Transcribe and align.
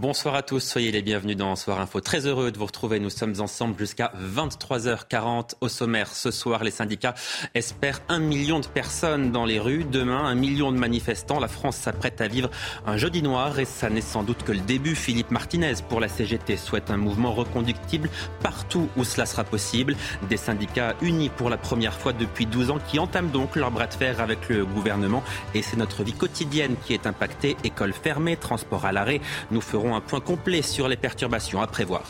Bonsoir 0.00 0.36
à 0.36 0.42
tous, 0.42 0.60
soyez 0.60 0.92
les 0.92 1.02
bienvenus 1.02 1.36
dans 1.36 1.56
Soir 1.56 1.80
Info. 1.80 2.00
Très 2.00 2.24
heureux 2.24 2.52
de 2.52 2.58
vous 2.58 2.66
retrouver. 2.66 3.00
Nous 3.00 3.10
sommes 3.10 3.34
ensemble 3.40 3.76
jusqu'à 3.76 4.12
23h40 4.16 5.54
au 5.60 5.66
sommaire. 5.66 6.06
Ce 6.14 6.30
soir, 6.30 6.62
les 6.62 6.70
syndicats 6.70 7.16
espèrent 7.56 8.00
un 8.08 8.20
million 8.20 8.60
de 8.60 8.68
personnes 8.68 9.32
dans 9.32 9.44
les 9.44 9.58
rues. 9.58 9.82
Demain, 9.82 10.24
un 10.24 10.36
million 10.36 10.70
de 10.70 10.76
manifestants. 10.78 11.40
La 11.40 11.48
France 11.48 11.78
s'apprête 11.78 12.20
à 12.20 12.28
vivre 12.28 12.48
un 12.86 12.96
jeudi 12.96 13.22
noir 13.22 13.58
et 13.58 13.64
ça 13.64 13.90
n'est 13.90 14.00
sans 14.00 14.22
doute 14.22 14.44
que 14.44 14.52
le 14.52 14.60
début. 14.60 14.94
Philippe 14.94 15.32
Martinez 15.32 15.74
pour 15.88 15.98
la 15.98 16.06
CGT 16.06 16.58
souhaite 16.58 16.92
un 16.92 16.96
mouvement 16.96 17.32
reconductible 17.32 18.08
partout 18.40 18.88
où 18.96 19.02
cela 19.02 19.26
sera 19.26 19.42
possible. 19.42 19.96
Des 20.30 20.36
syndicats 20.36 20.94
unis 21.02 21.28
pour 21.28 21.50
la 21.50 21.56
première 21.56 21.94
fois 21.94 22.12
depuis 22.12 22.46
12 22.46 22.70
ans 22.70 22.78
qui 22.86 23.00
entament 23.00 23.32
donc 23.32 23.56
leur 23.56 23.72
bras 23.72 23.88
de 23.88 23.94
fer 23.94 24.20
avec 24.20 24.48
le 24.48 24.64
gouvernement. 24.64 25.24
Et 25.54 25.62
c'est 25.62 25.76
notre 25.76 26.04
vie 26.04 26.12
quotidienne 26.12 26.76
qui 26.86 26.94
est 26.94 27.08
impactée. 27.08 27.56
École 27.64 27.92
fermée, 27.92 28.36
transport 28.36 28.84
à 28.84 28.92
l'arrêt. 28.92 29.20
Nous 29.50 29.60
ferons 29.60 29.87
un 29.96 30.00
point 30.00 30.20
complet 30.20 30.62
sur 30.62 30.88
les 30.88 30.96
perturbations 30.96 31.60
à 31.60 31.66
prévoir. 31.66 32.02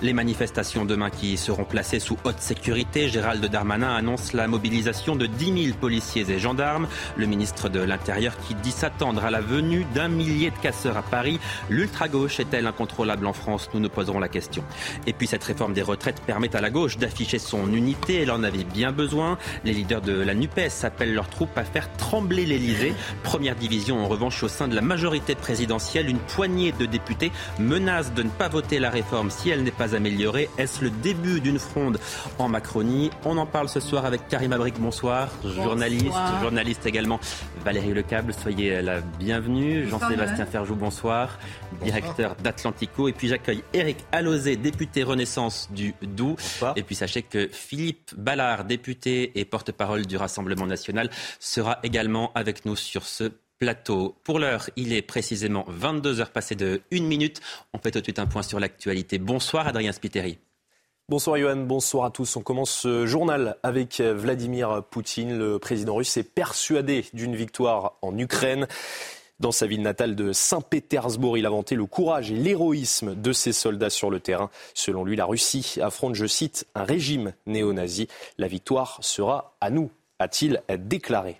Les 0.00 0.12
manifestations 0.12 0.84
demain 0.84 1.10
qui 1.10 1.36
seront 1.36 1.64
placées 1.64 2.00
sous 2.00 2.16
haute 2.24 2.40
sécurité. 2.40 3.08
Gérald 3.08 3.44
Darmanin 3.44 3.94
annonce 3.94 4.32
la 4.32 4.48
mobilisation 4.48 5.16
de 5.16 5.26
10 5.26 5.64
000 5.64 5.76
policiers 5.78 6.30
et 6.30 6.38
gendarmes. 6.38 6.88
Le 7.16 7.26
ministre 7.26 7.68
de 7.68 7.80
l'Intérieur 7.80 8.36
qui 8.46 8.54
dit 8.54 8.70
s'attendre 8.70 9.24
à 9.24 9.30
la 9.30 9.40
venue 9.40 9.84
d'un 9.94 10.08
millier 10.08 10.50
de 10.50 10.58
casseurs 10.58 10.96
à 10.96 11.02
Paris. 11.02 11.38
L'ultra-gauche 11.68 12.40
est-elle 12.40 12.66
incontrôlable 12.66 13.26
en 13.26 13.32
France? 13.32 13.68
Nous 13.74 13.80
nous 13.80 13.88
poserons 13.88 14.18
la 14.18 14.28
question. 14.28 14.64
Et 15.06 15.12
puis 15.12 15.26
cette 15.26 15.44
réforme 15.44 15.72
des 15.72 15.82
retraites 15.82 16.20
permet 16.22 16.54
à 16.54 16.60
la 16.60 16.70
gauche 16.70 16.98
d'afficher 16.98 17.38
son 17.38 17.72
unité. 17.72 18.22
Elle 18.22 18.30
en 18.30 18.42
avait 18.42 18.64
bien 18.64 18.92
besoin. 18.92 19.38
Les 19.64 19.72
leaders 19.72 20.00
de 20.00 20.12
la 20.12 20.34
NUPES 20.34 20.84
appellent 20.84 21.14
leurs 21.14 21.28
troupes 21.28 21.56
à 21.56 21.64
faire 21.64 21.92
trembler 21.96 22.46
l'Elysée. 22.46 22.94
Première 23.22 23.56
division 23.56 24.04
en 24.04 24.08
revanche 24.08 24.42
au 24.42 24.48
sein 24.48 24.68
de 24.68 24.74
la 24.74 24.80
majorité 24.80 25.34
présidentielle. 25.34 26.08
Une 26.08 26.18
poignée 26.18 26.72
de 26.72 26.86
députés 26.86 27.21
menacent 27.58 28.12
de 28.14 28.22
ne 28.22 28.30
pas 28.30 28.48
voter 28.48 28.78
la 28.78 28.90
réforme 28.90 29.30
si 29.30 29.50
elle 29.50 29.62
n'est 29.62 29.70
pas 29.70 29.94
améliorée. 29.94 30.48
Est-ce 30.58 30.82
le 30.82 30.90
début 30.90 31.40
d'une 31.40 31.58
fronde 31.58 31.98
en 32.38 32.48
Macronie? 32.48 33.10
On 33.24 33.36
en 33.36 33.46
parle 33.46 33.68
ce 33.68 33.80
soir 33.80 34.04
avec 34.04 34.26
Karim 34.28 34.52
Abric, 34.52 34.80
bonsoir, 34.80 35.28
journaliste, 35.44 36.12
journaliste 36.40 36.86
également. 36.86 37.20
Valérie 37.64 37.92
Lecable, 37.92 38.34
soyez 38.34 38.82
la 38.82 39.00
bienvenue. 39.00 39.88
Jean-Sébastien 39.88 40.46
Ferjou, 40.46 40.74
bonsoir, 40.74 41.38
directeur 41.82 42.34
d'Atlantico. 42.36 43.08
Et 43.08 43.12
puis 43.12 43.28
j'accueille 43.28 43.62
Eric 43.72 43.98
Alozé, 44.10 44.56
député 44.56 45.02
Renaissance 45.02 45.68
du 45.70 45.94
Doubs. 46.02 46.36
Et 46.76 46.82
puis 46.82 46.94
sachez 46.94 47.22
que 47.22 47.48
Philippe 47.52 48.14
Ballard, 48.16 48.64
député 48.64 49.38
et 49.38 49.44
porte-parole 49.44 50.06
du 50.06 50.16
Rassemblement 50.16 50.66
national, 50.66 51.10
sera 51.38 51.78
également 51.82 52.32
avec 52.34 52.64
nous 52.64 52.76
sur 52.76 53.04
ce 53.04 53.30
plateau. 53.62 54.16
Pour 54.24 54.40
l'heure, 54.40 54.68
il 54.74 54.92
est 54.92 55.02
précisément 55.02 55.64
22 55.68 56.20
heures 56.20 56.32
passées 56.32 56.56
de 56.56 56.82
1 56.92 57.02
minute. 57.02 57.40
On 57.72 57.78
fait 57.78 57.92
tout 57.92 58.00
de 58.00 58.04
suite 58.04 58.18
un 58.18 58.26
point 58.26 58.42
sur 58.42 58.58
l'actualité. 58.58 59.20
Bonsoir 59.20 59.68
Adrien 59.68 59.92
Spiteri. 59.92 60.38
Bonsoir 61.08 61.36
Johan, 61.36 61.58
bonsoir 61.58 62.06
à 62.06 62.10
tous. 62.10 62.34
On 62.34 62.40
commence 62.40 62.72
ce 62.72 63.06
journal 63.06 63.56
avec 63.62 64.00
Vladimir 64.00 64.82
Poutine. 64.90 65.38
Le 65.38 65.60
président 65.60 65.94
russe 65.94 66.16
est 66.16 66.24
persuadé 66.24 67.04
d'une 67.14 67.36
victoire 67.36 67.98
en 68.02 68.18
Ukraine. 68.18 68.66
Dans 69.38 69.52
sa 69.52 69.68
ville 69.68 69.82
natale 69.82 70.16
de 70.16 70.32
Saint-Pétersbourg, 70.32 71.38
il 71.38 71.46
a 71.46 71.50
vanté 71.50 71.76
le 71.76 71.86
courage 71.86 72.32
et 72.32 72.34
l'héroïsme 72.34 73.14
de 73.14 73.32
ses 73.32 73.52
soldats 73.52 73.90
sur 73.90 74.10
le 74.10 74.18
terrain. 74.18 74.50
Selon 74.74 75.04
lui, 75.04 75.14
la 75.14 75.24
Russie 75.24 75.78
affronte, 75.80 76.16
je 76.16 76.26
cite, 76.26 76.66
un 76.74 76.82
régime 76.82 77.32
néo-nazi. 77.46 78.08
La 78.38 78.48
victoire 78.48 78.98
sera 79.02 79.54
à 79.60 79.70
nous, 79.70 79.92
a-t-il 80.18 80.60
déclaré. 80.68 81.36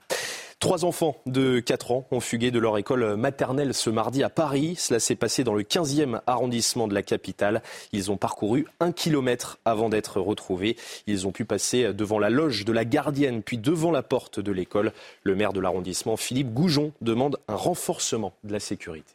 Trois 0.63 0.85
enfants 0.85 1.17
de 1.27 1.59
4 1.59 1.91
ans 1.91 2.07
ont 2.13 2.21
fugué 2.21 2.53
de 2.53 2.61
leur 2.61 2.79
école 2.79 3.17
maternelle 3.17 3.75
ce 3.75 3.91
mardi 3.91 4.23
à 4.23 4.31
Paris. 4.31 4.77
Cela 4.79 5.01
s'est 5.01 5.17
passé 5.17 5.43
dans 5.43 5.55
le 5.55 5.65
15e 5.65 6.21
arrondissement 6.29 6.87
de 6.87 6.95
la 6.95 7.03
capitale. 7.03 7.65
Ils 7.93 8.13
ont 8.13 8.17
parcouru 8.17 8.69
un 8.79 8.93
kilomètre 8.93 9.59
avant 9.65 9.89
d'être 9.89 10.21
retrouvés. 10.21 10.77
Ils 11.09 11.27
ont 11.27 11.33
pu 11.33 11.45
passer 11.45 11.93
devant 11.93 12.21
la 12.21 12.31
loge 12.31 12.65
de 12.65 12.71
la 12.71 12.85
gardienne, 12.85 13.43
puis 13.43 13.59
devant 13.59 13.91
la 13.91 14.05
porte 14.05 14.39
de 14.39 14.53
l'école. 14.53 14.93
Le 15.25 15.35
maire 15.35 15.53
de 15.53 15.59
l'arrondissement, 15.59 16.17
Philippe 16.17 16.55
Goujon, 16.55 16.93
demande 17.01 17.41
un 17.49 17.57
renforcement 17.57 18.33
de 18.45 18.53
la 18.53 18.61
sécurité 18.61 19.15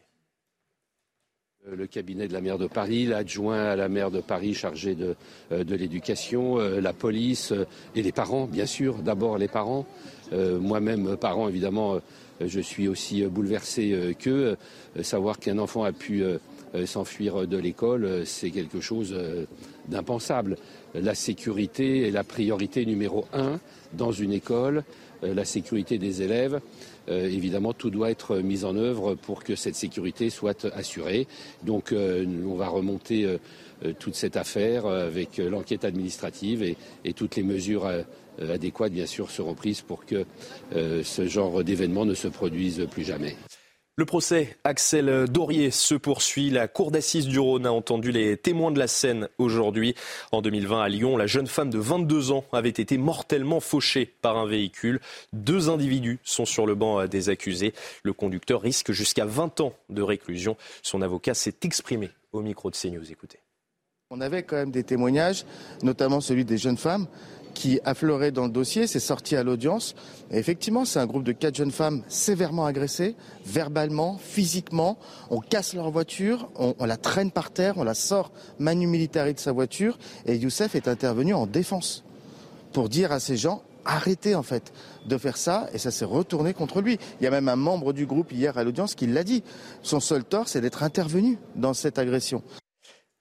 le 1.76 1.88
cabinet 1.88 2.28
de 2.28 2.34
la 2.34 2.42
maire 2.42 2.58
de 2.58 2.68
Paris, 2.68 3.06
l'adjoint 3.06 3.64
à 3.64 3.76
la 3.76 3.90
maire 3.90 4.12
de 4.12 4.22
Paris 4.22 4.54
chargé 4.54 4.96
de, 4.96 5.16
de 5.52 5.76
l'éducation, 5.76 6.58
la 6.58 6.94
police 6.94 7.54
et 7.96 8.02
les 8.02 8.12
parents, 8.12 8.46
bien 8.46 8.66
sûr, 8.66 8.96
d'abord 9.00 9.38
les 9.38 9.48
parents. 9.48 9.86
Euh, 10.34 10.60
moi-même, 10.60 11.16
parent, 11.18 11.48
évidemment, 11.48 11.96
euh, 11.96 12.00
je 12.42 12.60
suis 12.60 12.88
aussi 12.88 13.24
bouleversé 13.24 13.94
euh, 13.94 14.14
qu'eux. 14.14 14.58
savoir 15.02 15.40
qu'un 15.40 15.58
enfant 15.58 15.84
a 15.84 15.92
pu 15.92 16.24
s'enfuir 16.86 17.48
de 17.48 17.58
l'école, 17.58 18.26
c'est 18.26 18.50
quelque 18.52 18.82
chose 18.82 19.16
d'impensable. 19.88 20.58
La 20.96 21.16
sécurité 21.16 22.08
est 22.08 22.12
la 22.12 22.24
priorité 22.24 22.86
numéro 22.86 23.26
un 23.32 23.60
dans 23.94 24.12
une 24.12 24.34
école, 24.34 24.84
la 25.22 25.46
sécurité 25.46 25.98
des 25.98 26.24
élèves. 26.24 26.60
Évidemment, 27.08 27.74
tout 27.74 27.90
doit 27.90 28.12
être 28.12 28.38
mis 28.38 28.64
en 28.66 28.76
œuvre 28.76 29.16
pour 29.16 29.44
que 29.44 29.56
cette 29.56 29.76
sécurité 29.76 30.30
soit 30.30 30.66
assurée. 30.66 31.28
Donc, 31.64 31.94
on 31.94 32.56
va 32.56 32.68
remonter 32.68 33.38
toute 34.00 34.16
cette 34.16 34.38
affaire 34.38 34.86
avec 34.86 35.38
l'enquête 35.38 35.86
administrative 35.86 36.64
et, 37.04 37.14
toutes 37.14 37.36
les 37.36 37.44
mesures 37.44 37.90
euh, 38.42 38.54
adéquates, 38.54 38.92
bien 38.92 39.06
sûr, 39.06 39.32
seront 39.32 39.56
prises 39.56 39.82
pour 39.82 40.06
que 40.06 40.26
euh, 40.76 41.04
ce 41.04 41.28
genre 41.28 41.64
d'événement 41.64 42.06
ne 42.06 42.14
se 42.14 42.28
produise 42.28 42.88
plus 42.90 43.04
jamais. 43.04 43.36
Le 44.00 44.06
procès 44.06 44.56
Axel 44.64 45.26
Dorier 45.28 45.72
se 45.72 45.96
poursuit. 45.96 46.52
La 46.52 46.68
cour 46.68 46.92
d'assises 46.92 47.26
du 47.26 47.40
Rhône 47.40 47.66
a 47.66 47.72
entendu 47.72 48.12
les 48.12 48.38
témoins 48.38 48.70
de 48.70 48.78
la 48.78 48.86
scène 48.86 49.28
aujourd'hui. 49.40 49.96
En 50.32 50.44
2020, 50.44 50.84
à 50.84 50.88
Lyon, 50.88 51.18
la 51.18 51.26
jeune 51.26 51.48
femme 51.48 51.72
de 51.72 51.80
22 51.80 52.30
ans 52.30 52.46
avait 52.54 52.70
été 52.70 53.00
mortellement 53.00 53.60
fauchée 53.60 54.06
par 54.22 54.38
un 54.38 54.46
véhicule. 54.46 55.00
Deux 55.34 55.72
individus 55.72 56.20
sont 56.24 56.46
sur 56.46 56.68
le 56.68 56.76
banc 56.76 57.08
des 57.08 57.30
accusés. 57.30 57.74
Le 58.04 58.14
conducteur 58.14 58.62
risque 58.62 58.92
jusqu'à 58.92 59.26
20 59.26 59.62
ans 59.62 59.74
de 59.90 60.04
réclusion. 60.04 60.58
Son 60.84 61.02
avocat 61.02 61.34
s'est 61.34 61.58
exprimé 61.64 62.12
au 62.34 62.42
micro 62.42 62.70
de 62.70 62.76
CNews. 62.76 63.12
Écoutez. 63.12 63.40
On 64.12 64.22
avait 64.22 64.44
quand 64.44 64.58
même 64.58 64.72
des 64.72 64.84
témoignages, 64.84 65.44
notamment 65.82 66.22
celui 66.22 66.46
des 66.46 66.60
jeunes 66.60 66.78
femmes 66.78 67.08
qui 67.58 67.80
affleurait 67.86 68.30
dans 68.30 68.46
le 68.46 68.52
dossier, 68.52 68.86
c'est 68.86 69.00
sorti 69.00 69.36
à 69.36 69.42
l'audience. 69.42 69.96
effectivement, 70.30 70.86
c'est 70.86 71.00
un 71.00 71.08
groupe 71.08 71.24
de 71.24 71.32
quatre 71.32 71.56
jeunes 71.56 71.72
femmes 71.72 72.04
sévèrement 72.08 72.68
agressées, 72.68 73.16
verbalement, 73.48 74.20
physiquement. 74.20 75.00
On 75.32 75.40
casse 75.40 75.74
leur 75.74 75.90
voiture, 75.90 76.52
on, 76.56 76.86
la 76.86 76.98
traîne 76.98 77.32
par 77.32 77.50
terre, 77.50 77.74
on 77.78 77.84
la 77.84 77.96
sort 77.96 78.32
manu 78.60 78.86
militari 78.86 79.34
de 79.34 79.40
sa 79.40 79.54
voiture. 79.54 79.98
Et 80.28 80.36
Youssef 80.36 80.76
est 80.76 80.88
intervenu 80.88 81.34
en 81.34 81.48
défense 81.48 82.04
pour 82.74 82.90
dire 82.90 83.12
à 83.12 83.20
ces 83.20 83.38
gens 83.38 83.64
arrêtez 83.86 84.36
en 84.36 84.44
fait 84.44 84.72
de 85.08 85.18
faire 85.18 85.38
ça 85.38 85.68
et 85.74 85.80
ça 85.80 85.90
s'est 85.90 86.06
retourné 86.06 86.54
contre 86.54 86.82
lui. 86.82 87.00
Il 87.20 87.24
y 87.24 87.28
a 87.28 87.32
même 87.32 87.50
un 87.50 87.56
membre 87.56 87.92
du 87.92 88.06
groupe 88.06 88.32
hier 88.32 88.56
à 88.60 88.64
l'audience 88.64 88.94
qui 88.94 89.08
l'a 89.08 89.24
dit. 89.24 89.44
Son 89.82 90.00
seul 90.00 90.24
tort, 90.24 90.48
c'est 90.48 90.62
d'être 90.62 90.84
intervenu 90.84 91.40
dans 91.56 91.74
cette 91.74 91.98
agression. 91.98 92.44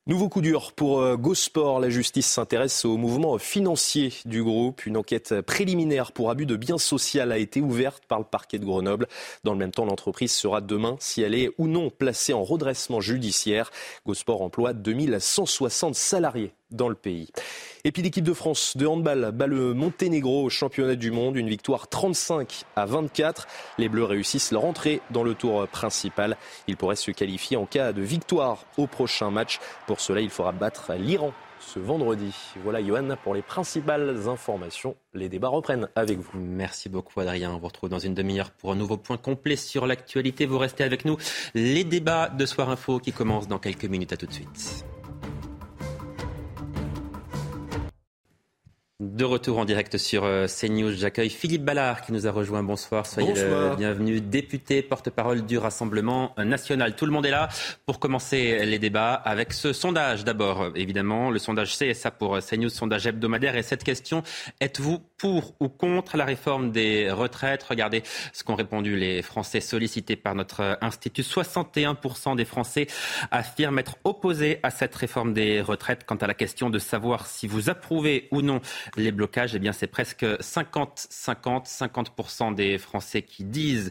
Nouveau 0.08 0.28
coup 0.28 0.40
dur 0.40 0.70
pour 0.70 1.00
euh, 1.00 1.16
Gosport. 1.16 1.80
La 1.80 1.90
justice 1.90 2.26
s'intéresse 2.26 2.84
au 2.84 2.96
mouvement 2.96 3.38
financier 3.38 4.12
du 4.24 4.40
groupe. 4.40 4.86
Une 4.86 4.96
enquête 4.96 5.40
préliminaire 5.40 6.12
pour 6.12 6.30
abus 6.30 6.46
de 6.46 6.54
biens 6.54 6.78
sociaux 6.78 7.28
a 7.28 7.38
été 7.38 7.60
ouverte 7.60 8.04
par 8.06 8.20
le 8.20 8.24
parquet 8.24 8.60
de 8.60 8.64
Grenoble. 8.64 9.08
Dans 9.42 9.50
le 9.50 9.58
même 9.58 9.72
temps, 9.72 9.84
l'entreprise 9.84 10.30
sera 10.30 10.60
demain 10.60 10.96
si 11.00 11.22
elle 11.22 11.34
est 11.34 11.50
ou 11.58 11.66
non 11.66 11.90
placée 11.90 12.32
en 12.32 12.44
redressement 12.44 13.00
judiciaire. 13.00 13.72
Gosport 14.06 14.42
emploie 14.42 14.74
2160 14.74 15.96
salariés 15.96 16.52
dans 16.70 16.88
le 16.88 16.94
pays. 16.94 17.30
Et 17.84 17.92
puis 17.92 18.02
l'équipe 18.02 18.24
de 18.24 18.32
France 18.32 18.76
de 18.76 18.86
handball 18.86 19.30
bat 19.32 19.46
le 19.46 19.74
Monténégro 19.74 20.44
au 20.44 20.50
championnat 20.50 20.96
du 20.96 21.10
monde, 21.10 21.36
une 21.36 21.48
victoire 21.48 21.88
35 21.88 22.64
à 22.74 22.86
24. 22.86 23.46
Les 23.78 23.88
Bleus 23.88 24.04
réussissent 24.04 24.50
leur 24.50 24.64
entrée 24.64 25.00
dans 25.10 25.22
le 25.22 25.34
tour 25.34 25.66
principal. 25.68 26.36
Ils 26.66 26.76
pourraient 26.76 26.96
se 26.96 27.10
qualifier 27.10 27.56
en 27.56 27.66
cas 27.66 27.92
de 27.92 28.02
victoire 28.02 28.64
au 28.76 28.86
prochain 28.86 29.30
match. 29.30 29.60
Pour 29.86 30.00
cela, 30.00 30.20
il 30.20 30.30
faudra 30.30 30.52
battre 30.52 30.92
l'Iran 30.94 31.32
ce 31.66 31.78
vendredi. 31.78 32.34
Voilà, 32.62 32.84
Johan, 32.84 33.16
pour 33.22 33.34
les 33.34 33.42
principales 33.42 34.28
informations. 34.28 34.96
Les 35.14 35.28
débats 35.28 35.48
reprennent 35.48 35.88
avec 35.94 36.18
vous. 36.18 36.38
Merci 36.38 36.88
beaucoup, 36.88 37.20
Adrien. 37.20 37.52
On 37.52 37.58
vous 37.58 37.66
retrouve 37.66 37.90
dans 37.90 37.98
une 37.98 38.14
demi-heure 38.14 38.50
pour 38.50 38.72
un 38.72 38.76
nouveau 38.76 38.96
point 38.96 39.16
complet 39.16 39.56
sur 39.56 39.86
l'actualité. 39.86 40.46
Vous 40.46 40.58
restez 40.58 40.84
avec 40.84 41.04
nous. 41.04 41.16
Les 41.54 41.84
débats 41.84 42.28
de 42.28 42.46
Soir 42.46 42.70
Info 42.70 42.98
qui 42.98 43.12
commencent 43.12 43.48
dans 43.48 43.58
quelques 43.58 43.84
minutes. 43.84 44.12
À 44.12 44.16
tout 44.16 44.26
de 44.26 44.32
suite. 44.32 44.86
De 48.98 49.26
retour 49.26 49.58
en 49.58 49.66
direct 49.66 49.98
sur 49.98 50.25
euh, 50.25 50.46
CNews, 50.46 50.93
j'accueille 50.93 51.28
Philippe 51.28 51.62
Ballard 51.62 52.00
qui 52.00 52.12
nous 52.12 52.26
a 52.26 52.31
rejoint. 52.31 52.62
Bonsoir, 52.62 53.04
soyez 53.04 53.34
le 53.34 53.76
bienvenu, 53.76 54.22
député, 54.22 54.81
porte-parole 54.81 55.44
du 55.44 55.58
Rassemblement 55.58 56.34
national. 56.38 56.96
Tout 56.96 57.04
le 57.04 57.12
monde 57.12 57.26
est 57.26 57.31
là 57.31 57.50
pour 57.84 57.98
commencer 57.98 58.64
les 58.64 58.78
débats 58.78 59.12
avec 59.12 59.52
ce 59.52 59.75
sondage. 59.75 60.25
D'abord, 60.25 60.70
évidemment, 60.75 61.31
le 61.31 61.38
sondage 61.38 61.76
CSA 61.76 62.10
pour 62.10 62.38
CNews, 62.38 62.70
sondage 62.70 63.06
hebdomadaire. 63.06 63.54
Et 63.56 63.62
cette 63.62 63.84
question, 63.84 64.22
êtes-vous 64.62 65.02
pour 65.18 65.54
ou 65.60 65.68
contre 65.68 66.16
la 66.16 66.24
réforme 66.24 66.72
des 66.72 67.10
retraites 67.10 67.62
Regardez 67.62 68.02
ce 68.32 68.44
qu'ont 68.44 68.54
répondu 68.54 68.96
les 68.96 69.22
Français 69.22 69.60
sollicités 69.60 70.16
par 70.16 70.34
notre 70.34 70.78
institut. 70.80 71.22
61% 71.22 72.36
des 72.36 72.44
Français 72.44 72.86
affirment 73.30 73.78
être 73.78 73.96
opposés 74.04 74.60
à 74.62 74.70
cette 74.70 74.94
réforme 74.94 75.32
des 75.32 75.60
retraites. 75.60 76.04
Quant 76.04 76.16
à 76.16 76.26
la 76.26 76.34
question 76.34 76.70
de 76.70 76.78
savoir 76.78 77.26
si 77.26 77.46
vous 77.46 77.70
approuvez 77.70 78.28
ou 78.30 78.42
non 78.42 78.60
les 78.96 79.12
blocages, 79.12 79.54
eh 79.54 79.58
bien 79.58 79.72
c'est 79.72 79.86
presque 79.86 80.24
50-50, 80.24 81.66
50%, 81.66 82.54
des 82.54 82.78
Français 82.78 83.22
qui 83.22 83.44
disent 83.44 83.90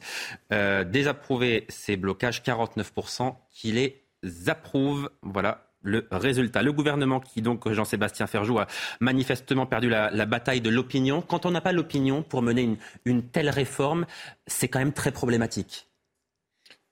euh, 0.52 0.84
désapprouver 0.84 1.66
ces 1.70 1.98
blocages, 1.98 2.42
49% 2.42 3.36
qui 3.52 3.72
les 3.72 4.04
approuvent. 4.48 5.10
Voilà 5.22 5.65
le 5.86 6.06
résultat. 6.12 6.62
Le 6.62 6.74
gouvernement 6.74 7.20
qui, 7.20 7.42
donc, 7.42 7.72
Jean-Sébastien 7.72 8.28
Ferjou, 8.28 8.60
a 8.60 8.68
manifestement 9.00 9.66
perdu 9.66 9.90
la, 9.90 10.26
bataille 10.26 10.62
de 10.62 10.70
l'opinion. 10.70 11.22
Quand 11.22 11.46
on 11.46 11.52
n'a 11.52 11.62
pas 11.62 11.72
l'opinion 11.72 12.24
pour 12.24 12.42
mener 12.42 12.78
une 13.06 13.24
telle 13.24 13.50
réforme, 13.50 14.06
c'est 14.48 14.68
quand 14.68 14.80
même 14.80 14.94
très 14.94 15.12
problématique. 15.12 15.88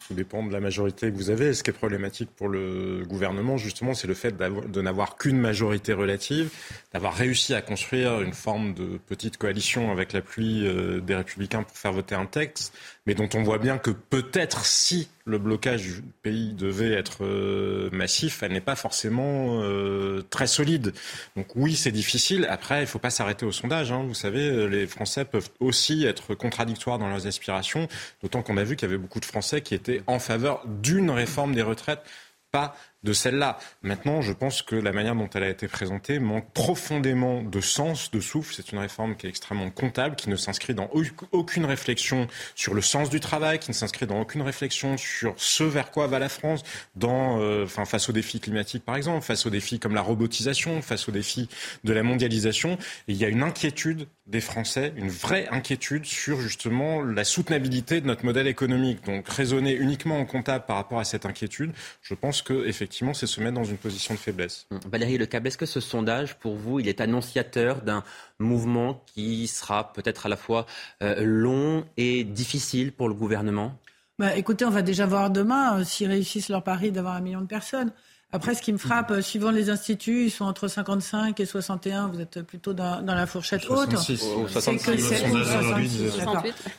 Tout 0.08 0.14
dépend 0.14 0.46
de 0.46 0.52
la 0.52 0.60
majorité 0.60 1.10
que 1.10 1.16
vous 1.16 1.30
avez. 1.30 1.54
Ce 1.54 1.64
qui 1.64 1.70
est 1.70 1.74
problématique 1.74 2.30
pour 2.36 2.50
le 2.50 3.04
gouvernement, 3.08 3.56
justement, 3.58 3.94
c'est 3.94 4.08
le 4.08 4.14
fait 4.14 4.36
de 4.36 4.82
n'avoir 4.82 5.16
qu'une 5.16 5.40
majorité 5.40 5.94
relative, 5.94 6.50
d'avoir 6.92 7.14
réussi 7.14 7.54
à 7.54 7.62
construire 7.62 8.22
une 8.22 8.34
forme 8.34 8.74
de 8.74 8.98
petite 9.08 9.38
coalition 9.38 9.92
avec 9.92 10.12
l'appui 10.12 10.68
euh, 10.68 11.00
des 11.00 11.16
républicains 11.16 11.64
pour 11.64 11.78
faire 11.78 11.94
voter 11.94 12.16
un 12.16 12.26
texte, 12.26 12.78
mais 13.06 13.16
dont 13.16 13.30
on 13.34 13.44
voit 13.44 13.58
bien 13.58 13.78
que 13.78 13.92
peut-être 13.92 14.66
si 14.66 15.10
le 15.26 15.38
blocage 15.38 15.84
du 15.84 16.02
pays 16.22 16.54
devait 16.54 16.92
être 16.92 17.24
euh, 17.24 17.90
massif, 17.92 18.44
elle 18.44 18.54
n'est 18.54 18.62
pas 18.62 18.76
forcément 18.76 19.62
euh, 19.62 20.22
très 20.30 20.48
solide. 20.48 20.94
Donc 21.36 21.48
oui, 21.56 21.76
c'est 21.76 21.92
difficile. 21.92 22.48
Après, 22.50 22.80
il 22.80 22.82
ne 22.82 22.88
faut 22.88 23.00
pas 23.00 23.10
s'arrêter 23.10 23.46
au 23.46 23.52
sondage. 23.52 23.92
Hein. 23.92 24.04
Vous 24.08 24.14
savez, 24.14 24.68
les 24.70 24.88
Français 24.88 25.26
peuvent 25.26 25.50
aussi 25.60 26.06
être 26.06 26.36
contradictoires 26.36 26.98
dans 26.98 27.10
leurs 27.10 27.28
aspirations, 27.28 27.88
d'autant 28.22 28.42
qu'on 28.42 28.58
a 28.58 28.64
vu 28.64 28.76
qu'il 28.76 28.88
y 28.88 28.92
avait 28.92 29.02
beaucoup 29.02 29.20
de 29.20 29.26
Français 29.26 29.62
qui 29.62 29.76
étaient 29.76 30.02
en 30.08 30.20
faveur 30.20 30.64
d'une 30.66 31.10
réforme 31.10 31.54
des 31.54 31.62
retraites, 31.62 32.04
pas 32.52 32.76
de 33.04 33.14
celle-là. 33.14 33.58
Maintenant, 33.82 34.22
je 34.22 34.34
pense 34.34 34.62
que 34.62 34.76
la 34.76 34.92
manière 34.92 35.16
dont 35.16 35.30
elle 35.34 35.44
a 35.44 35.50
été 35.50 35.68
présentée 35.68 36.20
manque 36.20 36.50
profondément 36.54 37.42
de 37.42 37.62
sens, 37.62 38.12
de 38.12 38.20
souffle. 38.20 38.54
C'est 38.56 38.72
une 38.72 38.80
réforme 38.80 39.16
qui 39.16 39.28
est 39.28 39.30
extrêmement 39.30 39.70
comptable, 39.70 40.16
qui 40.16 40.30
ne 40.30 40.36
s'inscrit 40.36 40.74
dans 40.74 40.90
aucune 41.32 41.66
réflexion 41.66 42.28
sur 42.56 42.74
le 42.74 42.82
sens 42.82 43.10
du 43.10 43.20
travail, 43.20 43.60
qui 43.60 43.72
ne 43.72 43.76
s'inscrit 43.76 44.08
dans 44.08 44.20
aucune 44.22 44.42
réflexion 44.42 44.98
sur 44.98 45.34
ce 45.38 45.64
vers 45.64 45.92
quoi 45.92 46.08
va 46.08 46.20
la 46.20 46.30
France, 46.30 46.64
euh, 47.04 47.68
face 47.68 48.10
aux 48.10 48.14
défis 48.14 48.40
climatiques 48.40 48.86
par 48.86 48.96
exemple, 48.96 49.24
face 49.24 49.46
aux 49.46 49.50
défis 49.50 49.80
comme 49.80 49.96
la 49.96 50.02
robotisation, 50.02 50.82
face 50.82 51.08
aux 51.10 51.12
défis 51.12 51.50
de 51.84 51.94
la 51.94 52.04
mondialisation. 52.04 52.78
il 53.08 53.18
y 53.18 53.26
a 53.26 53.28
une 53.28 53.44
inquiétude 53.44 54.08
des 54.26 54.42
Français, 54.42 54.94
une 54.96 55.10
vraie 55.10 55.48
inquiétude 55.50 56.06
sur 56.06 56.40
justement 56.40 57.02
la 57.02 57.26
soutenabilité 57.26 58.00
de 58.00 58.08
notre 58.08 58.24
modèle 58.24 58.48
économique. 58.48 59.04
Donc 59.06 59.28
raisonner 59.28 59.74
uniquement 59.74 60.18
en 60.18 60.26
comptable 60.26 60.66
par 60.66 60.78
rapport 60.78 61.00
à 61.00 61.04
cette 61.04 61.26
inquiétude, 61.26 61.72
je 62.02 62.14
pense 62.14 62.42
que 62.42 62.66
effectivement 62.66 62.93
c'est 63.14 63.28
se 63.28 63.42
mettre 63.42 63.56
dans 63.56 63.64
une 63.64 63.78
position 63.78 64.14
de 64.14 64.20
faiblesse. 64.20 64.68
Hum, 64.72 64.80
Valérie 64.90 65.18
Lecable, 65.18 65.48
est-ce 65.48 65.58
que 65.58 65.66
ce 65.66 65.80
sondage 65.80 66.36
pour 66.40 66.56
vous, 66.56 66.80
il 66.80 66.88
est 66.88 67.02
annonciateur 67.02 67.82
d'un 67.82 68.04
mouvement 68.40 69.04
qui 69.14 69.48
sera 69.48 69.94
peut-être 69.94 70.26
à 70.26 70.30
la 70.30 70.38
fois 70.38 70.66
euh, 71.02 71.16
long 71.24 71.86
et 71.98 72.24
difficile 72.24 72.92
pour 72.92 73.08
le 73.08 73.14
gouvernement? 73.14 73.78
Bah, 74.20 74.36
Écoutez, 74.36 74.66
on 74.66 74.70
va 74.70 74.82
déjà 74.82 75.06
voir 75.06 75.30
demain 75.30 75.80
euh, 75.80 75.84
s'ils 75.84 76.08
réussissent 76.08 76.50
leur 76.50 76.64
pari 76.64 76.92
d'avoir 76.92 77.16
un 77.16 77.22
million 77.22 77.42
de 77.42 77.48
personnes. 77.48 77.92
Après, 78.32 78.56
ce 78.56 78.64
qui 78.64 78.74
me 78.74 78.80
frappe, 78.80 79.12
euh, 79.12 79.22
suivant 79.22 79.52
les 79.52 79.70
instituts, 79.70 80.26
ils 80.26 80.32
sont 80.32 80.46
entre 80.46 80.68
55 80.68 81.40
et 81.40 81.46
61. 81.46 82.08
Vous 82.08 82.20
êtes 82.20 82.42
plutôt 82.42 82.74
dans, 82.74 83.00
la 83.06 83.28
fourchette 83.28 83.70
haute. 83.70 83.96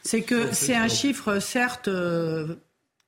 C'est 0.02 0.22
que 0.22 0.52
c'est 0.52 0.74
un 0.74 0.88
chiffre, 0.88 1.38
certes, 1.38 1.88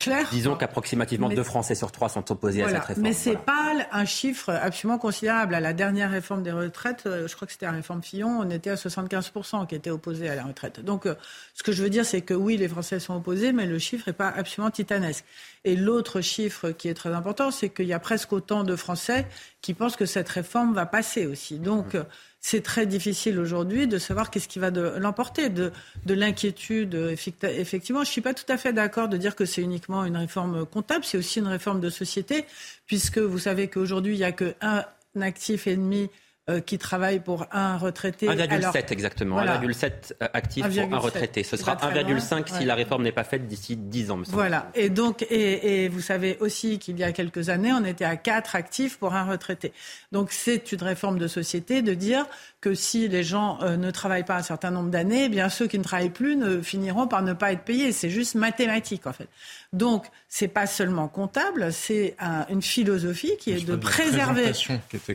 euh, 0.08 0.22
Disons 0.30 0.56
qu'approximativement 0.56 1.28
deux 1.28 1.42
Français 1.42 1.74
sur 1.74 1.90
trois 1.90 2.08
sont 2.08 2.30
opposés 2.30 2.62
à 2.62 2.68
cette 2.68 2.84
réforme. 2.84 3.02
Mais 3.02 3.12
ce 3.12 3.30
n'est 3.30 3.36
pas 3.36 3.72
un 3.92 4.04
chiffre 4.04 4.50
absolument 4.50 4.98
considérable. 4.98 5.54
À 5.54 5.60
la 5.60 5.72
dernière 5.72 6.10
réforme 6.10 6.42
des 6.42 6.52
retraites, 6.52 7.04
euh, 7.06 7.26
je 7.26 7.34
crois 7.34 7.46
que 7.46 7.52
c'était 7.52 7.66
la 7.66 7.72
réforme 7.72 8.02
Fillon, 8.02 8.38
on 8.40 8.50
était 8.50 8.70
à 8.70 8.74
75% 8.74 9.66
qui 9.66 9.74
étaient 9.74 9.90
opposés 9.90 10.28
à 10.28 10.34
la 10.34 10.44
retraite. 10.44 10.80
Donc, 10.80 11.06
euh, 11.06 11.14
ce 11.54 11.62
que 11.62 11.72
je 11.72 11.82
veux 11.82 11.90
dire, 11.90 12.04
c'est 12.04 12.22
que 12.22 12.34
oui, 12.34 12.56
les 12.56 12.68
Français 12.68 13.00
sont 13.00 13.16
opposés, 13.16 13.52
mais 13.52 13.66
le 13.66 13.78
chiffre 13.78 14.04
n'est 14.06 14.12
pas 14.12 14.28
absolument 14.28 14.70
titanesque. 14.70 15.24
Et 15.64 15.76
l'autre 15.76 16.20
chiffre 16.20 16.70
qui 16.70 16.88
est 16.88 16.94
très 16.94 17.12
important, 17.12 17.50
c'est 17.50 17.70
qu'il 17.70 17.86
y 17.86 17.92
a 17.92 17.98
presque 17.98 18.32
autant 18.32 18.64
de 18.64 18.76
Français 18.76 19.26
qui 19.60 19.74
pensent 19.74 19.96
que 19.96 20.06
cette 20.06 20.28
réforme 20.28 20.74
va 20.74 20.86
passer 20.86 21.26
aussi. 21.26 21.58
Donc, 21.58 21.94
mmh 21.94 22.04
c'est 22.48 22.62
très 22.62 22.86
difficile 22.86 23.40
aujourd'hui 23.40 23.88
de 23.88 23.98
savoir 23.98 24.30
qu'est-ce 24.30 24.46
qui 24.46 24.60
va 24.60 24.70
l'emporter. 24.70 25.48
De, 25.48 25.72
de 26.04 26.14
l'inquiétude, 26.14 26.94
effectivement, 27.42 28.04
je 28.04 28.08
ne 28.08 28.12
suis 28.12 28.20
pas 28.20 28.34
tout 28.34 28.44
à 28.48 28.56
fait 28.56 28.72
d'accord 28.72 29.08
de 29.08 29.16
dire 29.16 29.34
que 29.34 29.44
c'est 29.44 29.62
uniquement 29.62 30.04
une 30.04 30.16
réforme 30.16 30.64
comptable, 30.64 31.04
c'est 31.04 31.18
aussi 31.18 31.40
une 31.40 31.48
réforme 31.48 31.80
de 31.80 31.90
société, 31.90 32.44
puisque 32.86 33.18
vous 33.18 33.40
savez 33.40 33.66
qu'aujourd'hui, 33.66 34.14
il 34.14 34.18
n'y 34.18 34.24
a 34.24 34.30
qu'un 34.30 34.84
actif 35.20 35.66
et 35.66 35.74
demi 35.74 36.08
euh, 36.48 36.60
qui 36.60 36.78
travaille 36.78 37.18
pour 37.18 37.46
un 37.50 37.76
retraité. 37.76 38.28
1,7 38.28 38.92
exactement, 38.92 39.40
1,7 39.40 40.12
euh, 40.22 40.28
actifs 40.32 40.64
pour 40.64 40.94
un 40.94 40.98
retraité. 40.98 41.42
Ce 41.42 41.56
sera 41.56 41.74
1,5 41.74 42.56
si 42.58 42.64
la 42.64 42.76
réforme 42.76 43.02
n'est 43.02 43.10
pas 43.10 43.24
faite 43.24 43.48
d'ici 43.48 43.76
10 43.76 44.10
ans. 44.12 44.16
Me 44.18 44.24
voilà, 44.26 44.70
et 44.76 44.88
donc, 44.88 45.22
et, 45.22 45.84
et, 45.84 45.88
vous 45.88 46.00
savez 46.00 46.36
aussi 46.38 46.78
qu'il 46.78 47.00
y 47.00 47.02
a 47.02 47.10
quelques 47.10 47.48
années, 47.48 47.72
on 47.72 47.84
était 47.84 48.04
à 48.04 48.14
4 48.14 48.54
actifs 48.54 48.96
pour 48.96 49.14
un 49.14 49.24
retraité. 49.24 49.72
Donc 50.12 50.30
c'est 50.30 50.70
une 50.70 50.82
réforme 50.84 51.18
de 51.18 51.26
société 51.26 51.82
de 51.82 51.94
dire 51.94 52.24
que 52.60 52.74
si 52.74 53.08
les 53.08 53.22
gens 53.22 53.58
euh, 53.62 53.76
ne 53.76 53.90
travaillent 53.90 54.24
pas 54.24 54.36
un 54.36 54.42
certain 54.42 54.70
nombre 54.70 54.90
d'années, 54.90 55.24
eh 55.24 55.28
bien 55.28 55.48
ceux 55.48 55.66
qui 55.66 55.78
ne 55.78 55.84
travaillent 55.84 56.10
plus 56.10 56.36
ne 56.36 56.60
finiront 56.60 57.08
par 57.08 57.22
ne 57.22 57.32
pas 57.32 57.52
être 57.52 57.62
payés. 57.62 57.90
C'est 57.90 58.10
juste 58.10 58.36
mathématique 58.36 59.06
en 59.06 59.12
fait. 59.12 59.28
Donc 59.76 60.06
c'est 60.28 60.48
pas 60.48 60.66
seulement 60.66 61.06
comptable, 61.06 61.72
c'est 61.72 62.16
une 62.48 62.62
philosophie 62.62 63.32
qui 63.38 63.52
est 63.52 63.64
de 63.64 63.76
préserver. 63.76 64.52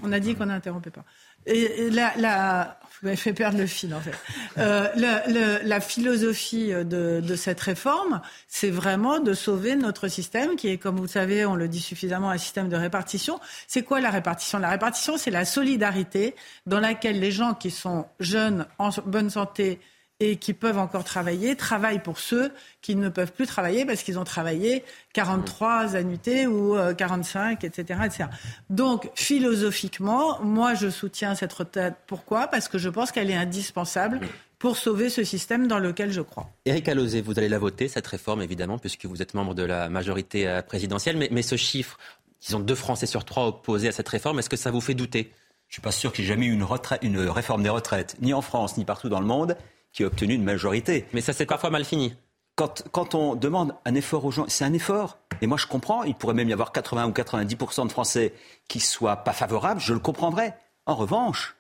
On 0.03 0.12
a 0.12 0.19
dit 0.19 0.35
qu'on 0.35 0.45
n'interrompait 0.45 0.91
pas. 0.91 1.03
Et 1.47 1.89
la, 1.89 2.13
la, 2.17 2.79
vous 3.01 3.07
m'avez 3.07 3.17
fait 3.17 3.33
perdre 3.33 3.57
le 3.57 3.65
fil 3.65 3.95
en 3.95 4.00
fait. 4.00 4.13
Euh, 4.59 5.59
la 5.63 5.81
philosophie 5.81 6.67
de, 6.67 7.19
de, 7.19 7.35
cette 7.35 7.59
réforme, 7.59 8.21
c'est 8.47 8.69
vraiment 8.69 9.19
de 9.19 9.33
sauver 9.33 9.75
notre 9.75 10.07
système, 10.07 10.55
qui 10.55 10.67
est, 10.67 10.77
comme 10.77 10.97
vous 10.97 11.03
le 11.03 11.07
savez, 11.07 11.43
on 11.43 11.55
le 11.55 11.67
dit 11.67 11.79
suffisamment, 11.79 12.29
un 12.29 12.38
système 12.38 12.69
de 12.69 12.75
répartition. 12.75 13.39
C'est 13.67 13.81
quoi 13.81 14.01
la 14.01 14.12
répartition? 14.12 14.59
La 14.59 14.69
répartition, 14.69 15.17
c'est 15.17 15.31
la 15.31 15.45
solidarité 15.45 16.35
dans 16.67 16.79
laquelle 16.79 17.19
les 17.19 17.31
gens 17.31 17.55
qui 17.55 17.71
sont 17.71 18.05
jeunes, 18.19 18.67
en 18.77 18.91
bonne 19.07 19.31
santé, 19.31 19.79
et 20.21 20.35
qui 20.35 20.53
peuvent 20.53 20.77
encore 20.77 21.03
travailler 21.03 21.55
travaillent 21.55 22.01
pour 22.01 22.19
ceux 22.19 22.53
qui 22.81 22.95
ne 22.95 23.09
peuvent 23.09 23.31
plus 23.31 23.47
travailler 23.47 23.85
parce 23.85 24.03
qu'ils 24.03 24.19
ont 24.19 24.23
travaillé 24.23 24.83
43 25.13 25.95
annuités 25.95 26.45
ou 26.45 26.77
45, 26.95 27.63
etc., 27.63 27.99
etc. 28.05 28.25
Donc, 28.69 29.09
philosophiquement, 29.15 30.39
moi, 30.41 30.75
je 30.75 30.89
soutiens 30.89 31.33
cette 31.33 31.51
retraite. 31.51 31.95
Pourquoi? 32.05 32.47
Parce 32.47 32.67
que 32.67 32.77
je 32.77 32.87
pense 32.87 33.11
qu'elle 33.11 33.31
est 33.31 33.35
indispensable 33.35 34.21
pour 34.59 34.77
sauver 34.77 35.09
ce 35.09 35.23
système 35.23 35.67
dans 35.67 35.79
lequel 35.79 36.11
je 36.11 36.21
crois. 36.21 36.47
Éric 36.65 36.87
Alauzet, 36.87 37.21
vous 37.21 37.39
allez 37.39 37.49
la 37.49 37.57
voter, 37.57 37.87
cette 37.87 38.05
réforme, 38.05 38.43
évidemment, 38.43 38.77
puisque 38.77 39.05
vous 39.05 39.23
êtes 39.23 39.33
membre 39.33 39.55
de 39.55 39.63
la 39.63 39.89
majorité 39.89 40.47
euh, 40.47 40.61
présidentielle. 40.61 41.17
Mais, 41.17 41.29
mais 41.31 41.41
ce 41.41 41.55
chiffre, 41.55 41.97
disons 42.41 42.59
deux 42.59 42.75
Français 42.75 43.07
sur 43.07 43.25
trois 43.25 43.47
opposés 43.47 43.87
à 43.87 43.91
cette 43.91 44.07
réforme, 44.07 44.37
est-ce 44.37 44.49
que 44.49 44.57
ça 44.57 44.69
vous 44.69 44.81
fait 44.81 44.93
douter? 44.93 45.31
Je 45.67 45.71
ne 45.71 45.73
suis 45.73 45.81
pas 45.81 45.91
sûr 45.91 46.13
qu'il 46.13 46.25
y 46.25 46.27
ait 46.27 46.29
jamais 46.29 46.45
eu 46.45 46.53
une, 46.53 46.67
une 47.01 47.19
réforme 47.27 47.63
des 47.63 47.69
retraites, 47.69 48.17
ni 48.21 48.35
en 48.35 48.41
France, 48.41 48.77
ni 48.77 48.85
partout 48.85 49.09
dans 49.09 49.19
le 49.19 49.25
monde, 49.25 49.57
qui 49.93 50.03
a 50.03 50.07
obtenu 50.07 50.33
une 50.33 50.43
majorité. 50.43 51.05
Mais 51.13 51.21
ça 51.21 51.33
s'est 51.33 51.45
parfois 51.45 51.69
mal 51.69 51.86
fini. 51.86 52.15
Quand, 52.55 52.83
quand, 52.91 53.15
on 53.15 53.36
demande 53.36 53.75
un 53.86 53.95
effort 53.95 54.25
aux 54.25 54.31
gens, 54.31 54.45
c'est 54.48 54.65
un 54.65 54.74
effort. 54.74 55.17
Et 55.41 55.48
moi, 55.48 55.57
je 55.57 55.67
comprends. 55.67 56.03
Il 56.03 56.15
pourrait 56.15 56.33
même 56.33 56.50
y 56.50 56.53
avoir 56.53 56.71
80 56.71 57.07
ou 57.07 57.12
90% 57.12 57.88
de 57.88 57.91
Français 57.91 58.33
qui 58.67 58.79
soient 58.79 59.17
pas 59.17 59.33
favorables. 59.33 59.79
Je 59.79 59.93
le 59.93 60.00
comprendrais. 60.00 60.57
En 60.86 60.95
revanche, 60.95 61.55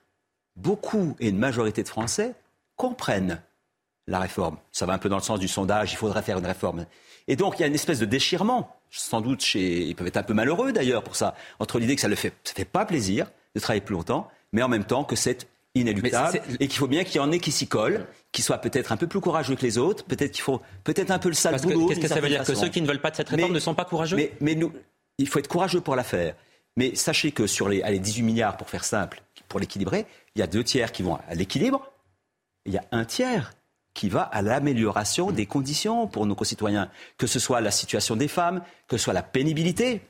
beaucoup 0.55 1.15
et 1.19 1.29
une 1.29 1.37
majorité 1.37 1.83
de 1.83 1.87
Français 1.87 2.33
comprennent 2.75 3.41
la 4.07 4.19
réforme. 4.19 4.57
Ça 4.71 4.85
va 4.85 4.93
un 4.93 4.97
peu 4.97 5.09
dans 5.09 5.17
le 5.17 5.21
sens 5.23 5.39
du 5.39 5.47
sondage. 5.47 5.93
Il 5.93 5.95
faudrait 5.95 6.21
faire 6.21 6.39
une 6.39 6.45
réforme. 6.45 6.85
Et 7.27 7.35
donc, 7.35 7.57
il 7.57 7.61
y 7.61 7.63
a 7.63 7.67
une 7.67 7.75
espèce 7.75 7.99
de 7.99 8.05
déchirement. 8.05 8.75
Sans 8.89 9.21
doute, 9.21 9.41
chez... 9.41 9.83
ils 9.83 9.95
peuvent 9.95 10.07
être 10.07 10.17
un 10.17 10.23
peu 10.23 10.33
malheureux 10.33 10.73
d'ailleurs 10.73 11.03
pour 11.03 11.15
ça. 11.15 11.35
Entre 11.59 11.79
l'idée 11.79 11.95
que 11.95 12.01
ça 12.01 12.09
ne 12.09 12.15
fait, 12.15 12.33
ça 12.43 12.53
fait 12.53 12.65
pas 12.65 12.85
plaisir, 12.85 13.31
de 13.55 13.59
travailler 13.59 13.81
plus 13.81 13.95
longtemps, 13.95 14.29
mais 14.51 14.63
en 14.63 14.67
même 14.67 14.83
temps 14.83 15.03
que 15.03 15.15
c'est 15.15 15.47
inéluctable 15.75 16.41
et 16.59 16.67
qu'il 16.67 16.77
faut 16.77 16.87
bien 16.87 17.03
qu'il 17.03 17.17
y 17.17 17.19
en 17.19 17.31
ait 17.31 17.39
qui 17.39 17.51
s'y 17.51 17.67
collent, 17.67 18.05
qui 18.31 18.41
soient 18.41 18.57
peut-être 18.57 18.91
un 18.91 18.97
peu 18.97 19.07
plus 19.07 19.21
courageux 19.21 19.55
que 19.55 19.61
les 19.61 19.77
autres, 19.77 20.03
peut-être 20.03 20.31
qu'il 20.31 20.43
faut 20.43 20.61
peut-être 20.83 21.11
un 21.11 21.19
peu 21.19 21.29
le 21.29 21.35
sale 21.35 21.59
boulot. 21.61 21.87
Qu'est-ce 21.87 21.99
que 21.99 22.07
ça 22.07 22.19
veut 22.19 22.29
dire 22.29 22.43
Que 22.43 22.55
ceux 22.55 22.69
qui 22.69 22.81
ne 22.81 22.87
veulent 22.87 23.01
pas 23.01 23.11
de 23.11 23.15
cette 23.15 23.29
réforme 23.29 23.53
ne 23.53 23.59
sont 23.59 23.75
pas 23.75 23.85
courageux 23.85 24.17
mais, 24.17 24.33
mais, 24.41 24.55
nous, 24.55 24.73
il 25.17 25.27
faut 25.27 25.39
être 25.39 25.47
courageux 25.47 25.81
pour 25.81 25.95
la 25.95 26.03
faire. 26.03 26.35
Mais 26.77 26.95
sachez 26.95 27.31
que 27.31 27.47
sur 27.47 27.69
les, 27.69 27.81
allez, 27.81 27.99
18 27.99 28.23
milliards, 28.23 28.57
pour 28.57 28.69
faire 28.69 28.83
simple, 28.83 29.21
pour 29.47 29.59
l'équilibrer, 29.59 30.05
il 30.35 30.39
y 30.39 30.41
a 30.41 30.47
deux 30.47 30.63
tiers 30.63 30.91
qui 30.91 31.03
vont 31.03 31.19
à 31.27 31.35
l'équilibre, 31.35 31.91
il 32.65 32.73
y 32.73 32.77
a 32.77 32.85
un 32.91 33.05
tiers 33.05 33.53
qui 33.93 34.07
va 34.07 34.21
à 34.21 34.41
l'amélioration 34.41 35.31
des 35.31 35.45
conditions 35.45 36.07
pour 36.07 36.25
nos 36.25 36.35
concitoyens, 36.35 36.89
que 37.17 37.27
ce 37.27 37.39
soit 37.39 37.59
la 37.59 37.71
situation 37.71 38.15
des 38.15 38.29
femmes, 38.29 38.61
que 38.87 38.97
ce 38.97 39.03
soit 39.03 39.13
la 39.13 39.23
pénibilité. 39.23 40.01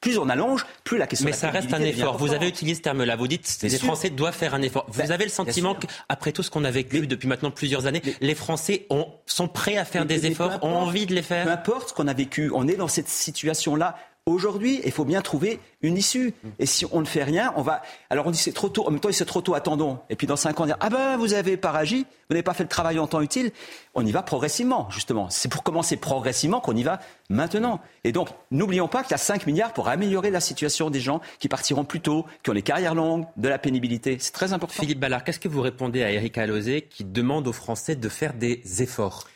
Plus 0.00 0.16
on 0.16 0.30
allonge, 0.30 0.64
plus 0.82 0.96
la 0.96 1.06
question. 1.06 1.26
Mais 1.26 1.34
ça 1.34 1.50
reste 1.50 1.74
un 1.74 1.80
effort. 1.82 2.16
Vous 2.16 2.32
avez 2.32 2.48
utilisé 2.48 2.76
ce 2.76 2.82
terme-là. 2.82 3.16
Vous 3.16 3.28
dites 3.28 3.58
les 3.62 3.78
Français 3.78 4.08
doivent 4.08 4.34
faire 4.34 4.54
un 4.54 4.62
effort. 4.62 4.86
Vous 4.88 5.00
ben, 5.02 5.12
avez 5.12 5.24
le 5.24 5.30
sentiment 5.30 5.74
qu'après 5.74 6.32
tout 6.32 6.42
ce 6.42 6.50
qu'on 6.50 6.64
a 6.64 6.70
vécu 6.70 7.06
depuis 7.06 7.28
maintenant 7.28 7.50
plusieurs 7.50 7.86
années, 7.86 8.02
les 8.20 8.34
Français 8.34 8.86
ont, 8.88 9.08
sont 9.26 9.48
prêts 9.48 9.76
à 9.76 9.84
faire 9.84 10.06
des 10.06 10.26
efforts, 10.26 10.58
ont 10.62 10.74
envie 10.74 11.06
de 11.06 11.14
les 11.14 11.22
faire. 11.22 11.44
Peu 11.44 11.50
importe 11.50 11.90
ce 11.90 11.94
qu'on 11.94 12.08
a 12.08 12.14
vécu, 12.14 12.50
on 12.54 12.66
est 12.66 12.76
dans 12.76 12.88
cette 12.88 13.08
situation-là 13.08 13.96
aujourd'hui. 14.26 14.80
Il 14.84 14.92
faut 14.92 15.04
bien 15.04 15.22
trouver 15.22 15.60
une 15.82 15.96
issue. 15.96 16.34
Et 16.58 16.66
si 16.66 16.84
on 16.92 17.00
ne 17.00 17.06
fait 17.06 17.24
rien, 17.24 17.52
on 17.56 17.62
va. 17.62 17.82
Alors 18.10 18.26
on 18.26 18.30
dit 18.30 18.38
c'est 18.38 18.52
trop 18.52 18.68
tôt. 18.68 18.86
En 18.86 18.90
même 18.90 19.00
temps, 19.00 19.10
c'est 19.12 19.24
trop 19.24 19.40
tôt. 19.40 19.54
Attendons. 19.54 19.98
Et 20.10 20.16
puis 20.16 20.26
dans 20.26 20.36
cinq 20.36 20.60
ans, 20.60 20.64
on 20.64 20.66
dit 20.66 20.72
ah 20.80 20.90
ben 20.90 21.16
vous 21.16 21.28
n'avez 21.28 21.56
pas 21.56 21.70
agi, 21.70 22.02
vous 22.02 22.34
n'avez 22.34 22.42
pas 22.42 22.54
fait 22.54 22.62
le 22.62 22.68
travail 22.68 22.98
en 22.98 23.06
temps 23.06 23.20
utile. 23.20 23.50
On 23.94 24.04
y 24.04 24.12
va 24.12 24.22
progressivement, 24.22 24.88
justement. 24.90 25.28
C'est 25.30 25.48
pour 25.48 25.62
commencer 25.62 25.96
progressivement 25.96 26.60
qu'on 26.60 26.76
y 26.76 26.82
va 26.82 27.00
maintenant. 27.28 27.80
Et 28.04 28.12
donc 28.12 28.28
n'oublions 28.50 28.88
pas 28.88 29.02
qu'il 29.02 29.12
y 29.12 29.14
a 29.14 29.18
5 29.18 29.46
milliards 29.46 29.72
pour 29.72 29.88
améliorer 29.88 30.30
la 30.30 30.40
situation 30.40 30.90
des 30.90 31.00
gens 31.00 31.20
qui 31.38 31.48
partiront 31.48 31.84
plus 31.84 32.00
tôt, 32.00 32.26
qui 32.42 32.50
ont 32.50 32.54
les 32.54 32.62
carrières 32.62 32.94
longues, 32.94 33.26
de 33.36 33.48
la 33.48 33.58
pénibilité. 33.58 34.16
C'est 34.20 34.32
très 34.32 34.52
important. 34.52 34.80
Philippe 34.80 35.00
Ballard, 35.00 35.24
qu'est-ce 35.24 35.40
que 35.40 35.48
vous 35.48 35.60
répondez 35.60 36.02
à 36.02 36.10
Eric 36.10 36.38
Alozé 36.38 36.82
qui 36.82 37.04
demande 37.04 37.48
aux 37.48 37.52
Français 37.52 37.96
de 37.96 38.08
faire 38.08 38.34
des 38.34 38.62
efforts? 38.82 39.28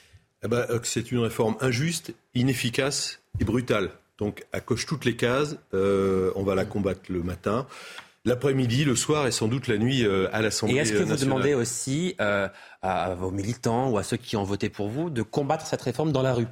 Eh 0.44 0.48
ben, 0.48 0.66
euh, 0.68 0.78
C'est 0.82 1.10
une 1.10 1.20
réforme 1.20 1.56
injuste, 1.60 2.12
inefficace 2.34 3.20
et 3.40 3.44
brutale. 3.44 3.90
Donc, 4.18 4.44
elle 4.52 4.62
coche 4.62 4.86
toutes 4.86 5.04
les 5.04 5.16
cases. 5.16 5.56
Euh, 5.72 6.30
on 6.36 6.44
va 6.44 6.54
la 6.54 6.64
combattre 6.64 7.00
le 7.08 7.22
matin. 7.22 7.66
L'après-midi, 8.24 8.84
le 8.84 8.96
soir 8.96 9.26
et 9.26 9.32
sans 9.32 9.48
doute 9.48 9.68
la 9.68 9.76
nuit 9.76 10.06
euh, 10.06 10.28
à 10.32 10.40
l'Assemblée 10.40 10.76
nationale. 10.76 11.02
Et 11.02 11.04
est-ce 11.04 11.12
que 11.12 11.18
vous 11.18 11.24
demandez 11.24 11.54
aussi 11.54 12.14
euh, 12.20 12.48
à 12.80 13.14
vos 13.14 13.30
militants 13.30 13.90
ou 13.90 13.98
à 13.98 14.02
ceux 14.02 14.16
qui 14.16 14.36
ont 14.36 14.44
voté 14.44 14.70
pour 14.70 14.88
vous 14.88 15.10
de 15.10 15.22
combattre 15.22 15.66
cette 15.66 15.82
réforme 15.82 16.12
dans 16.12 16.22
la 16.22 16.32
rue? 16.32 16.46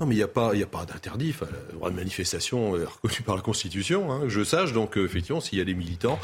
Non, 0.00 0.06
mais 0.06 0.14
il 0.14 0.18
n'y 0.18 0.24
a 0.24 0.28
pas, 0.28 0.52
pas 0.70 0.84
d'interdit. 0.86 1.34
le 1.40 1.74
droit 1.74 1.90
de 1.90 1.96
manifestation 1.96 2.76
est 2.76 2.84
reconnu 2.84 3.22
par 3.24 3.36
la 3.36 3.42
Constitution, 3.42 4.10
hein, 4.10 4.22
je 4.28 4.42
sache. 4.42 4.72
Donc, 4.72 4.96
effectivement, 4.96 5.40
s'il 5.40 5.58
y 5.58 5.62
a 5.62 5.64
des 5.64 5.74
militants, 5.74 6.18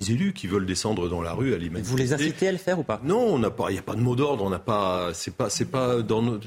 des 0.00 0.12
élus 0.12 0.32
qui 0.32 0.46
veulent 0.46 0.66
descendre 0.66 1.08
dans 1.08 1.20
la 1.20 1.32
rue, 1.32 1.54
aller 1.54 1.68
manifester. 1.68 1.90
Vous 1.90 1.96
les 1.96 2.12
incitez 2.12 2.48
à 2.48 2.52
le 2.52 2.58
faire 2.58 2.78
ou 2.78 2.84
pas? 2.84 3.00
Non, 3.02 3.36
il 3.36 3.72
n'y 3.72 3.78
a 3.78 3.82
pas 3.82 3.94
de 3.94 4.00
mot 4.00 4.14
d'ordre. 4.14 4.44
On 4.44 4.50
n'a 4.50 4.58
pas, 4.58 5.12
c'est 5.14 5.34
pas, 5.34 5.50
c'est 5.50 5.66
pas 5.66 6.02
dans 6.02 6.22
nos, 6.22 6.38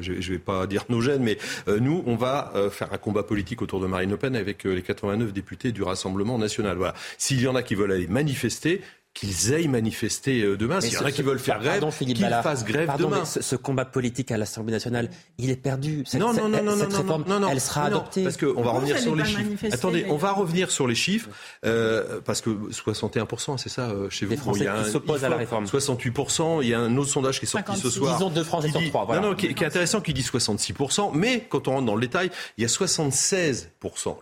je 0.00 0.12
ne 0.12 0.20
vais 0.20 0.38
pas 0.38 0.66
dire 0.66 0.84
nos 0.88 1.00
gènes, 1.00 1.22
mais 1.22 1.36
euh, 1.68 1.78
nous, 1.78 2.02
on 2.06 2.16
va 2.16 2.52
euh, 2.54 2.70
faire 2.70 2.92
un 2.92 2.98
combat 2.98 3.22
politique 3.22 3.60
autour 3.60 3.80
de 3.80 3.86
Marine 3.86 4.10
Le 4.10 4.16
Pen 4.16 4.34
avec 4.34 4.64
euh, 4.64 4.74
les 4.74 4.82
89 4.82 5.32
députés 5.32 5.70
du 5.70 5.82
Rassemblement 5.82 6.38
national. 6.38 6.78
Voilà. 6.78 6.94
S'il 7.18 7.42
y 7.42 7.46
en 7.46 7.54
a 7.54 7.62
qui 7.62 7.74
veulent 7.74 7.92
aller 7.92 8.06
manifester, 8.06 8.80
qu'ils 9.14 9.52
aillent 9.52 9.68
manifester 9.68 10.42
euh, 10.42 10.56
demain. 10.56 10.80
S'il 10.80 10.94
y 10.94 10.96
en 10.96 11.04
a 11.04 11.12
qui 11.12 11.22
veulent 11.22 11.38
faire 11.38 11.60
grève, 11.60 11.84
qu'ils 11.98 12.16
fassent 12.42 12.64
grève 12.64 12.90
demain. 12.98 13.24
ce, 13.24 13.56
combat 13.56 13.84
politique 13.84 14.30
à 14.30 14.38
l'Assemblée 14.38 14.72
nationale, 14.72 15.10
il 15.38 15.50
est 15.50 15.56
perdu. 15.56 16.02
Cette, 16.06 16.20
non, 16.20 16.32
non, 16.32 16.48
non, 16.48 16.62
non, 16.62 16.76
cette 16.76 16.94
réforme, 16.94 17.24
non, 17.26 17.40
non, 17.40 17.48
elle 17.48 17.60
sera 17.60 17.84
adoptée. 17.84 18.24
Parce 18.24 18.36
qu'on 18.36 18.62
va 18.62 18.70
revenir 18.72 18.98
sur 18.98 19.14
les 19.14 19.24
chiffres. 19.24 19.66
Attendez, 19.70 20.06
on 20.08 20.16
va 20.16 20.32
revenir 20.32 20.70
sur 20.70 20.86
les 20.86 20.94
chiffres 20.94 21.28
euh, 21.64 22.20
parce 22.24 22.40
que 22.40 22.50
61%, 22.50 23.58
c'est 23.58 23.68
ça 23.68 23.90
euh, 23.90 24.08
chez 24.08 24.24
vous. 24.24 24.32
Les 24.32 24.36
Français 24.38 24.68
qui 24.84 24.90
s'opposent 24.90 25.24
à 25.24 25.28
la 25.28 25.36
réforme. 25.36 25.66
68%. 25.66 26.62
Il 26.62 26.68
y 26.68 26.74
a 26.74 26.80
un 26.80 26.96
autre 26.96 27.10
sondage 27.10 27.38
qui 27.38 27.44
est 27.44 27.48
sorti 27.48 27.76
ce 27.76 27.90
soir. 27.90 28.16
Disons 28.16 28.30
deux 28.30 28.44
Français 28.44 28.70
sur 28.70 28.82
trois. 28.88 29.04
Voilà. 29.04 29.20
Non, 29.20 29.30
non, 29.30 29.34
qui, 29.34 29.54
qui 29.54 29.62
est 29.62 29.66
intéressant, 29.66 30.00
qui 30.00 30.14
dit 30.14 30.22
66%. 30.22 31.10
Mais 31.14 31.46
quand 31.48 31.68
on 31.68 31.72
rentre 31.72 31.86
dans 31.86 31.94
le 31.94 32.00
détail, 32.00 32.30
il 32.56 32.62
y 32.62 32.64
a 32.64 32.68
76%, 32.68 33.66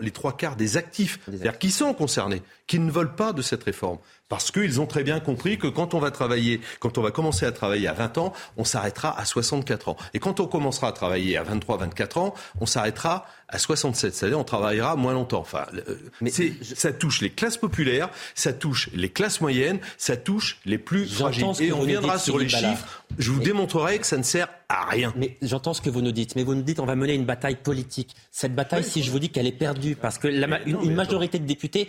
les 0.00 0.10
trois 0.10 0.36
quarts 0.36 0.56
des 0.56 0.76
actifs, 0.76 1.20
c'est-à-dire 1.26 1.58
qui 1.58 1.70
sont 1.70 1.94
concernés, 1.94 2.42
qui 2.66 2.78
ne 2.78 2.90
veulent 2.90 3.14
pas 3.14 3.32
de 3.32 3.42
cette 3.42 3.64
réforme? 3.64 3.98
Parce 4.30 4.52
qu'ils 4.52 4.80
ont 4.80 4.86
très 4.86 5.02
bien 5.02 5.18
compris 5.18 5.58
que 5.58 5.66
quand 5.66 5.92
on 5.92 5.98
va 5.98 6.12
travailler, 6.12 6.60
quand 6.78 6.98
on 6.98 7.02
va 7.02 7.10
commencer 7.10 7.44
à 7.44 7.50
travailler 7.50 7.88
à 7.88 7.92
20 7.92 8.16
ans, 8.18 8.32
on 8.56 8.64
s'arrêtera 8.64 9.18
à 9.18 9.24
64 9.24 9.88
ans. 9.88 9.96
Et 10.14 10.20
quand 10.20 10.38
on 10.38 10.46
commencera 10.46 10.86
à 10.86 10.92
travailler 10.92 11.36
à 11.36 11.42
23, 11.42 11.78
24 11.78 12.18
ans, 12.18 12.34
on 12.60 12.66
s'arrêtera 12.66 13.26
à 13.48 13.58
67. 13.58 14.14
C'est-à-dire 14.14 14.38
on 14.38 14.44
travaillera 14.44 14.94
moins 14.94 15.14
longtemps. 15.14 15.40
Enfin, 15.40 15.66
euh, 15.74 15.96
Mais 16.20 16.30
ça 16.30 16.92
touche 16.92 17.20
les 17.20 17.30
classes 17.30 17.56
populaires, 17.56 18.08
ça 18.36 18.52
touche 18.52 18.88
les 18.94 19.08
classes 19.08 19.40
moyennes, 19.40 19.80
ça 19.98 20.16
touche 20.16 20.60
les 20.64 20.78
plus 20.78 21.06
fragiles. 21.06 21.46
Et 21.58 21.72
on 21.72 21.80
reviendra 21.80 22.18
sur 22.18 22.38
les 22.38 22.48
chiffres. 22.48 23.02
Je 23.18 23.32
vous 23.32 23.40
démontrerai 23.40 23.98
que 23.98 24.06
ça 24.06 24.16
ne 24.16 24.22
sert 24.22 24.48
à 24.68 24.88
rien. 24.88 25.12
Mais 25.16 25.36
j'entends 25.42 25.74
ce 25.74 25.82
que 25.82 25.90
vous 25.90 26.02
nous 26.02 26.12
dites. 26.12 26.36
Mais 26.36 26.44
vous 26.44 26.54
nous 26.54 26.62
dites 26.62 26.78
on 26.78 26.86
va 26.86 26.94
mener 26.94 27.14
une 27.14 27.24
bataille 27.24 27.56
politique. 27.56 28.14
Cette 28.30 28.54
bataille, 28.54 28.84
si 28.84 29.02
je 29.02 29.10
vous 29.10 29.18
dis 29.18 29.30
qu'elle 29.30 29.48
est 29.48 29.52
perdue, 29.52 29.96
parce 29.96 30.18
que 30.18 30.28
la, 30.28 30.62
une, 30.66 30.94
majorité 30.94 31.40
de 31.40 31.46
députés 31.46 31.88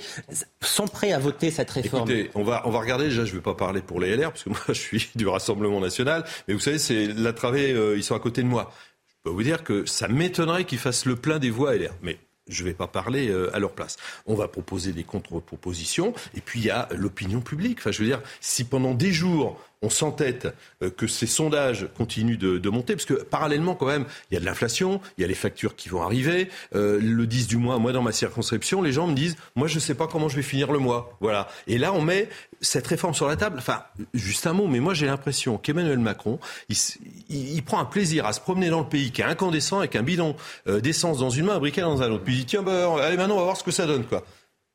sont 0.62 0.88
prêts 0.88 1.14
à 1.14 1.20
voter 1.20 1.52
cette 1.52 1.70
réforme 1.70 2.10
on 2.36 2.44
va, 2.44 2.62
on 2.66 2.72
va 2.72 2.80
regarder. 2.80 3.06
Déjà, 3.06 3.26
je 3.26 3.32
ne 3.32 3.38
vais 3.38 3.42
pas 3.42 3.56
parler 3.56 3.82
pour 3.82 4.00
les 4.00 4.16
LR, 4.16 4.32
parce 4.32 4.44
que 4.44 4.50
moi, 4.50 4.60
je 4.70 4.74
suis 4.74 5.10
du 5.16 5.28
Rassemblement 5.28 5.80
national. 5.80 6.24
Mais 6.48 6.54
vous 6.54 6.60
savez, 6.60 6.80
c'est 6.80 7.08
la 7.08 7.34
travée, 7.34 7.72
euh, 7.74 7.98
ils 7.98 8.04
sont 8.04 8.16
à 8.16 8.20
côté 8.20 8.44
de 8.44 8.48
moi. 8.48 8.72
Je 9.08 9.16
peux 9.24 9.30
vous 9.30 9.44
dire 9.44 9.64
que 9.64 9.86
ça 9.86 10.08
m'étonnerait 10.08 10.66
qu'ils 10.66 10.80
fassent 10.80 11.06
le 11.06 11.16
plein 11.16 11.40
des 11.40 11.50
voix 11.50 11.76
LR. 11.76 11.94
Mais 12.02 12.18
je 12.48 12.64
ne 12.64 12.70
vais 12.70 12.74
pas 12.74 12.88
parler 12.88 13.30
euh, 13.30 13.56
à 13.56 13.60
leur 13.60 13.72
place. 13.72 13.98
On 14.26 14.36
va 14.36 14.48
proposer 14.48 14.94
des 14.94 15.04
contre-propositions. 15.04 16.14
Et 16.36 16.42
puis, 16.42 16.60
il 16.60 16.66
y 16.66 16.72
a 16.72 16.90
l'opinion 16.92 17.42
publique. 17.42 17.80
Enfin, 17.80 17.92
je 17.92 18.00
veux 18.00 18.08
dire, 18.08 18.22
si 18.40 18.64
pendant 18.64 18.94
des 18.94 19.12
jours, 19.12 19.60
on 19.82 19.90
s'entête 19.90 20.48
euh, 20.84 20.90
que 20.90 21.08
ces 21.08 21.28
sondages 21.28 21.88
continuent 21.98 22.38
de, 22.38 22.70
monter, 22.70 22.96
parce 22.96 23.06
que 23.06 23.16
parallèlement, 23.16 23.76
quand 23.76 23.88
même, 23.88 24.06
il 24.30 24.36
y 24.36 24.38
a 24.38 24.40
de 24.40 24.46
l'inflation, 24.46 25.02
il 25.18 25.22
y 25.22 25.26
a 25.26 25.28
les 25.28 25.36
factures 25.36 25.76
qui 25.76 25.90
vont 25.90 26.02
arriver. 26.02 26.50
Euh, 26.76 27.00
le 27.02 27.28
10 27.28 27.48
du 27.48 27.58
mois, 27.58 27.80
moi, 27.80 27.92
dans 27.92 28.02
ma 28.02 28.12
circonscription, 28.12 28.82
les 28.82 28.92
gens 28.92 29.08
me 29.08 29.14
disent, 29.14 29.36
moi, 29.56 29.68
je 29.68 29.76
ne 29.76 29.80
sais 29.80 29.96
pas 29.96 30.08
comment 30.08 30.30
je 30.30 30.36
vais 30.36 30.42
finir 30.42 30.72
le 30.72 30.80
mois. 30.80 31.18
Voilà. 31.20 31.48
Et 31.68 31.78
là, 31.78 31.94
on 31.94 32.02
met 32.02 32.30
cette 32.62 32.88
réforme 32.88 33.14
sur 33.14 33.28
la 33.28 33.36
table. 33.36 33.58
Enfin, 33.58 33.84
juste 34.14 34.48
un 34.48 34.54
mot, 34.54 34.68
mais 34.68 34.80
moi, 34.80 34.94
j'ai 34.94 35.08
l'impression 35.08 35.58
qu'Emmanuel 35.58 36.00
Macron, 36.00 36.40
il, 36.70 37.64
prend 37.64 37.80
un 37.80 37.86
plaisir 37.86 38.26
à 38.26 38.34
se 38.34 38.40
promener 38.40 38.70
dans 38.70 38.80
le 38.80 38.88
pays, 38.88 39.12
qui 39.12 39.22
est 39.22 39.26
incandescent, 39.26 39.80
avec 39.80 39.96
un 39.96 40.04
bidon 40.04 40.36
euh, 40.68 40.80
d'essence 40.80 41.18
dans 41.18 41.30
une 41.30 41.46
main, 41.46 41.56
un 41.56 41.60
briquet 41.60 41.82
dans 41.82 42.02
un 42.02 42.12
autre. 42.12 42.24
Puis 42.24 42.36
il 42.36 42.40
dit, 42.40 42.46
tiens, 42.46 42.62
bah, 42.62 42.96
allez, 43.02 43.18
maintenant, 43.18 43.36
on 43.36 43.40
va 43.40 43.46
voir 43.46 43.58
ce 43.58 43.64
que 43.64 43.72
ça 43.72 43.86
donne, 43.86 44.06
quoi. 44.06 44.24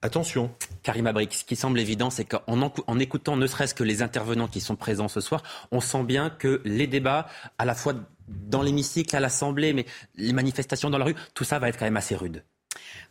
Attention. 0.03 0.55
Karim 0.83 1.07
Abrik, 1.07 1.35
ce 1.35 1.45
qui 1.45 1.57
semble 1.57 1.81
évident, 1.81 2.11
c'est 2.11 2.25
qu'en 2.25 2.71
en 2.87 2.99
écoutant 2.99 3.37
ne 3.37 3.47
serait-ce 3.47 3.75
que 3.75 3.83
les 3.83 4.03
intervenants 4.03 4.47
qui 4.47 4.61
sont 4.61 4.77
présents 4.77 5.09
ce 5.09 5.21
soir, 5.21 5.43
on 5.73 5.81
sent 5.81 6.05
bien 6.05 6.31
que 6.31 6.61
les 6.65 6.87
débats, 6.87 7.27
à 7.59 7.65
la 7.65 7.75
fois 7.75 7.95
dans 8.29 8.63
l'hémicycle, 8.63 9.17
à 9.17 9.21
l'Assemblée, 9.21 9.73
mais 9.73 9.87
les 10.17 10.33
manifestations 10.33 10.91
dans 10.91 10.99
la 10.99 11.07
rue, 11.07 11.17
tout 11.35 11.45
ça 11.45 11.59
va 11.59 11.69
être 11.69 11.79
quand 11.79 11.87
même 11.87 11.97
assez 11.97 12.15
rude. 12.15 12.45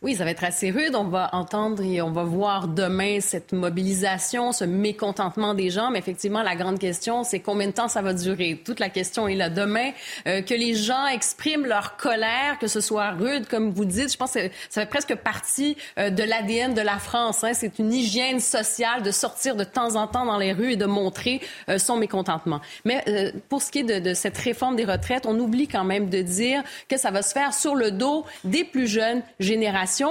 Oui, 0.02 0.14
ça 0.14 0.24
va 0.24 0.30
être 0.30 0.44
assez 0.44 0.70
rude. 0.70 0.94
On 0.94 1.04
va 1.04 1.30
entendre 1.32 1.82
et 1.82 2.02
on 2.02 2.10
va 2.10 2.22
voir 2.22 2.68
demain 2.68 3.20
cette 3.20 3.52
mobilisation, 3.52 4.52
ce 4.52 4.64
mécontentement 4.64 5.54
des 5.54 5.70
gens. 5.70 5.90
Mais 5.90 5.98
effectivement, 5.98 6.42
la 6.42 6.54
grande 6.54 6.78
question, 6.78 7.24
c'est 7.24 7.40
combien 7.40 7.68
de 7.68 7.72
temps 7.72 7.88
ça 7.88 8.02
va 8.02 8.12
durer? 8.12 8.60
Toute 8.64 8.78
la 8.78 8.88
question 8.88 9.26
est 9.26 9.34
là. 9.34 9.48
Demain, 9.48 9.92
euh, 10.26 10.42
que 10.42 10.54
les 10.54 10.74
gens 10.74 11.06
expriment 11.06 11.66
leur 11.66 11.96
colère, 11.96 12.58
que 12.60 12.66
ce 12.66 12.80
soit 12.80 13.10
rude, 13.12 13.46
comme 13.48 13.70
vous 13.70 13.84
dites, 13.84 14.12
je 14.12 14.16
pense 14.16 14.32
que 14.32 14.48
ça 14.68 14.82
fait 14.82 14.88
presque 14.88 15.14
partie 15.14 15.76
euh, 15.98 16.10
de 16.10 16.22
l'ADN 16.22 16.74
de 16.74 16.82
la 16.82 16.98
France. 16.98 17.42
Hein. 17.42 17.52
C'est 17.54 17.78
une 17.78 17.92
hygiène 17.92 18.40
sociale 18.40 19.02
de 19.02 19.10
sortir 19.10 19.56
de 19.56 19.64
temps 19.64 19.96
en 19.96 20.06
temps 20.06 20.26
dans 20.26 20.38
les 20.38 20.52
rues 20.52 20.72
et 20.72 20.76
de 20.76 20.86
montrer 20.86 21.40
euh, 21.68 21.78
son 21.78 21.96
mécontentement. 21.96 22.60
Mais 22.84 23.32
pour 23.48 23.62
ce 23.62 23.70
qui 23.70 23.80
est 23.80 23.82
de, 23.82 23.98
de 23.98 24.14
cette 24.14 24.36
réforme 24.36 24.76
des 24.76 24.84
retraites, 24.84 25.26
on 25.26 25.38
oublie 25.38 25.68
quand 25.68 25.84
même 25.84 26.10
de 26.10 26.20
dire 26.22 26.62
que 26.88 26.96
ça 26.96 27.10
va 27.10 27.22
se 27.22 27.32
faire 27.32 27.54
sur 27.54 27.74
le 27.74 27.90
dos 27.90 28.24
des 28.44 28.64
plus 28.64 28.86
jeunes 28.86 29.22
générations 29.40 29.65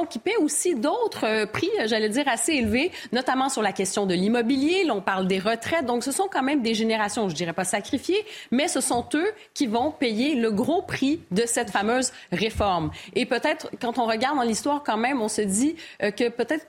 qui 0.10 0.20
paie 0.20 0.36
aussi 0.38 0.76
d'autres 0.76 1.26
euh, 1.26 1.46
prix, 1.46 1.70
j'allais 1.86 2.10
dire, 2.10 2.28
assez 2.28 2.54
élevés, 2.54 2.92
notamment 3.12 3.50
sur 3.50 3.62
la 3.62 3.72
question 3.72 4.06
de 4.06 4.14
l'immobilier. 4.14 4.84
Là, 4.84 4.94
on 4.96 5.02
parle 5.02 5.28
des 5.28 5.40
retraites. 5.40 5.86
Donc, 5.86 6.04
ce 6.04 6.12
sont 6.12 6.28
quand 6.32 6.44
même 6.44 6.62
des 6.62 6.74
générations, 6.74 7.30
je 7.30 7.36
dirais 7.36 7.54
pas 7.54 7.64
sacrifiées, 7.64 8.26
mais 8.52 8.68
ce 8.68 8.82
sont 8.82 9.06
eux 9.14 9.32
qui 9.54 9.68
vont 9.68 9.92
payer 9.92 10.36
le 10.36 10.52
gros 10.52 10.82
prix 10.82 11.22
de 11.32 11.44
cette 11.46 11.70
fameuse 11.70 12.12
réforme. 12.32 12.92
Et 13.16 13.26
peut-être, 13.26 13.70
quand 13.82 13.98
on 13.98 14.06
regarde 14.06 14.38
dans 14.38 14.44
l'histoire, 14.44 14.84
quand 14.84 14.98
même, 14.98 15.22
on 15.22 15.30
se 15.30 15.42
dit 15.42 15.76
euh, 16.02 16.12
que 16.12 16.30
peut-être 16.30 16.66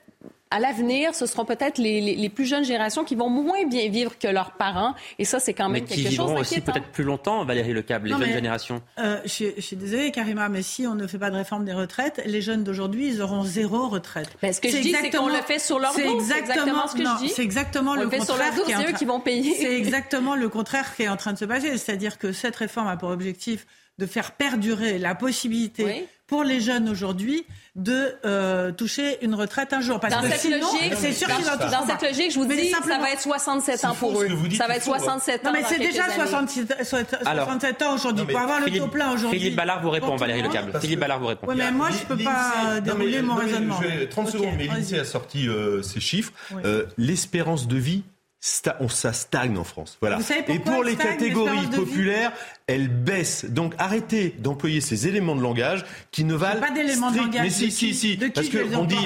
à 0.50 0.61
l'avenir, 0.61 1.15
ce 1.15 1.26
seront 1.26 1.45
peut-être 1.45 1.79
les, 1.79 2.29
plus 2.29 2.47
jeunes 2.47 2.65
générations 2.65 3.05
qui 3.05 3.15
vont 3.15 3.29
moins 3.29 3.65
bien 3.67 3.88
vivre 3.88 4.17
que 4.19 4.29
leurs 4.29 4.53
parents. 4.53 4.95
Et 5.19 5.25
ça, 5.25 5.41
c'est 5.41 5.55
quand 5.55 5.69
même 5.69 5.85
quelque 5.85 5.95
chose 5.95 6.05
qui 6.05 6.09
vivront 6.11 6.37
aussi 6.38 6.61
peut-être 6.61 6.88
plus 6.93 7.05
longtemps, 7.05 7.45
Valérie 7.45 7.73
Lecable, 7.73 8.09
les 8.09 8.15
jeunes 8.15 8.33
générations. 8.33 8.83
Euh, 8.99 9.21
je, 9.25 9.61
suis 9.61 9.76
désolée, 9.76 10.12
Karima, 10.12 10.49
mais 10.49 10.62
si 10.62 10.87
on 10.87 10.95
ne 10.95 11.07
fait 11.07 11.19
pas 11.19 11.31
de 11.31 11.37
réforme 11.37 11.65
des 11.65 11.73
retraites, 11.73 12.23
les 12.26 12.41
jeunes 12.41 12.62
d'aujourd'hui, 12.62 13.09
ils 13.09 13.23
auront 13.23 13.43
zéro 13.43 13.88
retraite. 13.88 14.31
Ben, 14.41 14.53
ce 14.53 14.61
que 14.61 14.69
je 14.69 14.79
dis, 14.79 14.93
c'est 14.93 15.11
qu'on 15.11 15.29
le 15.29 15.43
fait 15.43 15.59
sur 15.59 15.79
leur 15.79 15.93
dos. 15.93 15.99
C'est 15.99 16.38
exactement, 16.38 16.87
ce 16.87 16.97
que 16.97 17.05
je 17.05 17.19
dis. 17.25 17.29
C'est 17.31 17.43
exactement 17.43 17.95
le, 17.95 18.09
contraire. 18.09 18.53
C'est 18.67 18.91
eux 18.91 18.93
qui 18.97 19.05
vont 19.05 19.21
payer. 19.21 19.55
C'est 19.55 19.76
exactement 19.76 20.37
le 20.37 20.49
contraire 20.49 20.95
qui 20.95 21.03
est 21.03 21.09
en 21.09 21.17
train 21.17 21.33
de 21.33 21.38
se 21.38 21.45
passer. 21.45 21.76
C'est-à-dire 21.76 22.19
que 22.19 22.33
cette 22.33 22.57
réforme 22.57 22.88
a 22.88 22.97
pour 22.97 23.11
objectif 23.11 23.67
de 23.99 24.07
faire 24.07 24.33
perdurer 24.33 24.99
la 24.99 25.15
possibilité 25.15 26.07
pour 26.26 26.45
les 26.45 26.61
jeunes 26.61 26.88
aujourd'hui 26.88 27.47
de 27.76 28.14
euh, 28.25 28.73
toucher 28.73 29.23
une 29.23 29.35
retraite 29.35 29.75
un 29.75 29.83
jour. 29.83 30.00
Parce 30.00 30.14
dans 30.14 30.23
que 30.23 30.28
cette 30.28 30.40
sinon, 30.40 30.66
c'est 30.97 31.12
sûr 31.12 31.28
qu'ils 31.28 31.49
en 31.49 31.56
Dans 31.56 31.87
cette 31.87 32.02
logique, 32.02 32.33
je 32.33 32.38
vous 32.38 32.47
dis, 32.47 32.71
ça 32.71 32.99
va 32.99 33.11
être 33.12 33.21
67 33.21 33.85
ans 33.85 33.95
pour 33.95 34.21
eux. 34.21 34.28
Ça 34.56 34.66
va 34.66 34.76
être 34.76 34.83
67 34.83 35.47
ans. 35.47 35.49
Non, 35.49 35.52
mais 35.52 35.62
c'est 35.68 35.78
déjà 35.78 36.09
67, 36.09 36.85
67 36.85 37.83
ans 37.83 37.95
aujourd'hui. 37.95 38.26
Pour 38.26 38.40
avoir 38.40 38.61
le 38.61 38.78
taux 38.78 38.88
plein 38.88 39.12
aujourd'hui. 39.12 39.38
Philippe 39.38 39.56
Ballard 39.56 39.83
vous 39.83 39.90
répond, 39.90 40.16
Valérie 40.16 40.42
Lecable. 40.42 40.73
Philippe 40.80 41.00
Ballard 41.00 41.21
vous 41.21 41.26
répond. 41.26 41.47
Oui, 41.49 41.54
mais 41.56 41.71
moi, 41.71 41.90
je 41.90 41.99
ne 41.99 42.16
peux 42.16 42.25
pas 42.25 42.80
dérouler 42.80 43.23
mon 43.23 43.35
raisonnement. 43.35 43.78
30 44.11 44.28
secondes, 44.30 44.54
mais 44.56 44.66
l'INSEE 44.66 44.99
a 44.99 45.04
sorti 45.04 45.49
ces 45.83 46.00
chiffres. 46.00 46.33
L'espérance 46.97 47.68
de 47.68 47.76
vie 47.76 48.02
on, 48.81 48.88
ça 48.88 49.12
stagne 49.12 49.57
en 49.59 49.65
France. 49.65 49.99
Voilà. 50.00 50.19
Et 50.49 50.59
pour 50.59 50.85
les 50.85 50.97
catégories 50.97 51.67
populaires, 51.69 52.33
elle 52.67 52.88
baisse. 52.88 53.47
Donc 53.49 53.75
arrêtez 53.79 54.35
d'employer 54.38 54.81
ces 54.81 55.09
éléments 55.09 55.37
de 55.37 55.41
langage 55.41 55.85
qui 56.11 56.25
ne 56.25 56.35
valent 56.35 56.61
pas 56.61 56.71
d'éléments 56.71 57.11
de 57.11 57.19
langage. 57.19 57.43
Mais 57.43 57.50
si, 57.50 57.71
si, 57.71 57.95
si. 57.95 58.17
Parce 58.35 58.49
qu'on 58.49 58.85
dit, 58.85 58.97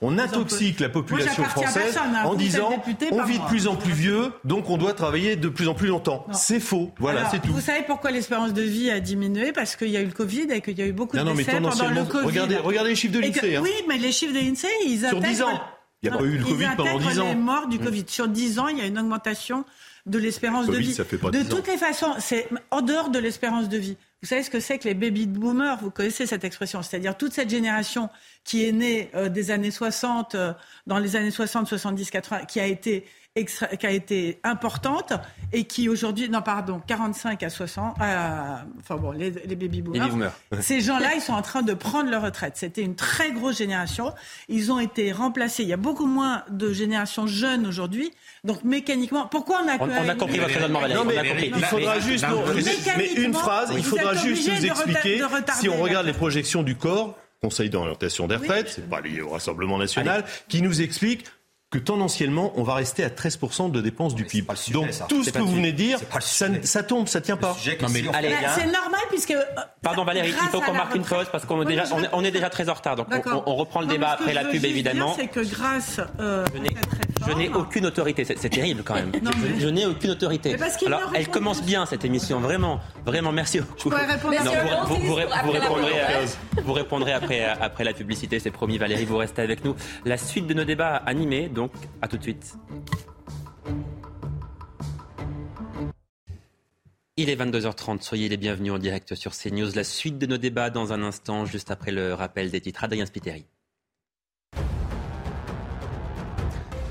on, 0.00 0.18
intoxique 0.18 0.80
la 0.80 0.88
population 0.88 1.44
française 1.44 1.96
hein. 1.98 2.24
en 2.24 2.34
disant, 2.34 2.70
on 3.12 3.22
vit 3.24 3.38
de 3.38 3.44
plus 3.44 3.66
en 3.66 3.76
plus 3.76 3.92
vieux, 3.92 4.32
donc 4.44 4.70
on 4.70 4.76
doit 4.76 4.94
travailler 4.94 5.36
de 5.36 5.48
plus 5.48 5.68
en 5.68 5.74
plus 5.74 5.88
longtemps. 5.88 6.26
C'est 6.32 6.60
faux. 6.60 6.92
Voilà, 6.98 7.28
c'est 7.30 7.40
tout. 7.40 7.52
Vous 7.52 7.60
savez 7.60 7.82
pourquoi 7.86 8.10
l'espérance 8.10 8.52
de 8.52 8.62
vie 8.62 8.90
a 8.90 9.00
diminué? 9.00 9.52
Parce 9.52 9.76
qu'il 9.76 9.88
y 9.88 9.96
a 9.96 10.00
eu 10.00 10.06
le 10.06 10.12
Covid 10.12 10.46
et 10.50 10.60
qu'il 10.60 10.78
y 10.78 10.82
a 10.82 10.86
eu 10.86 10.92
beaucoup 10.92 11.16
de 11.16 11.22
décès 11.22 11.60
pendant 11.60 11.88
le 11.88 12.04
Covid. 12.04 12.26
Regardez, 12.26 12.56
regardez 12.56 12.90
les 12.90 12.96
chiffres 12.96 13.14
de 13.14 13.20
l'INSEE. 13.20 13.56
Hein. 13.56 13.60
Oui, 13.62 13.72
mais 13.88 13.98
les 13.98 14.12
chiffres 14.12 14.34
de 14.34 14.38
l'INSEE, 14.38 14.68
ils 14.86 15.06
Sur 15.08 15.20
10 15.20 15.42
ans. 15.42 15.60
Il 16.02 16.10
n'y 16.10 16.14
a 16.14 16.18
pas 16.18 16.24
eu 16.24 16.38
le 16.38 16.44
Covid 16.44 16.68
pendant 16.76 16.98
10 16.98 17.20
ans. 17.20 17.28
les 17.28 17.34
morts 17.34 17.68
du 17.68 17.78
mm. 17.78 17.84
Covid. 17.84 18.04
Sur 18.06 18.28
10 18.28 18.58
ans, 18.58 18.68
il 18.68 18.78
y 18.78 18.80
a 18.80 18.86
une 18.86 18.98
augmentation 18.98 19.64
de 20.04 20.18
l'espérance 20.18 20.66
de 20.66 20.76
vie. 20.76 20.94
de 20.96 21.48
toutes 21.48 21.66
les 21.66 21.76
façons, 21.76 22.14
c'est 22.18 22.48
en 22.70 22.80
dehors 22.80 23.10
de 23.10 23.18
l'espérance 23.18 23.68
de 23.68 23.76
vie. 23.76 23.96
Vous 24.22 24.28
savez 24.28 24.42
ce 24.42 24.50
que 24.50 24.60
c'est 24.60 24.78
que 24.78 24.84
les 24.84 24.94
baby 24.94 25.26
boomers? 25.26 25.78
Vous 25.80 25.90
connaissez 25.90 26.26
cette 26.26 26.44
expression, 26.44 26.82
c'est-à-dire 26.82 27.16
toute 27.16 27.32
cette 27.32 27.50
génération 27.50 28.08
qui 28.44 28.64
est 28.64 28.72
née 28.72 29.10
euh, 29.14 29.28
des 29.28 29.50
années 29.50 29.70
60, 29.70 30.34
euh, 30.34 30.52
dans 30.86 30.98
les 30.98 31.16
années 31.16 31.30
60, 31.30 31.66
70, 31.66 32.10
80, 32.10 32.44
qui 32.44 32.60
a 32.60 32.66
été 32.66 33.04
qui 33.44 33.86
a 33.86 33.90
été 33.90 34.40
importante 34.44 35.12
et 35.52 35.64
qui 35.64 35.88
aujourd'hui, 35.88 36.28
non 36.28 36.42
pardon, 36.42 36.80
45 36.86 37.42
à 37.42 37.50
60, 37.50 37.96
enfin 37.98 38.96
bon, 38.96 39.10
les, 39.10 39.30
baby 39.30 39.82
boomers, 39.82 40.32
ces 40.60 40.80
gens-là, 40.80 41.14
ils 41.14 41.20
sont 41.20 41.34
en 41.34 41.42
train 41.42 41.62
de 41.62 41.74
prendre 41.74 42.10
leur 42.10 42.22
retraite. 42.22 42.54
C'était 42.56 42.82
une 42.82 42.94
très 42.94 43.32
grosse 43.32 43.58
génération. 43.58 44.12
Ils 44.48 44.72
ont 44.72 44.78
été 44.78 45.12
remplacés. 45.12 45.62
Il 45.62 45.68
y 45.68 45.72
a 45.72 45.78
beaucoup 45.78 46.06
moins 46.06 46.44
de 46.50 46.72
générations 46.72 47.26
jeunes 47.26 47.66
aujourd'hui. 47.66 48.12
Donc 48.44 48.64
mécaniquement, 48.64 49.26
pourquoi 49.26 49.60
on 49.64 49.68
a 49.68 49.76
on, 49.78 49.88
on 49.88 50.08
a 50.08 50.14
compris 50.14 50.38
votre 50.38 50.54
raisonnement, 50.54 50.80
Valérie. 50.80 50.96
Non, 50.96 51.04
mais, 51.04 51.52
Il 51.54 51.64
faudra 51.64 52.00
juste, 52.00 52.24
mais 52.96 53.12
une 53.12 53.34
phrase, 53.34 53.70
il 53.76 53.84
faudra 53.84 54.14
juste 54.14 54.48
nous 54.48 54.66
expliquer 54.66 55.22
si 55.54 55.68
on 55.68 55.80
regarde 55.82 56.06
les 56.06 56.12
projections 56.12 56.62
du 56.62 56.76
corps. 56.76 57.16
Conseil 57.42 57.68
d'orientation 57.68 58.26
des 58.26 58.36
retraites, 58.36 58.70
c'est 58.70 58.88
pas 58.88 59.02
lié 59.02 59.20
au 59.20 59.28
Rassemblement 59.28 59.76
national, 59.76 60.24
qui 60.48 60.62
nous 60.62 60.80
explique 60.80 61.26
que 61.78 61.84
tendanciellement, 61.84 62.52
on 62.56 62.62
va 62.62 62.74
rester 62.74 63.04
à 63.04 63.08
13% 63.08 63.70
de 63.70 63.80
dépenses 63.80 64.14
du 64.14 64.24
PIB. 64.24 64.48
Donc 64.72 64.88
tout 65.08 65.22
ce 65.24 65.30
que 65.30 65.38
vous 65.38 65.54
venez 65.54 65.72
de 65.72 65.76
dire, 65.76 65.98
ça, 66.20 66.82
tombe, 66.82 67.06
ça 67.08 67.20
tient 67.20 67.36
pas. 67.36 67.56
Bah, 67.80 67.88
c'est 67.88 68.66
normal 68.66 69.00
puisque... 69.10 69.32
Euh, 69.32 69.42
Pardon 69.82 70.04
Valérie, 70.04 70.30
il 70.30 70.48
faut 70.48 70.60
qu'on 70.60 70.72
marque 70.72 70.94
une 70.94 71.04
pause 71.04 71.26
parce 71.30 71.44
qu'on 71.44 71.62
est, 71.62 71.66
déjà, 71.66 71.84
on 72.12 72.24
est, 72.24 72.30
déjà 72.30 72.50
très 72.50 72.68
en 72.68 72.74
retard. 72.74 72.96
Donc 72.96 73.08
on, 73.46 73.54
reprend 73.54 73.80
le 73.80 73.86
débat 73.86 74.10
après 74.10 74.34
la 74.34 74.44
pub 74.44 74.64
évidemment. 74.64 75.14
c'est 75.16 75.28
que 75.28 75.40
grâce 75.40 76.00
euh, 76.18 76.44
je 77.28 77.32
n'ai 77.32 77.48
aucune 77.48 77.86
autorité. 77.86 78.24
C'est 78.24 78.48
terrible 78.48 78.82
quand 78.84 78.94
même. 78.94 79.12
je, 79.58 79.68
n'ai 79.68 79.86
aucune 79.86 80.10
autorité. 80.10 80.56
Alors 80.86 81.12
elle 81.14 81.28
commence 81.28 81.62
bien 81.62 81.86
cette 81.86 82.04
émission, 82.04 82.40
vraiment. 82.40 82.80
Vraiment, 83.04 83.32
merci 83.32 83.60
beaucoup. 83.60 83.90
vous, 83.90 85.14
répondrez, 85.14 85.92
vous 86.62 86.72
répondrez 86.72 87.12
après, 87.12 87.44
après 87.44 87.84
la 87.84 87.92
publicité, 87.92 88.38
c'est 88.38 88.50
promis 88.50 88.78
Valérie, 88.78 89.04
vous 89.04 89.16
restez 89.16 89.42
avec 89.42 89.64
nous. 89.64 89.74
La 90.04 90.16
suite 90.16 90.46
de 90.46 90.54
nos 90.54 90.64
débats 90.64 90.96
animés 90.96 91.48
donc 91.48 91.72
à 92.02 92.08
tout 92.08 92.16
de 92.16 92.22
suite. 92.22 92.54
Il 97.18 97.30
est 97.30 97.36
22h30, 97.36 98.02
soyez 98.02 98.28
les 98.28 98.36
bienvenus 98.36 98.72
en 98.72 98.78
direct 98.78 99.14
sur 99.14 99.32
CNews. 99.32 99.70
La 99.74 99.84
suite 99.84 100.18
de 100.18 100.26
nos 100.26 100.36
débats 100.36 100.68
dans 100.68 100.92
un 100.92 101.02
instant, 101.02 101.46
juste 101.46 101.70
après 101.70 101.90
le 101.90 102.12
rappel 102.12 102.50
des 102.50 102.60
titres. 102.60 102.84
Adrien 102.84 103.06
Spiteri. 103.06 103.46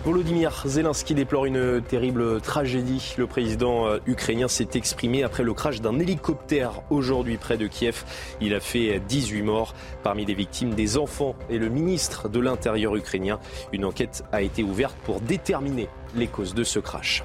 Volodymyr 0.06 0.68
Zelensky 0.68 1.16
déplore 1.16 1.48
une 1.48 1.82
terrible 1.82 2.40
tragédie. 2.40 3.16
Le 3.18 3.26
président 3.26 3.88
euh, 3.88 3.98
ukrainien 4.06 4.48
s'est 4.48 4.68
exprimé 4.76 5.24
après 5.24 5.42
le 5.42 5.56
crash 5.56 5.82
d'un 5.82 5.98
hélicoptère 5.98 6.84
aujourd'hui 6.92 7.38
près 7.38 7.58
de 7.58 7.66
Kiev. 7.66 8.04
Il 8.40 8.54
a 8.54 8.60
fait 8.60 9.02
18 9.08 9.42
morts. 9.42 9.74
Parmi 10.04 10.24
les 10.24 10.36
victimes, 10.36 10.76
des 10.76 11.00
enfants 11.00 11.34
et 11.50 11.58
le 11.58 11.70
ministre 11.70 12.30
de 12.30 12.40
l'Intérieur 12.40 12.96
ukrainien. 12.96 13.40
Une 13.74 13.84
enquête 13.84 14.24
a 14.32 14.44
été 14.44 14.62
ouverte 14.62 14.96
pour 15.06 15.22
déterminer 15.22 15.90
les 16.16 16.28
causes 16.28 16.54
de 16.54 16.64
ce 16.64 16.78
crash. 16.78 17.24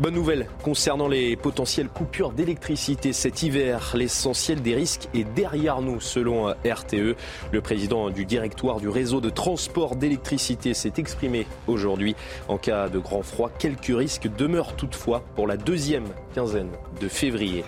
Bonne 0.00 0.14
nouvelle 0.14 0.46
concernant 0.64 1.08
les 1.08 1.36
potentielles 1.36 1.90
coupures 1.90 2.32
d'électricité 2.32 3.12
cet 3.12 3.42
hiver. 3.42 3.92
L'essentiel 3.94 4.62
des 4.62 4.74
risques 4.74 5.10
est 5.12 5.24
derrière 5.24 5.82
nous, 5.82 6.00
selon 6.00 6.54
RTE. 6.64 7.16
Le 7.52 7.60
président 7.60 8.08
du 8.08 8.24
directoire 8.24 8.80
du 8.80 8.88
réseau 8.88 9.20
de 9.20 9.28
transport 9.28 9.96
d'électricité 9.96 10.72
s'est 10.72 10.94
exprimé 10.96 11.46
aujourd'hui. 11.66 12.16
En 12.48 12.56
cas 12.56 12.88
de 12.88 12.98
grand 12.98 13.20
froid, 13.20 13.50
quelques 13.58 13.94
risques 13.94 14.28
demeurent 14.38 14.74
toutefois 14.74 15.22
pour 15.36 15.46
la 15.46 15.58
deuxième 15.58 16.06
quinzaine 16.34 16.70
de 16.98 17.06
février. 17.06 17.62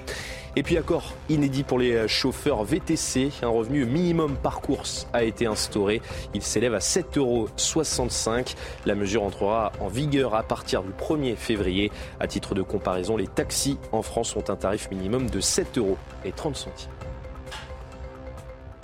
Et 0.55 0.63
puis 0.63 0.77
accord 0.77 1.15
inédit 1.31 1.63
pour 1.63 1.79
les 1.79 2.07
chauffeurs 2.09 2.63
VTC. 2.63 3.31
Un 3.43 3.49
revenu 3.49 3.87
minimum 3.87 4.37
par 4.37 4.61
course 4.61 5.07
a 5.15 5.23
été 5.23 5.47
instauré. 5.47 6.03
Il 6.35 6.43
s'élève 6.43 6.75
à 6.75 6.79
7,65 6.79 7.19
euros. 7.19 7.49
La 8.85 8.95
mesure 8.95 9.23
entrera 9.23 9.73
en 9.81 9.89
vigueur 9.89 10.35
à 10.35 10.43
partir 10.43 10.83
du 10.83 10.91
1er 10.91 11.37
février. 11.37 11.91
À 12.21 12.27
titre 12.27 12.55
de 12.55 12.61
comparaison, 12.61 13.17
les 13.17 13.29
taxis 13.29 13.79
en 13.93 14.03
France 14.03 14.37
ont 14.37 14.45
un 14.49 14.57
tarif 14.57 14.91
minimum 14.91 15.31
de 15.31 15.41
7,30 15.41 15.79
euros. 15.79 15.97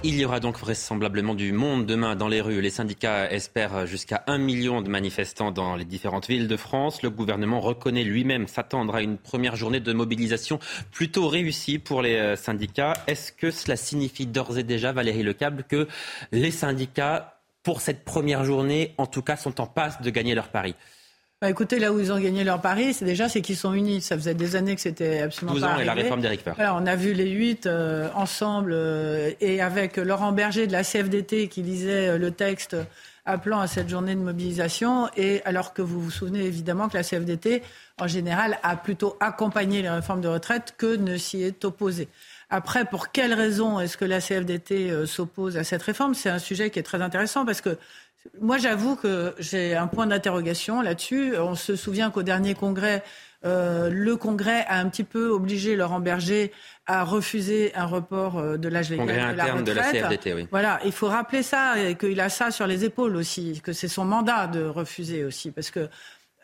Il 0.04 0.16
y 0.16 0.24
aura 0.24 0.38
donc 0.38 0.60
vraisemblablement 0.60 1.34
du 1.34 1.50
monde 1.50 1.84
demain 1.84 2.14
dans 2.14 2.28
les 2.28 2.40
rues. 2.40 2.60
Les 2.60 2.70
syndicats 2.70 3.28
espèrent 3.32 3.84
jusqu'à 3.84 4.22
un 4.28 4.38
million 4.38 4.80
de 4.80 4.88
manifestants 4.88 5.50
dans 5.50 5.74
les 5.74 5.84
différentes 5.84 6.28
villes 6.28 6.46
de 6.46 6.56
France. 6.56 7.02
Le 7.02 7.10
gouvernement 7.10 7.58
reconnaît 7.58 8.04
lui-même 8.04 8.46
s'attendre 8.46 8.94
à 8.94 9.02
une 9.02 9.18
première 9.18 9.56
journée 9.56 9.80
de 9.80 9.92
mobilisation 9.92 10.60
plutôt 10.92 11.26
réussie 11.26 11.80
pour 11.80 12.00
les 12.00 12.14
euh, 12.14 12.36
syndicats. 12.36 12.92
Est-ce 13.08 13.32
que 13.32 13.50
cela 13.50 13.74
signifie 13.74 14.26
d'ores 14.26 14.56
et 14.56 14.62
déjà, 14.62 14.92
Valérie 14.92 15.24
Lecable, 15.24 15.64
que 15.64 15.88
les 16.30 16.52
syndicats, 16.52 17.40
pour 17.64 17.80
cette 17.80 18.04
première 18.04 18.44
journée, 18.44 18.94
en 18.98 19.06
tout 19.06 19.22
cas, 19.22 19.36
sont 19.36 19.60
en 19.60 19.66
passe 19.66 20.00
de 20.00 20.10
gagner 20.10 20.36
leur 20.36 20.50
pari? 20.50 20.76
Bah, 21.40 21.48
écoutez, 21.48 21.78
là 21.78 21.92
où 21.92 22.00
ils 22.00 22.12
ont 22.12 22.18
gagné 22.18 22.42
leur 22.42 22.60
pari, 22.60 22.92
c'est 22.92 23.04
déjà 23.04 23.28
c'est 23.28 23.42
qu'ils 23.42 23.56
sont 23.56 23.72
unis. 23.72 24.00
Ça 24.00 24.16
faisait 24.16 24.34
des 24.34 24.56
années 24.56 24.74
que 24.74 24.80
c'était 24.80 25.20
absolument 25.20 25.54
12 25.54 25.64
ans 25.64 25.78
et 25.78 25.84
la 25.84 25.94
réforme 25.94 26.20
d'Éric 26.20 26.40
voilà, 26.44 26.74
On 26.74 26.84
a 26.84 26.96
vu 26.96 27.12
les 27.12 27.30
huit 27.30 27.66
euh, 27.66 28.08
ensemble 28.16 28.72
euh, 28.74 29.30
et 29.40 29.60
avec 29.60 29.98
Laurent 29.98 30.32
Berger 30.32 30.66
de 30.66 30.72
la 30.72 30.82
CFDT 30.82 31.46
qui 31.46 31.62
lisait 31.62 32.08
euh, 32.08 32.18
le 32.18 32.32
texte 32.32 32.76
appelant 33.24 33.60
à 33.60 33.68
cette 33.68 33.88
journée 33.88 34.16
de 34.16 34.20
mobilisation. 34.20 35.08
Et 35.16 35.40
alors 35.44 35.74
que 35.74 35.82
vous 35.82 36.00
vous 36.00 36.10
souvenez 36.10 36.44
évidemment 36.44 36.88
que 36.88 36.96
la 36.96 37.04
CFDT, 37.04 37.62
en 38.00 38.08
général, 38.08 38.58
a 38.64 38.74
plutôt 38.74 39.16
accompagné 39.20 39.80
les 39.80 39.90
réformes 39.90 40.22
de 40.22 40.28
retraite 40.28 40.74
que 40.76 40.96
ne 40.96 41.16
s'y 41.16 41.44
est 41.44 41.64
opposée. 41.64 42.08
Après, 42.50 42.84
pour 42.84 43.12
quelles 43.12 43.34
raisons 43.34 43.78
est-ce 43.78 43.96
que 43.96 44.06
la 44.06 44.20
CFDT 44.20 45.06
s'oppose 45.06 45.58
à 45.58 45.62
cette 45.64 45.82
réforme? 45.82 46.14
C'est 46.14 46.30
un 46.30 46.38
sujet 46.38 46.70
qui 46.70 46.78
est 46.78 46.82
très 46.82 47.02
intéressant 47.02 47.44
parce 47.44 47.60
que 47.60 47.76
moi, 48.40 48.58
j'avoue 48.58 48.96
que 48.96 49.34
j'ai 49.38 49.74
un 49.74 49.86
point 49.86 50.06
d'interrogation 50.06 50.80
là-dessus. 50.80 51.36
On 51.38 51.54
se 51.54 51.76
souvient 51.76 52.10
qu'au 52.10 52.22
dernier 52.22 52.54
congrès, 52.54 53.02
euh, 53.44 53.88
le 53.90 54.16
Congrès 54.16 54.64
a 54.66 54.80
un 54.80 54.88
petit 54.88 55.04
peu 55.04 55.28
obligé 55.28 55.76
Laurent 55.76 56.00
Berger 56.00 56.52
à 56.86 57.04
refuser 57.04 57.72
un 57.76 57.84
report 57.84 58.38
euh, 58.38 58.56
de 58.56 58.68
l'âge 58.68 58.90
légal 58.90 59.06
de 59.06 59.36
la 59.36 59.44
retraite. 59.44 59.64
de 59.64 59.72
la 59.72 59.82
CFDT, 59.92 60.34
oui. 60.34 60.48
Voilà, 60.50 60.80
il 60.84 60.90
faut 60.90 61.06
rappeler 61.06 61.44
ça 61.44 61.78
et 61.78 61.94
qu'il 61.94 62.20
a 62.20 62.30
ça 62.30 62.50
sur 62.50 62.66
les 62.66 62.84
épaules 62.84 63.14
aussi, 63.14 63.60
que 63.62 63.72
c'est 63.72 63.86
son 63.88 64.04
mandat 64.04 64.48
de 64.48 64.64
refuser 64.64 65.24
aussi, 65.24 65.52
parce 65.52 65.70
que 65.70 65.88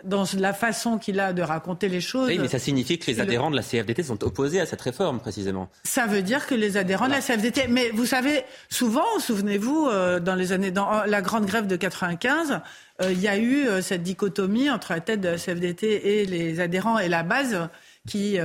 dans 0.05 0.25
la 0.39 0.53
façon 0.53 0.99
qu'il 0.99 1.19
a 1.21 1.33
de 1.33 1.43
raconter 1.43 1.89
les 1.89 2.01
choses. 2.01 2.29
Oui, 2.29 2.39
mais 2.39 2.49
ça 2.49 2.59
signifie 2.59 2.99
que 2.99 3.11
les 3.11 3.21
adhérents 3.21 3.51
de 3.51 3.57
la 3.57 3.63
CFDT 3.63 4.03
sont 4.03 4.23
opposés 4.23 4.61
à 4.61 4.67
cette 4.67 4.81
réforme, 4.81 5.19
précisément. 5.19 5.69
Ça 5.85 6.07
veut 6.07 6.23
dire 6.23 6.47
que 6.47 6.55
les 6.55 6.77
adhérents 6.77 7.07
de 7.07 7.13
la 7.13 7.21
CFDT. 7.21 7.69
Mais 7.69 7.91
vous 7.91 8.07
savez, 8.07 8.45
souvent, 8.69 9.19
souvenez-vous, 9.19 9.87
euh, 9.87 10.21
dans 10.21 10.35
les 10.35 10.53
années, 10.53 10.71
dans 10.71 11.05
la 11.05 11.23
grande 11.23 11.47
grève 11.47 11.67
de 11.67 11.77
95, 11.77 12.61
euh, 13.03 13.13
il 13.13 13.21
y 13.21 13.29
a 13.29 13.37
eu 13.37 13.67
euh, 13.67 13.83
cette 13.83 14.03
dichotomie 14.03 14.71
entre 14.71 14.93
la 14.93 15.01
tête 15.01 15.21
de 15.21 15.29
la 15.29 15.37
CFDT 15.37 16.21
et 16.21 16.27
les 16.27 16.61
adhérents 16.61 16.99
et 16.99 17.09
la 17.09 17.23
base. 17.23 17.69
Qui, 18.07 18.37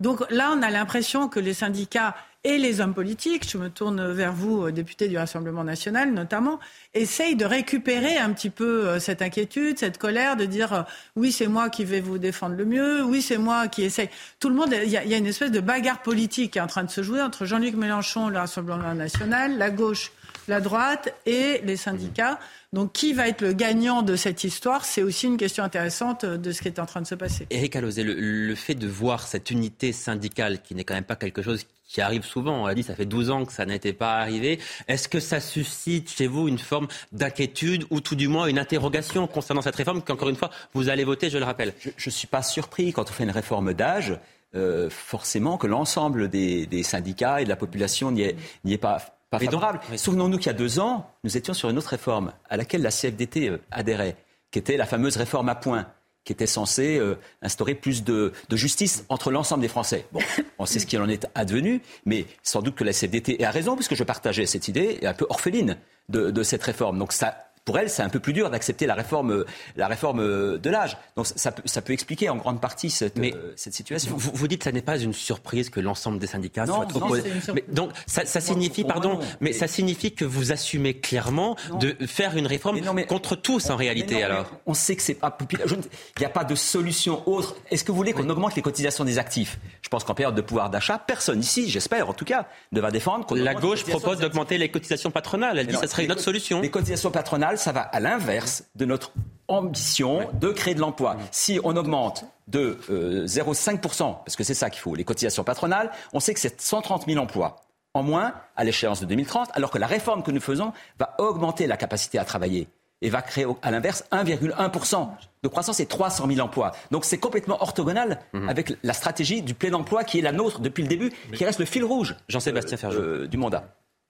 donc 0.00 0.28
là, 0.32 0.52
on 0.52 0.62
a 0.62 0.70
l'impression 0.70 1.28
que 1.28 1.38
les 1.38 1.54
syndicats 1.54 2.16
et 2.46 2.58
les 2.58 2.80
hommes 2.80 2.94
politiques, 2.94 3.50
je 3.50 3.58
me 3.58 3.68
tourne 3.68 4.12
vers 4.12 4.32
vous, 4.32 4.70
députés 4.70 5.08
du 5.08 5.18
Rassemblement 5.18 5.64
national 5.64 6.12
notamment, 6.12 6.60
essayent 6.94 7.34
de 7.34 7.44
récupérer 7.44 8.18
un 8.18 8.30
petit 8.30 8.50
peu 8.50 9.00
cette 9.00 9.20
inquiétude, 9.20 9.80
cette 9.80 9.98
colère, 9.98 10.36
de 10.36 10.44
dire 10.44 10.84
oui, 11.16 11.32
c'est 11.32 11.48
moi 11.48 11.70
qui 11.70 11.84
vais 11.84 12.00
vous 12.00 12.18
défendre 12.18 12.54
le 12.54 12.64
mieux, 12.64 13.02
oui, 13.02 13.20
c'est 13.20 13.38
moi 13.38 13.66
qui 13.66 13.82
essaye. 13.82 14.08
Tout 14.38 14.48
le 14.48 14.54
monde, 14.54 14.72
il 14.84 14.88
y, 14.88 14.96
a, 14.96 15.16
une 15.16 15.26
espèce 15.26 15.50
de 15.50 15.58
bagarre 15.58 16.02
politique 16.02 16.52
qui 16.52 16.58
est 16.58 16.62
en 16.62 16.68
train 16.68 16.84
de 16.84 16.90
se 16.90 17.02
jouer 17.02 17.20
entre 17.20 17.46
Jean-Luc 17.46 17.74
Mélenchon, 17.74 18.28
le 18.28 18.38
Rassemblement 18.38 18.94
national, 18.94 19.58
la 19.58 19.70
gauche, 19.70 20.12
la 20.48 20.60
droite 20.60 21.14
et 21.26 21.60
les 21.64 21.76
syndicats. 21.76 22.38
Donc 22.72 22.92
qui 22.92 23.12
va 23.12 23.28
être 23.28 23.40
le 23.40 23.52
gagnant 23.52 24.02
de 24.02 24.16
cette 24.16 24.44
histoire 24.44 24.84
C'est 24.84 25.02
aussi 25.02 25.26
une 25.26 25.36
question 25.36 25.64
intéressante 25.64 26.24
de 26.24 26.52
ce 26.52 26.62
qui 26.62 26.68
est 26.68 26.78
en 26.78 26.86
train 26.86 27.00
de 27.00 27.06
se 27.06 27.14
passer. 27.14 27.46
Éric 27.50 27.76
Alozé, 27.76 28.02
le, 28.04 28.54
fait 28.54 28.74
de 28.74 28.86
voir 28.86 29.26
cette 29.26 29.50
unité 29.50 29.92
syndicale, 29.92 30.60
qui 30.62 30.74
n'est 30.74 30.84
quand 30.84 30.94
même 30.94 31.04
pas 31.04 31.16
quelque 31.16 31.42
chose 31.42 31.64
qui 31.88 32.00
arrive 32.00 32.24
souvent, 32.24 32.62
on 32.62 32.66
l'a 32.66 32.74
dit, 32.74 32.82
ça 32.82 32.96
fait 32.96 33.06
12 33.06 33.30
ans 33.30 33.44
que 33.44 33.52
ça 33.52 33.64
n'était 33.64 33.92
pas 33.92 34.18
arrivé, 34.18 34.58
est-ce 34.88 35.08
que 35.08 35.20
ça 35.20 35.40
suscite 35.40 36.10
chez 36.10 36.26
vous 36.26 36.48
une 36.48 36.58
forme 36.58 36.88
d'inquiétude 37.12 37.84
ou 37.90 38.00
tout 38.00 38.16
du 38.16 38.26
moins 38.26 38.46
une 38.46 38.58
interrogation 38.58 39.26
concernant 39.28 39.62
cette 39.62 39.76
réforme 39.76 40.02
qu'encore 40.02 40.28
une 40.28 40.36
fois, 40.36 40.50
vous 40.74 40.88
allez 40.88 41.04
voter, 41.04 41.30
je 41.30 41.38
le 41.38 41.44
rappelle? 41.44 41.72
Je 41.96 42.08
ne 42.08 42.12
suis 42.12 42.26
pas 42.26 42.42
surpris 42.42 42.92
quand 42.92 43.08
on 43.08 43.12
fait 43.12 43.24
une 43.24 43.30
réforme 43.30 43.72
d'âge. 43.72 44.18
Euh, 44.54 44.88
forcément 44.88 45.58
que 45.58 45.66
l'ensemble 45.66 46.28
des, 46.28 46.82
syndicats 46.82 47.42
et 47.42 47.44
de 47.44 47.48
la 47.48 47.56
population 47.56 48.10
n'y 48.10 48.22
est, 48.22 48.78
pas, 48.78 49.15
pas 49.30 49.38
favorable. 49.38 49.80
Souvenons-nous 49.96 50.38
qu'il 50.38 50.46
y 50.46 50.50
a 50.50 50.54
deux 50.54 50.78
ans, 50.78 51.10
nous 51.24 51.36
étions 51.36 51.54
sur 51.54 51.68
une 51.68 51.78
autre 51.78 51.88
réforme 51.88 52.32
à 52.48 52.56
laquelle 52.56 52.82
la 52.82 52.90
CFDT 52.90 53.48
euh, 53.48 53.58
adhérait, 53.70 54.16
qui 54.50 54.58
était 54.58 54.76
la 54.76 54.86
fameuse 54.86 55.16
réforme 55.16 55.48
à 55.48 55.54
points 55.54 55.86
qui 56.26 56.32
était 56.32 56.46
censée 56.46 56.98
euh, 56.98 57.16
instaurer 57.40 57.76
plus 57.76 58.02
de, 58.02 58.32
justice 58.50 59.06
entre 59.08 59.30
l'ensemble 59.30 59.62
des 59.62 59.68
Français. 59.68 60.06
Bon, 60.12 60.20
on 60.58 60.66
sait 60.66 60.80
ce 60.80 60.86
qu'il 60.86 61.00
en 61.00 61.08
est 61.08 61.26
advenu, 61.36 61.80
mais 62.04 62.26
sans 62.42 62.62
doute 62.62 62.74
que 62.74 62.82
la 62.82 62.92
CFDT 62.92 63.42
a 63.44 63.50
raison, 63.52 63.76
puisque 63.76 63.94
je 63.94 64.02
partageais 64.02 64.44
cette 64.44 64.66
idée, 64.66 64.98
est 65.00 65.06
un 65.06 65.14
peu 65.14 65.24
orpheline 65.30 65.78
de, 66.08 66.32
de 66.32 66.42
cette 66.42 66.64
réforme. 66.64 66.98
Donc 66.98 67.12
ça 67.12 67.45
pour 67.66 67.78
elle, 67.78 67.90
c'est 67.90 68.02
un 68.02 68.08
peu 68.08 68.20
plus 68.20 68.32
dur 68.32 68.48
d'accepter 68.48 68.86
la 68.86 68.94
réforme, 68.94 69.44
la 69.74 69.88
réforme 69.88 70.22
de 70.58 70.70
l'âge. 70.70 70.96
Donc 71.16 71.26
ça 71.26 71.50
peut, 71.50 71.62
ça 71.66 71.82
peut 71.82 71.92
expliquer 71.92 72.30
en 72.30 72.36
grande 72.36 72.60
partie 72.60 72.90
cette, 72.90 73.18
Mais 73.18 73.34
euh, 73.34 73.52
cette 73.56 73.74
situation. 73.74 74.14
Vous, 74.16 74.30
vous, 74.32 74.48
dites 74.48 74.60
que 74.60 74.64
ça 74.64 74.72
n'est 74.72 74.82
pas 74.82 74.98
une 74.98 75.12
surprise 75.12 75.68
que 75.68 75.80
l'ensemble 75.80 76.20
des 76.20 76.28
syndicats 76.28 76.64
soient 76.64 76.86
trop... 76.86 77.16
mais 77.52 77.64
donc 77.68 77.90
ça, 78.06 78.24
ça 78.24 78.40
signifie, 78.40 78.84
pardon, 78.84 79.18
mais 79.40 79.52
ça 79.52 79.66
signifie 79.66 80.14
que 80.14 80.24
vous 80.24 80.52
assumez 80.52 80.94
clairement 80.94 81.56
de 81.80 81.96
faire 82.06 82.36
une 82.36 82.46
réforme 82.46 82.80
contre 83.06 83.34
tous 83.34 83.68
en 83.68 83.76
réalité 83.76 84.22
alors. 84.22 84.46
On 84.64 84.74
sait 84.74 84.94
que 84.94 85.02
c'est 85.02 85.14
pas 85.14 85.32
populaire. 85.32 85.66
Il 85.68 86.20
n'y 86.20 86.26
a 86.26 86.30
pas 86.30 86.44
de 86.44 86.54
solution 86.54 87.28
autre. 87.28 87.56
Est-ce 87.70 87.82
que 87.82 87.90
vous 87.90 87.96
voulez 87.96 88.12
qu'on 88.12 88.30
augmente 88.30 88.54
les 88.54 88.62
cotisations 88.62 89.04
des 89.04 89.18
actifs? 89.18 89.58
Je 89.82 89.88
pense 89.88 90.04
qu'en 90.04 90.14
période 90.14 90.36
de 90.36 90.40
pouvoir 90.40 90.70
d'achat, 90.70 90.98
personne 90.98 91.40
ici, 91.40 91.68
j'espère 91.68 92.08
en 92.08 92.12
tout 92.12 92.24
cas, 92.24 92.46
ne 92.70 92.80
va 92.80 92.92
défendre. 92.92 93.36
La 93.36 93.54
gauche 93.54 93.84
propose 93.84 94.18
d'augmenter 94.18 94.56
les 94.56 94.70
cotisations 94.70 95.10
patronales. 95.10 95.58
Elle 95.58 95.66
dit 95.66 95.74
que 95.74 95.80
ce 95.80 95.88
serait 95.88 96.04
une 96.04 96.12
autre 96.12 96.20
solution. 96.20 96.60
Les 96.60 96.70
cotisations 96.70 97.10
patronales 97.10 97.55
ça 97.56 97.72
va 97.72 97.80
à 97.80 98.00
l'inverse 98.00 98.64
de 98.74 98.84
notre 98.84 99.12
ambition 99.48 100.28
de 100.34 100.48
créer 100.50 100.74
de 100.74 100.80
l'emploi. 100.80 101.16
Si 101.30 101.60
on 101.62 101.76
augmente 101.76 102.24
de 102.48 102.78
0,5%, 103.26 104.10
euh, 104.10 104.12
parce 104.24 104.36
que 104.36 104.44
c'est 104.44 104.54
ça 104.54 104.70
qu'il 104.70 104.80
faut, 104.80 104.94
les 104.94 105.04
cotisations 105.04 105.44
patronales, 105.44 105.90
on 106.12 106.20
sait 106.20 106.34
que 106.34 106.40
c'est 106.40 106.60
130 106.60 107.06
000 107.06 107.22
emplois 107.22 107.56
en 107.94 108.02
moins 108.02 108.34
à 108.56 108.64
l'échéance 108.64 109.00
de 109.00 109.06
2030, 109.06 109.50
alors 109.54 109.70
que 109.70 109.78
la 109.78 109.86
réforme 109.86 110.22
que 110.22 110.30
nous 110.30 110.40
faisons 110.40 110.72
va 110.98 111.14
augmenter 111.18 111.66
la 111.66 111.76
capacité 111.76 112.18
à 112.18 112.24
travailler 112.24 112.68
et 113.02 113.10
va 113.10 113.22
créer 113.22 113.46
à 113.62 113.70
l'inverse 113.70 114.04
1,1% 114.12 115.08
de 115.42 115.48
croissance 115.48 115.80
et 115.80 115.86
300 115.86 116.26
000 116.28 116.40
emplois. 116.40 116.72
Donc 116.90 117.04
c'est 117.04 117.18
complètement 117.18 117.62
orthogonal 117.62 118.20
mhm. 118.32 118.48
avec 118.48 118.72
la 118.82 118.92
stratégie 118.92 119.42
du 119.42 119.54
plein 119.54 119.72
emploi 119.74 120.04
qui 120.04 120.18
est 120.18 120.22
la 120.22 120.32
nôtre 120.32 120.60
depuis 120.60 120.82
le 120.82 120.88
début, 120.88 121.12
qui 121.32 121.44
reste 121.44 121.58
le 121.58 121.66
fil 121.66 121.84
rouge 121.84 122.16
Jean-Sébastien 122.28 122.78
euh, 122.90 123.26
du 123.26 123.36
mandat. 123.36 123.64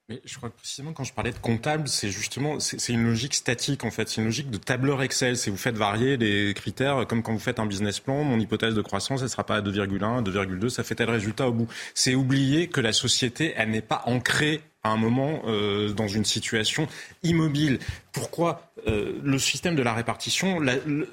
Mais 0.08 0.22
je 0.24 0.36
crois 0.36 0.50
que 0.50 0.56
précisément 0.56 0.92
quand 0.92 1.02
je 1.02 1.12
parlais 1.12 1.32
de 1.32 1.38
comptable, 1.38 1.88
c'est 1.88 2.10
justement 2.10 2.60
c'est 2.60 2.92
une 2.92 3.04
logique 3.04 3.34
statique 3.34 3.82
en 3.82 3.90
fait, 3.90 4.08
c'est 4.08 4.20
une 4.20 4.26
logique 4.26 4.50
de 4.50 4.56
tableur 4.56 5.02
Excel. 5.02 5.36
C'est 5.36 5.50
vous 5.50 5.56
faites 5.56 5.76
varier 5.76 6.16
les 6.16 6.54
critères 6.54 7.08
comme 7.08 7.24
quand 7.24 7.32
vous 7.32 7.40
faites 7.40 7.58
un 7.58 7.66
business 7.66 7.98
plan. 7.98 8.22
Mon 8.22 8.38
hypothèse 8.38 8.74
de 8.74 8.82
croissance, 8.82 9.22
elle 9.22 9.28
sera 9.28 9.44
pas 9.44 9.56
à 9.56 9.62
2,1, 9.62 10.22
2,2, 10.22 10.68
ça 10.68 10.84
fait 10.84 10.94
tel 10.94 11.10
résultat 11.10 11.48
au 11.48 11.52
bout. 11.52 11.66
C'est 11.94 12.14
oublier 12.14 12.68
que 12.68 12.80
la 12.80 12.92
société, 12.92 13.52
elle 13.56 13.70
n'est 13.70 13.82
pas 13.82 14.02
ancrée 14.06 14.60
à 14.87 14.90
un 14.90 14.96
moment 14.96 15.42
euh, 15.46 15.92
dans 15.92 16.09
une 16.09 16.25
situation 16.25 16.88
immobile. 17.22 17.79
Pourquoi 18.12 18.66
euh, 18.88 19.14
le 19.25 19.38
système 19.38 19.75
de 19.75 19.83
la 19.83 19.94
répartition, 19.94 20.61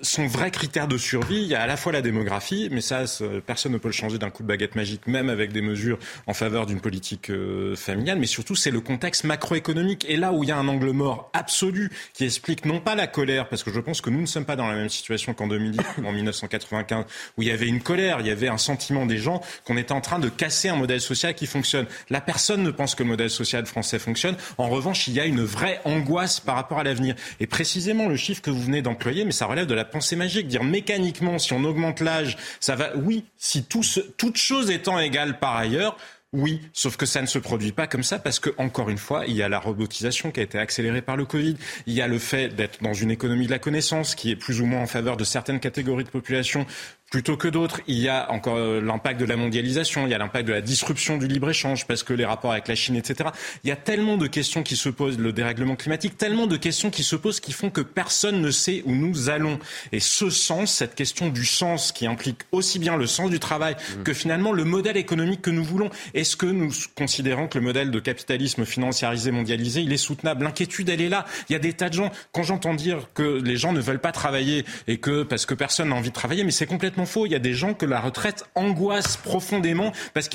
son 0.02 0.28
vrai 0.28 0.52
critère 0.52 0.88
de 0.88 0.98
survie, 0.98 1.42
il 1.42 1.48
y 1.48 1.56
a 1.56 1.62
à 1.62 1.68
la 1.68 1.76
fois 1.76 1.92
la 1.92 2.02
démographie, 2.02 2.70
mais 2.72 2.82
ça, 2.82 3.06
personne 3.46 3.72
ne 3.72 3.78
peut 3.78 3.88
le 3.88 3.94
changer 3.94 4.20
d'un 4.20 4.30
coup 4.30 4.44
de 4.44 4.48
baguette 4.48 4.76
magique, 4.76 5.08
même 5.08 5.30
avec 5.30 5.52
des 5.52 5.62
mesures 5.62 5.98
en 6.28 6.34
faveur 6.34 6.68
d'une 6.68 6.82
politique 6.82 7.32
euh, 7.32 7.76
familiale, 7.76 8.20
mais 8.20 8.28
surtout 8.28 8.56
c'est 8.56 8.70
le 8.70 8.80
contexte 8.80 9.24
macroéconomique. 9.24 10.06
Et 10.08 10.18
là 10.18 10.34
où 10.34 10.44
il 10.44 10.50
y 10.50 10.52
a 10.52 10.58
un 10.58 10.68
angle 10.68 10.92
mort 10.92 11.32
absolu 11.34 11.90
qui 12.14 12.26
explique 12.26 12.66
non 12.66 12.80
pas 12.80 12.94
la 12.94 13.08
colère, 13.08 13.50
parce 13.50 13.64
que 13.64 13.72
je 13.72 13.80
pense 13.80 14.02
que 14.02 14.12
nous 14.12 14.22
ne 14.22 14.28
sommes 14.28 14.46
pas 14.46 14.56
dans 14.56 14.68
la 14.68 14.76
même 14.76 14.90
situation 14.90 15.34
qu'en 15.34 15.48
2010, 15.48 15.80
en 16.06 16.12
1995, 16.12 17.06
où 17.38 17.42
il 17.42 17.48
y 17.48 17.52
avait 17.52 17.68
une 17.68 17.82
colère, 17.82 18.20
il 18.20 18.28
y 18.28 18.32
avait 18.32 18.50
un 18.50 18.60
sentiment 18.60 19.08
des 19.08 19.18
gens 19.18 19.42
qu'on 19.66 19.78
était 19.78 19.94
en 19.94 20.02
train 20.02 20.20
de 20.20 20.30
casser 20.30 20.70
un 20.70 20.76
modèle 20.76 21.02
social 21.02 21.34
qui 21.34 21.48
fonctionne. 21.48 21.88
La 22.12 22.22
personne 22.22 22.62
ne 22.62 22.72
pense 22.72 22.94
que 22.94 23.02
le 23.02 23.10
modèle 23.10 23.32
social 23.32 23.63
français 23.68 24.00
fonctionne. 24.00 24.36
En 24.58 24.70
revanche, 24.70 25.08
il 25.08 25.14
y 25.14 25.20
a 25.20 25.26
une 25.26 25.44
vraie 25.44 25.80
angoisse 25.86 26.40
par 26.40 26.56
rapport 26.56 26.80
à 26.80 26.84
l'avenir. 26.84 27.16
Et 27.40 27.48
précisément 27.48 28.08
le 28.08 28.16
chiffre 28.16 28.42
que 28.42 28.52
vous 28.52 28.62
venez 28.62 28.82
d'employer, 28.82 29.26
mais 29.26 29.32
ça 29.32 29.46
relève 29.46 29.68
de 29.68 29.74
la 29.74 29.86
pensée 29.86 30.16
magique. 30.16 30.48
Dire 30.48 30.64
mécaniquement, 30.64 31.40
si 31.40 31.54
on 31.54 31.64
augmente 31.64 32.00
l'âge, 32.00 32.38
ça 32.60 32.76
va. 32.76 32.96
Oui, 32.96 33.26
si 33.38 33.64
tout 33.64 33.84
toute 34.18 34.38
chose 34.38 34.70
étant 34.70 35.00
égale 35.00 35.40
par 35.40 35.56
ailleurs, 35.56 35.98
oui, 36.34 36.62
sauf 36.74 36.98
que 36.98 37.06
ça 37.06 37.22
ne 37.22 37.28
se 37.28 37.38
produit 37.38 37.72
pas 37.72 37.86
comme 37.86 38.02
ça 38.02 38.18
parce 38.18 38.40
que, 38.40 38.50
encore 38.58 38.90
une 38.90 38.98
fois, 38.98 39.26
il 39.28 39.36
y 39.36 39.44
a 39.44 39.50
la 39.50 39.60
robotisation 39.60 40.32
qui 40.32 40.40
a 40.40 40.44
été 40.44 40.58
accélérée 40.58 41.04
par 41.04 41.16
le 41.16 41.26
Covid. 41.26 41.56
Il 41.86 41.94
y 41.94 42.02
a 42.02 42.08
le 42.08 42.18
fait 42.18 42.50
d'être 42.50 42.82
dans 42.82 42.94
une 42.94 43.12
économie 43.12 43.46
de 43.46 43.52
la 43.52 43.60
connaissance 43.60 44.16
qui 44.16 44.32
est 44.32 44.36
plus 44.36 44.60
ou 44.60 44.66
moins 44.66 44.82
en 44.82 44.88
faveur 44.88 45.16
de 45.16 45.24
certaines 45.24 45.60
catégories 45.60 46.06
de 46.06 46.10
population 46.10 46.66
plutôt 47.14 47.38
que 47.38 47.48
d'autres. 47.48 47.80
Il 47.86 48.00
y 48.00 48.10
a 48.10 48.32
encore 48.32 48.58
euh, 48.58 48.82
l'impact 48.82 49.20
de 49.20 49.26
la 49.26 49.36
mondialisation, 49.36 50.08
il 50.08 50.10
y 50.10 50.16
a 50.16 50.18
l'impact 50.18 50.48
de 50.48 50.54
la 50.54 50.62
disruption 50.62 51.18
du 51.18 51.28
libre-échange, 51.28 51.86
parce 51.86 52.02
que 52.02 52.12
les 52.12 52.26
rapports 52.26 52.52
avec 52.52 52.68
la 52.68 52.74
Chine, 52.74 52.96
etc. 52.96 53.30
Il 53.64 53.70
y 53.70 53.72
a 53.72 53.76
tellement 53.76 54.18
de 54.18 54.26
questions 54.26 54.64
qui 54.64 54.76
se 54.76 54.90
posent, 54.90 55.20
le 55.20 55.32
dérèglement 55.32 55.76
climatique, 55.76 56.18
tellement 56.18 56.48
de 56.48 56.58
questions 56.58 56.90
qui 56.90 57.04
se 57.04 57.16
posent 57.16 57.40
qui 57.40 57.52
font 57.52 57.70
que 57.70 57.82
personne 57.82 58.42
ne 58.42 58.50
sait 58.50 58.82
où 58.88 58.96
nous 58.96 59.30
allons. 59.30 59.60
Et 59.92 60.00
ce 60.00 60.32
sens, 60.32 60.74
cette 60.74 60.96
question 60.96 61.30
du 61.30 61.46
sens 61.46 61.92
qui 61.92 62.08
implique 62.08 62.40
aussi 62.52 62.80
bien 62.80 62.98
le 62.98 63.06
sens 63.06 63.30
du 63.30 63.40
travail 63.40 63.76
mmh. 63.76 64.02
que 64.02 64.14
finalement 64.14 64.52
le 64.52 64.64
modèle 64.64 64.98
économique 64.98 65.44
que 65.44 65.52
nous 65.52 65.64
voulons, 65.64 65.92
est-ce 66.16 66.36
que 66.36 66.48
nous 66.48 66.72
considérons 66.96 67.48
que 67.48 67.60
le 67.60 67.64
modèle 67.64 67.92
de 67.92 68.00
capitalisme 68.00 68.66
financiarisé, 68.66 69.30
mondialisé, 69.30 69.82
il 69.82 69.94
est 69.94 69.98
soutenable? 69.98 70.46
L'inquiétude, 70.46 70.90
elle 70.90 71.02
est 71.02 71.10
là. 71.10 71.28
Il 71.48 71.54
y 71.54 71.56
a 71.56 71.60
des 71.60 71.74
tas 71.74 71.90
de 71.90 71.94
gens, 71.94 72.12
quand 72.32 72.42
j'entends 72.42 72.74
dire 72.74 73.10
que 73.14 73.40
les 73.40 73.56
gens 73.56 73.72
ne 73.72 73.82
veulent 73.82 74.02
pas 74.02 74.12
travailler 74.12 74.66
et 74.88 74.98
que 74.98 75.22
parce 75.22 75.46
que 75.46 75.54
personne 75.54 75.90
n'a 75.90 75.96
envie 75.96 76.10
de 76.10 76.16
travailler, 76.16 76.44
mais 76.44 76.50
c'est 76.50 76.66
complètement 76.66 77.03
Il 77.26 77.32
y 77.32 77.36
a 77.36 77.40
des 77.40 77.54
gens 77.54 77.74
que 77.74 77.86
la 77.86 78.00
retraite 78.00 78.46
angoisse 78.56 79.18
profondément. 79.18 79.92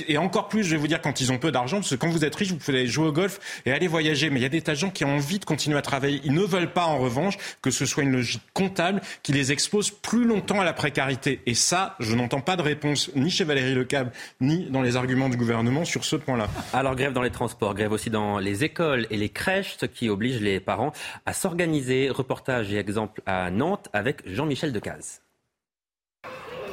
Et 0.07 0.19
encore 0.19 0.49
plus, 0.49 0.65
je 0.65 0.71
vais 0.71 0.77
vous 0.77 0.87
dire, 0.87 1.01
quand 1.01 1.21
ils 1.21 1.33
ont 1.33 1.39
peu 1.39 1.51
d'argent, 1.51 1.79
parce 1.79 1.91
que 1.91 1.97
quand 1.97 2.09
vous 2.09 2.25
êtes 2.25 2.35
riche, 2.35 2.51
vous 2.51 2.57
pouvez 2.57 2.79
aller 2.79 2.87
jouer 2.87 3.09
au 3.09 3.13
golf 3.13 3.63
et 3.67 3.73
aller 3.73 3.87
voyager. 3.87 4.31
Mais 4.31 4.41
il 4.41 4.43
y 4.43 4.47
a 4.47 4.51
des 4.51 4.63
tas 4.63 4.73
de 4.73 4.79
gens 4.79 4.91
qui 4.91 5.05
ont 5.05 5.17
envie 5.17 5.39
de 5.39 5.45
continuer 5.45 5.79
à 5.79 5.83
travailler. 5.83 6.21
Ils 6.25 6.35
ne 6.35 6.43
veulent 6.43 6.73
pas, 6.73 6.87
en 6.87 6.99
revanche, 6.99 7.37
que 7.63 7.71
ce 7.71 7.87
soit 7.87 8.03
une 8.03 8.13
logique 8.13 8.43
comptable 8.55 9.01
qui 9.23 9.33
les 9.33 9.53
expose 9.53 9.91
plus 9.91 10.25
longtemps 10.25 10.61
à 10.61 10.65
la 10.65 10.73
précarité. 10.73 11.41
Et 11.47 11.55
ça, 11.55 11.97
je 12.01 12.15
n'entends 12.15 12.41
pas 12.41 12.57
de 12.57 12.63
réponse 12.63 13.11
ni 13.15 13.31
chez 13.31 13.45
Valérie 13.45 13.75
Lecable, 13.75 14.13
ni 14.41 14.69
dans 14.71 14.83
les 14.83 14.97
arguments 14.97 15.29
du 15.29 15.37
gouvernement 15.37 15.85
sur 15.85 16.05
ce 16.05 16.17
point-là. 16.17 16.49
Alors, 16.73 16.95
grève 16.97 17.13
dans 17.13 17.23
les 17.23 17.31
transports, 17.31 17.75
grève 17.75 17.93
aussi 17.93 18.11
dans 18.11 18.39
les 18.39 18.65
écoles 18.65 19.07
et 19.11 19.17
les 19.17 19.29
crèches, 19.29 19.77
ce 19.81 19.87
qui 19.87 20.09
oblige 20.09 20.41
les 20.41 20.61
parents 20.61 20.93
à 21.27 21.33
s'organiser. 21.33 22.11
Reportage 22.11 22.73
et 22.73 22.79
exemple 22.79 23.23
à 23.27 23.51
Nantes 23.51 23.89
avec 23.93 24.23
Jean-Michel 24.27 24.73
Decaze. 24.73 25.21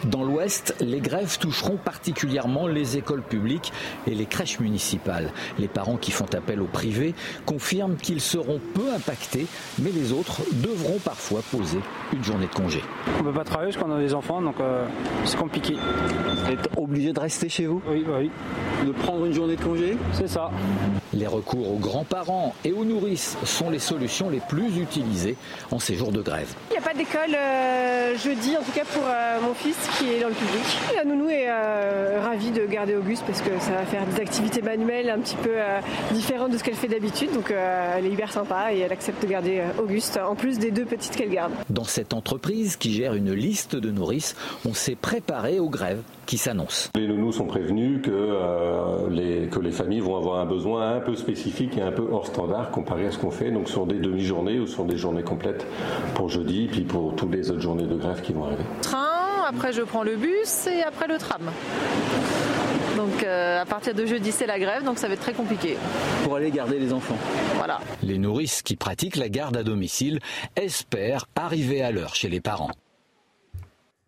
Dans 0.03 0.23
l'Ouest, 0.23 0.75
les 0.81 0.99
grèves 0.99 1.37
toucheront 1.39 1.77
particulièrement 1.77 2.67
les 2.67 2.97
écoles 2.97 3.23
publiques 3.23 3.73
et 4.07 4.13
les 4.13 4.25
crèches 4.25 4.59
municipales. 4.59 5.31
Les 5.57 5.67
parents 5.67 5.97
qui 5.97 6.11
font 6.11 6.27
appel 6.33 6.61
au 6.61 6.65
privé 6.65 7.15
confirment 7.45 7.95
qu'ils 7.95 8.21
seront 8.21 8.59
peu 8.73 8.93
impactés, 8.93 9.47
mais 9.79 9.91
les 9.91 10.11
autres 10.11 10.41
devront 10.53 10.99
parfois 10.99 11.41
poser 11.51 11.79
une 12.13 12.23
journée 12.23 12.47
de 12.47 12.53
congé. 12.53 12.83
On 13.15 13.23
ne 13.23 13.31
peut 13.31 13.37
pas 13.37 13.43
travailler 13.43 13.71
parce 13.71 13.83
qu'on 13.83 13.91
a 13.91 13.99
des 13.99 14.13
enfants, 14.13 14.41
donc 14.41 14.59
euh, 14.59 14.85
c'est 15.25 15.37
compliqué. 15.37 15.75
Vous 15.75 16.51
êtes 16.51 16.69
obligé 16.77 17.13
de 17.13 17.19
rester 17.19 17.49
chez 17.49 17.65
vous? 17.65 17.81
Oui, 17.89 18.03
bah 18.05 18.17
oui. 18.19 18.29
De 18.85 18.91
prendre 18.91 19.25
une 19.25 19.33
journée 19.33 19.55
de 19.55 19.63
congé? 19.63 19.97
C'est 20.13 20.27
ça. 20.27 20.51
Les 21.13 21.27
recours 21.27 21.71
aux 21.71 21.79
grands-parents 21.79 22.53
et 22.63 22.73
aux 22.73 22.85
nourrices 22.85 23.37
sont 23.45 23.69
les 23.69 23.79
solutions 23.79 24.29
les 24.29 24.41
plus 24.41 24.77
utilisées 24.77 25.37
en 25.71 25.79
ces 25.79 25.95
jours 25.95 26.11
de 26.11 26.21
grève. 26.21 26.53
Il 26.69 26.73
n'y 26.73 26.77
a 26.77 26.81
pas 26.81 26.93
d'école 26.93 27.35
euh, 27.35 28.17
jeudi, 28.17 28.55
en 28.57 28.63
tout 28.63 28.71
cas 28.73 28.83
pour 28.85 29.03
euh, 29.05 29.39
mon 29.41 29.53
fils 29.53 29.77
qui 29.97 30.09
est 30.13 30.19
dans 30.21 30.27
le 30.27 30.33
public. 30.33 30.63
La 30.95 31.03
nounou 31.03 31.29
est 31.29 31.47
euh, 31.47 32.19
ravie 32.23 32.51
de 32.51 32.65
garder 32.65 32.95
Auguste 32.95 33.23
parce 33.25 33.41
que 33.41 33.49
ça 33.59 33.71
va 33.71 33.85
faire 33.85 34.05
des 34.05 34.21
activités 34.21 34.61
manuelles 34.61 35.09
un 35.09 35.19
petit 35.19 35.35
peu 35.35 35.51
euh, 35.53 35.79
différentes 36.11 36.51
de 36.51 36.57
ce 36.57 36.63
qu'elle 36.63 36.75
fait 36.75 36.87
d'habitude. 36.87 37.31
Donc 37.33 37.51
euh, 37.51 37.95
elle 37.97 38.05
est 38.05 38.11
hyper 38.11 38.31
sympa 38.31 38.73
et 38.73 38.79
elle 38.79 38.91
accepte 38.91 39.21
de 39.21 39.27
garder 39.27 39.61
Auguste 39.79 40.17
en 40.17 40.35
plus 40.35 40.59
des 40.59 40.71
deux 40.71 40.85
petites 40.85 41.15
qu'elle 41.15 41.29
garde. 41.29 41.51
Dans 41.69 41.83
cette 41.83 42.13
entreprise 42.13 42.75
qui 42.75 42.93
gère 42.93 43.13
une 43.13 43.33
liste 43.33 43.75
de 43.75 43.91
nourrices, 43.91 44.35
on 44.65 44.73
s'est 44.73 44.95
préparé 44.95 45.59
aux 45.59 45.69
grèves 45.69 46.01
qui 46.25 46.37
s'annoncent. 46.37 46.89
Les 46.95 47.07
nounous 47.07 47.33
sont 47.33 47.45
prévenus 47.45 48.01
que, 48.01 49.09
les, 49.11 49.47
que 49.47 49.59
les 49.59 49.71
familles 49.71 49.99
vont 49.99 50.17
avoir 50.17 50.39
un 50.39 50.45
besoin 50.45 50.95
un 50.95 50.99
peu 50.99 51.15
spécifique 51.15 51.77
et 51.77 51.81
un 51.81 51.91
peu 51.91 52.07
hors 52.11 52.25
standard 52.25 52.71
comparé 52.71 53.05
à 53.05 53.11
ce 53.11 53.19
qu'on 53.19 53.29
fait 53.29 53.51
donc 53.51 53.69
sur 53.69 53.85
des 53.85 53.99
demi-journées 53.99 54.59
ou 54.59 54.65
sur 54.65 54.85
des 54.85 54.97
journées 54.97 55.23
complètes 55.23 55.65
pour 56.15 56.29
jeudi 56.29 56.67
puis 56.71 56.81
pour 56.81 57.15
toutes 57.15 57.31
les 57.31 57.51
autres 57.51 57.61
journées 57.61 57.85
de 57.85 57.95
grève 57.95 58.21
qui 58.21 58.33
vont 58.33 58.45
arriver. 58.45 58.63
Train, 58.81 59.14
après 59.55 59.71
je 59.71 59.83
prends 59.83 60.03
le 60.03 60.17
bus 60.17 60.67
et 60.67 60.83
après 60.83 61.07
le 61.07 61.17
tram. 61.17 61.49
Donc 62.97 63.23
euh, 63.23 63.61
à 63.61 63.65
partir 63.65 63.93
de 63.93 64.05
jeudi, 64.05 64.31
c'est 64.31 64.45
la 64.45 64.59
grève, 64.59 64.83
donc 64.83 64.97
ça 64.97 65.07
va 65.07 65.13
être 65.13 65.21
très 65.21 65.33
compliqué. 65.33 65.77
Pour 66.23 66.35
aller 66.35 66.51
garder 66.51 66.77
les 66.77 66.91
enfants. 66.91 67.17
Voilà. 67.55 67.79
Les 68.03 68.17
nourrices 68.17 68.61
qui 68.61 68.75
pratiquent 68.75 69.15
la 69.15 69.29
garde 69.29 69.55
à 69.55 69.63
domicile 69.63 70.19
espèrent 70.57 71.25
arriver 71.35 71.81
à 71.81 71.91
l'heure 71.91 72.15
chez 72.15 72.27
les 72.27 72.41
parents. 72.41 72.71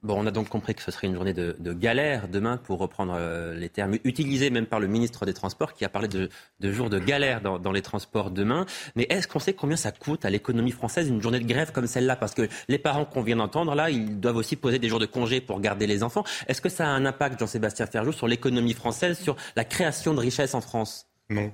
Bon, 0.08 0.15
on 0.17 0.26
a 0.26 0.32
donc 0.32 0.48
compris 0.48 0.74
que 0.74 0.82
ce 0.82 0.89
serait 0.89 1.08
une 1.08 1.15
journée 1.15 1.34
de, 1.34 1.74
galère 1.74 2.30
demain, 2.30 2.56
pour 2.56 2.80
reprendre 2.80 3.13
euh, 3.17 3.54
les 3.54 3.67
termes 3.67 3.98
utilisés 4.06 4.50
même 4.50 4.65
par 4.65 4.80
le 4.80 4.88
ministre 4.88 5.26
des 5.26 5.34
Transports, 5.34 5.74
qui 5.74 5.84
a 5.84 5.89
parlé 5.89 6.08
de, 6.08 6.30
de 6.62 6.72
jours 6.72 6.89
de 6.89 6.98
galère 6.98 7.41
dans, 7.41 7.60
dans, 7.60 7.74
les 7.74 7.82
transports 7.82 8.32
demain. 8.32 8.65
Mais 8.96 9.06
est-ce 9.10 9.28
qu'on 9.28 9.39
sait 9.39 9.52
combien 9.52 9.76
ça 9.76 9.91
coûte 9.91 10.24
à 10.24 10.30
l'économie 10.30 10.72
française 10.72 11.10
une 11.10 11.22
journée 11.22 11.41
de 11.41 11.46
grève 11.46 11.74
comme 11.74 11.88
celle-là? 11.88 12.15
Parce 12.15 12.34
que 12.34 12.48
les 12.70 12.78
parents 12.78 13.04
qu'on 13.04 13.22
vient 13.22 13.36
d'entendre, 13.36 13.76
là, 13.76 13.89
ils 13.89 14.17
doivent 14.17 14.38
aussi 14.38 14.56
poser 14.56 14.80
des 14.80 14.88
jours 14.88 15.00
de 15.00 15.06
congé 15.06 15.41
pour 15.41 15.60
garder 15.60 15.88
les 15.88 16.04
enfants. 16.04 16.24
Est-ce 16.48 16.62
que 16.62 16.70
ça 16.70 16.88
a 16.88 16.89
un 16.89 17.06
impact, 17.06 17.41
Jean-Sébastien 17.41 17.86
Ferjou, 17.86 18.13
sur 18.13 18.30
l'économie 18.30 18.76
française, 18.76 19.20
sur 19.20 19.36
la 19.58 19.65
création 19.65 20.13
de 20.13 20.22
richesse 20.22 20.54
en 20.54 20.62
France? 20.62 21.06
Non. 21.30 21.52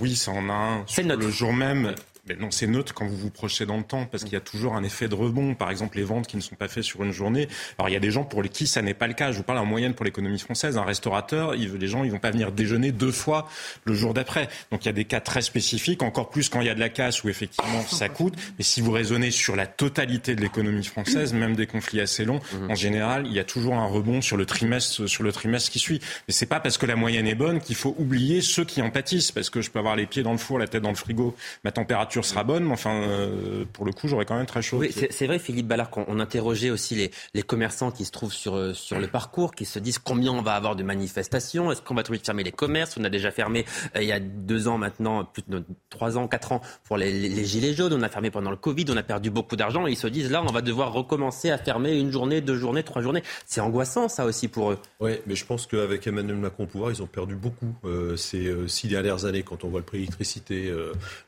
oui, 0.00 0.16
ça 0.16 0.30
en 0.30 0.48
a 0.48 0.54
un. 0.54 0.84
C'est 0.86 1.02
le 1.02 1.30
jour 1.30 1.52
même 1.52 1.94
mais 2.28 2.36
non, 2.36 2.52
c'est 2.52 2.68
neutre 2.68 2.94
quand 2.94 3.04
vous 3.04 3.16
vous 3.16 3.30
projetez 3.30 3.66
dans 3.66 3.76
le 3.76 3.82
temps, 3.82 4.06
parce 4.06 4.22
qu'il 4.22 4.32
y 4.32 4.36
a 4.36 4.40
toujours 4.40 4.76
un 4.76 4.84
effet 4.84 5.08
de 5.08 5.14
rebond. 5.16 5.56
Par 5.56 5.70
exemple, 5.70 5.96
les 5.96 6.04
ventes 6.04 6.28
qui 6.28 6.36
ne 6.36 6.40
sont 6.40 6.54
pas 6.54 6.68
faites 6.68 6.84
sur 6.84 7.02
une 7.02 7.10
journée. 7.10 7.48
Alors, 7.78 7.88
il 7.88 7.92
y 7.92 7.96
a 7.96 8.00
des 8.00 8.12
gens 8.12 8.22
pour 8.22 8.42
qui 8.44 8.68
ça 8.68 8.80
n'est 8.80 8.94
pas 8.94 9.08
le 9.08 9.14
cas. 9.14 9.32
Je 9.32 9.38
vous 9.38 9.42
parle 9.42 9.58
en 9.58 9.66
moyenne 9.66 9.94
pour 9.94 10.04
l'économie 10.04 10.38
française. 10.38 10.78
Un 10.78 10.84
restaurateur, 10.84 11.56
il, 11.56 11.72
les 11.74 11.88
gens, 11.88 12.04
ils 12.04 12.12
vont 12.12 12.20
pas 12.20 12.30
venir 12.30 12.52
déjeuner 12.52 12.92
deux 12.92 13.10
fois 13.10 13.48
le 13.84 13.94
jour 13.94 14.14
d'après. 14.14 14.48
Donc, 14.70 14.84
il 14.84 14.86
y 14.86 14.88
a 14.88 14.92
des 14.92 15.04
cas 15.04 15.20
très 15.20 15.42
spécifiques, 15.42 16.02
encore 16.04 16.30
plus 16.30 16.48
quand 16.48 16.60
il 16.60 16.68
y 16.68 16.70
a 16.70 16.74
de 16.74 16.80
la 16.80 16.90
casse 16.90 17.24
où 17.24 17.28
effectivement 17.28 17.82
ça 17.82 18.08
coûte. 18.08 18.34
Mais 18.56 18.62
si 18.62 18.80
vous 18.80 18.92
raisonnez 18.92 19.32
sur 19.32 19.56
la 19.56 19.66
totalité 19.66 20.36
de 20.36 20.40
l'économie 20.40 20.84
française, 20.84 21.32
même 21.32 21.56
des 21.56 21.66
conflits 21.66 22.00
assez 22.00 22.24
longs, 22.24 22.40
en 22.68 22.76
général, 22.76 23.26
il 23.26 23.32
y 23.32 23.40
a 23.40 23.44
toujours 23.44 23.74
un 23.74 23.86
rebond 23.86 24.20
sur 24.20 24.36
le 24.36 24.46
trimestre, 24.46 25.08
sur 25.08 25.24
le 25.24 25.32
trimestre 25.32 25.72
qui 25.72 25.80
suit. 25.80 26.00
Mais 26.28 26.34
c'est 26.34 26.46
pas 26.46 26.60
parce 26.60 26.78
que 26.78 26.86
la 26.86 26.94
moyenne 26.94 27.26
est 27.26 27.34
bonne 27.34 27.60
qu'il 27.60 27.74
faut 27.74 27.96
oublier 27.98 28.42
ceux 28.42 28.64
qui 28.64 28.80
en 28.80 28.90
pâtissent, 28.90 29.32
parce 29.32 29.50
que 29.50 29.60
je 29.60 29.72
peux 29.72 29.80
avoir 29.80 29.96
les 29.96 30.06
pieds 30.06 30.22
dans 30.22 30.32
le 30.32 30.38
four, 30.38 30.60
la 30.60 30.68
tête 30.68 30.82
dans 30.82 30.90
le 30.90 30.94
frigo, 30.94 31.34
ma 31.64 31.72
température 31.72 32.11
sera 32.20 32.44
bonne, 32.44 32.64
mais 32.64 32.72
enfin, 32.72 33.02
euh, 33.02 33.64
pour 33.72 33.86
le 33.86 33.92
coup, 33.92 34.08
j'aurais 34.08 34.26
quand 34.26 34.36
même 34.36 34.46
très 34.46 34.60
chaud. 34.60 34.78
Oui, 34.78 34.92
c'est 35.10 35.26
vrai, 35.26 35.38
Philippe 35.38 35.66
Ballard, 35.66 35.88
qu'on 35.88 36.20
interrogeait 36.20 36.70
aussi 36.70 36.94
les, 36.94 37.10
les, 37.32 37.42
commerçants 37.42 37.90
qui 37.90 38.04
se 38.04 38.10
trouvent 38.10 38.32
sur, 38.32 38.54
euh, 38.54 38.74
sur 38.74 38.98
le 38.98 39.06
parcours, 39.06 39.54
qui 39.54 39.64
se 39.64 39.78
disent 39.78 39.98
combien 39.98 40.32
on 40.32 40.42
va 40.42 40.54
avoir 40.54 40.76
de 40.76 40.82
manifestations, 40.82 41.72
est-ce 41.72 41.80
qu'on 41.80 41.94
va 41.94 42.02
trouver 42.02 42.18
de 42.18 42.24
fermer 42.24 42.42
les 42.42 42.52
commerces? 42.52 42.96
On 42.98 43.04
a 43.04 43.08
déjà 43.08 43.30
fermé 43.30 43.64
euh, 43.96 44.02
il 44.02 44.08
y 44.08 44.12
a 44.12 44.20
deux 44.20 44.68
ans 44.68 44.76
maintenant, 44.76 45.24
plus 45.24 45.42
de 45.48 45.64
trois 45.88 46.18
ans, 46.18 46.28
quatre 46.28 46.52
ans, 46.52 46.60
pour 46.84 46.98
les, 46.98 47.12
les, 47.12 47.44
gilets 47.44 47.72
jaunes. 47.72 47.94
On 47.94 48.02
a 48.02 48.08
fermé 48.08 48.30
pendant 48.30 48.50
le 48.50 48.56
Covid, 48.56 48.84
on 48.90 48.96
a 48.96 49.02
perdu 49.02 49.30
beaucoup 49.30 49.56
d'argent. 49.56 49.86
Et 49.86 49.92
ils 49.92 49.96
se 49.96 50.08
disent 50.08 50.30
là, 50.30 50.42
on 50.42 50.52
va 50.52 50.60
devoir 50.60 50.92
recommencer 50.92 51.50
à 51.50 51.56
fermer 51.56 51.96
une 51.96 52.10
journée, 52.10 52.40
deux 52.42 52.56
journées, 52.56 52.82
trois 52.82 53.00
journées. 53.00 53.22
C'est 53.46 53.60
angoissant, 53.60 54.08
ça 54.08 54.26
aussi 54.26 54.48
pour 54.48 54.72
eux. 54.72 54.78
Oui, 55.00 55.12
mais 55.26 55.34
je 55.34 55.46
pense 55.46 55.66
qu'avec 55.66 56.06
Emmanuel 56.06 56.36
Macron 56.36 56.64
au 56.64 56.66
pouvoir, 56.66 56.90
ils 56.90 57.02
ont 57.02 57.06
perdu 57.06 57.36
beaucoup 57.36 57.74
ces 58.16 58.52
six 58.68 58.88
dernières 58.88 59.24
années, 59.24 59.42
quand 59.42 59.64
on 59.64 59.68
voit 59.68 59.80
le 59.80 59.86
prix 59.86 59.98
de 59.98 60.02
l'électricité 60.02 60.72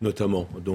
notamment. 0.00 0.48
Donc, 0.64 0.73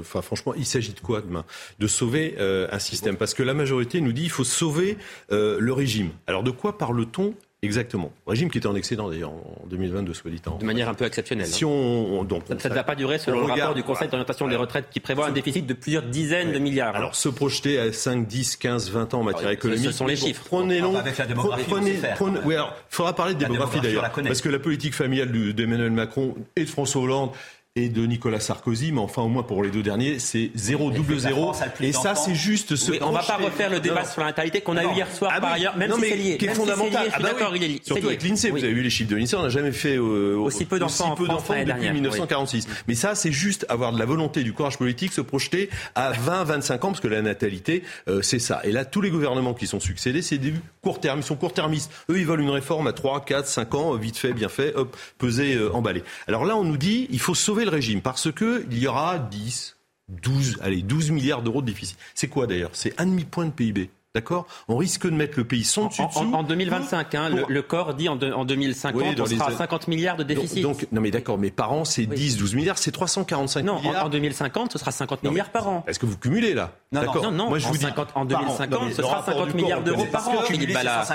enfin, 0.00 0.22
franchement, 0.22 0.54
il 0.56 0.66
s'agit 0.66 0.92
de 0.92 1.00
quoi 1.00 1.20
demain? 1.20 1.44
De 1.78 1.86
sauver 1.86 2.36
euh, 2.38 2.68
un 2.70 2.78
système. 2.78 3.16
Parce 3.16 3.34
que 3.34 3.42
la 3.42 3.54
majorité 3.54 4.00
nous 4.00 4.12
dit 4.12 4.22
qu'il 4.22 4.30
faut 4.30 4.44
sauver 4.44 4.96
euh, 5.32 5.58
le 5.60 5.72
régime. 5.72 6.10
Alors 6.26 6.42
de 6.42 6.50
quoi 6.50 6.78
parle-t-on 6.78 7.34
Exactement? 7.62 8.10
Régime 8.26 8.50
qui 8.50 8.56
était 8.56 8.66
en 8.66 8.74
excédent 8.74 9.10
d'ailleurs 9.10 9.32
en 9.32 9.66
2022, 9.66 10.14
soit 10.14 10.30
dit 10.30 10.40
en. 10.46 10.56
De 10.56 10.64
manière 10.64 10.88
un 10.88 10.94
peu 10.94 11.04
exceptionnelle. 11.04 11.46
Si 11.46 11.64
hein. 11.64 11.68
on, 11.68 12.24
donc, 12.24 12.44
ça 12.58 12.70
ne 12.70 12.74
va 12.74 12.84
pas 12.84 12.94
durer 12.94 13.18
selon 13.18 13.40
le 13.40 13.52
rapport 13.52 13.74
du 13.74 13.82
Conseil 13.82 14.08
d'orientation 14.08 14.48
des 14.48 14.56
retraites 14.56 14.86
qui 14.90 14.98
prévoit 14.98 15.26
un 15.26 15.32
déficit 15.32 15.66
de 15.66 15.74
plusieurs 15.74 16.04
dizaines 16.04 16.52
de 16.52 16.58
milliards. 16.58 16.96
Alors 16.96 17.14
se 17.14 17.28
projeter 17.28 17.78
à 17.78 17.92
5, 17.92 18.26
10, 18.26 18.56
15, 18.56 18.90
20 18.90 19.12
ans 19.12 19.20
en 19.20 19.24
matière 19.24 19.50
économique. 19.50 19.84
Ce 19.84 19.92
sont 19.92 20.06
les 20.06 20.16
chiffres. 20.16 20.42
Prenez 20.46 20.80
long. 20.80 20.96
Avec 20.96 21.18
la 21.18 21.26
démographie, 21.26 21.64
prenez, 21.68 22.00
oui, 22.44 22.54
alors, 22.54 22.74
faudra 22.88 23.14
parler 23.14 23.34
de 23.34 23.40
démographie 23.40 23.80
d'ailleurs. 23.80 24.10
Parce 24.10 24.40
que 24.40 24.48
la 24.48 24.58
politique 24.58 24.94
familiale 24.94 25.30
d'Emmanuel 25.52 25.90
Macron 25.90 26.36
et 26.56 26.64
de 26.64 26.68
François 26.68 27.02
Hollande 27.02 27.30
et 27.76 27.88
de 27.88 28.04
Nicolas 28.04 28.40
Sarkozy, 28.40 28.90
mais 28.90 29.00
enfin 29.00 29.22
au 29.22 29.28
moins 29.28 29.44
pour 29.44 29.62
les 29.62 29.70
deux 29.70 29.84
derniers, 29.84 30.18
c'est 30.18 30.50
0 30.56 30.90
double 30.90 31.16
0. 31.20 31.52
Et 31.80 31.92
ça, 31.92 32.16
c'est 32.16 32.34
juste 32.34 32.74
ce. 32.74 32.90
Oui, 32.90 32.98
on 33.00 33.12
va 33.12 33.22
pas 33.22 33.36
refaire 33.36 33.70
le 33.70 33.78
débat 33.78 34.04
sur 34.04 34.22
la 34.22 34.28
natalité 34.28 34.60
qu'on 34.60 34.76
a 34.76 34.82
eu 34.82 34.92
hier 34.92 35.08
soir 35.08 35.30
ah 35.36 35.40
par 35.40 35.52
ailleurs, 35.52 35.76
même 35.76 35.92
si 35.92 36.00
c'est 36.00 36.16
lié. 36.16 36.36
Qui 36.36 36.46
est 36.46 36.54
fondamental. 36.54 37.08
ah 37.12 37.18
bah 37.20 37.28
d'accord, 37.28 37.54
il 37.54 37.62
est 37.62 37.86
Surtout 37.86 38.08
avec 38.08 38.24
l'INSEE, 38.24 38.50
vous 38.50 38.64
avez 38.64 38.72
vu 38.72 38.82
les 38.82 38.90
chiffres 38.90 39.10
de 39.10 39.14
l'INSEE, 39.14 39.36
on 39.36 39.42
n'a 39.42 39.50
jamais 39.50 39.70
fait 39.70 39.96
euh, 39.96 40.34
aussi 40.36 40.64
peu 40.64 40.80
d'enfants 40.80 41.14
depuis 41.14 41.90
1946. 41.92 42.66
Mais 42.88 42.96
ça, 42.96 43.14
c'est 43.14 43.30
juste 43.30 43.66
avoir 43.68 43.92
de 43.92 44.00
la 44.00 44.04
volonté, 44.04 44.42
du 44.42 44.52
courage 44.52 44.76
politique, 44.76 45.12
se 45.12 45.20
projeter 45.20 45.70
à 45.94 46.10
20, 46.10 46.42
25 46.42 46.84
ans, 46.84 46.88
parce 46.88 47.00
que 47.00 47.06
la 47.06 47.22
natalité, 47.22 47.84
euh, 48.08 48.20
c'est 48.20 48.40
ça. 48.40 48.60
Et 48.64 48.72
là, 48.72 48.84
tous 48.84 49.00
les 49.00 49.10
gouvernements 49.10 49.54
qui 49.54 49.68
sont 49.68 49.78
succédés, 49.78 50.22
c'est 50.22 50.38
des 50.38 50.54
court 50.82 50.98
terme, 50.98 51.20
ils 51.20 51.24
sont 51.24 51.36
court-termistes. 51.36 51.92
Eux, 52.10 52.18
ils 52.18 52.26
veulent 52.26 52.40
une 52.40 52.50
réforme 52.50 52.86
à 52.86 52.92
3, 52.92 53.24
4, 53.24 53.46
5 53.46 53.74
ans, 53.74 53.94
vite 53.94 54.16
fait, 54.16 54.32
bien 54.32 54.48
fait, 54.48 54.74
hop, 54.74 54.96
pesé, 55.18 55.54
euh, 55.54 55.72
emballé. 55.72 56.02
Alors 56.26 56.44
là, 56.44 56.56
on 56.56 56.64
nous 56.64 56.76
dit, 56.76 57.06
il 57.10 57.20
faut 57.20 57.34
sauver 57.34 57.59
le 57.64 57.70
régime, 57.70 58.02
parce 58.02 58.32
que 58.32 58.66
il 58.70 58.78
y 58.78 58.86
aura 58.86 59.18
10, 59.18 59.76
12, 60.08 60.58
allez, 60.62 60.82
12 60.82 61.10
milliards 61.10 61.42
d'euros 61.42 61.62
de 61.62 61.66
déficit. 61.66 61.98
C'est 62.14 62.28
quoi 62.28 62.46
d'ailleurs? 62.46 62.70
C'est 62.72 62.98
un 63.00 63.06
demi-point 63.06 63.46
de 63.46 63.50
PIB. 63.50 63.90
D'accord 64.12 64.48
On 64.66 64.76
risque 64.76 65.06
de 65.06 65.14
mettre 65.14 65.38
le 65.38 65.44
pays 65.44 65.62
son 65.62 65.86
dessus 65.86 66.02
en, 66.02 66.32
en, 66.32 66.42
2025, 66.42 67.14
hein, 67.14 67.30
le, 67.48 67.62
corps 67.62 67.94
dit 67.94 68.08
en, 68.08 68.20
en 68.20 68.44
2050, 68.44 69.20
on 69.20 69.26
sera 69.26 69.46
à 69.46 69.52
50 69.52 69.86
milliards 69.86 70.16
de 70.16 70.24
déficit. 70.24 70.62
Donc, 70.62 70.88
non 70.90 71.00
mais 71.00 71.12
d'accord, 71.12 71.38
mais 71.38 71.52
par 71.52 71.72
an, 71.72 71.84
c'est 71.84 72.06
10, 72.06 72.36
12 72.36 72.56
milliards, 72.56 72.76
c'est 72.76 72.90
345 72.90 73.62
non, 73.62 73.76
milliards. 73.76 73.94
Non, 73.94 74.06
en, 74.06 74.08
2050, 74.08 74.72
ce 74.72 74.78
sera 74.80 74.90
50 74.90 75.22
milliards 75.22 75.50
par 75.50 75.68
an. 75.68 75.84
Est-ce 75.86 76.00
que 76.00 76.06
vous 76.06 76.16
cumulez 76.16 76.54
là 76.54 76.72
Non, 76.90 77.02
non, 77.04 77.30
non, 77.30 77.48
Moi, 77.50 77.60
je 77.60 77.68
vous 77.68 77.76
dis, 77.76 77.86
en 78.16 78.24
2050, 78.24 78.94
ce 78.94 79.02
sera 79.02 79.22
50 79.24 79.54
milliards 79.54 79.84
d'euros 79.84 80.06
par 80.10 80.28
an. 80.28 80.42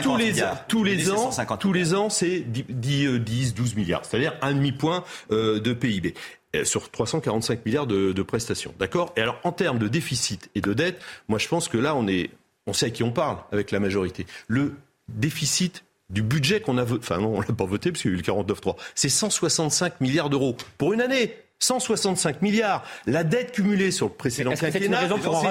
Tous 0.02 0.16
les, 0.16 0.32
tous 0.70 0.84
les 0.86 1.12
ans, 1.12 1.30
tous 1.60 1.74
les 1.74 1.96
ans, 1.96 2.10
c'est 2.10 2.40
10, 2.40 3.20
10, 3.20 3.56
12 3.56 3.76
milliards, 3.76 4.06
c'est-à-dire 4.06 4.36
un 4.42 4.54
demi-point 4.54 5.04
euh, 5.32 5.60
de 5.60 5.74
PIB 5.74 6.14
sur 6.64 6.90
345 6.90 7.66
milliards 7.66 7.88
de, 7.88 8.14
de 8.14 8.24
prestations. 8.24 8.74
D'accord? 8.80 9.12
Et 9.18 9.22
alors, 9.22 9.38
en 9.44 9.52
termes 9.52 9.80
de 9.80 9.90
déficit 9.90 10.50
et 10.56 10.62
de 10.62 10.72
dette, 10.72 11.02
moi, 11.28 11.40
je 11.40 11.50
pense 11.50 11.68
que 11.68 11.78
là, 11.78 11.94
on 11.94 12.08
est 12.08 12.30
on 12.68 12.74
sait 12.74 12.88
à 12.88 12.90
qui 12.90 13.04
on 13.04 13.12
parle 13.12 13.38
avec 13.52 13.72
la 13.72 13.80
majorité. 13.80 14.26
Le 14.48 14.76
déficit 15.08 15.84
du 16.10 16.22
budget 16.22 16.62
qu'on 16.62 16.78
a 16.78 16.84
voté, 16.84 17.04
enfin 17.04 17.20
non, 17.20 17.36
on 17.36 17.42
l'a 17.42 17.48
pas 17.48 17.66
voté 17.66 17.92
parce 17.92 18.02
qu'il 18.02 18.12
y 18.12 18.14
a 18.14 18.18
eu 18.18 18.22
le 18.22 18.24
49.3, 18.24 18.76
c'est 18.94 19.10
165 19.10 20.02
milliards 20.02 20.30
d'euros 20.30 20.56
pour 20.78 20.94
une 20.94 21.02
année. 21.02 21.36
165 21.60 22.42
milliards. 22.42 22.84
La 23.08 23.24
dette 23.24 23.54
cumulée 23.54 23.92
sur 23.92 24.08
le 24.08 24.14
précédent 24.14 24.52
quinquennat, 24.52 25.00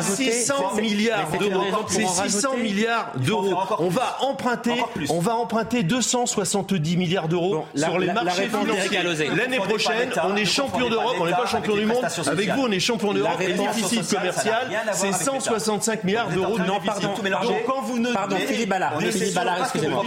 c'est 0.02 0.30
600 0.30 0.76
milliards 0.76 1.30
d'euros. 1.38 1.64
C'est 1.88 2.06
600 2.06 2.56
milliards 2.58 3.12
d'euros. 3.16 3.54
On 3.78 3.88
va 3.88 4.18
emprunter, 4.20 4.74
on 5.08 5.18
va 5.18 5.34
emprunter 5.34 5.82
270 5.82 6.96
milliards 6.96 7.28
d'euros 7.28 7.64
sur 7.74 7.98
les 7.98 8.12
marchés 8.12 8.48
financiers. 8.48 9.30
L'année 9.34 9.58
prochaine, 9.58 10.10
on 10.24 10.36
est 10.36 10.44
champion 10.44 10.88
d'Europe, 10.88 11.16
on 11.20 11.26
n'est 11.26 11.32
pas 11.32 11.46
champion 11.46 11.76
du 11.76 11.86
monde. 11.86 12.04
Avec 12.26 12.50
vous, 12.50 12.62
on 12.62 12.70
est 12.70 12.80
champion 12.80 13.12
d'Europe. 13.12 13.40
Le 13.40 13.54
déficit 13.54 14.08
commercial, 14.14 14.68
c'est 14.92 15.12
165 15.12 16.04
milliards 16.04 16.28
d'euros 16.28 16.58
de 16.58 16.64
pardon. 16.84 17.14
Donc 17.42 17.64
quand 17.66 17.82
vous 17.82 17.98
ne 17.98 18.12
pardon, 18.12 18.36
Philippe 18.36 18.68
Ballard, 18.68 19.00
Philippe 19.00 19.34
Ballard, 19.34 19.58
excusez-moi. 19.60 20.04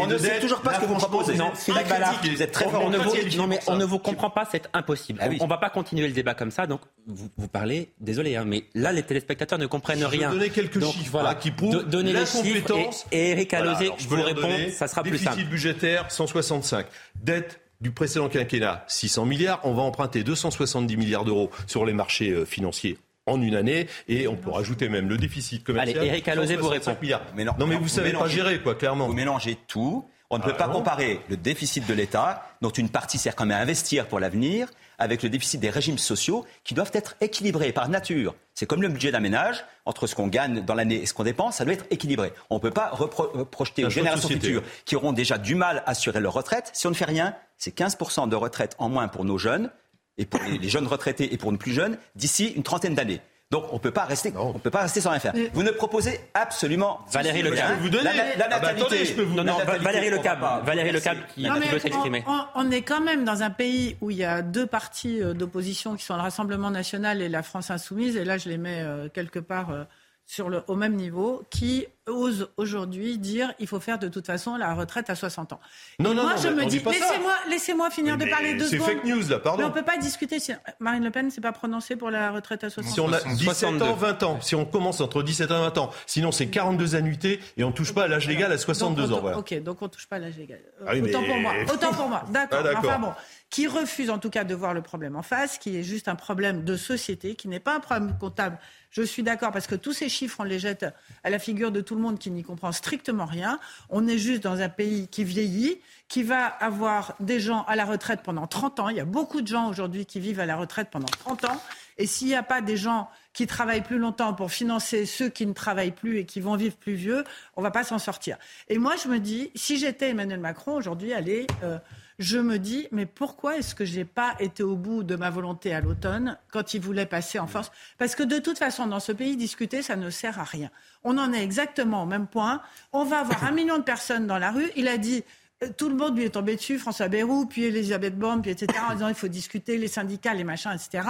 On 0.00 0.06
ne 0.06 0.18
sait 0.18 0.40
toujours 0.40 0.60
pas 0.60 0.74
ce 0.74 0.80
que 0.80 0.86
vous 0.86 0.94
proposez. 0.94 1.36
Non, 1.36 1.52
Philippe 1.54 1.88
Ballard, 1.88 2.20
vous 2.22 2.42
êtes 2.42 2.52
très 2.52 2.68
fort. 2.68 2.90
Non 3.36 3.46
mais 3.46 3.60
on 3.68 3.76
ne 3.76 3.84
vous 3.84 3.98
comprend 3.98 4.30
pas, 4.30 4.46
c'est 4.50 4.68
impossible. 4.74 5.20
Ah 5.30 5.36
on 5.40 5.44
ne 5.44 5.50
va 5.50 5.58
pas 5.58 5.70
continuer 5.70 6.06
le 6.06 6.12
débat 6.12 6.34
comme 6.34 6.50
ça. 6.50 6.66
Donc, 6.66 6.80
vous, 7.06 7.28
vous 7.36 7.48
parlez, 7.48 7.90
désolé, 8.00 8.36
hein, 8.36 8.44
mais 8.46 8.64
là, 8.74 8.92
les 8.92 9.02
téléspectateurs 9.02 9.58
ne 9.58 9.66
comprennent 9.66 10.04
rien. 10.04 10.30
Je 10.30 10.34
vais 10.34 10.38
donner 10.40 10.50
quelques 10.50 10.84
chiffres 10.84 11.10
voilà, 11.10 11.34
qui 11.34 11.50
prouvent 11.50 11.88
donner 11.88 12.12
les 12.12 12.26
chiffres 12.26 12.74
et, 13.12 13.30
Eric 13.30 13.54
Alosé 13.54 13.90
je 13.98 14.08
vous 14.08 14.22
réponds, 14.22 14.48
ça 14.72 14.88
sera 14.88 15.02
plus 15.02 15.18
simple. 15.18 15.36
Déficit 15.36 15.50
budgétaire, 15.50 16.10
165. 16.10 16.86
Dette 17.22 17.60
du 17.80 17.90
précédent 17.90 18.28
quinquennat, 18.28 18.84
600 18.88 19.24
milliards. 19.24 19.60
On 19.64 19.74
va 19.74 19.82
emprunter 19.82 20.24
270 20.24 20.96
milliards 20.96 21.24
d'euros 21.24 21.50
sur 21.66 21.84
les 21.84 21.92
marchés 21.92 22.30
euh, 22.30 22.44
financiers 22.44 22.98
en 23.26 23.40
une 23.42 23.54
année 23.54 23.86
et 24.08 24.26
on 24.26 24.36
peut 24.36 24.50
rajouter 24.50 24.88
même 24.88 25.08
le 25.08 25.18
déficit 25.18 25.62
commercial. 25.62 25.98
Allez, 25.98 26.08
Eric 26.08 26.28
Alosé 26.28 26.56
vous 26.56 26.68
répond. 26.68 26.96
Mais 27.36 27.44
non, 27.44 27.52
non, 27.58 27.66
mais 27.66 27.76
vous, 27.76 27.82
vous 27.82 27.88
savez 27.88 28.12
pas 28.12 28.28
gérer, 28.28 28.60
quoi, 28.60 28.74
clairement. 28.74 29.06
Vous 29.06 29.12
mélangez 29.12 29.58
tout. 29.66 30.04
On 30.30 30.36
ne 30.36 30.42
peut 30.42 30.52
ah 30.54 30.66
pas 30.66 30.68
comparer 30.68 31.20
le 31.30 31.38
déficit 31.38 31.86
de 31.86 31.94
l'État, 31.94 32.42
dont 32.60 32.68
une 32.68 32.90
partie 32.90 33.16
sert 33.16 33.34
quand 33.34 33.46
même 33.46 33.56
à 33.56 33.62
investir 33.62 34.08
pour 34.08 34.20
l'avenir, 34.20 34.68
avec 34.98 35.22
le 35.22 35.28
déficit 35.28 35.60
des 35.60 35.70
régimes 35.70 35.98
sociaux 35.98 36.44
qui 36.64 36.74
doivent 36.74 36.90
être 36.92 37.16
équilibrés 37.20 37.72
par 37.72 37.88
nature. 37.88 38.34
C'est 38.54 38.66
comme 38.66 38.82
le 38.82 38.88
budget 38.88 39.12
d'un 39.12 39.20
ménage, 39.20 39.64
entre 39.84 40.06
ce 40.06 40.14
qu'on 40.14 40.26
gagne 40.26 40.64
dans 40.64 40.74
l'année 40.74 40.96
et 41.02 41.06
ce 41.06 41.14
qu'on 41.14 41.24
dépense, 41.24 41.56
ça 41.56 41.64
doit 41.64 41.74
être 41.74 41.86
équilibré. 41.90 42.32
On 42.50 42.56
ne 42.56 42.60
peut 42.60 42.70
pas 42.70 42.90
reprojeter 42.90 43.84
aux 43.84 43.90
générations 43.90 44.28
futures 44.28 44.62
qui 44.84 44.96
auront 44.96 45.12
déjà 45.12 45.38
du 45.38 45.54
mal 45.54 45.78
à 45.86 45.90
assurer 45.90 46.20
leur 46.20 46.32
retraite. 46.32 46.70
Si 46.72 46.86
on 46.86 46.90
ne 46.90 46.96
fait 46.96 47.04
rien, 47.04 47.34
c'est 47.56 47.76
15% 47.76 48.28
de 48.28 48.36
retraite 48.36 48.74
en 48.78 48.88
moins 48.88 49.08
pour 49.08 49.24
nos 49.24 49.38
jeunes, 49.38 49.70
et 50.18 50.26
pour 50.26 50.40
les 50.42 50.68
jeunes 50.68 50.86
retraités 50.86 51.32
et 51.32 51.36
pour 51.38 51.52
nos 51.52 51.58
plus 51.58 51.72
jeunes, 51.72 51.96
d'ici 52.16 52.48
une 52.48 52.64
trentaine 52.64 52.94
d'années. 52.94 53.20
Donc 53.50 53.64
on 53.72 53.78
peut 53.78 53.90
pas 53.90 54.04
rester, 54.04 54.30
on 54.36 54.52
peut 54.58 54.70
pas 54.70 54.82
rester 54.82 55.00
sans 55.00 55.08
rien 55.10 55.20
faire. 55.20 55.32
Vous 55.54 55.62
ne 55.62 55.70
proposez 55.70 56.20
absolument 56.34 57.00
Valérie 57.10 57.40
Le 57.40 57.52
Cab. 57.52 57.78
Vous 57.80 57.88
la, 57.88 58.12
la, 58.12 58.22
ah 58.50 58.60
bah 58.60 58.74
natalité. 58.74 59.24
non, 59.24 59.42
non, 59.42 59.56
Valérie 59.80 60.10
Le 60.10 60.18
Cab. 60.18 60.40
Valérie 60.66 60.92
Le 60.92 61.00
qui, 61.34 61.48
veut 61.48 61.78
s'exprimer. 61.78 62.22
On, 62.26 62.40
on, 62.56 62.70
est 62.70 62.82
quand 62.82 63.00
même 63.00 63.24
dans 63.24 63.42
un 63.42 63.48
pays 63.48 63.96
où 64.02 64.10
il 64.10 64.18
y 64.18 64.24
a 64.24 64.42
deux 64.42 64.66
partis 64.66 65.22
euh, 65.22 65.32
d'opposition 65.32 65.96
qui 65.96 66.04
sont 66.04 66.14
le 66.14 66.20
Rassemblement 66.20 66.70
national 66.70 67.22
et 67.22 67.30
la 67.30 67.42
France 67.42 67.70
insoumise. 67.70 68.18
Et 68.18 68.24
là, 68.26 68.36
je 68.36 68.50
les 68.50 68.58
mets 68.58 68.82
euh, 68.82 69.08
quelque 69.08 69.38
part 69.38 69.70
euh, 69.70 69.84
sur 70.26 70.50
le, 70.50 70.62
au 70.66 70.76
même 70.76 70.94
niveau, 70.94 71.42
qui 71.48 71.86
ose 72.08 72.48
aujourd'hui 72.56 73.18
dire 73.18 73.52
il 73.58 73.66
faut 73.66 73.80
faire 73.80 73.98
de 73.98 74.08
toute 74.08 74.26
façon 74.26 74.56
la 74.56 74.74
retraite 74.74 75.10
à 75.10 75.14
60 75.14 75.52
ans. 75.52 75.60
Non, 75.98 76.14
non, 76.14 76.22
moi, 76.22 76.34
non, 76.34 76.42
je 76.42 76.48
me 76.48 76.64
dis, 76.66 76.78
laissez-moi 76.78 77.34
laissez 77.48 77.74
finir 77.90 78.16
de 78.16 78.24
parler 78.26 78.58
secondes. 78.58 78.68
C'est 78.68 78.78
fake 78.78 79.04
news, 79.04 79.28
là, 79.28 79.38
pardon. 79.38 79.58
Mais 79.58 79.64
on 79.64 79.68
ne 79.68 79.74
peut 79.74 79.84
pas 79.84 79.96
discuter. 79.98 80.40
Si... 80.40 80.52
Marine 80.80 81.04
Le 81.04 81.10
Pen 81.10 81.26
ne 81.26 81.30
s'est 81.30 81.40
pas 81.40 81.52
prononcée 81.52 81.96
pour 81.96 82.10
la 82.10 82.30
retraite 82.30 82.64
à 82.64 82.70
60 82.70 82.90
ans. 82.90 82.94
Si 82.94 83.00
on 83.00 83.12
a 83.12 83.20
17 83.20 83.82
ans, 83.82 83.94
20 83.94 84.22
ans, 84.22 84.40
si 84.40 84.54
on 84.54 84.64
commence 84.64 85.00
entre 85.00 85.22
17 85.22 85.50
et 85.50 85.54
20 85.54 85.78
ans, 85.78 85.90
sinon 86.06 86.32
c'est 86.32 86.48
42 86.48 86.94
annuités 86.94 87.40
et 87.56 87.64
on 87.64 87.68
ne 87.68 87.74
touche 87.74 87.94
pas 87.94 88.04
à 88.04 88.08
l'âge 88.08 88.26
légal 88.26 88.52
à 88.52 88.58
62 88.58 89.12
ans. 89.12 89.20
Voilà. 89.20 89.38
Ok, 89.38 89.60
donc 89.62 89.82
on 89.82 89.86
ne 89.86 89.90
touche 89.90 90.06
pas 90.06 90.16
à 90.16 90.18
l'âge 90.20 90.36
légal. 90.36 90.60
Ah 90.86 90.92
autant 91.02 91.22
pour 91.22 91.36
moi. 91.36 91.52
Autant 91.72 91.92
pour 91.92 92.08
moi. 92.08 92.24
D'accord. 92.30 92.62
Ah, 92.64 92.78
enfin 92.78 92.98
bon 92.98 93.12
qui 93.50 93.66
refuse 93.66 94.10
en 94.10 94.18
tout 94.18 94.30
cas 94.30 94.44
de 94.44 94.54
voir 94.54 94.74
le 94.74 94.82
problème 94.82 95.16
en 95.16 95.22
face, 95.22 95.58
qui 95.58 95.76
est 95.76 95.82
juste 95.82 96.08
un 96.08 96.14
problème 96.14 96.64
de 96.64 96.76
société, 96.76 97.34
qui 97.34 97.48
n'est 97.48 97.60
pas 97.60 97.74
un 97.74 97.80
problème 97.80 98.16
comptable. 98.18 98.58
Je 98.90 99.02
suis 99.02 99.22
d'accord 99.22 99.52
parce 99.52 99.66
que 99.66 99.74
tous 99.74 99.92
ces 99.92 100.08
chiffres, 100.08 100.40
on 100.40 100.44
les 100.44 100.58
jette 100.58 100.86
à 101.24 101.30
la 101.30 101.38
figure 101.38 101.70
de 101.70 101.80
tout 101.80 101.94
le 101.94 101.97
monde 101.97 101.97
qui 102.18 102.30
n'y 102.30 102.42
comprend 102.42 102.72
strictement 102.72 103.26
rien. 103.26 103.58
On 103.90 104.06
est 104.06 104.18
juste 104.18 104.42
dans 104.42 104.60
un 104.60 104.68
pays 104.68 105.08
qui 105.08 105.24
vieillit, 105.24 105.80
qui 106.08 106.22
va 106.22 106.46
avoir 106.46 107.14
des 107.20 107.40
gens 107.40 107.64
à 107.64 107.76
la 107.76 107.84
retraite 107.84 108.20
pendant 108.22 108.46
30 108.46 108.80
ans. 108.80 108.88
Il 108.88 108.96
y 108.96 109.00
a 109.00 109.04
beaucoup 109.04 109.40
de 109.42 109.46
gens 109.46 109.68
aujourd'hui 109.68 110.06
qui 110.06 110.20
vivent 110.20 110.40
à 110.40 110.46
la 110.46 110.56
retraite 110.56 110.88
pendant 110.90 111.06
30 111.06 111.44
ans. 111.44 111.60
Et 111.98 112.06
s'il 112.06 112.28
n'y 112.28 112.36
a 112.36 112.42
pas 112.42 112.60
des 112.60 112.76
gens 112.76 113.08
qui 113.32 113.46
travaillent 113.46 113.82
plus 113.82 113.98
longtemps 113.98 114.32
pour 114.32 114.50
financer 114.50 115.04
ceux 115.04 115.28
qui 115.28 115.46
ne 115.46 115.52
travaillent 115.52 115.92
plus 115.92 116.18
et 116.18 116.24
qui 116.24 116.40
vont 116.40 116.56
vivre 116.56 116.76
plus 116.76 116.94
vieux, 116.94 117.24
on 117.56 117.60
ne 117.60 117.66
va 117.66 117.70
pas 117.70 117.84
s'en 117.84 117.98
sortir. 117.98 118.38
Et 118.68 118.78
moi, 118.78 118.94
je 119.02 119.08
me 119.08 119.18
dis, 119.18 119.50
si 119.54 119.78
j'étais 119.78 120.10
Emmanuel 120.10 120.40
Macron 120.40 120.74
aujourd'hui, 120.74 121.12
allez, 121.12 121.46
euh, 121.62 121.78
je 122.18 122.38
me 122.38 122.58
dis, 122.58 122.88
mais 122.90 123.06
pourquoi 123.06 123.58
est-ce 123.58 123.74
que 123.74 123.84
je 123.84 123.96
n'ai 123.96 124.04
pas 124.04 124.34
été 124.40 124.64
au 124.64 124.74
bout 124.74 125.04
de 125.04 125.14
ma 125.14 125.30
volonté 125.30 125.72
à 125.72 125.80
l'automne 125.80 126.36
quand 126.50 126.74
il 126.74 126.80
voulait 126.80 127.06
passer 127.06 127.38
en 127.38 127.46
force? 127.46 127.70
Parce 127.96 128.16
que 128.16 128.24
de 128.24 128.38
toute 128.38 128.58
façon, 128.58 128.86
dans 128.86 128.98
ce 128.98 129.12
pays, 129.12 129.36
discuter, 129.36 129.82
ça 129.82 129.94
ne 129.94 130.10
sert 130.10 130.40
à 130.40 130.44
rien. 130.44 130.70
On 131.04 131.16
en 131.16 131.32
est 131.32 131.42
exactement 131.42 132.02
au 132.02 132.06
même 132.06 132.26
point. 132.26 132.60
On 132.92 133.04
va 133.04 133.20
avoir 133.20 133.44
un 133.44 133.50
million 133.52 133.78
de 133.78 133.84
personnes 133.84 134.26
dans 134.26 134.38
la 134.38 134.50
rue. 134.50 134.68
Il 134.74 134.88
a 134.88 134.98
dit, 134.98 135.22
euh, 135.62 135.68
tout 135.76 135.88
le 135.88 135.94
monde 135.94 136.16
lui 136.16 136.24
est 136.24 136.30
tombé 136.30 136.56
dessus, 136.56 136.78
François 136.78 137.06
Bayrou, 137.06 137.46
puis 137.46 137.64
Elisabeth 137.64 138.18
Borne, 138.18 138.42
puis 138.42 138.50
etc., 138.50 138.66
en 138.90 138.94
disant 138.94 139.08
il 139.08 139.14
faut 139.14 139.28
discuter, 139.28 139.78
les 139.78 139.88
syndicats, 139.88 140.34
les 140.34 140.44
machins, 140.44 140.72
etc. 140.72 141.08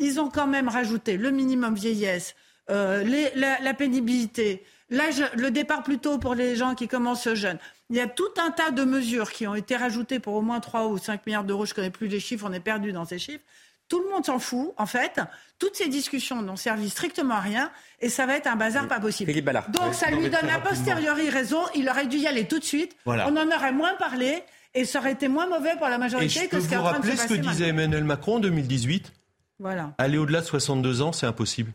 Ils 0.00 0.18
ont 0.18 0.30
quand 0.30 0.48
même 0.48 0.68
rajouté 0.68 1.16
le 1.16 1.30
minimum 1.30 1.74
vieillesse, 1.74 2.34
euh, 2.70 3.04
la, 3.36 3.74
pénibilité, 3.74 4.64
le 4.90 5.48
départ 5.50 5.84
plus 5.84 5.98
tôt 5.98 6.18
pour 6.18 6.34
les 6.34 6.56
gens 6.56 6.74
qui 6.74 6.88
commencent 6.88 7.32
jeunes. 7.34 7.58
Il 7.90 7.96
y 7.96 8.00
a 8.00 8.06
tout 8.06 8.32
un 8.40 8.52
tas 8.52 8.70
de 8.70 8.84
mesures 8.84 9.32
qui 9.32 9.48
ont 9.48 9.54
été 9.56 9.76
rajoutées 9.76 10.20
pour 10.20 10.34
au 10.34 10.42
moins 10.42 10.60
3 10.60 10.86
ou 10.86 10.96
5 10.96 11.26
milliards 11.26 11.44
d'euros. 11.44 11.66
Je 11.66 11.72
ne 11.72 11.74
connais 11.74 11.90
plus 11.90 12.06
les 12.06 12.20
chiffres, 12.20 12.46
on 12.48 12.52
est 12.52 12.60
perdu 12.60 12.92
dans 12.92 13.04
ces 13.04 13.18
chiffres. 13.18 13.42
Tout 13.88 14.00
le 14.00 14.08
monde 14.08 14.24
s'en 14.24 14.38
fout, 14.38 14.72
en 14.76 14.86
fait. 14.86 15.20
Toutes 15.58 15.74
ces 15.74 15.88
discussions 15.88 16.40
n'ont 16.40 16.54
servi 16.54 16.88
strictement 16.88 17.34
à 17.34 17.40
rien 17.40 17.72
et 17.98 18.08
ça 18.08 18.24
va 18.24 18.36
être 18.36 18.46
un 18.46 18.54
bazar 18.54 18.86
pas 18.86 19.00
possible. 19.00 19.32
Donc 19.72 19.94
ça 19.94 20.10
lui 20.12 20.30
donne 20.30 20.48
a 20.48 20.60
posteriori 20.60 21.28
raison. 21.28 21.58
Il 21.74 21.88
aurait 21.88 22.06
dû 22.06 22.18
y 22.18 22.28
aller 22.28 22.46
tout 22.46 22.60
de 22.60 22.64
suite. 22.64 22.96
On 23.04 23.36
en 23.36 23.48
aurait 23.48 23.72
moins 23.72 23.94
parlé 23.98 24.44
et 24.74 24.84
ça 24.84 25.00
aurait 25.00 25.12
été 25.12 25.26
moins 25.26 25.48
mauvais 25.48 25.74
pour 25.76 25.88
la 25.88 25.98
majorité 25.98 26.46
que 26.46 26.60
ce 26.60 26.68
qui 26.68 26.74
est 26.74 26.76
en 26.76 26.84
train 26.84 27.00
de 27.00 27.04
se 27.06 27.10
passer. 27.10 27.26
Vous 27.26 27.34
vous 27.34 27.34
rappelez 27.34 27.44
ce 27.44 27.48
que 27.50 27.54
disait 27.56 27.68
Emmanuel 27.70 28.04
Macron 28.04 28.36
en 28.36 28.38
2018 28.38 29.12
Voilà. 29.58 29.94
Aller 29.98 30.18
au-delà 30.18 30.42
de 30.42 30.46
62 30.46 31.02
ans, 31.02 31.10
c'est 31.10 31.26
impossible. 31.26 31.72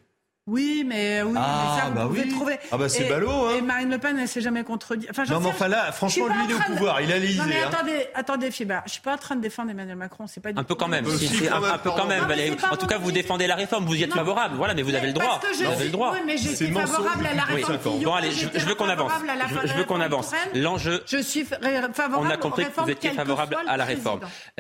Oui, 0.47 0.85
mais 0.87 1.23
oui, 1.23 1.33
ah, 1.35 1.73
mais 1.73 1.81
ça, 1.81 1.87
vous 1.89 1.95
bah 1.95 2.05
pouvez 2.05 2.21
oui. 2.21 2.29
trouver. 2.29 2.59
Ah 2.71 2.77
bah 2.77 2.87
c'est 2.87 3.09
ballot, 3.09 3.31
hein. 3.31 3.55
Et 3.57 3.61
Marine 3.63 3.89
Le 3.89 3.97
Pen, 3.97 4.15
elle 4.19 4.27
s'est 4.27 4.41
jamais 4.41 4.63
contredit. 4.63 5.07
Enfin, 5.09 5.23
non, 5.27 5.39
mais 5.39 5.49
enfin 5.49 5.67
là, 5.67 5.91
franchement, 5.91 6.27
lui, 6.27 6.35
il 6.45 6.51
est 6.51 6.53
au 6.53 6.59
pouvoir, 6.59 7.01
il 7.01 7.11
a 7.11 7.17
l'Élysée. 7.17 7.39
Non, 7.39 7.45
mais 7.47 7.61
hein. 7.61 7.69
attendez, 7.73 8.07
attendez, 8.13 8.51
Fiba, 8.51 8.83
je 8.85 8.91
suis 8.91 9.01
pas 9.01 9.15
en 9.15 9.17
train 9.17 9.35
de 9.35 9.41
défendre 9.41 9.71
Emmanuel 9.71 9.95
Macron, 9.95 10.27
c'est 10.27 10.41
pas 10.41 10.53
du 10.53 10.59
Un 10.59 10.63
peu 10.63 10.75
quand 10.75 10.87
même, 10.87 11.03
Si, 11.07 11.27
si, 11.27 11.35
si, 11.35 11.47
un, 11.49 11.59
peu 11.79 11.89
quand 11.89 12.05
même, 12.05 12.27
Non, 12.27 12.67
En 12.71 12.75
tout 12.77 12.85
cas, 12.85 12.99
vous 12.99 13.11
défendez 13.11 13.47
la 13.47 13.55
réforme, 13.55 13.85
vous 13.85 13.95
y 13.95 14.03
êtes 14.03 14.11
Non. 14.11 14.17
favorable, 14.17 14.53
voilà, 14.55 14.75
mais 14.75 14.83
vous 14.83 14.93
avez 14.93 15.07
le 15.07 15.13
droit. 15.13 15.39
Parce 15.41 15.57
que 15.57 15.63
je 15.63 15.67
Vous 15.67 15.71
avez 15.73 15.85
le 15.85 15.89
droit. 15.89 16.11
Oui, 16.13 16.19
mais 16.27 16.37
C'est 16.37 16.67
j'étais 16.67 16.79
favorable 16.79 17.25
à 17.25 17.33
la 17.33 17.43
réforme. 17.43 18.03
Bon, 18.03 18.13
allez, 18.13 18.29
je, 18.31 18.65
veux 18.67 18.75
qu'on 18.75 18.87
avance. 18.87 19.11
favorable 19.11 19.29
à 19.31 19.35
la- 19.35 19.65
Je, 19.65 19.73
veux 19.73 19.83
qu'on 19.85 19.99
avance. 19.99 20.31
L'enjeu, 20.53 21.01
Je 21.07 21.17
suis 21.17 21.43
fa- 21.43 21.57
favorable 21.91 22.27
on 22.27 22.29
a 22.29 22.37
compris 22.37 22.65
que 22.65 22.81
vous 22.81 22.89
étiez 22.91 23.09
favorable 23.09 23.57
à 23.67 23.77
la 23.77 23.85
réforme. 23.85 24.19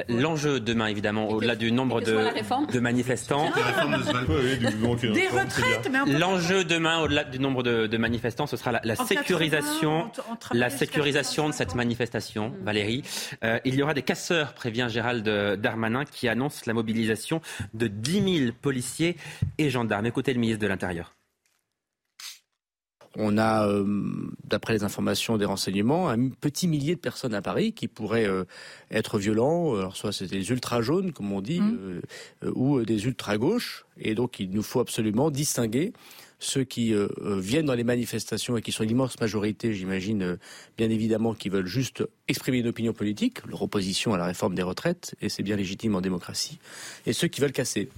L'enjeu 0.09 0.59
demain, 0.59 0.87
évidemment, 0.87 1.29
au-delà 1.29 1.55
du 1.55 1.71
nombre 1.71 2.01
de, 2.01 2.15
réforme. 2.15 2.65
de 2.65 2.79
manifestants. 2.79 3.51
Des 5.13 5.27
retraites, 5.27 5.74
L'enjeu 6.07 6.63
demain, 6.63 6.99
au-delà 7.01 7.23
du 7.23 7.39
nombre 7.39 7.63
de, 7.63 7.87
de 7.87 7.97
manifestants, 7.97 8.47
ce 8.47 8.57
sera 8.57 8.71
la, 8.71 8.81
la 8.83 8.93
En 8.93 8.97
80, 9.05 9.07
sécurisation, 9.21 9.91
on- 10.27 10.33
on 10.33 10.35
travaille 10.35 10.59
la 10.61 10.69
sécurisation 10.69 11.43
de 11.43 11.51
85. 11.51 11.57
cette 11.57 11.75
manifestation, 11.75 12.53
Valérie. 12.61 13.03
Euh, 13.43 13.59
il 13.65 13.75
y 13.75 13.81
aura 13.83 13.93
des 13.93 14.01
casseurs, 14.03 14.53
prévient 14.53 14.87
Gérald 14.89 15.27
Darmanin, 15.59 16.05
qui 16.05 16.27
annonce 16.27 16.65
la 16.65 16.73
mobilisation 16.73 17.41
de 17.73 17.87
10 17.87 18.37
000 18.45 18.51
policiers 18.61 19.17
et 19.57 19.69
gendarmes. 19.69 20.05
Écoutez 20.05 20.33
le 20.33 20.39
ministre 20.39 20.61
de 20.61 20.67
l'Intérieur. 20.67 21.14
On 23.17 23.37
a, 23.37 23.67
euh, 23.67 23.85
d'après 24.43 24.73
les 24.73 24.83
informations 24.83 25.37
des 25.37 25.45
renseignements, 25.45 26.09
un 26.09 26.29
petit 26.29 26.67
millier 26.67 26.95
de 26.95 26.99
personnes 26.99 27.33
à 27.33 27.41
Paris 27.41 27.73
qui 27.73 27.87
pourraient 27.87 28.27
euh, 28.27 28.43
être 28.91 29.17
violents. 29.19 29.75
Alors 29.75 29.95
soit 29.95 30.11
c'est 30.11 30.27
des 30.27 30.49
ultra 30.51 30.81
jaunes, 30.81 31.13
comme 31.13 31.31
on 31.31 31.41
dit, 31.41 31.61
euh, 31.61 32.01
euh, 32.43 32.51
ou 32.55 32.83
des 32.83 33.05
ultra 33.05 33.37
gauches. 33.37 33.85
Et 33.97 34.15
donc 34.15 34.39
il 34.39 34.49
nous 34.51 34.63
faut 34.63 34.79
absolument 34.79 35.31
distinguer 35.31 35.93
ceux 36.39 36.63
qui 36.63 36.93
euh, 36.93 37.07
viennent 37.39 37.65
dans 37.65 37.75
les 37.75 37.83
manifestations 37.83 38.57
et 38.57 38.61
qui 38.61 38.71
sont 38.71 38.83
l'immense 38.83 39.19
majorité, 39.19 39.73
j'imagine, 39.73 40.21
euh, 40.21 40.35
bien 40.77 40.89
évidemment, 40.89 41.33
qui 41.33 41.49
veulent 41.49 41.65
juste 41.65 42.03
exprimer 42.27 42.59
une 42.59 42.67
opinion 42.67 42.93
politique, 42.93 43.45
leur 43.47 43.61
opposition 43.61 44.13
à 44.13 44.17
la 44.17 44.25
réforme 44.25 44.53
des 44.53 44.61
retraites, 44.61 45.15
et 45.21 45.29
c'est 45.29 45.43
bien 45.43 45.55
légitime 45.55 45.95
en 45.95 46.01
démocratie, 46.01 46.59
et 47.05 47.13
ceux 47.13 47.29
qui 47.29 47.41
veulent 47.41 47.53
casser. 47.53 47.89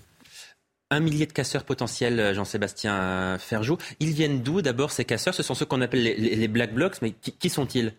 Un 0.90 1.02
millier 1.02 1.26
de 1.26 1.34
casseurs 1.34 1.66
potentiels, 1.66 2.20
euh, 2.20 2.34
Jean-Sébastien 2.34 3.38
Ferjou. 3.40 3.78
Ils 4.00 4.12
viennent 4.12 4.42
d'où 4.42 4.62
d'abord 4.62 4.92
ces 4.92 5.04
casseurs? 5.04 5.34
Ce 5.34 5.44
sont 5.44 5.54
ceux 5.54 5.66
qu'on 5.66 5.82
appelle 5.82 6.04
les, 6.04 6.48
Black 6.48 6.74
Blocs, 6.74 7.02
mais 7.02 7.12
qui 7.12 7.50
sont-ils? 7.50 7.94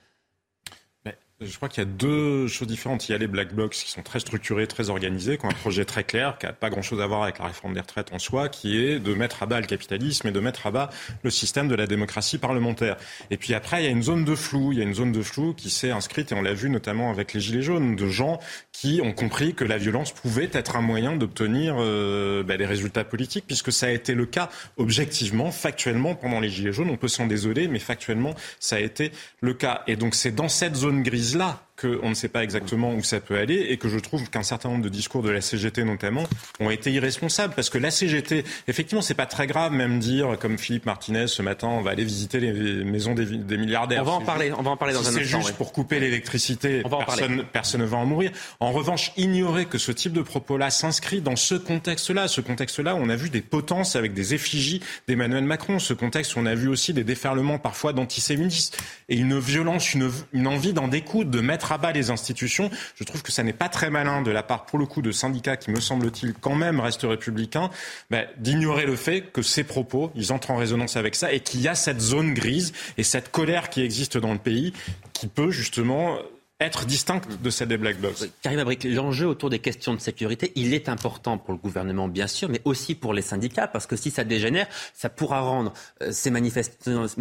Je 1.41 1.55
crois 1.55 1.69
qu'il 1.69 1.85
y 1.85 1.87
a 1.87 1.89
deux 1.89 2.49
choses 2.49 2.67
différentes. 2.67 3.09
Il 3.09 3.13
y 3.13 3.15
a 3.15 3.19
les 3.19 3.29
black 3.29 3.55
blocs 3.55 3.71
qui 3.71 3.89
sont 3.89 4.03
très 4.03 4.19
structurés, 4.19 4.67
très 4.67 4.91
organisés, 4.91 5.39
qui 5.39 5.47
ont 5.47 5.51
un 5.51 5.53
projet 5.53 5.85
très 5.85 6.03
clair, 6.03 6.37
qui 6.37 6.47
n'a 6.47 6.53
pas 6.53 6.69
grand-chose 6.69 7.01
à 7.01 7.07
voir 7.07 7.23
avec 7.23 7.39
la 7.39 7.45
réforme 7.45 7.75
des 7.75 7.81
retraites 7.81 8.13
en 8.13 8.19
soi, 8.19 8.49
qui 8.49 8.77
est 8.77 8.99
de 8.99 9.15
mettre 9.15 9.45
à 9.45 9.47
bas 9.47 9.61
le 9.61 9.67
capitalisme 9.69 10.27
et 10.27 10.33
de 10.33 10.41
mettre 10.41 10.67
à 10.67 10.73
bas 10.73 10.91
le 11.23 11.31
système 11.31 11.69
de 11.69 11.77
la 11.77 11.87
démocratie 11.87 12.39
parlementaire. 12.39 12.97
Et 13.31 13.37
puis 13.37 13.55
après, 13.55 13.83
il 13.83 13.85
y 13.85 13.87
a 13.87 13.91
une 13.91 14.03
zone 14.03 14.25
de 14.25 14.35
flou. 14.35 14.73
Il 14.73 14.79
y 14.79 14.81
a 14.81 14.85
une 14.85 14.95
zone 14.95 15.13
de 15.13 15.23
flou 15.23 15.55
qui 15.55 15.71
s'est 15.71 15.93
inscrite, 15.93 16.33
et 16.33 16.35
on 16.35 16.43
l'a 16.43 16.55
vu 16.55 16.71
notamment 16.71 17.09
avec 17.09 17.33
les 17.35 17.41
Gilets 17.41 17.63
jaunes, 17.63 17.95
de 17.95 18.09
gens 18.09 18.41
qui 18.73 19.01
ont 19.01 19.13
compris 19.13 19.55
que 19.55 19.65
la 19.65 19.79
violence 19.79 20.11
pouvait 20.11 20.51
être 20.53 20.75
un 20.75 20.83
moyen 20.83 21.15
d'obtenir 21.15 21.77
euh, 21.79 22.43
bah, 22.43 22.57
des 22.57 22.67
résultats 22.67 23.05
politiques, 23.05 23.45
puisque 23.47 23.71
ça 23.71 23.87
a 23.87 23.91
été 23.91 24.15
le 24.15 24.27
cas 24.27 24.51
objectivement, 24.77 25.53
factuellement, 25.53 26.17
pendant 26.17 26.41
les 26.41 26.49
Gilets 26.49 26.73
jaunes. 26.73 26.91
On 26.91 26.97
peut 26.97 27.07
s'en 27.07 27.29
désoler, 27.29 27.69
mais 27.69 27.79
factuellement, 27.79 28.35
ça 28.59 28.75
a 28.75 28.81
été 28.81 29.13
le 29.41 29.55
cas. 29.55 29.85
Et 29.87 29.95
donc 29.95 30.17
c'est 30.17 30.35
dans 30.35 30.49
cette 30.49 30.75
zone 30.75 31.05
grise 31.05 31.28
là 31.37 31.68
qu'on 31.81 32.09
ne 32.09 32.15
sait 32.15 32.29
pas 32.29 32.43
exactement 32.43 32.93
où 32.95 33.03
ça 33.03 33.21
peut 33.21 33.37
aller 33.39 33.67
et 33.69 33.77
que 33.77 33.89
je 33.89 33.99
trouve 33.99 34.29
qu'un 34.31 34.43
certain 34.43 34.69
nombre 34.71 34.83
de 34.85 34.89
discours 34.89 35.23
de 35.23 35.31
la 35.31 35.41
CGT 35.41 35.85
notamment 35.85 36.25
ont 36.61 36.71
été 36.71 36.91
irresponsables 36.93 37.55
parce 37.55 37.71
que 37.71 37.79
la 37.79 37.91
CGT, 37.91 38.45
effectivement, 38.67 39.03
c'est 39.03 39.15
pas 39.15 39.27
très 39.27 39.47
grave 39.47 39.73
même 39.73 39.99
dire 40.01 40.37
comme 40.41 40.59
Philippe 40.59 40.87
Martinez 40.87 41.27
ce 41.29 41.43
matin, 41.43 41.69
on 41.69 41.81
va 41.83 41.93
aller 41.93 42.05
visiter 42.05 42.41
les 42.41 42.53
maisons 42.85 43.15
des, 43.15 43.27
des 43.27 43.57
milliardaires. 43.57 44.03
On 44.03 44.07
va 44.07 44.13
en 44.13 44.19
C'est 44.21 44.27
parler, 44.27 44.47
juste- 44.47 44.57
on 44.59 44.63
va 44.63 44.71
en 44.73 44.77
parler 44.77 44.95
dans 44.95 45.03
si 45.03 45.09
un 45.09 45.13
C'est 45.13 45.21
instant, 45.23 45.39
juste 45.39 45.51
ouais. 45.51 45.57
pour 45.57 45.73
couper 45.73 46.01
l'électricité, 46.01 46.83
personne, 46.83 47.45
personne 47.53 47.81
ne 47.83 47.87
va 47.87 47.97
en 47.99 48.07
mourir. 48.07 48.33
En 48.61 48.73
revanche, 48.73 49.13
ignorer 49.17 49.67
que 49.67 49.79
ce 49.79 49.93
type 49.93 50.13
de 50.13 50.23
propos-là 50.23 50.71
s'inscrit 50.71 51.21
dans 51.21 51.37
ce 51.37 51.55
contexte-là, 51.55 52.27
ce 52.29 52.41
contexte-là 52.41 52.95
où 52.97 52.99
on 52.99 53.09
a 53.09 53.17
vu 53.17 53.31
des 53.31 53.41
potences 53.43 53.95
avec 53.97 54.15
des 54.15 54.35
effigies 54.35 54.81
d'Emmanuel 55.07 55.45
Macron, 55.45 55.79
ce 55.79 55.95
contexte 55.95 56.35
où 56.37 56.41
on 56.41 56.47
a 56.47 56.55
vu 56.55 56.69
aussi 56.69 56.93
des 56.93 57.05
déferlements 57.05 57.59
parfois 57.59 57.93
d'antisémitisme 57.93 58.75
et 59.09 59.17
une 59.17 59.39
violence, 59.39 59.95
une, 59.95 60.11
une 60.33 60.47
envie 60.47 60.73
d'en 60.73 60.89
découdre, 60.89 61.31
de 61.31 61.41
mettre 61.41 61.68
bas 61.77 61.93
les 61.93 62.11
institutions. 62.11 62.71
Je 62.95 63.05
trouve 63.05 63.23
que 63.23 63.33
ça 63.33 63.43
n'est 63.43 63.53
pas 63.53 63.69
très 63.69 63.91
malin 63.91 64.23
de 64.23 64.31
la 64.31 64.43
part, 64.43 64.65
pour 64.65 64.79
le 64.79 64.87
coup, 64.87 65.03
de 65.03 65.11
syndicats 65.11 65.57
qui, 65.59 65.71
me 65.71 65.81
semble-t-il, 65.81 66.33
quand 66.33 66.55
même 66.55 66.81
restent 66.81 67.03
républicains, 67.03 67.69
ben, 68.11 68.27
d'ignorer 68.39 68.87
le 68.87 68.97
fait 68.97 69.21
que 69.33 69.43
ces 69.43 69.65
propos, 69.65 70.11
ils 70.15 70.33
entrent 70.33 70.51
en 70.51 70.57
résonance 70.57 70.97
avec 70.97 71.15
ça 71.15 71.33
et 71.33 71.41
qu'il 71.41 71.61
y 71.61 71.69
a 71.69 71.75
cette 71.75 72.01
zone 72.01 72.33
grise 72.33 72.73
et 72.97 73.03
cette 73.03 73.31
colère 73.31 73.69
qui 73.69 73.83
existe 73.83 74.17
dans 74.17 74.33
le 74.33 74.39
pays 74.39 74.73
qui 75.13 75.27
peut 75.27 75.51
justement 75.51 76.19
être 76.61 76.87
distincte 76.87 77.41
de 77.41 77.51
celle 77.51 77.69
des 77.69 77.77
black. 77.77 77.97
Karim 78.43 78.59
Abric, 78.59 78.83
l'enjeu 78.83 79.27
autour 79.29 79.49
des 79.49 79.61
questions 79.61 79.95
de 79.95 80.01
sécurité, 80.01 80.51
il 80.57 80.75
est 80.75 80.89
important 80.89 81.39
pour 81.39 81.53
le 81.53 81.59
gouvernement, 81.59 82.09
bien 82.09 82.27
sûr, 82.27 82.49
mais 82.49 82.61
aussi 82.65 82.97
pour 82.97 83.15
les 83.15 83.23
syndicats, 83.23 83.69
parce 83.69 83.87
que 83.87 83.95
si 83.95 84.11
ça 84.11 84.25
dégénère, 84.25 84.67
ça 84.93 85.09
pourra 85.09 85.41
rendre 85.41 85.73
euh, 86.03 86.11
ces, 86.11 86.33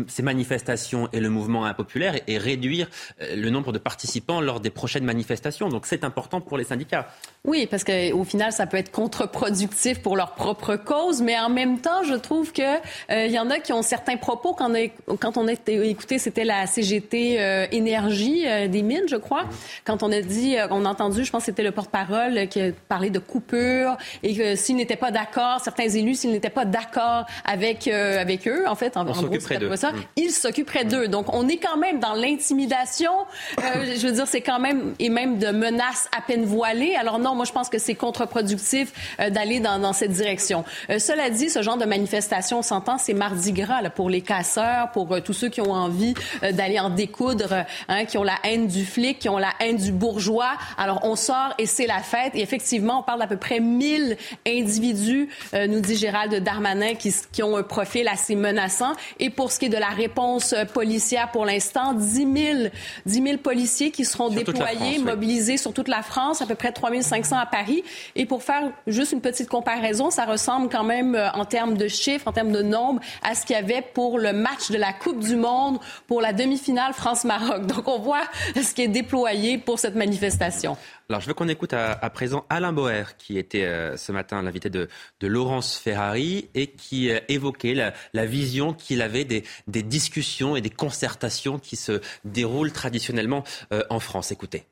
ces 0.08 0.24
manifestations 0.24 1.08
et 1.14 1.20
le 1.20 1.30
mouvement 1.30 1.66
impopulaire 1.66 2.16
et, 2.16 2.24
et 2.26 2.38
réduire 2.40 2.90
euh, 3.22 3.36
le 3.36 3.50
nombre 3.52 3.72
de 3.72 3.78
participants 3.78 4.42
lors 4.42 4.60
des 4.60 4.72
prochaines 4.72 5.06
manifestations. 5.06 5.70
Donc 5.70 5.86
c'est 5.86 6.04
important 6.04 6.42
pour 6.42 6.58
les 6.58 6.64
syndicats. 6.64 7.08
Oui, 7.48 7.66
parce 7.66 7.84
qu'au 7.84 8.24
final, 8.24 8.52
ça 8.52 8.68
peut 8.68 8.78
être 8.78 8.92
contre-productif 8.92 10.02
pour 10.02 10.16
leur 10.16 10.36
propre 10.36 10.76
cause, 10.76 11.22
mais 11.22 11.38
en 11.40 11.50
même 11.50 11.80
temps, 11.80 12.04
je 12.04 12.14
trouve 12.14 12.52
que 12.52 12.62
euh, 12.62 13.26
il 13.26 13.32
y 13.32 13.40
en 13.40 13.50
a 13.50 13.60
qui 13.60 13.74
ont 13.74 13.82
certains 13.82 14.18
propos. 14.18 14.54
Quand 14.54 14.70
on 14.70 14.76
a, 14.76 14.88
quand 15.18 15.38
on 15.38 15.48
a 15.48 15.54
écouté, 15.54 16.20
c'était 16.20 16.44
la 16.44 16.68
CGT 16.68 17.68
Énergie 17.72 18.46
des 18.70 18.82
mines, 18.82 19.08
je 19.08 19.16
crois 19.16 19.46
quand 19.88 20.04
on 20.04 20.12
a 20.12 20.22
dit, 20.22 20.58
euh, 20.58 20.68
on 20.72 20.86
a 20.86 20.90
entendu, 20.90 21.24
je 21.24 21.32
pense 21.32 21.44
que 21.44 21.46
c'était 21.48 21.64
le 21.64 21.72
porte-parole 21.72 22.48
qui 22.50 22.60
parlé 22.90 23.10
de 23.10 23.20
coupure 23.20 23.98
et 24.22 24.36
que 24.36 24.56
s'ils 24.56 24.76
n'étaient 24.76 24.98
pas 24.98 25.12
d'accord, 25.12 25.62
certains 25.62 25.88
élus, 25.88 26.16
s'ils 26.16 26.32
n'étaient 26.32 26.50
pas 26.50 26.66
d'accord 26.66 27.26
avec, 27.46 27.88
euh, 27.88 28.20
avec 28.20 28.48
eux, 28.48 28.66
en 28.68 28.76
fait, 28.76 28.98
en, 28.98 29.08
on 29.08 29.14
s'occuperait 29.14 29.58
d'eux. 29.58 29.76
Ça, 29.76 29.92
mm. 29.92 30.04
ils 30.18 30.32
s'occuperaient 30.32 30.86
d'eux. 30.86 31.08
Donc, 31.08 31.34
on 31.34 31.48
est 31.48 31.58
quand 31.58 31.78
même 31.78 32.00
dans 32.00 32.14
l'intimidation. 32.14 33.12
Euh, 33.60 33.96
je 33.98 34.06
veux 34.06 34.14
dire, 34.14 34.28
c'est 34.28 34.42
quand 34.42 34.60
même, 34.60 34.94
et 35.00 35.10
même 35.10 35.38
de 35.40 35.48
menaces 35.48 36.10
à 36.18 36.22
peine 36.22 36.44
voilées. 36.44 36.96
Alors 36.96 37.20
non, 37.20 37.36
moi, 37.38 37.46
je 37.46 37.52
pense 37.52 37.70
que 37.70 37.78
c'est 37.78 37.96
contre-productif 37.96 38.92
d'aller 39.18 39.60
dans, 39.60 39.80
dans, 39.80 39.94
cette 39.94 40.12
direction. 40.12 40.64
cela 40.90 41.30
dit, 41.30 41.50
ce 41.50 41.62
genre 41.62 41.78
de 41.78 41.86
manifestation, 41.86 42.60
on 42.60 42.62
s'entend, 42.62 42.98
c'est 42.98 43.14
mardi 43.14 43.52
gras 43.52 43.82
là, 43.82 43.90
pour 43.90 44.10
les 44.10 44.22
casseurs, 44.22 44.92
pour 44.92 45.22
tous 45.24 45.34
ceux 45.34 45.50
qui 45.50 45.62
ont 45.62 45.72
envie 45.72 46.14
d'aller 46.52 46.80
en 46.80 46.90
découdre, 46.90 47.66
hein, 47.88 48.06
qui 48.06 48.18
ont 48.18 48.24
la 48.24 48.38
haine 48.44 48.68
du 48.68 48.86
flic 48.86 49.20
qui 49.20 49.30
ont 49.30 49.38
la 49.38 49.54
haine 49.60 49.78
du 49.78 49.92
bourgeois. 49.92 50.52
Alors, 50.78 51.00
on 51.04 51.16
sort 51.16 51.54
et 51.58 51.66
c'est 51.66 51.88
la 51.88 52.00
fête. 52.00 52.34
Et 52.36 52.42
effectivement, 52.42 53.00
on 53.00 53.04
parle 53.04 53.20
d'à 53.20 53.28
peu 53.28 53.38
près 53.38 53.60
1000 53.60 54.18
individus, 54.48 55.30
euh, 55.54 55.68
nous 55.68 55.80
dit 55.80 55.96
Gérald 55.96 56.34
Darmanin, 56.44 56.96
qui, 56.96 57.14
qui, 57.32 57.44
ont 57.44 57.56
un 57.58 57.64
profil 57.64 58.08
assez 58.08 58.36
menaçant. 58.36 58.94
Et 59.20 59.30
pour 59.30 59.52
ce 59.52 59.60
qui 59.60 59.66
est 59.66 59.70
de 59.70 59.78
la 59.78 59.90
réponse 59.90 60.54
euh, 60.54 60.66
policière, 60.66 61.32
pour 61.32 61.46
l'instant, 61.46 61.94
10 61.94 62.08
000, 62.14 62.70
10 63.06 63.24
000 63.24 63.38
policiers 63.38 63.92
qui 63.92 64.06
seront 64.06 64.30
déployés, 64.30 65.00
mobilisés 65.00 65.58
sur 65.58 65.74
toute 65.74 65.88
la 65.88 66.02
France, 66.02 66.42
à 66.42 66.46
peu 66.46 66.56
près 66.56 66.72
3 66.72 66.92
500 67.28 67.38
à 67.38 67.46
Paris. 67.46 67.84
Et 68.16 68.26
pour 68.26 68.44
faire 68.44 68.72
juste 68.88 69.12
une 69.12 69.22
petite 69.22 69.50
comparaison, 69.50 70.10
ça 70.10 70.26
ressemble 70.26 70.70
quand 70.70 70.84
même 70.84 71.16
euh, 71.16 71.30
en 71.32 71.46
termes 71.46 71.78
de 71.78 71.88
chiffres, 71.88 72.28
en 72.28 72.32
termes 72.32 72.52
de 72.52 72.62
nombre, 72.62 73.02
à 73.24 73.36
ce 73.36 73.46
qu'il 73.46 73.56
y 73.56 73.60
avait 73.60 73.82
pour 73.82 74.20
le 74.20 74.34
match 74.34 74.72
de 74.72 74.78
la 74.78 74.94
Coupe 74.94 75.20
du 75.20 75.36
Monde 75.36 75.80
pour 76.08 76.22
la 76.22 76.34
demi-finale 76.34 76.94
France-Maroc. 76.94 77.66
Donc 77.68 77.88
on 77.88 78.00
voit 78.00 78.24
ce 78.56 78.74
qui 78.74 78.84
est 78.84 78.88
déployé 78.88 79.58
pour 79.58 79.80
cette 79.80 79.96
manifestation. 79.96 80.78
Alors, 81.10 81.22
je 81.22 81.28
veux 81.28 81.34
qu'on 81.34 81.48
écoute 81.48 81.72
à, 81.74 82.10
présent 82.10 82.46
Alain 82.50 82.74
Boer, 82.74 83.16
qui 83.18 83.38
était 83.38 83.64
euh, 83.64 83.96
ce 83.96 84.12
matin 84.12 84.42
l'invité 84.42 84.70
de, 84.70 84.90
Laurence 85.22 85.78
Ferrari 85.78 86.50
et 86.54 86.68
qui 86.68 87.10
euh, 87.10 87.20
évoquait 87.30 87.74
la, 87.74 88.26
vision 88.26 88.74
qu'il 88.74 89.02
avait 89.02 89.24
des, 89.24 89.44
discussions 89.68 90.58
et 90.58 90.62
des 90.62 90.70
concertations 90.70 91.60
qui 91.60 91.78
se 91.78 92.02
déroulent 92.26 92.74
traditionnellement 92.74 93.44
en 93.90 94.00
France. 94.00 94.32
Écoutez. 94.32 94.66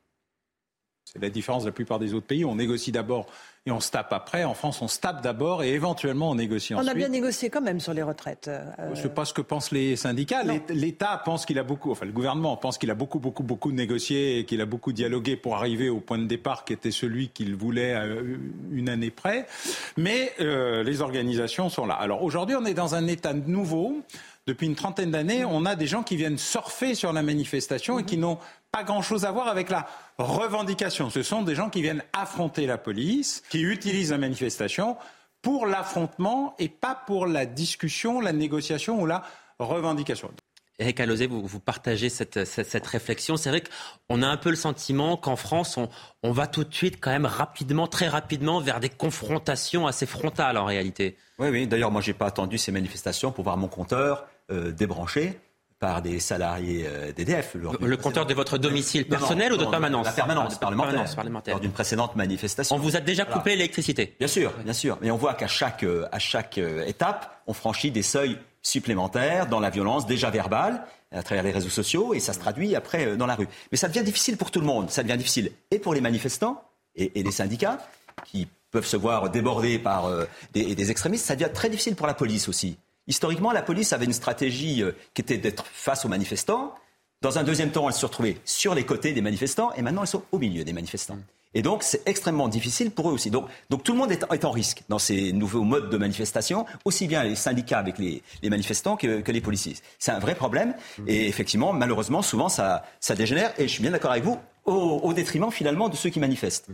C'est 1.16 1.22
la 1.22 1.30
différence 1.30 1.64
de 1.64 1.70
la 1.70 1.74
plupart 1.74 1.98
des 1.98 2.14
autres 2.14 2.28
pays. 2.28 2.44
On 2.44 2.56
négocie 2.56 2.92
d'abord 2.92 3.28
et 3.66 3.72
on 3.72 3.80
se 3.80 3.90
tape 3.90 4.12
après. 4.12 4.44
En 4.44 4.54
France, 4.54 4.82
on 4.82 4.90
se 4.90 5.00
tape 5.00 5.24
d'abord 5.24 5.64
et 5.64 5.70
éventuellement 5.70 6.30
on 6.30 6.36
négocie 6.36 6.76
ensuite. 6.76 6.90
On 6.90 6.92
a 6.92 6.94
bien 6.94 7.08
négocié 7.08 7.50
quand 7.50 7.62
même 7.62 7.80
sur 7.80 7.94
les 7.94 8.04
retraites. 8.04 8.50
Euh... 8.50 8.64
Je 8.94 8.98
ne 8.98 9.04
sais 9.04 9.10
pas 9.10 9.24
ce 9.24 9.34
que 9.34 9.42
pensent 9.42 9.72
les 9.72 9.96
syndicats. 9.96 10.44
L'État 10.70 11.22
pense 11.24 11.46
qu'il 11.46 11.58
a 11.58 11.64
beaucoup, 11.64 11.90
enfin 11.90 12.06
le 12.06 12.12
gouvernement 12.12 12.58
pense 12.58 12.78
qu'il 12.78 12.92
a 12.92 12.96
beaucoup, 12.96 13.20
beaucoup, 13.20 13.44
beaucoup 13.44 13.72
négocié 13.72 14.40
et 14.40 14.46
qu'il 14.46 14.60
a 14.60 14.66
beaucoup 14.66 14.92
dialogué 14.92 15.38
pour 15.38 15.56
arriver 15.56 15.88
au 15.88 16.02
point 16.02 16.18
de 16.18 16.26
départ 16.26 16.66
qui 16.66 16.74
était 16.74 16.92
celui 16.92 17.30
qu'il 17.30 17.56
voulait 17.56 17.96
euh, 17.96 18.38
une 18.72 18.90
année 18.90 19.10
près. 19.10 19.48
Mais 19.96 20.34
euh, 20.42 20.84
les 20.84 21.02
organisations 21.02 21.70
sont 21.70 21.86
là. 21.86 21.96
Alors 21.96 22.24
aujourd'hui, 22.24 22.58
on 22.60 22.66
est 22.66 22.74
dans 22.74 22.94
un 22.94 23.08
État 23.08 23.34
nouveau 23.34 24.02
depuis 24.48 24.68
une 24.68 24.76
trentaine 24.76 25.12
d'années, 25.12 25.44
on 25.44 25.66
a 25.66 25.76
des 25.76 25.88
gens 25.88 26.04
qui 26.04 26.16
viennent 26.16 26.38
surfer 26.38 26.94
sur 26.94 27.12
la 27.14 27.24
manifestation 27.24 27.98
et 27.98 28.04
qui 28.04 28.18
n'ont 28.18 28.38
pas 28.72 28.84
grand-chose 28.84 29.26
à 29.26 29.32
voir 29.32 29.48
avec 29.48 29.70
la 29.70 29.88
revendication. 30.20 31.10
Ce 31.10 31.24
sont 31.24 31.42
des 31.42 31.56
gens 31.56 31.70
qui 31.70 31.82
viennent 31.82 32.04
affronter 32.14 32.68
la 32.68 32.78
police, 32.78 33.42
qui 33.50 33.62
utilisent 33.62 34.12
la 34.12 34.20
manifestation 34.20 34.98
pour 35.42 35.66
l'affrontement 35.66 36.56
et 36.60 36.70
pas 36.70 36.94
pour 36.94 37.26
la 37.26 37.46
discussion, 37.46 38.22
la 38.22 38.34
négociation 38.34 39.02
ou 39.02 39.06
la 39.06 39.24
revendication. 39.58 40.32
Eric 40.78 41.00
Alosé, 41.00 41.26
vous, 41.26 41.46
vous 41.46 41.60
partagez 41.62 42.10
cette, 42.10 42.44
cette, 42.44 42.86
réflexion. 42.86 43.38
C'est 43.38 43.50
vrai 43.50 43.64
qu'on 44.10 44.22
a 44.22 44.28
un 44.28 44.36
peu 44.36 44.50
le 44.50 44.58
sentiment 44.58 45.16
qu'en 45.16 45.38
France, 45.38 45.78
on, 45.78 45.90
on, 46.22 46.34
va 46.34 46.48
tout 46.48 46.66
de 46.66 46.74
suite, 46.74 46.98
quand 47.00 47.12
même, 47.12 47.26
rapidement, 47.26 47.88
très 47.88 48.10
rapidement, 48.10 48.60
vers 48.60 48.82
des 48.82 48.90
confrontations 48.90 49.88
assez 49.88 50.06
frontales 50.06 50.58
en 50.58 50.66
réalité. 50.66 51.16
Oui, 51.40 51.48
oui. 51.48 51.66
D'ailleurs, 51.66 51.92
moi, 51.92 52.02
je 52.02 52.12
n'ai 52.12 52.14
pas 52.18 52.26
attendu 52.26 52.58
ces 52.58 52.74
manifestations 52.74 53.32
pour 53.32 53.46
voir 53.46 53.56
mon 53.56 53.70
compteur 53.70 54.26
euh, 54.52 54.72
débranché 54.72 55.40
par 55.80 56.04
des 56.04 56.20
salariés 56.20 56.86
euh, 56.88 57.12
d'EDF. 57.12 57.56
Le, 57.56 57.98
compteur 57.98 58.28
de 58.28 58.34
votre 58.36 58.60
domicile 58.60 59.08
personnel 59.08 59.54
ou 59.54 59.58
de 59.58 59.66
permanence 59.66 60.06
La 60.06 60.12
permanence, 60.12 60.60
parlementaire, 60.60 61.54
Lors 61.54 61.60
d'une 61.60 61.72
précédente 61.72 62.16
manifestation. 62.16 62.76
On 62.76 62.80
vous 62.80 62.96
a 62.96 63.00
déjà 63.00 63.26
coupé 63.26 63.56
l'électricité 63.56 64.16
Bien 64.20 64.28
sûr, 64.28 64.54
bien 64.64 64.74
sûr. 64.74 65.00
Mais 65.02 65.10
on 65.10 65.18
voit 65.18 65.34
qu'à 65.34 65.48
chaque, 65.48 65.84
euh, 65.84 66.08
à 66.12 66.20
chaque 66.20 66.60
étape, 66.60 67.42
on 67.48 67.54
franchit 67.54 67.90
des 67.90 68.04
seuils 68.04 68.38
supplémentaires 68.62 69.48
dans 69.48 69.60
la 69.60 69.72
violence 69.72 70.06
déjà 70.06 70.30
verbale 70.30 70.86
à 71.12 71.24
travers 71.24 71.44
les 71.44 71.52
réseaux 71.52 71.70
sociaux 71.70 72.14
et 72.14 72.20
ça 72.20 72.34
se 72.34 72.40
traduit 72.40 72.76
après 72.76 73.18
dans 73.18 73.26
la 73.26 73.36
rue. 73.36 73.48
Mais 73.72 73.78
ça 73.80 73.88
devient 73.88 74.04
difficile 74.04 74.38
pour 74.38 74.52
tout 74.52 74.60
le 74.60 74.68
monde. 74.68 74.92
Ça 74.92 75.02
devient 75.02 75.18
difficile 75.18 75.52
et 75.72 75.80
pour 75.80 75.96
les 75.96 76.02
manifestants 76.02 76.64
et, 76.96 77.12
les 77.16 77.32
syndicats 77.32 77.80
qui 78.26 78.48
peuvent 78.70 78.86
se 78.86 78.98
voir 78.98 79.32
débordés 79.32 79.80
par 79.80 80.10
des, 80.54 80.76
des 80.76 80.92
extrémistes. 80.92 81.26
Ça 81.26 81.36
devient 81.36 81.52
très 81.52 81.70
difficile 81.70 81.96
pour 81.96 82.06
la 82.06 82.14
police 82.14 82.48
aussi. 82.48 82.78
Historiquement, 83.08 83.52
la 83.52 83.62
police 83.62 83.94
avait 83.94 84.06
une 84.06 84.14
stratégie 84.14 84.82
euh, 84.82 84.92
qui 85.14 85.22
était 85.22 85.38
d'être 85.38 85.66
face 85.66 86.06
aux 86.06 86.10
manifestants. 86.10 86.74
Dans 87.22 87.38
un 87.38 87.44
deuxième 87.44 87.72
temps, 87.72 87.88
elle 87.88 87.96
se 87.96 88.06
retrouvait 88.06 88.38
sur 88.46 88.76
les 88.76 88.84
côtés 88.84 89.14
des 89.14 89.22
manifestants 89.22 89.72
et 89.74 89.82
maintenant 89.82 90.02
elles 90.02 90.08
sont 90.08 90.24
au 90.32 90.38
milieu 90.38 90.64
des 90.64 90.74
manifestants. 90.74 91.18
Et 91.56 91.62
donc, 91.62 91.84
c'est 91.84 92.06
extrêmement 92.06 92.50
difficile 92.50 92.92
pour 92.92 93.10
eux 93.10 93.14
aussi. 93.14 93.32
Donc, 93.32 93.48
donc 93.70 93.82
tout 93.82 93.94
le 93.94 93.98
monde 93.98 94.12
est, 94.12 94.46
en 94.46 94.52
risque 94.52 94.84
dans 94.90 95.00
ces 95.00 95.32
nouveaux 95.32 95.64
modes 95.64 95.90
de 95.90 95.98
manifestation, 95.98 96.66
aussi 96.84 97.08
bien 97.08 97.24
les 97.24 97.36
syndicats 97.36 97.80
avec 97.80 97.98
les, 97.98 98.22
manifestants 98.44 98.98
que, 98.98 99.32
les 99.32 99.42
policiers. 99.42 99.78
C'est 99.98 100.12
un 100.12 100.20
vrai 100.20 100.36
problème. 100.36 100.76
Et 101.08 101.28
effectivement, 101.28 101.72
malheureusement, 101.72 102.22
souvent, 102.22 102.50
ça, 102.50 102.84
ça 103.00 103.16
dégénère. 103.16 103.54
Et 103.58 103.70
je 103.70 103.74
suis 103.74 103.82
bien 103.82 103.92
d'accord 103.92 104.12
avec 104.12 104.26
vous, 104.26 104.38
au, 104.66 105.00
au, 105.02 105.14
détriment 105.14 105.50
finalement 105.50 105.88
de 105.88 105.96
ceux 105.96 106.10
qui 106.10 106.20
manifestent. 106.20 106.68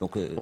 Donc, 0.00 0.16
euh, 0.16 0.36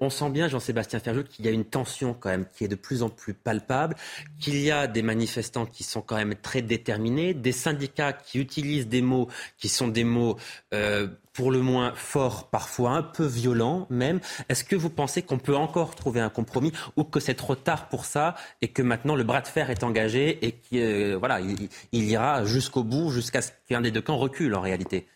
on, 0.00 0.10
sent 0.10 0.30
bien, 0.30 0.48
Jean-Sébastien 0.48 0.98
Ferjou, 0.98 1.24
qu'il 1.24 1.44
y 1.44 1.48
a 1.48 1.50
une 1.50 1.64
tension 1.64 2.14
quand 2.14 2.30
même 2.30 2.46
qui 2.52 2.64
est 2.64 2.68
de 2.68 2.74
plus 2.74 3.02
en 3.02 3.08
plus 3.08 3.34
palpable, 3.34 3.94
qu'il 4.40 4.58
y 4.58 4.70
a 4.70 4.86
des 4.86 5.02
manifestants 5.02 5.66
qui 5.66 5.84
sont 5.84 6.00
quand 6.00 6.16
même 6.16 6.34
très 6.34 6.62
déterminés, 6.62 7.34
des 7.34 7.52
syndicats 7.52 8.12
qui 8.12 8.38
utilisent 8.38 8.88
des 8.88 9.02
mots 9.02 9.28
qui 9.58 9.68
sont 9.68 9.88
des 9.88 10.04
mots 10.04 10.36
euh, 10.74 11.08
pour 11.32 11.50
le 11.50 11.60
moins 11.60 11.92
forts, 11.94 12.50
parfois 12.50 12.90
un 12.90 13.02
peu 13.02 13.24
violents 13.24 13.86
même. 13.88 14.20
Est-ce 14.48 14.64
que 14.64 14.76
vous 14.76 14.90
pensez 14.90 15.22
qu'on 15.22 15.38
peut 15.38 15.56
encore 15.56 15.94
trouver 15.94 16.20
un 16.20 16.28
compromis 16.28 16.72
ou 16.96 17.04
que 17.04 17.20
c'est 17.20 17.34
trop 17.34 17.54
tard 17.54 17.88
pour 17.88 18.04
ça 18.04 18.34
et 18.60 18.68
que 18.68 18.82
maintenant 18.82 19.16
le 19.16 19.24
bras 19.24 19.40
de 19.40 19.46
fer 19.46 19.70
est 19.70 19.82
engagé 19.82 20.44
et 20.44 20.52
qu'il 20.52 20.80
euh, 20.80 21.16
voilà, 21.18 21.40
il, 21.40 21.68
il 21.92 22.04
ira 22.04 22.44
jusqu'au 22.44 22.82
bout, 22.82 23.10
jusqu'à 23.10 23.42
ce 23.42 23.50
qu'un 23.68 23.80
des 23.80 23.90
deux 23.90 24.02
camps 24.02 24.18
recule 24.18 24.54
en 24.54 24.60
réalité? 24.60 25.06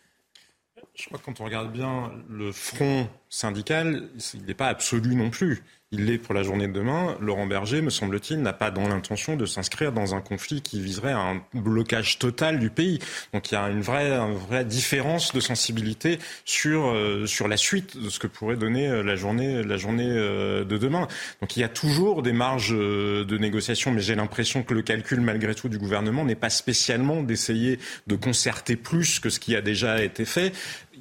Je 0.96 1.06
crois 1.06 1.18
que 1.18 1.24
quand 1.24 1.40
on 1.40 1.44
regarde 1.44 1.72
bien 1.72 2.10
le 2.28 2.52
front 2.52 3.08
syndical, 3.28 4.08
il 4.34 4.44
n'est 4.44 4.54
pas 4.54 4.68
absolu 4.68 5.14
non 5.14 5.30
plus 5.30 5.62
il 5.92 6.06
l'est 6.06 6.18
pour 6.18 6.34
la 6.34 6.42
journée 6.42 6.66
de 6.66 6.72
demain. 6.72 7.16
Laurent 7.20 7.46
Berger, 7.46 7.80
me 7.80 7.90
semble-t-il, 7.90 8.42
n'a 8.42 8.52
pas 8.52 8.72
dans 8.72 8.88
l'intention 8.88 9.36
de 9.36 9.46
s'inscrire 9.46 9.92
dans 9.92 10.16
un 10.16 10.20
conflit 10.20 10.60
qui 10.60 10.80
viserait 10.80 11.12
à 11.12 11.20
un 11.20 11.42
blocage 11.54 12.18
total 12.18 12.58
du 12.58 12.70
pays. 12.70 12.98
Donc 13.32 13.52
il 13.52 13.54
y 13.54 13.56
a 13.56 13.68
une 13.68 13.82
vraie, 13.82 14.64
différence 14.64 15.32
de 15.32 15.38
sensibilité 15.38 16.18
sur, 16.44 16.88
euh, 16.88 17.26
sur 17.26 17.46
la 17.46 17.56
suite 17.56 17.96
de 17.96 18.10
ce 18.10 18.18
que 18.18 18.26
pourrait 18.26 18.56
donner 18.56 18.88
euh, 18.88 19.02
la 19.02 19.14
journée, 19.14 19.62
la 19.62 19.76
journée 19.76 20.08
euh, 20.08 20.64
de 20.64 20.76
demain. 20.76 21.06
Donc 21.40 21.56
il 21.56 21.60
y 21.60 21.64
a 21.64 21.68
toujours 21.68 22.22
des 22.22 22.32
marges 22.32 22.70
de 22.72 23.38
négociation, 23.38 23.92
mais 23.92 24.00
j'ai 24.00 24.16
l'impression 24.16 24.64
que 24.64 24.74
le 24.74 24.82
calcul, 24.82 25.20
malgré 25.20 25.54
tout, 25.54 25.68
du 25.68 25.78
gouvernement 25.78 26.24
n'est 26.24 26.34
pas 26.34 26.50
spécialement 26.50 27.22
d'essayer 27.22 27.78
de 28.08 28.16
concerter 28.16 28.74
plus 28.74 29.20
que 29.20 29.30
ce 29.30 29.38
qui 29.38 29.54
a 29.54 29.60
déjà 29.60 30.02
été 30.02 30.24
fait 30.24 30.52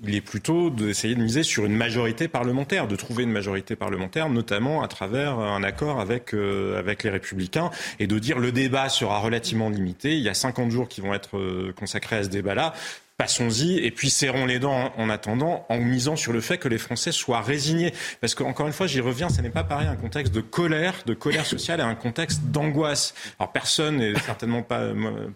il 0.04 0.16
est 0.16 0.22
plutôt 0.22 0.70
d'essayer 0.70 1.16
de 1.16 1.22
miser 1.22 1.44
sur 1.44 1.66
une 1.66 1.76
majorité 1.76 2.28
parlementaire, 2.28 2.88
de 2.88 2.96
trouver 2.96 3.24
une 3.24 3.32
majorité 3.32 3.76
parlementaire, 3.76 4.30
notamment 4.30 4.84
à 4.84 4.88
travers 4.88 5.40
un 5.40 5.64
accord 5.64 6.00
avec, 6.00 6.34
euh, 6.34 6.80
avec 6.80 7.04
les 7.04 7.10
Républicains, 7.10 7.72
et 8.00 8.08
de 8.08 8.20
dire 8.20 8.40
le 8.40 8.52
débat 8.52 8.90
sera 8.90 9.20
relativement 9.20 9.70
limité. 9.70 10.16
Il 10.16 10.24
y 10.24 10.30
a 10.30 10.34
50 10.34 10.72
jours 10.72 10.88
qui 10.88 11.02
vont 11.02 11.14
être 11.14 11.38
euh, 11.38 11.74
consacrés 11.76 12.18
à 12.18 12.24
ce 12.24 12.30
débat-là 12.30 12.74
passons-y 13.18 13.78
et 13.78 13.92
puis 13.92 14.10
serrons 14.10 14.46
les 14.46 14.60
dents 14.60 14.94
en, 14.98 15.10
attendant, 15.10 15.66
en 15.70 15.78
misant 15.78 16.16
sur 16.16 16.34
le 16.34 16.42
fait 16.42 16.58
que 16.58 16.68
les 16.68 16.78
Français 16.78 17.12
soient 17.12 17.42
résignés. 17.42 17.94
Parce 18.22 18.36
que 18.36 18.44
encore 18.44 18.68
une 18.68 18.74
fois, 18.74 18.88
j'y 18.88 19.00
reviens, 19.00 19.30
ce 19.30 19.42
n'est 19.42 19.50
pas 19.50 19.64
pareil 19.64 19.88
un 19.88 19.96
contexte 19.96 20.34
de 20.34 20.42
colère, 20.42 20.96
de 21.06 21.14
colère 21.14 21.46
sociale 21.46 21.80
et 21.80 21.84
un 21.84 21.96
contexte 21.96 22.42
d'angoisse. 22.46 23.14
Alors 23.40 23.52
personne, 23.52 24.02
et 24.02 24.14
certainement 24.20 24.64
pas, 24.64 24.82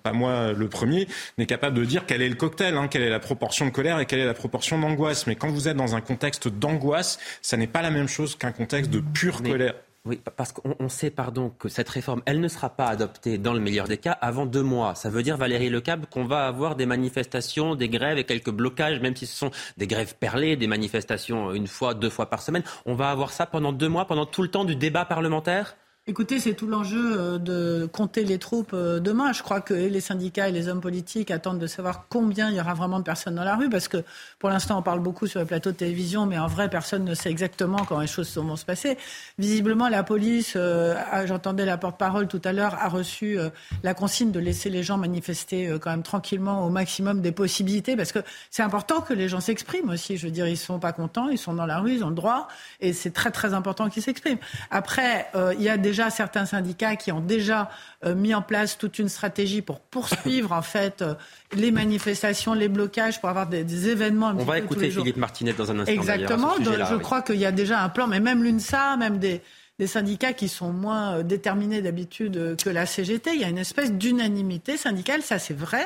pas 0.04 0.14
moi 0.14 0.52
le 0.52 0.68
premier, 0.68 1.08
n'est 1.38 1.46
capable 1.46 1.78
de 1.78 1.86
dire 1.86 2.06
quel 2.06 2.22
est 2.22 2.30
le 2.30 2.36
cocktail, 2.36 2.76
hein, 2.76 2.88
quelle 2.88 3.04
est 3.04 3.10
la 3.10 3.20
proportion 3.20 3.66
de 3.66 3.72
colère 3.72 4.00
et 4.00 4.06
quelle 4.06 4.20
est 4.20 4.26
la 4.26 4.34
proportion 4.34 4.78
d'angoisse. 4.80 5.28
Mais 5.28 5.36
quand 5.36 5.50
vous 5.50 5.68
êtes 5.68 5.78
dans 5.78 5.96
un 5.96 6.02
contexte 6.02 6.48
d'angoisse, 6.48 7.20
ça 7.42 7.58
n'est 7.58 7.68
pas 7.68 7.82
la 7.82 7.92
même 7.92 8.08
chose 8.08 8.36
qu'un 8.36 8.52
contexte 8.52 8.92
de 8.92 9.00
pure 9.00 9.42
colère. 9.42 9.76
Oui, 10.06 10.22
parce 10.38 10.54
qu'on 10.54 10.88
sait, 10.88 11.12
pardon, 11.12 11.50
que 11.50 11.68
cette 11.68 11.89
réforme, 11.89 12.22
elle 12.26 12.39
ne 12.39 12.47
sera 12.47 12.70
pas 12.70 12.88
adoptée 12.88 13.38
dans 13.38 13.54
le 13.54 13.60
meilleur 13.60 13.88
des 13.88 13.97
cas 13.97 14.14
avant 14.22 14.45
deux 14.45 14.64
mois. 14.64 14.95
Ça 14.95 15.10
veut 15.10 15.24
dire, 15.24 15.36
Valérie 15.36 15.70
Lecable, 15.70 16.08
qu'on 16.08 16.24
va 16.24 16.47
avoir 16.47 16.78
des 16.78 16.86
manifestations, 16.86 17.76
des 17.76 17.89
grèves 17.89 18.18
et 18.18 18.24
quelques 18.24 18.50
blocages, 18.50 19.02
même 19.02 19.16
si 19.16 19.26
ce 19.26 19.36
sont 19.36 19.52
des 19.78 19.88
grèves 19.88 20.16
perlées, 20.16 20.56
des 20.56 20.68
manifestations 20.68 21.54
une 21.54 21.68
fois, 21.68 21.93
deux 21.93 22.10
fois 22.10 22.30
par 22.30 22.41
semaine. 22.41 22.64
On 22.86 22.95
va 22.95 23.12
avoir 23.12 23.32
ça 23.32 23.45
pendant 23.45 23.74
deux 23.74 23.89
mois, 23.89 24.06
pendant 24.06 24.26
tout 24.26 24.41
le 24.41 24.50
temps 24.50 24.64
du 24.64 24.78
débat 24.78 25.04
parlementaire? 25.04 25.76
Écoutez, 26.10 26.39
c'est 26.39 26.55
tout 26.55 26.66
l'enjeu 26.66 27.20
euh, 27.20 27.38
de 27.38 27.86
compter 27.86 28.24
les 28.24 28.39
troupes 28.39 28.72
euh, 28.74 28.99
demain. 28.99 29.32
Je 29.32 29.43
crois 29.43 29.62
que 29.62 29.76
les 29.76 30.01
syndicats 30.01 30.49
et 30.49 30.51
les 30.51 30.68
hommes 30.68 30.82
politiques 30.82 31.30
attendent 31.30 31.60
de 31.60 31.68
savoir 31.68 32.07
combien 32.10 32.49
il 32.49 32.55
y 32.55 32.60
aura 32.60 32.74
vraiment 32.74 32.97
de 32.97 33.03
personnes 33.03 33.36
dans 33.36 33.43
la 33.43 33.55
rue, 33.55 33.70
parce 33.70 33.88
que 33.88 33.97
pour 34.39 34.49
l'instant, 34.49 34.80
on 34.80 34.82
parle 34.82 35.01
beaucoup 35.01 35.28
sur 35.28 35.39
les 35.39 35.45
plateaux 35.45 35.70
de 35.70 35.76
télévision, 35.76 36.26
mais 36.26 36.39
en 36.39 36.47
vrai, 36.47 36.68
personne 36.68 37.03
ne 37.05 37.14
sait 37.14 37.30
exactement 37.30 37.86
comment 37.86 37.99
les 37.99 38.07
choses 38.07 38.36
vont 38.36 38.55
se 38.55 38.66
passer. 38.66 38.97
Visiblement, 39.38 39.88
la 39.88 40.01
police, 40.01 40.53
euh, 40.55 40.95
j'entendais 41.28 41.64
la 41.64 41.78
porte-parole 41.78 42.28
tout 42.28 42.41
à 42.43 42.53
l'heure, 42.53 42.74
a 42.74 42.89
reçu 42.89 43.38
la 43.84 43.93
consigne 43.93 44.32
de 44.32 44.39
laisser 44.39 44.72
les 44.72 44.82
gens 44.82 44.97
manifester 44.97 45.78
quand 45.80 45.91
même 45.91 46.01
tranquillement 46.01 46.66
au 46.66 46.72
maximum 46.72 47.22
des 47.22 47.32
possibilités, 47.32 47.95
parce 47.95 48.12
que 48.12 48.20
c'est 48.49 48.64
important 48.64 49.01
que 49.01 49.14
les 49.14 49.30
gens 49.30 49.41
s'expriment 49.41 49.91
aussi. 49.91 50.18
Je 50.18 50.26
veux 50.26 50.32
dire, 50.32 50.47
ils 50.47 50.57
sont 50.57 50.80
pas 50.80 50.91
contents, 50.91 51.30
ils 51.30 51.38
sont 51.38 51.53
dans 51.53 51.68
la 51.68 51.78
rue, 51.78 51.93
ils 51.93 52.03
ont 52.03 52.10
le 52.10 52.16
droit, 52.16 52.47
et 52.82 52.93
c'est 52.93 53.12
très 53.12 53.30
très 53.30 53.53
important 53.53 53.89
qu'ils 53.89 54.01
s'expriment. 54.01 54.39
Après, 54.72 55.28
il 55.53 55.62
y 55.62 55.70
a 55.70 55.78
déjà 55.78 55.99
certains 56.10 56.45
syndicats 56.45 56.95
qui 56.95 57.12
ont 57.12 57.20
déjà 57.20 57.70
euh, 58.06 58.16
mis 58.16 58.34
en 58.34 58.41
place 58.41 58.78
toute 58.78 59.00
une 59.00 59.10
stratégie 59.10 59.62
pour 59.62 59.82
poursuivre 59.82 60.54
en 60.54 60.62
fait 60.62 61.02
euh, 61.02 61.16
les 61.54 61.72
manifestations, 61.72 62.54
les 62.54 62.70
blocages, 62.70 63.20
pour 63.20 63.30
avoir 63.30 63.47
des, 63.47 63.89
événements. 63.89 64.34
On 64.38 64.43
va 64.45 64.60
écouter 64.60 64.89
Philippe 64.89 65.18
Martinet 65.18 65.54
dans 65.54 65.70
un 65.72 65.80
instant. 65.80 65.91
Exactement. 65.91 66.54
je 66.60 66.95
crois 66.95 67.22
qu'il 67.22 67.38
y 67.38 67.45
a 67.45 67.52
déjà 67.52 67.82
un 67.82 67.89
plan, 67.89 68.08
mais 68.08 68.22
même 68.22 68.43
l'UNSA, 68.43 68.95
même 68.95 69.18
des, 69.18 69.41
des 69.78 69.88
syndicats 69.88 70.34
qui 70.34 70.47
sont 70.47 70.72
moins 70.72 71.18
euh, 71.18 71.24
déterminés 71.24 71.82
d'habitude 71.82 72.56
que 72.64 72.70
la 72.70 72.86
CGT. 72.86 73.32
Il 73.34 73.41
y 73.41 73.43
a 73.43 73.50
une 73.50 73.58
espèce 73.58 73.91
d'unanimité 73.91 74.78
syndicale, 74.78 75.22
ça 75.22 75.39
c'est 75.39 75.58
vrai. 75.58 75.86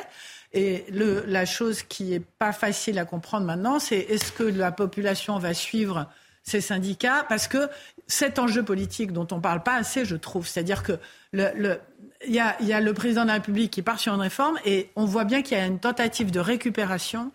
Et 0.54 0.84
le, 0.92 1.24
la 1.26 1.46
chose 1.46 1.82
qui 1.82 2.04
n'est 2.04 2.20
pas 2.20 2.52
facile 2.52 3.00
à 3.00 3.04
comprendre 3.04 3.44
maintenant, 3.44 3.80
c'est 3.80 3.98
est-ce 3.98 4.30
que 4.30 4.44
la 4.44 4.70
population 4.70 5.38
va 5.38 5.52
suivre 5.52 6.08
ces 6.44 6.60
syndicats 6.60 7.24
Parce 7.28 7.48
que 7.48 7.68
cet 8.06 8.38
enjeu 8.38 8.62
politique 8.62 9.12
dont 9.12 9.26
on 9.32 9.36
ne 9.36 9.40
parle 9.40 9.62
pas 9.62 9.74
assez, 9.74 10.04
je 10.04 10.14
trouve. 10.14 10.46
C'est-à-dire 10.46 10.82
que 10.82 10.98
le, 11.32 11.78
il 12.26 12.34
y, 12.34 12.40
a, 12.40 12.60
y, 12.62 12.72
a, 12.72 12.80
le 12.80 12.94
président 12.94 13.22
de 13.22 13.28
la 13.28 13.34
République 13.34 13.72
qui 13.72 13.82
part 13.82 13.98
sur 13.98 14.14
une 14.14 14.20
réforme 14.20 14.58
et 14.64 14.90
on 14.94 15.04
voit 15.04 15.24
bien 15.24 15.42
qu'il 15.42 15.58
y 15.58 15.60
a 15.60 15.66
une 15.66 15.80
tentative 15.80 16.30
de 16.30 16.40
récupération 16.40 17.32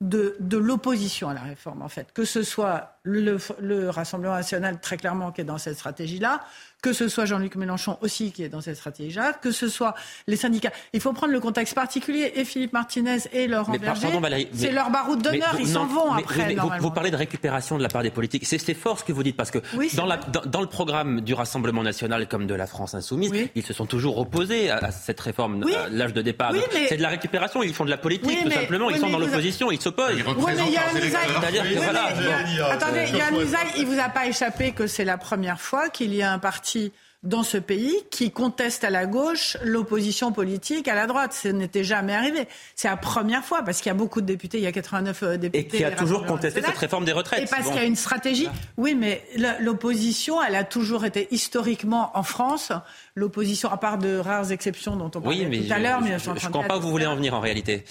de, 0.00 0.36
de 0.40 0.58
l'opposition 0.58 1.30
à 1.30 1.34
la 1.34 1.40
réforme, 1.40 1.82
en 1.82 1.88
fait. 1.88 2.12
Que 2.12 2.24
ce 2.24 2.42
soit 2.42 2.95
le, 3.06 3.38
le, 3.60 3.88
Rassemblement 3.88 4.34
national, 4.34 4.80
très 4.80 4.96
clairement, 4.96 5.30
qui 5.30 5.40
est 5.40 5.44
dans 5.44 5.58
cette 5.58 5.76
stratégie-là, 5.76 6.40
que 6.82 6.92
ce 6.92 7.08
soit 7.08 7.24
Jean-Luc 7.24 7.56
Mélenchon 7.56 7.98
aussi 8.00 8.32
qui 8.32 8.42
est 8.42 8.48
dans 8.48 8.60
cette 8.60 8.76
stratégie-là, 8.76 9.32
que 9.32 9.50
ce 9.50 9.68
soit 9.68 9.94
les 10.26 10.36
syndicats. 10.36 10.72
Il 10.92 11.00
faut 11.00 11.12
prendre 11.12 11.32
le 11.32 11.40
contexte 11.40 11.74
particulier. 11.74 12.32
Et 12.36 12.44
Philippe 12.44 12.72
Martinez 12.72 13.18
et 13.32 13.46
Laurent 13.46 13.72
Berger, 13.72 14.08
c'est 14.52 14.72
leur 14.72 14.90
baroud 14.90 15.22
d'honneur, 15.22 15.56
ils 15.58 15.68
s'en 15.68 15.86
vont 15.86 16.12
après. 16.12 16.54
vous, 16.54 16.70
vous, 16.80 16.90
parlez 16.90 17.10
de 17.10 17.16
récupération 17.16 17.78
de 17.78 17.82
la 17.82 17.88
part 17.88 18.02
des 18.02 18.10
politiques. 18.10 18.44
C'est 18.46 18.74
fort 18.74 18.98
ce 18.98 19.04
que 19.04 19.12
vous 19.12 19.22
dites, 19.22 19.36
parce 19.36 19.50
que 19.50 19.58
dans, 19.96 20.06
la, 20.06 20.16
dans, 20.16 20.60
le 20.60 20.66
programme 20.66 21.20
du 21.20 21.34
Rassemblement 21.34 21.82
national 21.82 22.28
comme 22.28 22.46
de 22.46 22.54
la 22.54 22.66
France 22.66 22.94
insoumise, 22.94 23.32
ils 23.54 23.64
se 23.64 23.72
sont 23.72 23.86
toujours 23.86 24.18
opposés 24.18 24.70
à, 24.70 24.90
cette 24.90 25.20
réforme, 25.20 25.64
l'âge 25.90 26.12
de 26.12 26.22
départ. 26.22 26.52
C'est 26.88 26.96
de 26.96 27.02
la 27.02 27.08
récupération, 27.08 27.62
ils 27.62 27.74
font 27.74 27.84
de 27.84 27.90
la 27.90 27.98
politique, 27.98 28.44
tout 28.44 28.50
simplement. 28.50 28.90
Ils 28.90 28.98
sont 28.98 29.10
dans 29.10 29.18
l'opposition, 29.18 29.70
ils 29.70 29.80
s'opposent. 29.80 30.16
C'est-à-dire 30.16 31.62
que 31.62 31.78
voilà. 31.78 32.08
Attendez, 32.70 32.95
Yann 33.04 33.34
il 33.76 33.86
vous 33.86 34.00
a 34.00 34.08
pas 34.08 34.26
échappé 34.26 34.72
que 34.72 34.86
c'est 34.86 35.04
la 35.04 35.18
première 35.18 35.60
fois 35.60 35.88
qu'il 35.88 36.14
y 36.14 36.22
a 36.22 36.32
un 36.32 36.38
parti 36.38 36.92
dans 37.22 37.42
ce 37.42 37.58
pays 37.58 37.94
qui 38.10 38.30
conteste 38.30 38.84
à 38.84 38.90
la 38.90 39.06
gauche 39.06 39.56
l'opposition 39.62 40.32
politique 40.32 40.86
à 40.88 40.94
la 40.94 41.06
droite. 41.06 41.32
Ce 41.32 41.48
n'était 41.48 41.84
jamais 41.84 42.14
arrivé. 42.14 42.46
C'est 42.74 42.88
la 42.88 42.96
première 42.96 43.44
fois 43.44 43.62
parce 43.62 43.78
qu'il 43.78 43.90
y 43.90 43.90
a 43.90 43.94
beaucoup 43.94 44.20
de 44.20 44.26
députés, 44.26 44.58
il 44.58 44.64
y 44.64 44.66
a 44.66 44.72
89 44.72 45.22
euh, 45.22 45.36
députés. 45.36 45.58
Et 45.58 45.66
qui 45.66 45.84
a 45.84 45.90
toujours 45.90 46.24
contesté 46.24 46.62
cette 46.62 46.78
réforme 46.78 47.04
des 47.04 47.12
retraites. 47.12 47.42
Et 47.42 47.46
parce 47.46 47.66
qu'il 47.66 47.76
y 47.76 47.80
a 47.80 47.84
une 47.84 47.96
stratégie. 47.96 48.48
Oui, 48.76 48.94
mais 48.94 49.24
l'opposition, 49.60 50.42
elle 50.42 50.54
a 50.54 50.64
toujours 50.64 51.04
été 51.04 51.26
historiquement 51.30 52.16
en 52.16 52.22
France. 52.22 52.72
L'opposition, 53.14 53.70
à 53.70 53.76
part 53.76 53.98
de 53.98 54.18
rares 54.18 54.52
exceptions 54.52 54.96
dont 54.96 55.10
on 55.14 55.20
parlait 55.20 55.66
tout 55.66 55.72
à 55.72 55.78
l'heure. 55.78 56.00
Je 56.04 56.30
ne 56.30 56.38
comprends 56.38 56.64
pas 56.64 56.78
où 56.78 56.80
vous 56.80 56.90
voulez 56.90 57.06
en 57.06 57.16
venir 57.16 57.34
en 57.34 57.40
réalité. 57.40 57.84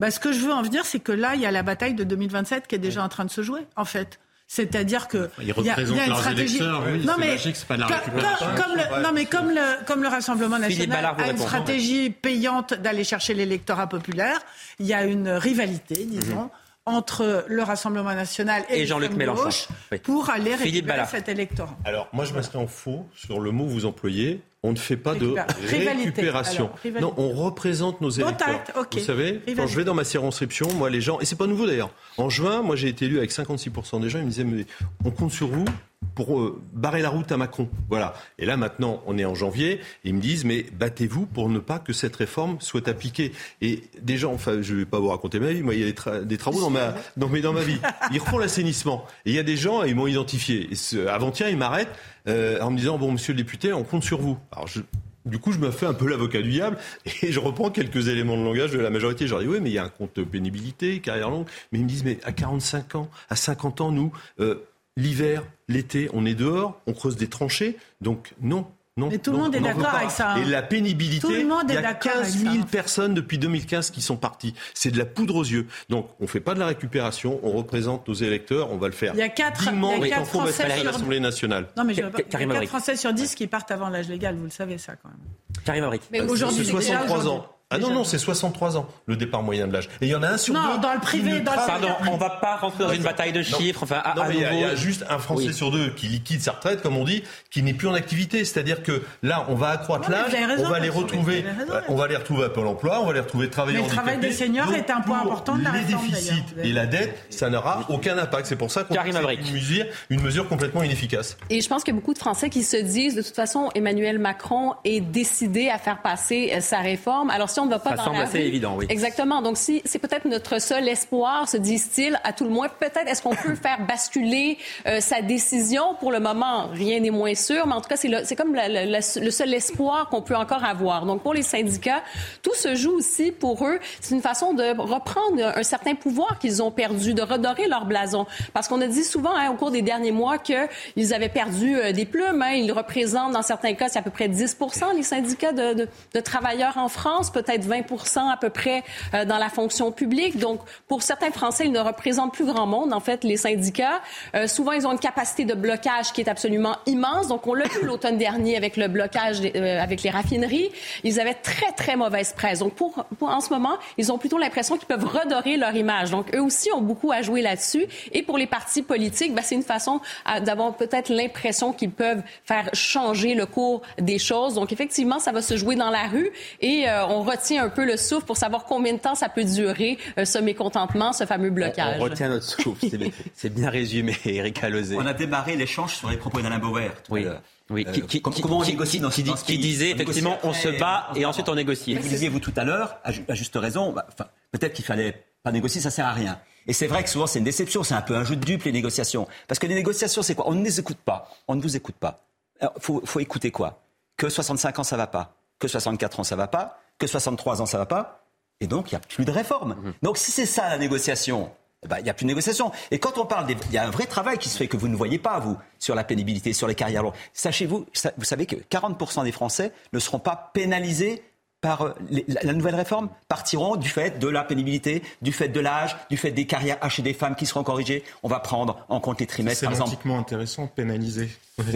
Bah, 0.00 0.10
ce 0.10 0.18
que 0.18 0.32
je 0.32 0.40
veux 0.40 0.52
en 0.52 0.62
venir, 0.62 0.84
c'est 0.84 0.98
que 0.98 1.12
là, 1.12 1.36
il 1.36 1.40
y 1.40 1.46
a 1.46 1.52
la 1.52 1.62
bataille 1.62 1.94
de 1.94 2.02
2027 2.02 2.66
qui 2.66 2.74
est 2.74 2.78
déjà 2.78 3.04
en 3.04 3.08
train 3.08 3.24
de 3.24 3.30
se 3.30 3.42
jouer, 3.42 3.60
en 3.76 3.84
fait. 3.84 4.18
C'est-à-dire 4.46 5.08
que 5.08 5.30
il 5.40 5.48
y, 5.48 5.52
a, 5.70 5.80
une 5.80 6.14
stratégie. 6.16 6.60
non 6.60 7.14
mais 7.18 7.36
pas 7.66 7.76
la 7.76 7.86
comme, 7.86 8.76
le, 8.76 9.02
non 9.02 9.12
mais 9.12 9.24
comme 9.24 9.50
le 9.50 9.84
comme 9.86 10.02
le 10.02 10.08
Rassemblement 10.08 10.58
national 10.58 11.14
a 11.18 11.30
une 11.30 11.38
stratégie 11.38 12.10
payante 12.10 12.74
d'aller 12.74 13.04
chercher 13.04 13.34
l'électorat 13.34 13.88
populaire, 13.88 14.38
il 14.78 14.86
y 14.86 14.94
a 14.94 15.04
une 15.04 15.28
rivalité, 15.28 16.04
disons. 16.04 16.42
Mhm. 16.42 16.50
entre 16.86 17.46
le 17.48 17.62
Rassemblement 17.62 18.14
national 18.14 18.62
et, 18.68 18.84
Jean-Luc 18.84 19.14
Mélenchon 19.14 19.72
pour 20.02 20.28
aller 20.28 20.54
récupérer 20.54 21.06
cet 21.06 21.30
électorat. 21.30 21.76
Alors 21.84 22.08
moi 22.12 22.26
je 22.26 22.34
m'inscris 22.34 22.58
en 22.58 22.66
faux 22.66 23.08
sur 23.16 23.40
le 23.40 23.50
mot 23.50 23.64
que 23.64 23.70
vous 23.70 23.86
employez 23.86 24.42
on 24.64 24.72
ne 24.72 24.78
fait 24.78 24.96
pas 24.96 25.14
de 25.14 25.34
récupération. 25.68 26.70
non, 27.00 27.12
on 27.18 27.28
représente 27.28 28.00
nos 28.00 28.08
électeurs. 28.08 28.62
Vous 28.90 28.98
savez, 28.98 29.42
quand 29.54 29.66
je 29.66 29.76
vais 29.76 29.84
dans 29.84 29.94
ma 29.94 30.04
circonscription, 30.04 30.72
moi, 30.72 30.88
les 30.88 31.02
gens, 31.02 31.20
et 31.20 31.26
c'est 31.26 31.36
pas 31.36 31.46
nouveau 31.46 31.66
d'ailleurs. 31.66 31.90
En 32.16 32.30
juin, 32.30 32.62
moi, 32.62 32.74
j'ai 32.74 32.88
été 32.88 33.04
élu 33.04 33.18
avec 33.18 33.30
56% 33.30 34.00
des 34.00 34.08
gens. 34.08 34.18
Ils 34.18 34.24
me 34.24 34.30
disaient, 34.30 34.44
mais 34.44 34.64
on 35.04 35.10
compte 35.10 35.32
sur 35.32 35.48
vous 35.48 35.66
pour 36.14 36.38
euh, 36.38 36.60
barrer 36.72 37.02
la 37.02 37.10
route 37.10 37.30
à 37.32 37.36
Macron. 37.36 37.68
Voilà. 37.88 38.14
Et 38.38 38.46
là, 38.46 38.56
maintenant, 38.56 39.02
on 39.06 39.18
est 39.18 39.24
en 39.24 39.34
janvier. 39.34 39.80
ils 40.04 40.14
me 40.14 40.20
disent, 40.20 40.44
mais 40.44 40.66
battez-vous 40.72 41.26
pour 41.26 41.48
ne 41.48 41.58
pas 41.58 41.78
que 41.78 41.92
cette 41.92 42.16
réforme 42.16 42.56
soit 42.60 42.88
appliquée. 42.88 43.32
Et 43.60 43.82
des 44.00 44.16
gens, 44.16 44.32
enfin, 44.32 44.62
je 44.62 44.74
ne 44.74 44.78
vais 44.80 44.86
pas 44.86 44.98
vous 44.98 45.08
raconter 45.08 45.40
ma 45.40 45.52
vie. 45.52 45.62
Moi, 45.62 45.74
il 45.74 45.80
y 45.80 45.84
a 45.84 46.20
des, 46.24 46.36
travaux 46.38 46.60
dans 46.60 46.70
ma, 46.70 46.94
dans, 47.16 47.28
dans 47.28 47.52
ma 47.52 47.62
vie. 47.62 47.78
Ils 48.12 48.20
refont 48.20 48.38
l'assainissement. 48.38 49.06
Et 49.26 49.30
il 49.30 49.36
y 49.36 49.38
a 49.38 49.42
des 49.42 49.56
gens, 49.56 49.82
ils 49.82 49.94
m'ont 49.94 50.06
identifié. 50.06 50.68
Avant-hier, 51.08 51.48
ils 51.48 51.56
m'arrêtent 51.56 51.94
euh, 52.28 52.60
en 52.60 52.70
me 52.70 52.76
disant, 52.76 52.98
bon, 52.98 53.12
monsieur 53.12 53.32
le 53.32 53.38
député, 53.38 53.72
on 53.72 53.84
compte 53.84 54.04
sur 54.04 54.20
vous. 54.20 54.38
Alors, 54.52 54.66
je, 54.66 54.80
du 55.26 55.38
coup, 55.38 55.52
je 55.52 55.58
me 55.58 55.70
fais 55.70 55.86
un 55.86 55.94
peu 55.94 56.08
l'avocat 56.08 56.42
du 56.42 56.50
diable 56.50 56.76
et 57.22 57.32
je 57.32 57.40
reprends 57.40 57.70
quelques 57.70 58.08
éléments 58.08 58.36
de 58.36 58.44
langage 58.44 58.72
de 58.72 58.78
la 58.78 58.90
majorité. 58.90 59.26
Je 59.26 59.32
leur 59.32 59.40
dis, 59.40 59.48
oui, 59.48 59.58
mais 59.60 59.70
il 59.70 59.74
y 59.74 59.78
a 59.78 59.84
un 59.84 59.88
compte 59.88 60.22
pénibilité, 60.22 61.00
carrière 61.00 61.30
longue. 61.30 61.46
Mais 61.72 61.78
ils 61.78 61.84
me 61.84 61.88
disent, 61.88 62.04
mais 62.04 62.18
à 62.24 62.32
45 62.32 62.94
ans, 62.94 63.10
à 63.28 63.36
50 63.36 63.80
ans, 63.80 63.90
nous, 63.90 64.12
euh, 64.40 64.56
L'hiver, 64.96 65.42
l'été, 65.68 66.08
on 66.12 66.24
est 66.24 66.34
dehors, 66.34 66.80
on 66.86 66.92
creuse 66.92 67.16
des 67.16 67.28
tranchées. 67.28 67.76
Donc 68.00 68.34
non, 68.40 68.66
non, 68.96 69.08
Mais 69.10 69.18
tout 69.18 69.32
le 69.32 69.38
monde 69.38 69.56
est 69.56 69.60
d'accord 69.60 69.92
avec 69.92 70.12
ça. 70.12 70.34
Hein. 70.34 70.36
Et 70.36 70.44
la 70.44 70.62
pénibilité, 70.62 71.40
il 71.40 71.74
y 71.74 71.76
a 71.76 71.94
15 71.94 72.38
000 72.38 72.54
personnes 72.70 73.12
depuis 73.12 73.38
2015 73.38 73.90
qui 73.90 74.00
sont 74.00 74.16
parties. 74.16 74.54
C'est 74.72 74.92
de 74.92 74.98
la 74.98 75.04
poudre 75.04 75.34
aux 75.34 75.42
yeux. 75.42 75.66
Donc, 75.88 76.10
on 76.20 76.24
ne 76.24 76.28
fait 76.28 76.38
pas 76.38 76.54
de 76.54 76.60
la 76.60 76.66
récupération, 76.66 77.40
on 77.42 77.50
représente 77.50 78.06
nos 78.06 78.14
électeurs, 78.14 78.70
on 78.70 78.76
va 78.76 78.86
le 78.86 78.92
faire. 78.92 79.14
Il 79.14 79.18
y 79.18 79.22
a 79.22 79.28
4, 79.28 79.68
il 80.00 80.06
y 80.06 80.12
a 80.12 80.24
Français 80.24 80.70
sur... 80.70 80.84
l'Assemblée 80.84 81.18
nationale. 81.18 81.66
Non, 81.76 81.82
mais 81.82 81.94
je 81.94 82.02
pas... 82.02 82.18
il 82.18 82.40
y 82.40 82.44
a 82.44 82.46
4 82.46 82.66
Français 82.68 82.94
sur 82.94 83.12
10 83.12 83.34
qui 83.34 83.48
partent 83.48 83.72
avant 83.72 83.88
l'âge 83.88 84.08
légal, 84.08 84.36
vous 84.36 84.44
le 84.44 84.50
savez 84.50 84.78
ça 84.78 84.94
quand 84.94 85.08
même. 85.08 85.18
Karim 85.64 85.82
Abric. 85.82 86.02
Mais 86.12 86.20
aujourd'hui, 86.20 86.64
c'est 86.64 86.70
63 86.70 87.26
ans. 87.26 87.53
Ah 87.70 87.78
non, 87.78 87.90
non, 87.90 88.04
c'est 88.04 88.18
63 88.18 88.76
ans, 88.76 88.86
le 89.06 89.16
départ 89.16 89.42
moyen 89.42 89.66
de 89.66 89.72
l'âge. 89.72 89.88
Et 90.00 90.06
il 90.06 90.08
y 90.08 90.14
en 90.14 90.22
a 90.22 90.28
un 90.28 90.38
sur 90.38 90.54
non, 90.54 90.74
deux. 90.74 90.82
dans 90.82 90.92
le 90.92 91.00
privé, 91.00 91.40
dans 91.40 91.52
le 91.52 91.66
Pardon, 91.66 91.88
on 92.10 92.16
va 92.16 92.30
pas 92.30 92.56
rentrer 92.56 92.84
dans 92.84 92.92
une 92.92 93.02
bataille 93.02 93.32
de 93.32 93.42
chiffres. 93.42 93.82
Enfin, 93.82 94.02
non, 94.16 94.24
mais 94.28 94.34
il 94.36 94.60
y, 94.60 94.64
a 94.64 94.74
juste 94.74 95.04
un 95.08 95.18
Français 95.18 95.52
sur 95.52 95.70
deux 95.70 95.90
qui 95.90 96.06
liquide 96.06 96.42
sa 96.42 96.52
retraite, 96.52 96.82
comme 96.82 96.96
on 96.96 97.04
dit, 97.04 97.24
qui 97.50 97.62
n'est 97.62 97.74
plus 97.74 97.88
en 97.88 97.94
activité. 97.94 98.44
C'est-à-dire 98.44 98.82
que 98.82 99.02
là, 99.22 99.46
on 99.48 99.54
va 99.54 99.70
accroître 99.70 100.10
l'âge, 100.10 100.32
on 100.58 100.68
va 100.68 100.78
les 100.78 100.90
retrouver, 100.90 101.44
on 101.88 101.96
va 101.96 102.06
les 102.06 102.16
retrouver 102.16 102.44
à 102.44 102.48
Pôle 102.50 102.66
emploi, 102.66 103.00
on 103.00 103.06
va 103.06 103.12
les 103.14 103.20
retrouver 103.20 103.48
travailler 103.50 103.78
mais 103.78 103.84
le 103.84 103.90
travail 103.90 104.18
des 104.18 104.32
seniors 104.32 104.72
est 104.74 104.90
un 104.90 105.00
point 105.00 105.22
important 105.22 105.56
de 105.56 105.64
la 105.64 105.72
Les 105.72 105.84
déficits 105.84 106.44
et 106.62 106.72
la 106.72 106.86
dette, 106.86 107.26
ça 107.30 107.48
n'aura 107.50 107.86
aucun 107.88 108.18
impact. 108.18 108.46
C'est 108.46 108.56
pour 108.56 108.70
ça 108.70 108.84
qu'on 108.84 108.94
une 108.94 109.52
mesure, 109.52 109.86
une 110.10 110.20
mesure 110.20 110.48
complètement 110.48 110.82
inefficace. 110.82 111.36
Et 111.50 111.60
je 111.60 111.68
pense 111.68 111.82
qu'il 111.82 111.94
y 111.94 111.96
a 111.96 112.00
beaucoup 112.00 112.14
de 112.14 112.18
Français 112.18 112.50
qui 112.50 112.62
se 112.62 112.76
disent, 112.76 113.14
de 113.14 113.22
toute 113.22 113.34
façon, 113.34 113.70
Emmanuel 113.74 114.18
Macron 114.18 114.74
est 114.84 115.00
décidé 115.00 115.70
à 115.70 115.78
faire 115.78 116.02
passer 116.02 116.52
euh, 116.54 116.60
sa 116.60 116.80
réforme. 116.80 117.30
Alors, 117.30 117.50
ne 117.66 117.70
va 117.70 117.78
pas 117.78 117.90
Ça 117.90 117.96
dans 117.96 118.04
semble 118.04 118.16
la 118.18 118.22
assez 118.24 118.38
rue- 118.38 118.44
évident, 118.44 118.74
oui. 118.76 118.86
Exactement. 118.88 119.40
Donc, 119.42 119.56
si 119.56 119.80
c'est 119.84 119.98
peut-être 119.98 120.24
notre 120.26 120.60
seul 120.60 120.88
espoir, 120.88 121.48
se 121.48 121.56
disent-ils, 121.56 122.18
à 122.24 122.32
tout 122.32 122.44
le 122.44 122.50
moins, 122.50 122.68
peut-être 122.68 123.06
est-ce 123.08 123.22
qu'on 123.22 123.34
peut 123.34 123.54
faire 123.54 123.78
basculer 123.86 124.58
euh, 124.86 125.00
sa 125.00 125.22
décision? 125.22 125.94
Pour 126.00 126.12
le 126.12 126.20
moment, 126.20 126.68
rien 126.72 127.00
n'est 127.00 127.10
moins 127.10 127.34
sûr, 127.34 127.66
mais 127.66 127.74
en 127.74 127.80
tout 127.80 127.88
cas, 127.88 127.96
c'est 127.96 128.36
comme 128.36 128.54
la- 128.54 128.68
la- 128.68 128.84
la- 128.86 128.98
le 129.20 129.30
seul 129.30 129.54
espoir 129.54 130.08
qu'on 130.08 130.22
peut 130.22 130.36
encore 130.36 130.64
avoir. 130.64 131.06
Donc, 131.06 131.22
pour 131.22 131.34
les 131.34 131.42
syndicats, 131.42 132.02
tout 132.42 132.54
se 132.54 132.74
joue 132.74 132.92
aussi 132.96 133.30
pour 133.32 133.66
eux. 133.66 133.78
C'est 134.00 134.14
une 134.14 134.22
façon 134.22 134.52
de 134.54 134.76
reprendre 134.78 135.52
un 135.56 135.62
certain 135.62 135.94
pouvoir 135.94 136.38
qu'ils 136.38 136.62
ont 136.62 136.70
perdu, 136.70 137.14
de 137.14 137.22
redorer 137.22 137.68
leur 137.68 137.84
blason. 137.86 138.26
Parce 138.52 138.68
qu'on 138.68 138.80
a 138.80 138.86
dit 138.86 139.04
souvent 139.04 139.34
hein, 139.36 139.50
au 139.50 139.54
cours 139.54 139.70
des 139.70 139.82
derniers 139.82 140.12
mois 140.12 140.38
qu'ils 140.38 141.14
avaient 141.14 141.28
perdu 141.28 141.76
euh, 141.76 141.92
des 141.92 142.04
plumes. 142.06 142.42
hein. 142.42 142.52
Ils 142.54 142.72
représentent, 142.72 143.32
dans 143.32 143.42
certains 143.42 143.74
cas, 143.74 143.88
c'est 143.88 143.98
à 143.98 144.02
peu 144.02 144.10
près 144.10 144.28
10 144.28 144.56
les 144.96 145.02
syndicats 145.02 145.52
de, 145.52 145.74
de- 145.74 145.88
de 146.14 146.20
travailleurs 146.20 146.78
en 146.78 146.88
France, 146.88 147.30
peut-être 147.44 147.64
20 147.64 147.84
à 148.30 148.36
peu 148.36 148.50
près 148.50 148.82
euh, 149.12 149.24
dans 149.24 149.38
la 149.38 149.48
fonction 149.48 149.92
publique. 149.92 150.38
Donc, 150.38 150.60
pour 150.88 151.02
certains 151.02 151.30
Français, 151.30 151.64
ils 151.66 151.72
ne 151.72 151.80
représentent 151.80 152.32
plus 152.32 152.44
grand 152.44 152.66
monde, 152.66 152.92
en 152.92 153.00
fait, 153.00 153.24
les 153.24 153.36
syndicats. 153.36 154.00
Euh, 154.34 154.46
souvent, 154.46 154.72
ils 154.72 154.86
ont 154.86 154.92
une 154.92 154.98
capacité 154.98 155.44
de 155.44 155.54
blocage 155.54 156.12
qui 156.12 156.20
est 156.20 156.28
absolument 156.28 156.76
immense. 156.86 157.28
Donc, 157.28 157.46
on 157.46 157.54
l'a 157.54 157.66
vu 157.66 157.84
l'automne 157.84 158.18
dernier 158.18 158.56
avec 158.56 158.76
le 158.76 158.88
blocage 158.88 159.38
euh, 159.42 159.80
avec 159.80 160.02
les 160.02 160.10
raffineries. 160.10 160.70
Ils 161.02 161.20
avaient 161.20 161.34
très, 161.34 161.72
très 161.72 161.96
mauvaise 161.96 162.32
presse. 162.32 162.60
Donc, 162.60 162.74
pour, 162.74 163.04
en 163.20 163.40
ce 163.40 163.50
moment, 163.50 163.76
ils 163.98 164.12
ont 164.12 164.18
plutôt 164.18 164.38
l'impression 164.38 164.76
qu'ils 164.76 164.86
peuvent 164.86 165.04
redorer 165.04 165.56
leur 165.56 165.74
image. 165.74 166.10
Donc, 166.10 166.34
eux 166.34 166.42
aussi 166.42 166.70
ont 166.72 166.80
beaucoup 166.80 167.12
à 167.12 167.22
jouer 167.22 167.42
là-dessus. 167.42 167.86
Et 168.12 168.22
pour 168.22 168.38
les 168.38 168.46
partis 168.46 168.82
politiques, 168.82 169.34
ben, 169.34 169.42
c'est 169.42 169.54
une 169.54 169.62
façon 169.62 170.00
d'avoir 170.42 170.76
peut-être 170.76 171.10
l'impression 171.10 171.72
qu'ils 171.72 171.90
peuvent 171.90 172.22
faire 172.44 172.70
changer 172.72 173.34
le 173.34 173.46
cours 173.46 173.82
des 173.98 174.18
choses. 174.18 174.54
Donc, 174.54 174.72
effectivement, 174.72 175.18
ça 175.18 175.32
va 175.32 175.42
se 175.42 175.56
jouer 175.56 175.76
dans 175.76 175.90
la 175.90 176.04
rue 176.06 176.30
et 176.60 176.86
on 177.08 177.22
retient 177.36 177.64
un 177.64 177.68
peu 177.68 177.84
le 177.84 177.96
souffle 177.96 178.24
pour 178.26 178.36
savoir 178.36 178.64
combien 178.64 178.92
de 178.94 178.98
temps 178.98 179.14
ça 179.14 179.28
peut 179.28 179.44
durer, 179.44 179.98
euh, 180.18 180.24
ce 180.24 180.38
mécontentement, 180.38 181.12
ce 181.12 181.26
fameux 181.26 181.50
blocage. 181.50 181.96
On 182.00 182.04
retient 182.04 182.28
notre 182.28 182.44
souffle. 182.46 182.86
C'est 183.34 183.48
bien- 183.50 183.70
résumé, 183.70 184.16
Eric 184.24 184.62
Alozé. 184.62 184.96
On 184.96 185.06
a 185.06 185.14
démarré 185.14 185.56
l'échange 185.56 185.94
sur 185.96 186.10
les 186.10 186.16
propos 186.16 186.40
d'Alain 186.40 186.58
Beauvert. 186.58 186.94
tout 187.02 187.12
à 187.14 187.14
Oui. 187.14 187.26
Euh, 187.26 187.92
qui, 187.92 188.02
qui- 188.02 188.20
com- 188.22 188.32
qui- 188.32 188.42
comment 188.42 188.58
on 188.58 188.62
qui- 188.62 188.72
négocie 188.72 189.00
dans, 189.00 189.10
ce 189.10 189.44
qui 189.44 189.58
disait 189.58 189.92
On 189.92 189.94
effectivement 189.94 190.38
on 190.42 190.52
se 190.52 190.68
bat 190.78 191.08
et 191.16 191.24
ensuite 191.24 191.48
on 191.48 191.54
négocie. 191.54 191.94
Vous 191.94 192.06
disiez 192.08 192.28
vous 192.28 192.38
tout 192.40 192.52
à 192.56 192.64
l'heure, 192.64 192.98
à, 193.04 193.10
ju- 193.10 193.24
à 193.28 193.34
juste 193.34 193.56
raison, 193.56 193.92
bah, 193.92 194.06
peut-être 194.52 194.74
qu'il 194.74 194.84
fallait 194.84 195.24
pas 195.42 195.50
négocier, 195.50 195.80
ça 195.80 195.90
sert 195.90 196.06
à 196.06 196.12
rien. 196.12 196.38
Et 196.66 196.72
c'est 196.74 196.86
vrai 196.86 197.02
que 197.02 197.08
souvent 197.10 197.26
c'est 197.26 197.38
une 197.38 197.44
déception, 197.44 197.82
c'est 197.82 197.94
un 197.94 198.02
peu 198.02 198.16
un 198.16 198.24
jeu 198.24 198.36
de 198.36 198.44
dupes 198.44 198.64
les 198.64 198.72
négociations. 198.72 199.26
Parce 199.48 199.58
que 199.58 199.66
les 199.66 199.74
négociations 199.74 200.22
c'est 200.22 200.34
quoi? 200.34 200.46
On 200.48 200.54
ne 200.54 200.62
les 200.64 200.78
écoute 200.78 200.98
pas, 201.04 201.30
on 201.48 201.54
ne 201.54 201.62
vous 201.62 201.74
écoute 201.76 201.94
pas. 201.96 202.24
Alors, 202.60 202.74
faut, 202.80 203.02
faut 203.04 203.20
écouter 203.20 203.50
quoi? 203.50 203.80
Que 204.18 204.28
65 204.28 204.78
ans 204.78 204.84
ça 204.84 204.96
va 204.98 205.06
pas, 205.06 205.34
que 205.58 205.66
64 205.68 206.20
ans 206.20 206.24
ça 206.24 206.36
va 206.36 206.46
pas, 206.48 206.78
que 206.98 207.06
63 207.06 207.62
ans 207.62 207.66
ça 207.66 207.78
va 207.78 207.86
pas, 207.86 208.26
et 208.60 208.66
donc 208.66 208.90
il 208.90 208.94
n'y 208.94 208.96
a 208.96 209.00
plus 209.00 209.24
de 209.24 209.30
réforme. 209.30 209.94
Donc 210.02 210.16
si 210.18 210.30
c'est 210.30 210.46
ça 210.46 210.68
la 210.68 210.78
négociation, 210.78 211.50
eh 211.84 211.88
ben, 211.88 211.98
il 211.98 212.04
n'y 212.04 212.10
a 212.10 212.14
plus 212.14 212.24
de 212.24 212.28
négociation. 212.28 212.72
Et 212.90 212.98
quand 212.98 213.18
on 213.18 213.26
parle, 213.26 213.46
il 213.50 213.72
y 213.72 213.78
a 213.78 213.84
un 213.86 213.90
vrai 213.90 214.06
travail 214.06 214.38
qui 214.38 214.48
se 214.48 214.56
fait 214.56 214.68
que 214.68 214.76
vous 214.76 214.88
ne 214.88 214.96
voyez 214.96 215.18
pas, 215.18 215.38
vous, 215.38 215.58
sur 215.78 215.94
la 215.94 216.02
pénibilité, 216.04 216.52
sur 216.52 216.66
les 216.66 216.74
carrières 216.74 217.02
longues. 217.02 217.14
Sachez-vous, 217.34 217.84
sa- 217.92 218.12
vous 218.16 218.24
savez 218.24 218.46
que 218.46 218.56
40% 218.56 219.24
des 219.24 219.32
Français 219.32 219.72
ne 219.92 219.98
seront 219.98 220.18
pas 220.18 220.50
pénalisés 220.54 221.22
par 221.64 221.80
euh, 221.82 221.90
les- 222.10 222.26
la, 222.28 222.52
nouvelle 222.52 222.74
réforme, 222.74 223.08
partiront 223.26 223.76
du 223.76 223.88
fait 223.88 224.18
de 224.18 224.28
la 224.28 224.44
pénibilité, 224.44 225.02
du 225.22 225.32
fait 225.32 225.48
de 225.48 225.58
l'âge, 225.60 225.96
du 226.10 226.18
fait 226.18 226.30
des 226.30 226.46
carrières 226.46 226.76
hachées 226.82 227.00
des 227.00 227.14
femmes 227.14 227.34
qui 227.34 227.46
seront 227.46 227.62
corrigées. 227.64 228.04
On 228.22 228.28
va 228.28 228.38
prendre 228.38 228.84
en 228.90 229.00
compte 229.00 229.18
les 229.20 229.26
trimestres, 229.26 229.60
C'est 229.60 229.66
par 229.66 229.72
exemple. 229.72 229.90
intéressant, 229.90 229.96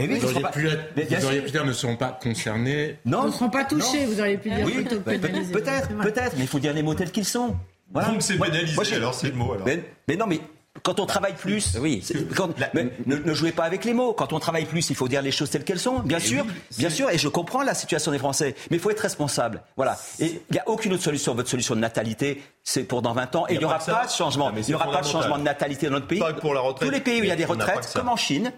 oui, 0.06 0.08
ils 0.10 0.14
vous 0.16 0.20
sont 0.20 0.26
auriez 0.26 0.42
pas- 0.42 0.48
pu, 0.50 0.68
être- 0.68 0.92
Mais 0.94 1.04
bien 1.04 1.18
vous 1.20 1.24
auriez 1.26 1.40
pu 1.40 1.50
dire 1.52 1.64
ne 1.64 1.72
seront 1.72 1.96
pas 1.96 2.18
concernés. 2.22 2.98
Non. 3.06 3.22
Ils 3.22 3.26
ne 3.28 3.32
seront 3.32 3.48
pas 3.50 3.64
touchés, 3.64 4.04
Non. 4.04 4.12
vous 4.12 4.20
auriez 4.20 4.36
pu 4.36 4.50
dire 4.50 4.66
Oui, 4.66 4.72
plutôt 4.74 4.96
bah, 5.00 5.12
peut- 5.12 5.18
peut-être, 5.52 5.88
peut-être, 5.88 6.36
mais 6.36 6.42
il 6.42 6.48
faut 6.48 6.58
dire 6.58 6.74
les 6.74 6.82
mots 6.82 6.94
tels 6.94 7.10
qu'ils 7.10 7.24
sont. 7.24 7.56
Donc 7.90 8.20
c'est 8.20 8.36
Moi- 8.36 8.48
pénalisé, 8.48 8.74
moi, 8.74 8.84
je- 8.84 8.94
alors 8.94 9.14
c'est 9.14 9.28
le 9.30 9.34
mot 9.36 9.54
alors. 9.54 9.66
Mais, 9.66 9.82
mais 10.06 10.16
non, 10.16 10.26
mais 10.26 10.40
quand 10.82 11.00
on 11.00 11.06
travaille 11.06 11.34
plus, 11.34 11.76
Oui. 11.80 12.04
quand- 12.36 12.50
mais 12.74 12.88
ne, 13.06 13.16
ne 13.16 13.34
jouez 13.34 13.52
pas 13.52 13.64
avec 13.64 13.84
les 13.84 13.94
mots. 13.94 14.12
Quand 14.12 14.32
on 14.32 14.38
travaille 14.38 14.64
plus, 14.64 14.90
il 14.90 14.96
faut 14.96 15.08
dire 15.08 15.22
les 15.22 15.30
choses 15.32 15.50
telles 15.50 15.64
qu'elles 15.64 15.78
sont. 15.78 16.00
Bien 16.00 16.18
sûr, 16.18 16.44
bien 16.78 16.90
sûr, 16.90 17.10
et 17.10 17.18
je 17.18 17.28
comprends 17.28 17.62
la 17.62 17.74
situation 17.74 18.10
des 18.12 18.18
Français, 18.18 18.54
mais 18.70 18.76
il 18.76 18.80
faut 18.80 18.90
être 18.90 19.00
responsable. 19.00 19.62
Voilà. 19.76 19.98
Et 20.18 20.26
il 20.48 20.52
n'y 20.52 20.58
a 20.58 20.68
aucune 20.68 20.92
autre 20.92 21.02
solution. 21.02 21.34
Votre 21.34 21.48
solution 21.50 21.74
de 21.74 21.80
natalité, 21.80 22.42
c'est 22.64 22.84
pour 22.84 23.02
dans 23.02 23.12
20 23.12 23.34
ans, 23.36 23.46
et 23.48 23.54
il 23.54 23.58
n'y 23.58 23.64
aura 23.64 23.78
pas 23.78 24.06
de 24.06 24.10
changement. 24.10 24.48
Ah, 24.52 24.58
Il 24.58 24.64
n'y 24.66 24.74
aura 24.74 24.90
pas 24.90 25.00
de 25.00 25.06
changement 25.06 25.38
de 25.38 25.42
natalité 25.42 25.86
dans 25.86 25.92
notre 25.92 26.06
pays. 26.06 26.18
Pas 26.20 26.32
pour 26.34 26.54
la 26.54 26.60
retraite. 26.60 26.88
Tous 26.88 26.94
les 26.94 27.00
pays 27.00 27.20
où 27.20 27.24
il 27.24 27.28
y 27.28 27.32
a 27.32 27.36
des 27.36 27.44
retraites, 27.44 27.92
comme 27.94 28.08
en 28.08 28.16
Chine, 28.16 28.52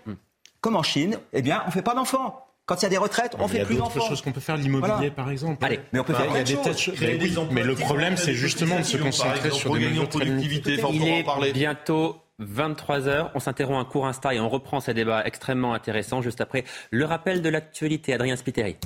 comme 0.60 0.76
en 0.76 0.82
Chine, 0.82 1.18
eh 1.32 1.42
bien, 1.42 1.62
on 1.66 1.70
fait 1.70 1.82
pas 1.82 1.94
d'enfants. 1.94 2.46
Quand 2.70 2.76
il 2.76 2.82
y 2.84 2.86
a 2.86 2.90
des 2.90 2.98
retraites, 2.98 3.34
on 3.40 3.48
Il 3.48 3.48
y 3.48 3.52
fait 3.56 3.60
a 3.62 3.64
plus 3.64 3.74
d'autres 3.74 3.92
d'enfants. 3.94 4.08
choses 4.08 4.22
qu'on 4.22 4.30
peut 4.30 4.38
faire, 4.38 4.56
l'immobilier 4.56 4.94
Voilà. 4.96 5.10
par 5.10 5.28
exemple. 5.28 5.64
Allez, 5.64 5.80
mais 5.92 5.98
on 5.98 6.04
peut 6.04 6.12
Bah, 6.12 6.20
faire 6.20 6.28
il 6.30 6.36
y 6.36 6.40
a 6.40 6.44
plein 6.44 6.44
de 6.44 6.46
des 6.46 6.54
choses. 6.54 6.64
tas 6.64 6.72
de 6.72 6.78
choses. 6.78 6.94
Créer 6.94 7.18
Mais 7.18 7.24
oui, 7.24 7.36
mais 7.50 7.62
le 7.64 7.74
problème, 7.74 8.16
c'est 8.16 8.32
justement 8.34 8.78
de 8.78 8.84
se 8.84 8.96
concentrer 8.96 9.50
sur 9.50 9.74
des 9.76 9.88
mesures 9.88 10.08
productivité, 10.08 10.76
Il 10.92 11.02
est 11.08 11.24
parler. 11.24 11.52
bientôt 11.52 12.18
23h. 12.40 13.30
On 13.34 13.40
s'interrompt 13.40 13.80
un 13.80 13.84
court 13.84 14.06
instant 14.06 14.30
et 14.30 14.38
on 14.38 14.48
reprend 14.48 14.78
ce 14.78 14.92
débat 14.92 15.24
extrêmement 15.26 15.74
intéressant 15.74 16.22
juste 16.22 16.40
après 16.40 16.62
le 16.92 17.04
rappel 17.06 17.42
de 17.42 17.48
l'actualité. 17.48 18.14
Adrien 18.14 18.36
Spiteri. 18.36 18.76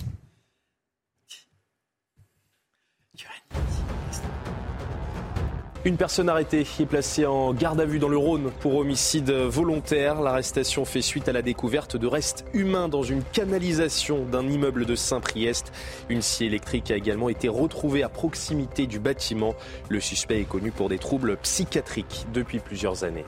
Une 5.87 5.99
personne 5.99 6.31
arrêtée 6.31 6.61
est 6.81 6.87
placée 6.87 7.27
en 7.27 7.53
garde 7.53 7.79
à 7.79 7.85
vue 7.85 7.99
dans 7.99 8.09
le 8.09 8.17
Rhône 8.17 8.51
pour 8.61 8.77
homicide 8.77 9.31
volontaire. 9.31 10.23
L'arrestation 10.23 10.87
fait 10.87 11.03
suite 11.03 11.29
à 11.29 11.33
la 11.33 11.43
découverte 11.43 11.99
de 11.99 12.07
restes 12.07 12.47
humains 12.55 12.89
dans 12.89 13.03
une 13.03 13.23
canalisation 13.23 14.25
d'un 14.25 14.49
immeuble 14.49 14.87
de 14.87 14.95
Saint-Priest. 14.95 15.73
Une 16.09 16.23
scie 16.23 16.47
électrique 16.47 16.91
a 16.91 16.97
également 16.97 17.29
été 17.29 17.49
retrouvée 17.49 18.03
à 18.03 18.09
proximité 18.09 18.87
du 18.87 18.99
bâtiment. 18.99 19.55
Le 19.91 20.01
suspect 20.01 20.41
est 20.41 20.49
connu 20.49 20.71
pour 20.71 20.89
des 20.89 20.99
troubles 20.99 21.37
psychiatriques 21.43 22.25
depuis 22.33 22.61
plusieurs 22.61 23.05
années. 23.05 23.27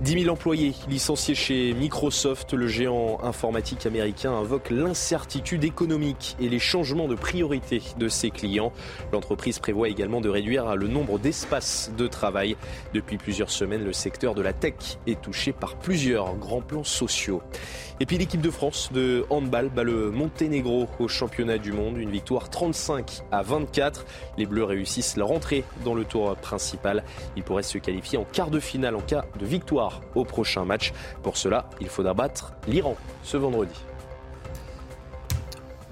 10 0.00 0.22
000 0.22 0.32
employés 0.32 0.72
licenciés 0.88 1.34
chez 1.34 1.74
Microsoft, 1.74 2.54
le 2.54 2.68
géant 2.68 3.18
informatique 3.22 3.84
américain 3.84 4.32
invoque 4.32 4.70
l'incertitude 4.70 5.62
économique 5.62 6.36
et 6.40 6.48
les 6.48 6.58
changements 6.58 7.06
de 7.06 7.14
priorité 7.14 7.82
de 7.98 8.08
ses 8.08 8.30
clients. 8.30 8.72
L'entreprise 9.12 9.58
prévoit 9.58 9.90
également 9.90 10.22
de 10.22 10.30
réduire 10.30 10.74
le 10.74 10.88
nombre 10.88 11.18
d'espaces 11.18 11.92
de 11.98 12.06
travail. 12.06 12.56
Depuis 12.94 13.18
plusieurs 13.18 13.50
semaines, 13.50 13.84
le 13.84 13.92
secteur 13.92 14.34
de 14.34 14.40
la 14.40 14.54
tech 14.54 14.98
est 15.06 15.20
touché 15.20 15.52
par 15.52 15.76
plusieurs 15.76 16.34
grands 16.36 16.62
plans 16.62 16.84
sociaux. 16.84 17.42
Et 18.02 18.06
puis 18.06 18.16
l'équipe 18.16 18.40
de 18.40 18.50
France 18.50 18.90
de 18.94 19.26
handball 19.28 19.68
bat 19.68 19.82
le 19.82 20.10
Monténégro 20.10 20.88
au 20.98 21.06
championnat 21.06 21.58
du 21.58 21.72
monde. 21.72 21.98
Une 21.98 22.10
victoire 22.10 22.48
35 22.48 23.20
à 23.30 23.42
24. 23.42 24.06
Les 24.38 24.46
Bleus 24.46 24.64
réussissent 24.64 25.18
leur 25.18 25.30
entrée 25.30 25.64
dans 25.84 25.94
le 25.94 26.04
tour 26.04 26.34
principal. 26.36 27.04
Ils 27.36 27.42
pourraient 27.42 27.62
se 27.62 27.76
qualifier 27.76 28.16
en 28.16 28.24
quart 28.24 28.50
de 28.50 28.58
finale 28.58 28.96
en 28.96 29.02
cas 29.02 29.26
de 29.38 29.44
victoire 29.44 30.00
au 30.14 30.24
prochain 30.24 30.64
match. 30.64 30.94
Pour 31.22 31.36
cela, 31.36 31.68
il 31.78 31.88
faudra 31.88 32.14
battre 32.14 32.54
l'Iran 32.66 32.96
ce 33.22 33.36
vendredi. 33.36 33.74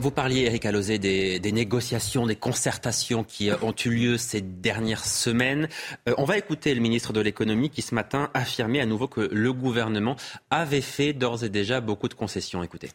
Vous 0.00 0.12
parliez, 0.12 0.42
Eric 0.42 0.64
Alozé, 0.64 1.00
des, 1.00 1.40
des 1.40 1.50
négociations, 1.50 2.24
des 2.24 2.36
concertations 2.36 3.24
qui 3.24 3.50
euh, 3.50 3.56
ont 3.62 3.74
eu 3.84 3.90
lieu 3.90 4.16
ces 4.16 4.40
dernières 4.40 5.04
semaines. 5.04 5.68
Euh, 6.08 6.14
on 6.18 6.24
va 6.24 6.38
écouter 6.38 6.72
le 6.72 6.80
ministre 6.80 7.12
de 7.12 7.20
l'économie 7.20 7.68
qui 7.68 7.82
ce 7.82 7.96
matin 7.96 8.30
affirmait 8.32 8.78
à 8.80 8.86
nouveau 8.86 9.08
que 9.08 9.22
le 9.22 9.52
gouvernement 9.52 10.14
avait 10.50 10.82
fait 10.82 11.12
d'ores 11.12 11.42
et 11.42 11.48
déjà 11.48 11.80
beaucoup 11.80 12.06
de 12.06 12.14
concessions. 12.14 12.62
Écoutez. 12.62 12.90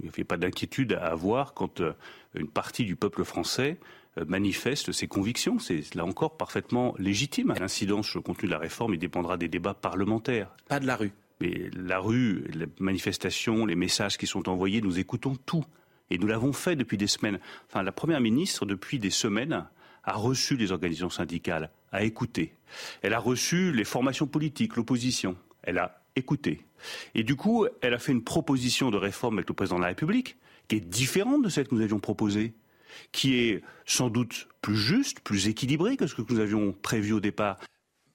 Il 0.00 0.06
n'y 0.06 0.08
avait 0.08 0.24
pas 0.24 0.36
d'inquiétude 0.36 0.94
à 0.94 1.06
avoir 1.06 1.54
quand 1.54 1.80
euh, 1.80 1.92
une 2.34 2.48
partie 2.48 2.84
du 2.84 2.96
peuple 2.96 3.24
français 3.24 3.78
manifeste 4.26 4.92
ses 4.92 5.06
convictions. 5.06 5.58
C'est 5.58 5.94
là 5.94 6.04
encore 6.04 6.36
parfaitement 6.36 6.94
légitime. 6.98 7.54
L'incidence 7.60 8.08
sur 8.08 8.18
le 8.18 8.22
contenu 8.22 8.48
de 8.48 8.52
la 8.54 8.58
réforme, 8.58 8.94
il 8.94 8.98
dépendra 8.98 9.36
des 9.36 9.48
débats 9.48 9.74
parlementaires. 9.74 10.56
Pas 10.68 10.80
de 10.80 10.86
la 10.86 10.96
rue. 10.96 11.12
Mais 11.40 11.70
la 11.74 11.98
rue, 11.98 12.44
les 12.52 12.66
manifestations, 12.78 13.66
les 13.66 13.76
messages 13.76 14.16
qui 14.16 14.26
sont 14.26 14.48
envoyés, 14.48 14.80
nous 14.80 14.98
écoutons 14.98 15.36
tout. 15.36 15.64
Et 16.10 16.18
nous 16.18 16.26
l'avons 16.26 16.52
fait 16.52 16.76
depuis 16.76 16.96
des 16.96 17.08
semaines. 17.08 17.40
Enfin, 17.68 17.82
la 17.82 17.92
Première 17.92 18.20
ministre, 18.20 18.64
depuis 18.64 18.98
des 18.98 19.10
semaines, 19.10 19.66
a 20.04 20.12
reçu 20.12 20.56
les 20.56 20.72
organisations 20.72 21.10
syndicales, 21.10 21.70
a 21.92 22.04
écouté. 22.04 22.54
Elle 23.02 23.12
a 23.12 23.18
reçu 23.18 23.72
les 23.72 23.84
formations 23.84 24.26
politiques, 24.26 24.76
l'opposition. 24.76 25.36
Elle 25.62 25.78
a 25.78 26.00
écouté. 26.14 26.64
Et 27.14 27.24
du 27.24 27.34
coup, 27.36 27.66
elle 27.82 27.92
a 27.92 27.98
fait 27.98 28.12
une 28.12 28.22
proposition 28.22 28.90
de 28.90 28.96
réforme 28.96 29.38
avec 29.38 29.48
le 29.48 29.54
président 29.54 29.76
de 29.76 29.82
la 29.82 29.88
République 29.88 30.36
qui 30.68 30.76
est 30.76 30.80
différente 30.80 31.42
de 31.42 31.48
celle 31.48 31.68
que 31.68 31.74
nous 31.74 31.82
avions 31.82 32.00
proposée, 32.00 32.54
qui 33.12 33.36
est 33.36 33.62
sans 33.84 34.10
doute 34.10 34.48
plus 34.62 34.76
juste, 34.76 35.20
plus 35.20 35.48
équilibrée 35.48 35.96
que 35.96 36.06
ce 36.06 36.14
que 36.14 36.32
nous 36.32 36.40
avions 36.40 36.72
prévu 36.72 37.12
au 37.12 37.20
départ. 37.20 37.58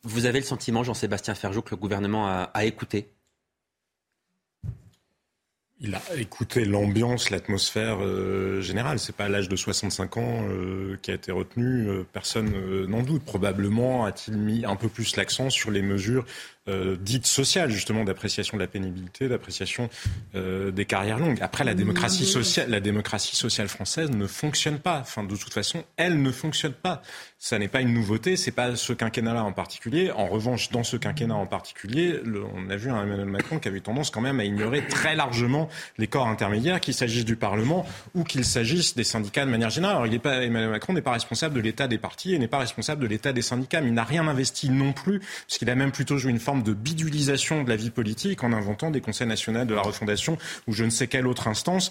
Vous 0.04 0.26
avez 0.26 0.40
le 0.40 0.46
sentiment, 0.46 0.84
Jean-Sébastien 0.84 1.36
Ferjou, 1.36 1.62
que 1.62 1.72
le 1.72 1.78
gouvernement 1.78 2.28
a, 2.28 2.66
écouté? 2.66 3.10
Il 5.80 5.96
a 5.96 6.02
écouté 6.16 6.64
l'ambiance, 6.66 7.32
l'atmosphère 7.32 7.98
euh, 8.02 8.62
générale. 8.62 9.00
C'est 9.00 9.16
pas 9.16 9.30
l'âge 9.30 9.50
de 9.50 9.56
65 9.56 10.18
ans 10.18 10.46
euh, 10.48 10.96
qui 11.02 11.10
a 11.10 11.16
été 11.16 11.32
retenu. 11.32 11.88
Euh, 11.88 12.04
personne 12.14 12.52
euh, 12.54 12.86
n'en 12.86 13.02
doute. 13.02 13.24
Probablement 13.24 14.06
a-t-il 14.06 14.38
mis 14.38 14.64
un 14.64 14.76
peu 14.76 14.90
plus 14.90 15.16
l'accent 15.16 15.50
sur 15.50 15.72
les 15.72 15.82
mesures 15.82 16.26
dites 17.00 17.26
sociales, 17.26 17.72
justement, 17.72 18.04
d'appréciation 18.04 18.56
de 18.56 18.62
la 18.62 18.68
pénibilité, 18.68 19.28
d'appréciation 19.28 19.90
des 20.36 20.86
carrières 20.86 21.18
longues. 21.18 21.40
Après, 21.42 21.64
la 21.64 21.74
démocratie 21.74 22.24
sociale, 22.24 22.70
la 22.70 22.80
démocratie 22.80 23.36
sociale 23.36 23.68
française 23.68 24.12
ne 24.12 24.28
fonctionne 24.28 24.78
pas. 24.78 25.00
Enfin, 25.00 25.24
de 25.24 25.36
toute 25.36 25.52
façon, 25.52 25.84
elle 25.98 26.22
ne 26.22 26.32
fonctionne 26.32 26.74
pas. 26.74 27.02
Ça 27.44 27.58
n'est 27.58 27.68
pas 27.68 27.82
une 27.82 27.92
nouveauté. 27.92 28.38
C'est 28.38 28.52
pas 28.52 28.76
ce 28.76 28.94
quinquennat-là 28.94 29.44
en 29.44 29.52
particulier. 29.52 30.12
En 30.12 30.28
revanche, 30.28 30.70
dans 30.70 30.84
ce 30.84 30.96
quinquennat 30.96 31.34
en 31.34 31.48
particulier, 31.48 32.20
on 32.54 32.70
a 32.70 32.76
vu 32.76 32.92
un 32.92 33.02
Emmanuel 33.02 33.26
Macron 33.26 33.58
qui 33.58 33.68
avait 33.68 33.80
eu 33.80 33.82
tendance 33.82 34.12
quand 34.12 34.22
même 34.22 34.40
à 34.40 34.44
ignorer 34.44 34.86
très 34.86 35.16
largement 35.16 35.68
les 35.98 36.06
corps 36.06 36.28
intermédiaires, 36.28 36.80
qu'il 36.80 36.94
s'agisse 36.94 37.26
du 37.26 37.36
Parlement 37.36 37.84
ou 38.14 38.24
qu'il 38.24 38.46
s'agisse 38.46 38.96
des 38.96 39.04
syndicats 39.04 39.44
de 39.44 39.50
manière 39.50 39.72
générale. 39.72 39.96
Alors, 39.96 40.44
Emmanuel 40.44 40.70
Macron 40.70 40.94
n'est 40.94 41.02
pas 41.02 41.14
responsable 41.14 41.56
de 41.56 41.62
l'état 41.62 41.88
des 41.88 41.98
partis 41.98 42.36
et 42.36 42.38
n'est 42.38 42.48
pas 42.48 42.60
responsable 42.60 43.02
de 43.02 43.08
l'état 43.08 43.34
des 43.34 43.42
syndicats, 43.42 43.82
mais 43.82 43.88
il 43.88 43.96
n'a 43.96 44.04
rien 44.04 44.28
investi 44.28 44.70
non 44.70 44.94
plus, 44.94 45.20
puisqu'il 45.48 45.70
a 45.72 45.76
même 45.76 45.92
plutôt 45.92 46.20
joué 46.20 46.30
une 46.30 46.40
forme 46.40 46.62
de 46.62 46.74
bidulisation 46.74 47.64
de 47.64 47.70
la 47.70 47.76
vie 47.76 47.90
politique 47.90 48.44
en 48.44 48.54
inventant 48.54 48.92
des 48.92 49.02
conseils 49.02 49.26
nationaux 49.26 49.66
de 49.66 49.74
la 49.74 49.82
refondation 49.82 50.38
ou 50.68 50.74
je 50.74 50.84
ne 50.84 50.92
sais 50.92 51.08
quelle 51.08 51.26
autre 51.26 51.48
instance, 51.48 51.90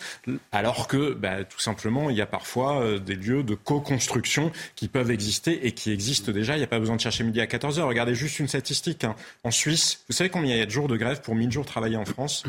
alors 0.53 0.87
que, 0.87 1.13
bah, 1.13 1.43
tout 1.43 1.59
simplement, 1.59 2.09
il 2.09 2.17
y 2.17 2.23
a 2.23 2.27
parfois 2.27 2.81
euh, 2.85 3.01
des 3.01 3.17
lieux 3.17 3.43
de 3.43 3.57
co-construction 3.57 4.53
qui 4.77 4.87
peuvent 4.87 5.11
exister 5.11 5.40
et 5.49 5.73
qui 5.73 5.91
existent 5.91 6.33
déjà. 6.33 6.55
Il 6.55 6.59
n'y 6.59 6.65
a 6.65 6.69
pas 6.69 6.79
besoin 6.79 6.97
de 6.97 7.01
chercher 7.01 7.25
midi 7.25 7.41
à 7.41 7.47
14h. 7.47 7.81
Regardez 7.83 8.15
juste 8.15 8.39
une 8.39 8.49
statistique. 8.49 9.05
hein. 9.05 9.15
En 9.45 9.51
Suisse, 9.51 10.05
vous 10.09 10.15
savez 10.15 10.31
combien 10.31 10.55
il 10.55 10.59
y 10.59 10.63
a 10.63 10.67
de 10.67 10.71
jours 10.71 10.89
de 10.89 10.97
grève 10.97 11.21
pour 11.21 11.35
1000 11.35 11.51
jours 11.51 11.67
travaillés 11.67 11.97
en 11.97 12.05
France? 12.05 12.45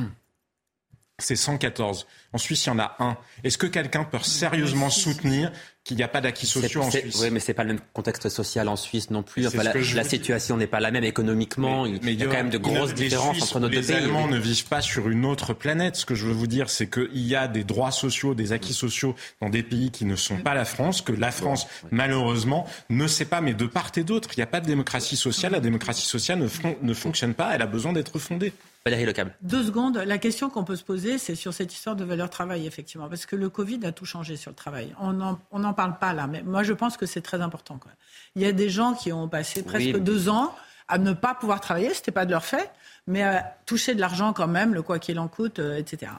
C'est 1.19 1.35
114. 1.35 2.07
En 2.33 2.37
Suisse, 2.37 2.65
il 2.65 2.69
y 2.69 2.71
en 2.71 2.79
a 2.79 2.95
un. 2.99 3.17
Est-ce 3.43 3.57
que 3.57 3.67
quelqu'un 3.67 4.03
peut 4.05 4.17
sérieusement 4.21 4.89
soutenir 4.89 5.51
qu'il 5.83 5.97
n'y 5.97 6.03
a 6.03 6.07
pas 6.07 6.21
d'acquis 6.21 6.45
sociaux 6.45 6.81
en 6.83 6.89
C'est- 6.91 7.01
Suisse 7.01 7.19
Oui, 7.21 7.29
mais 7.31 7.39
c'est 7.39 7.53
pas 7.55 7.63
le 7.63 7.73
même 7.73 7.81
contexte 7.93 8.29
social 8.29 8.69
en 8.69 8.75
Suisse 8.75 9.09
non 9.09 9.23
plus. 9.23 9.45
Enfin, 9.47 9.63
la, 9.63 10.03
situation 10.03 10.55
n'est 10.55 10.67
pas 10.67 10.79
la 10.79 10.91
même 10.91 11.03
économiquement. 11.03 11.85
il, 11.85 11.99
il 12.03 12.13
y 12.19 12.23
a 12.23 12.27
quand 12.27 12.33
même 12.33 12.49
de 12.51 12.57
grosses 12.59 12.89
les 12.91 12.95
différences 13.09 13.31
Suisses 13.37 13.43
entre 13.45 13.59
nos 13.61 13.67
deux 13.67 13.81
les 13.81 13.87
pays. 13.87 13.95
Allemands 13.95 14.27
ne 14.27 14.37
vivent 14.37 14.67
pas 14.67 14.81
sur 14.81 15.09
une 15.09 15.25
autre 15.25 15.53
planète. 15.53 15.95
Ce 15.97 16.05
que 16.05 16.15
je 16.15 16.25
veux 16.27 16.33
vous 16.33 16.47
dire, 16.47 16.69
c'est 16.69 16.87
qu'il 16.89 17.09
y 17.27 17.35
a 17.35 17.47
des 17.47 17.63
droits 17.63 17.91
sociaux, 17.91 18.33
des 18.35 18.53
acquis 18.53 18.73
sociaux 18.73 19.15
dans 19.41 19.49
des 19.49 19.63
pays 19.63 19.91
qui 19.91 20.05
ne 20.05 20.15
sont 20.15 20.37
pas 20.37 20.53
la 20.53 20.65
France, 20.65 21.01
que 21.01 21.11
la 21.11 21.31
France, 21.31 21.67
malheureusement, 21.91 22.65
ne 22.89 23.07
sait 23.07 23.25
pas. 23.25 23.41
Mais 23.41 23.53
de 23.53 23.65
part 23.65 23.91
et 23.97 24.03
d'autre, 24.03 24.29
il 24.35 24.39
n'y 24.39 24.43
a 24.43 24.47
pas 24.47 24.61
de 24.61 24.67
démocratie 24.67 25.17
sociale. 25.17 25.51
La 25.53 25.59
démocratie 25.59 26.05
sociale 26.07 26.39
ne, 26.39 26.47
fon- 26.47 26.77
ne 26.81 26.93
fonctionne 26.93 27.33
pas. 27.33 27.53
Elle 27.53 27.61
a 27.61 27.67
besoin 27.67 27.91
d'être 27.91 28.19
fondée. 28.19 28.53
Valérie 28.85 29.05
Le 29.05 29.13
Câble. 29.13 29.35
Deux 29.43 29.63
secondes. 29.63 29.97
La 29.97 30.17
question 30.17 30.49
qu'on 30.49 30.63
peut 30.63 30.75
se 30.75 30.83
poser, 30.83 31.17
c'est 31.19 31.35
sur 31.35 31.53
cette 31.53 31.71
histoire 31.73 31.95
de 31.95 32.03
valeur 32.03 32.20
travail, 32.29 32.67
effectivement. 32.67 33.09
Parce 33.09 33.25
que 33.25 33.35
le 33.35 33.49
Covid 33.49 33.79
a 33.85 33.91
tout 33.91 34.05
changé 34.05 34.35
sur 34.35 34.51
le 34.51 34.55
travail. 34.55 34.93
On 34.99 35.13
n'en 35.13 35.39
on 35.51 35.73
parle 35.73 35.97
pas 35.97 36.13
là, 36.13 36.27
mais 36.27 36.43
moi, 36.43 36.63
je 36.63 36.73
pense 36.73 36.97
que 36.97 37.05
c'est 37.05 37.21
très 37.21 37.41
important. 37.41 37.79
Même. 37.85 37.95
Il 38.35 38.41
y 38.41 38.45
a 38.45 38.51
des 38.51 38.69
gens 38.69 38.93
qui 38.93 39.11
ont 39.11 39.27
passé 39.27 39.63
presque 39.63 39.87
mais- 39.87 39.99
deux 39.99 40.29
ans 40.29 40.53
à 40.87 40.97
ne 40.97 41.13
pas 41.13 41.33
pouvoir 41.33 41.61
travailler, 41.61 41.93
c'était 41.93 42.11
pas 42.11 42.25
de 42.25 42.31
leur 42.31 42.43
fait, 42.43 42.69
mais 43.07 43.23
à 43.23 43.55
toucher 43.65 43.95
de 43.95 44.01
l'argent 44.01 44.33
quand 44.33 44.47
même, 44.47 44.73
le 44.73 44.81
quoi 44.81 44.99
qu'il 44.99 45.19
en 45.19 45.29
coûte, 45.29 45.59
euh, 45.59 45.77
etc. 45.77 46.11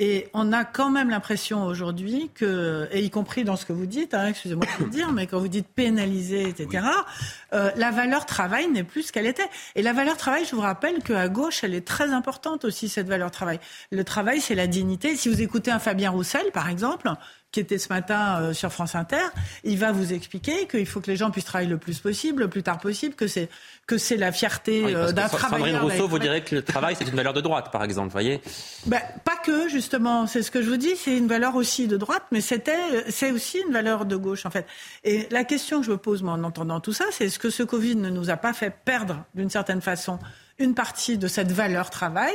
Et 0.00 0.28
on 0.32 0.52
a 0.52 0.64
quand 0.64 0.90
même 0.90 1.10
l'impression 1.10 1.64
aujourd'hui 1.64 2.30
que, 2.32 2.88
et 2.92 3.02
y 3.02 3.10
compris 3.10 3.42
dans 3.42 3.56
ce 3.56 3.66
que 3.66 3.72
vous 3.72 3.86
dites, 3.86 4.14
hein, 4.14 4.28
excusez-moi 4.28 4.64
de 4.78 4.84
le 4.84 4.90
dire, 4.90 5.12
mais 5.12 5.26
quand 5.26 5.40
vous 5.40 5.48
dites 5.48 5.66
pénaliser, 5.66 6.48
etc., 6.48 6.86
euh, 7.52 7.70
la 7.74 7.90
valeur 7.90 8.24
travail 8.24 8.68
n'est 8.68 8.84
plus 8.84 9.04
ce 9.04 9.12
qu'elle 9.12 9.26
était. 9.26 9.48
Et 9.74 9.82
la 9.82 9.92
valeur 9.92 10.16
travail, 10.16 10.44
je 10.44 10.54
vous 10.54 10.60
rappelle 10.60 11.02
qu'à 11.02 11.28
gauche, 11.28 11.64
elle 11.64 11.74
est 11.74 11.86
très 11.86 12.10
importante 12.12 12.64
aussi, 12.64 12.88
cette 12.88 13.08
valeur 13.08 13.32
travail. 13.32 13.58
Le 13.90 14.04
travail, 14.04 14.40
c'est 14.40 14.54
la 14.54 14.68
dignité. 14.68 15.16
Si 15.16 15.28
vous 15.28 15.42
écoutez 15.42 15.72
un 15.72 15.80
Fabien 15.80 16.10
Roussel, 16.10 16.46
par 16.52 16.68
exemple, 16.68 17.10
qui 17.50 17.60
était 17.60 17.78
ce 17.78 17.88
matin 17.88 18.40
euh, 18.40 18.52
sur 18.52 18.70
France 18.72 18.94
Inter, 18.94 19.16
il 19.64 19.78
va 19.78 19.90
vous 19.92 20.12
expliquer 20.12 20.66
qu'il 20.66 20.84
faut 20.86 21.00
que 21.00 21.10
les 21.10 21.16
gens 21.16 21.30
puissent 21.30 21.46
travailler 21.46 21.70
le 21.70 21.78
plus 21.78 21.98
possible, 21.98 22.42
le 22.42 22.48
plus 22.48 22.62
tard 22.62 22.78
possible, 22.78 23.14
que 23.14 23.26
c'est 23.26 23.48
que 23.86 23.96
c'est 23.96 24.18
la 24.18 24.32
fierté 24.32 24.84
Oui, 24.84 24.94
euh, 24.94 25.12
d'un 25.12 25.28
Sa- 25.28 25.38
Sandrine 25.38 25.48
travailleur. 25.48 25.82
Rousseau 25.82 26.08
vous 26.08 26.18
dirait 26.18 26.42
que 26.42 26.56
le 26.56 26.62
travail, 26.62 26.94
c'est 26.98 27.08
une 27.08 27.16
valeur 27.16 27.32
de 27.32 27.40
droite, 27.40 27.72
par 27.72 27.82
exemple, 27.84 28.12
voyez 28.12 28.42
ben, 28.84 29.00
pas 29.24 29.36
que, 29.36 29.66
justement. 29.70 30.26
C'est 30.26 30.42
ce 30.42 30.50
que 30.50 30.60
je 30.60 30.68
vous 30.68 30.76
dis. 30.76 30.94
C'est 30.96 31.16
une 31.16 31.26
valeur 31.26 31.56
aussi 31.56 31.88
de 31.88 31.96
droite, 31.96 32.24
mais 32.30 32.42
c'était, 32.42 33.10
c'est 33.10 33.30
aussi 33.30 33.58
une 33.66 33.72
valeur 33.72 34.04
de 34.04 34.16
gauche, 34.16 34.44
en 34.44 34.50
fait. 34.50 34.66
Et 35.04 35.26
la 35.30 35.44
question 35.44 35.80
que 35.80 35.86
je 35.86 35.90
me 35.92 35.96
pose, 35.96 36.22
moi, 36.22 36.34
en 36.34 36.44
entendant 36.44 36.80
tout 36.80 36.92
ça, 36.92 37.06
c'est 37.12 37.24
est-ce 37.26 37.38
que 37.38 37.48
ce 37.48 37.62
Covid 37.62 37.96
ne 37.96 38.10
nous 38.10 38.28
a 38.28 38.36
pas 38.36 38.52
fait 38.52 38.74
perdre, 38.84 39.24
d'une 39.34 39.48
certaine 39.48 39.80
façon, 39.80 40.18
une 40.58 40.74
partie 40.74 41.18
de 41.18 41.28
cette 41.28 41.52
valeur 41.52 41.90
travail. 41.90 42.32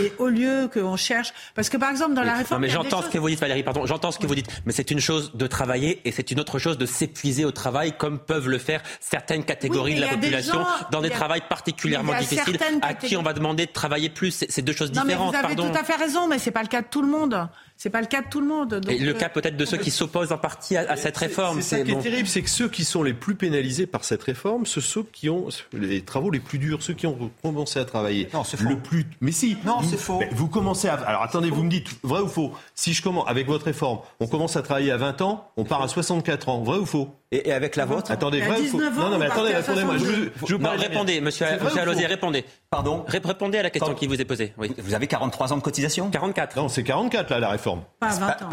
Et 0.00 0.12
au 0.18 0.28
lieu 0.28 0.68
qu'on 0.72 0.96
cherche 0.96 1.32
parce 1.54 1.68
que 1.68 1.76
par 1.76 1.90
exemple 1.90 2.14
dans 2.14 2.22
la 2.22 2.34
réforme 2.34 2.60
Non, 2.60 2.66
mais 2.66 2.72
j'entends 2.72 2.98
ce 2.98 3.04
choses- 3.04 3.12
que 3.12 3.18
vous 3.18 3.28
dites, 3.28 3.40
Valérie, 3.40 3.62
pardon, 3.62 3.86
j'entends 3.86 4.10
ce 4.12 4.18
que 4.18 4.26
vous 4.26 4.34
dites, 4.34 4.48
mais 4.64 4.72
c'est 4.72 4.90
une 4.90 5.00
chose 5.00 5.32
de 5.34 5.46
travailler 5.46 6.00
et 6.04 6.12
c'est 6.12 6.30
une 6.30 6.40
autre 6.40 6.58
chose 6.58 6.78
de 6.78 6.86
s'épuiser 6.86 7.44
au 7.44 7.52
travail, 7.52 7.92
comme 7.96 8.18
peuvent 8.18 8.48
le 8.48 8.58
faire 8.58 8.82
certaines 9.00 9.44
catégories 9.44 9.92
Oui, 9.92 9.96
de 9.96 10.00
la 10.02 10.08
des 10.08 10.14
population 10.16 10.54
gens- 10.54 10.66
dans 10.90 11.02
des 11.02 11.08
a- 11.10 11.14
travails 11.14 11.42
particulièrement 11.48 12.14
difficiles, 12.14 12.58
à 12.82 12.94
qui 12.94 13.16
on 13.16 13.22
va 13.22 13.32
demander 13.34 13.66
de 13.66 13.72
travailler 13.72 14.08
plus. 14.08 14.44
C'est 14.48 14.62
deux 14.62 14.72
choses 14.72 14.92
non 14.92 15.02
mais 15.06 15.14
vous 15.14 15.24
avez 15.34 15.40
pardon. 15.42 15.70
tout 15.70 15.78
à 15.78 15.84
fait 15.84 15.96
raison 15.96 16.26
mais 16.28 16.38
c'est 16.38 16.50
pas 16.50 16.62
le 16.62 16.68
cas 16.68 16.82
de 16.82 16.86
tout 16.90 17.02
le 17.02 17.08
monde 17.08 17.48
c'est 17.76 17.90
pas 17.90 18.00
le 18.00 18.06
cas 18.06 18.22
de 18.22 18.28
tout 18.28 18.40
le 18.40 18.46
monde 18.46 18.74
Donc, 18.76 18.90
Et 18.92 18.98
le 18.98 19.10
euh, 19.14 19.18
cas 19.18 19.28
peut-être 19.28 19.56
de 19.56 19.64
ceux 19.64 19.76
qui 19.76 19.90
s'opposent 19.90 20.32
en 20.32 20.38
partie 20.38 20.76
à, 20.76 20.90
à 20.90 20.96
cette 20.96 21.16
réforme. 21.16 21.60
C'est 21.60 21.78
ça 21.78 21.82
qui 21.84 21.92
bon. 21.92 21.98
est 22.00 22.02
terrible, 22.02 22.26
c'est 22.28 22.42
que 22.42 22.50
ceux 22.50 22.68
qui 22.68 22.84
sont 22.84 23.02
les 23.02 23.14
plus 23.14 23.34
pénalisés 23.34 23.86
par 23.86 24.04
cette 24.04 24.22
réforme, 24.22 24.66
ce 24.66 24.80
sont 24.80 25.02
ceux 25.02 25.02
qui 25.12 25.28
ont 25.28 25.48
les 25.72 26.02
travaux 26.02 26.30
les 26.30 26.40
plus 26.40 26.58
durs, 26.58 26.82
ceux 26.82 26.94
qui 26.94 27.06
ont 27.06 27.30
commencé 27.42 27.78
à 27.78 27.84
travailler. 27.84 28.28
Non, 28.32 28.44
c'est 28.44 28.56
faux. 28.56 28.68
Le 28.68 28.78
plus, 28.78 29.06
mais 29.20 29.32
si. 29.32 29.56
Non, 29.64 29.80
vous- 29.80 29.90
c'est 29.90 29.96
faux. 29.98 30.18
mais 30.18 30.28
Vous 30.32 30.48
commencez 30.48 30.88
à. 30.88 30.94
Alors 30.94 31.22
attendez, 31.22 31.50
vous 31.50 31.62
me 31.62 31.70
dites 31.70 31.88
vrai 32.02 32.20
ou 32.20 32.28
faux 32.28 32.52
Si 32.74 32.94
je 32.94 33.02
commence 33.02 33.28
avec 33.28 33.46
votre 33.46 33.66
réforme, 33.66 33.98
on 34.20 34.26
commence 34.26 34.56
à 34.56 34.62
travailler 34.62 34.90
à 34.92 34.96
20 34.96 35.20
ans, 35.22 35.50
on 35.56 35.64
part 35.64 35.82
à 35.82 35.88
64 35.88 36.48
ans. 36.48 36.62
Vrai 36.62 36.78
ou 36.78 36.86
faux? 36.86 37.10
Et, 37.32 37.48
et 37.48 37.52
avec 37.52 37.74
la 37.76 37.84
vôtre? 37.86 38.10
Attendez, 38.12 38.40
vrai 38.40 38.60
ou 38.60 38.64
faux? 38.66 38.78
19 38.78 38.98
ans, 38.98 39.02
Non, 39.02 39.10
non, 39.10 39.18
mais 39.18 39.26
attendez, 39.26 39.52
attendez-moi. 39.52 39.94
Je, 39.98 40.04
vous- 40.04 40.12
62. 40.12 40.32
je 40.46 40.54
vous 40.54 40.62
Non, 40.62 40.70
répondez, 40.76 41.20
monsieur, 41.20 41.46
monsieur 41.62 41.80
Alosier, 41.80 42.06
répondez. 42.06 42.44
Pardon? 42.70 43.04
Ré- 43.08 43.20
Répondez 43.22 43.58
à 43.58 43.64
la 43.64 43.70
question 43.70 43.86
Pardon. 43.88 43.98
qui 43.98 44.06
vous 44.06 44.20
est 44.20 44.24
posée. 44.24 44.52
Oui. 44.58 44.72
Vous 44.78 44.94
avez 44.94 45.08
43 45.08 45.52
ans 45.52 45.56
de 45.56 45.62
cotisation? 45.62 46.08
44. 46.10 46.56
Non, 46.56 46.68
c'est 46.68 46.84
44 46.84 47.30
là 47.30 47.40
la 47.40 47.48
réforme. 47.50 47.65
Pas 48.00 48.08
à 48.08 48.10
20 48.18 48.26
Pas- 48.26 48.44
ans 48.44 48.48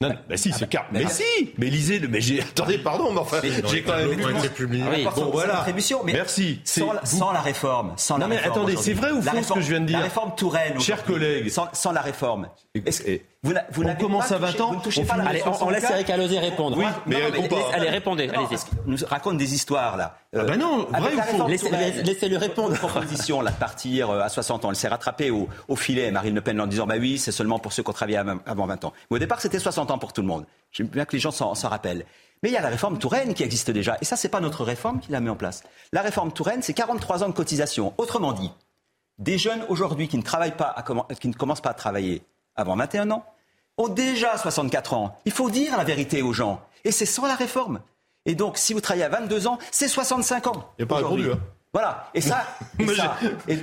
Non, 0.00 0.08
non, 0.08 0.16
bah 0.28 0.36
si, 0.36 0.52
c'est 0.52 0.68
40. 0.68 0.88
mais- 0.90 1.04
Mais 1.04 1.08
si 1.10 1.22
Mais 1.56 1.66
lisez, 1.66 2.00
le- 2.00 2.08
mais 2.08 2.20
j'ai. 2.20 2.40
Attendez, 2.42 2.78
pardon, 2.78 3.12
mais 3.12 3.20
enfin, 3.20 3.38
j'ai 3.42 3.82
quand 3.82 3.94
même. 3.96 4.10
publiés. 4.50 4.82
Oui, 4.90 5.04
Rapport 5.04 5.24
bon, 5.26 5.30
voilà. 5.30 5.64
mais 6.04 6.12
Merci. 6.12 6.60
Sans, 6.64 6.92
la- 6.92 7.00
vous- 7.04 7.16
sans 7.18 7.32
la 7.32 7.40
réforme. 7.40 7.92
Sans 7.96 8.14
Non, 8.14 8.22
la 8.22 8.26
mais 8.26 8.36
réforme 8.38 8.56
attendez, 8.66 8.76
c'est 8.76 8.92
vrai 8.92 9.12
ou 9.12 9.22
faux 9.22 9.42
ce 9.42 9.52
que 9.54 9.60
je 9.60 9.68
viens 9.68 9.80
de 9.80 9.86
dire 9.86 9.98
La 9.98 10.04
réforme 10.04 10.34
Touraine. 10.34 10.80
Chers 10.80 11.04
collègues. 11.04 11.48
Sans, 11.48 11.68
sans 11.72 11.92
la 11.92 12.00
réforme. 12.00 12.48
Et- 12.74 13.22
vous, 13.44 13.52
vous 13.72 13.82
on 13.84 13.94
commence 13.94 14.32
à 14.32 14.38
20 14.38 14.48
touché- 14.52 14.62
ans, 14.62 14.70
Vous 14.70 14.76
ne 14.78 14.80
touchez 14.82 15.02
on 15.02 15.04
pas 15.04 15.16
la 15.18 15.28
Allez, 15.28 15.42
on, 15.44 15.48
on 15.66 15.70
laisse 15.70 15.80
64. 15.82 15.92
Eric 15.92 16.10
Alosier 16.10 16.38
répondre. 16.40 16.78
Oui, 16.78 16.86
mais 17.06 17.16
pas. 17.48 17.56
laisse- 17.56 17.64
Allez, 17.74 17.90
répondez, 17.90 18.26
qu'il 18.64 18.78
nous 18.86 18.96
raconte 19.06 19.36
des 19.36 19.54
histoires 19.54 19.96
là. 19.98 20.16
Ah 20.36 20.42
bah 20.44 20.56
non, 20.56 20.88
avec 20.92 21.12
vrai 21.12 21.16
la 21.16 21.22
ou 21.34 21.36
faux 21.38 21.46
laissez-le 22.04 22.36
répondre. 22.38 22.70
Une 22.70 22.78
proposition 22.78 23.40
là 23.42 23.50
de 23.52 23.56
partir 23.56 24.10
euh, 24.10 24.22
à 24.22 24.28
60 24.30 24.64
ans. 24.64 24.70
Elle 24.70 24.76
s'est 24.76 24.88
rattrapée 24.88 25.30
au, 25.30 25.48
au 25.68 25.76
filet, 25.76 26.10
Marine 26.10 26.34
Le 26.34 26.40
Pen, 26.40 26.58
en 26.60 26.66
disant 26.66 26.86
bah 26.86 26.94
oui, 26.98 27.18
c'est 27.18 27.30
seulement 27.32 27.58
pour 27.60 27.72
ceux 27.72 27.82
qui 27.84 27.90
ont 27.90 27.92
travaillé 27.92 28.16
avant 28.16 28.38
avant 28.46 28.66
20 28.66 28.82
ans. 28.86 28.92
Mais 29.10 29.16
au 29.16 29.18
départ, 29.18 29.40
c'était 29.42 29.58
60 29.60 29.83
pour 29.84 30.12
tout 30.12 30.20
le 30.20 30.26
monde. 30.26 30.46
J'aime 30.72 30.88
bien 30.88 31.04
que 31.04 31.12
les 31.14 31.20
gens 31.20 31.30
s'en 31.30 31.52
rappellent. 31.68 32.04
Mais 32.42 32.50
il 32.50 32.52
y 32.52 32.56
a 32.56 32.60
la 32.60 32.68
réforme 32.68 32.98
Touraine 32.98 33.32
qui 33.32 33.42
existe 33.42 33.70
déjà. 33.70 33.96
Et 34.02 34.04
ça, 34.04 34.16
c'est 34.16 34.28
pas 34.28 34.40
notre 34.40 34.64
réforme 34.64 35.00
qui 35.00 35.12
l'a 35.12 35.20
mis 35.20 35.30
en 35.30 35.36
place. 35.36 35.62
La 35.92 36.02
réforme 36.02 36.32
Touraine, 36.32 36.62
c'est 36.62 36.74
43 36.74 37.24
ans 37.24 37.28
de 37.28 37.32
cotisation. 37.32 37.94
Autrement 37.96 38.32
dit, 38.32 38.50
des 39.18 39.38
jeunes 39.38 39.64
aujourd'hui 39.68 40.08
qui 40.08 40.18
ne 40.18 40.22
travaillent 40.22 40.56
pas, 40.56 40.66
à 40.66 40.82
qui 41.14 41.28
ne 41.28 41.32
commencent 41.32 41.62
pas 41.62 41.70
à 41.70 41.74
travailler 41.74 42.22
avant 42.56 42.76
21 42.76 43.10
ans, 43.12 43.24
ont 43.78 43.88
déjà 43.88 44.36
64 44.36 44.94
ans. 44.94 45.18
Il 45.24 45.32
faut 45.32 45.50
dire 45.50 45.76
la 45.76 45.84
vérité 45.84 46.22
aux 46.22 46.32
gens. 46.32 46.60
Et 46.84 46.92
c'est 46.92 47.06
sans 47.06 47.26
la 47.26 47.34
réforme. 47.34 47.80
Et 48.26 48.34
donc, 48.34 48.58
si 48.58 48.74
vous 48.74 48.80
travaillez 48.80 49.04
à 49.04 49.08
22 49.08 49.46
ans, 49.46 49.58
c'est 49.70 49.88
65 49.88 50.46
ans. 50.46 50.70
Il 50.78 50.82
n'a 50.82 50.86
pas 50.86 50.98
aujourd'hui. 50.98 51.26
répondu, 51.26 51.40
hein. 51.40 51.53
Voilà. 51.74 52.08
Et 52.14 52.20
ça. 52.20 52.46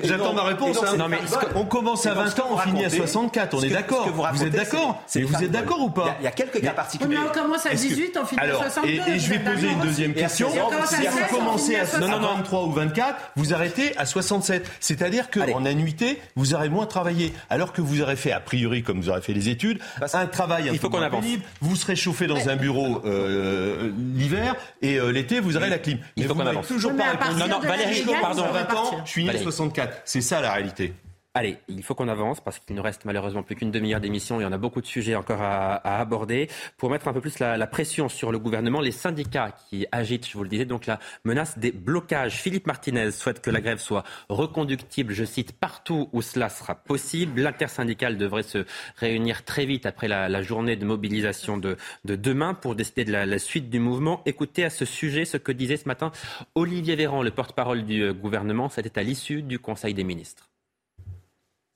J'attends 0.04 0.34
ma 0.34 0.42
et 0.44 0.46
réponse. 0.48 0.76
donc, 0.76 0.86
hein. 0.86 0.98
Non, 0.98 1.08
mais 1.08 1.18
que- 1.18 1.56
on 1.56 1.64
commence 1.66 2.06
à 2.06 2.12
Et 2.12 2.16
donc, 2.16 2.24
20 2.26 2.30
ce 2.30 2.36
que 2.36 2.42
ans, 2.42 2.48
on 2.52 2.58
finit 2.58 2.80
à 2.82 2.84
racontez, 2.84 2.98
64, 2.98 3.54
on 3.56 3.62
est 3.64 3.70
d'accord. 3.70 4.10
Vous 4.34 4.44
êtes 4.44 4.50
d'accord 4.52 5.02
des 5.14 5.24
vous 5.24 5.44
êtes 5.44 5.52
d'accord 5.52 5.80
ou 5.82 5.90
pas 5.90 6.04
Il 6.04 6.08
y 6.08 6.10
a- 6.10 6.16
Il 6.20 6.24
y 6.26 6.28
a 6.28 6.32
quelques 6.32 6.62
cas 6.62 6.72
particuliers. 6.74 7.16
mais 7.16 7.30
on 7.30 7.34
commence 7.34 7.66
à 7.66 7.72
Est-ce 7.72 7.84
que- 7.84 7.94
18 7.94 8.18
on 8.22 8.26
finit 8.26 8.42
à 8.42 8.44
Alors, 8.44 8.62
62 8.64 8.90
et, 8.90 9.12
et 9.16 9.20
je 9.20 9.30
vais 9.30 9.40
poser 9.40 9.70
une 9.70 9.80
deuxième 9.80 10.14
question. 10.14 10.50
16 10.50 10.60
ans, 10.60 10.66
on 10.68 10.72
commence 10.72 10.94
à 10.94 10.98
Si 10.98 11.04
16, 11.04 11.12
vous 11.30 11.36
commencez 11.38 11.76
à 11.78 11.82
à 11.82 11.86
60. 11.86 12.10
non, 12.10 12.20
non, 12.20 12.36
23 12.36 12.64
ou 12.66 12.72
24, 12.74 13.16
vous 13.38 13.54
arrêtez 13.54 13.98
à 13.98 14.06
67. 14.06 14.70
C'est-à-dire 14.82 15.30
qu'en 15.32 15.66
annuité, 15.66 16.22
vous 16.36 16.54
aurez 16.54 16.68
moins 16.70 16.86
travaillé. 16.86 17.34
Alors 17.50 17.72
que 17.72 17.82
vous 17.82 18.02
aurez 18.02 18.18
fait, 18.18 18.34
a 18.34 18.40
priori, 18.42 18.84
comme 18.84 19.00
vous 19.00 19.10
aurez 19.10 19.22
fait 19.22 19.34
les 19.34 19.48
études, 19.50 19.80
un 20.14 20.26
travail 20.28 20.68
un 20.70 20.74
Il 20.74 20.80
faut 20.80 20.88
peu 20.88 20.90
qu'on 20.92 20.98
moins 20.98 21.08
avance. 21.08 21.24
pénible. 21.24 21.44
Vous 21.62 21.76
serez 21.78 21.96
chauffé 21.96 22.28
dans 22.28 22.50
un 22.50 22.56
bureau 22.58 23.02
euh, 23.06 23.90
l'hiver 24.16 24.56
et 24.82 24.98
euh, 25.00 25.12
l'été, 25.12 25.40
vous 25.40 25.56
aurez 25.56 25.70
la 25.70 25.80
clim. 25.80 25.98
Il 26.18 26.24
Mais 26.24 26.28
faut 26.28 26.36
vous 26.36 26.42
avance. 26.42 26.68
toujours 26.68 26.92
mais 26.94 27.04
pas 27.04 27.12
répondu. 27.12 27.40
Non, 27.40 27.48
non, 27.48 27.60
Valérie, 27.60 28.01
pardon, 28.22 28.42
vous 28.42 28.48
À 28.48 28.50
aurez 28.52 28.64
20 28.64 28.74
ans, 28.76 29.02
je 29.06 29.10
suis 29.10 29.24
né 29.24 29.30
en 29.30 29.34
Valérie. 29.34 29.44
64. 29.46 30.02
C'est 30.06 30.22
ça 30.22 30.42
la 30.42 30.54
réalité. 30.54 30.94
Allez, 31.34 31.60
il 31.70 31.82
faut 31.82 31.96
qu'on 31.96 32.10
avance 32.10 32.42
parce 32.42 32.60
qu'il 32.60 32.76
nous 32.76 32.82
reste 32.82 33.06
malheureusement 33.06 33.42
plus 33.42 33.56
qu'une 33.56 33.72
demi-heure 33.72 34.02
d'émission 34.02 34.42
et 34.42 34.46
on 34.46 34.52
a 34.52 34.58
beaucoup 34.58 34.82
de 34.82 34.86
sujets 34.86 35.16
encore 35.16 35.42
à, 35.42 35.76
aborder. 35.78 36.50
Pour 36.76 36.90
mettre 36.90 37.08
un 37.08 37.14
peu 37.14 37.22
plus 37.22 37.40
la, 37.40 37.68
pression 37.68 38.10
sur 38.10 38.34
le 38.34 38.38
gouvernement, 38.38 38.82
les 38.82 38.92
syndicats 38.92 39.56
qui 39.70 39.88
agitent, 39.94 40.28
je 40.28 40.34
vous 40.34 40.44
le 40.44 40.50
disais, 40.50 40.66
donc 40.66 40.88
la 40.88 41.00
menace 41.24 41.58
des 41.58 41.72
blocages. 41.72 42.34
Philippe 42.34 42.68
Martinez 42.68 43.12
souhaite 43.12 43.40
que 43.40 43.50
la 43.50 43.62
grève 43.62 43.78
soit 43.78 44.04
reconductible, 44.28 45.14
je 45.14 45.24
cite, 45.24 45.54
partout 45.54 46.10
où 46.12 46.22
cela 46.22 46.50
sera 46.50 46.76
possible. 46.76 47.40
L'intersyndicale 47.40 48.18
devrait 48.18 48.44
se 48.44 48.66
réunir 48.98 49.46
très 49.46 49.66
vite 49.66 49.86
après 49.86 50.10
la, 50.10 50.42
journée 50.42 50.76
de 50.76 50.84
mobilisation 50.84 51.58
de, 51.58 51.78
demain 52.04 52.54
pour 52.54 52.76
décider 52.76 53.06
de 53.06 53.12
la, 53.14 53.26
la, 53.26 53.40
suite 53.40 53.70
du 53.70 53.80
mouvement. 53.80 54.22
Écoutez 54.26 54.66
à 54.66 54.70
ce 54.70 54.84
sujet 54.84 55.24
ce 55.24 55.38
que 55.38 55.54
disait 55.54 55.78
ce 55.78 55.88
matin 55.88 56.12
Olivier 56.56 56.98
Véran, 56.98 57.24
le 57.24 57.32
porte-parole 57.32 57.86
du 57.86 58.12
gouvernement. 58.12 58.68
C'était 58.68 59.00
à 59.00 59.04
l'issue 59.04 59.44
du 59.44 59.60
Conseil 59.60 59.94
des 59.94 60.04
ministres. 60.04 60.51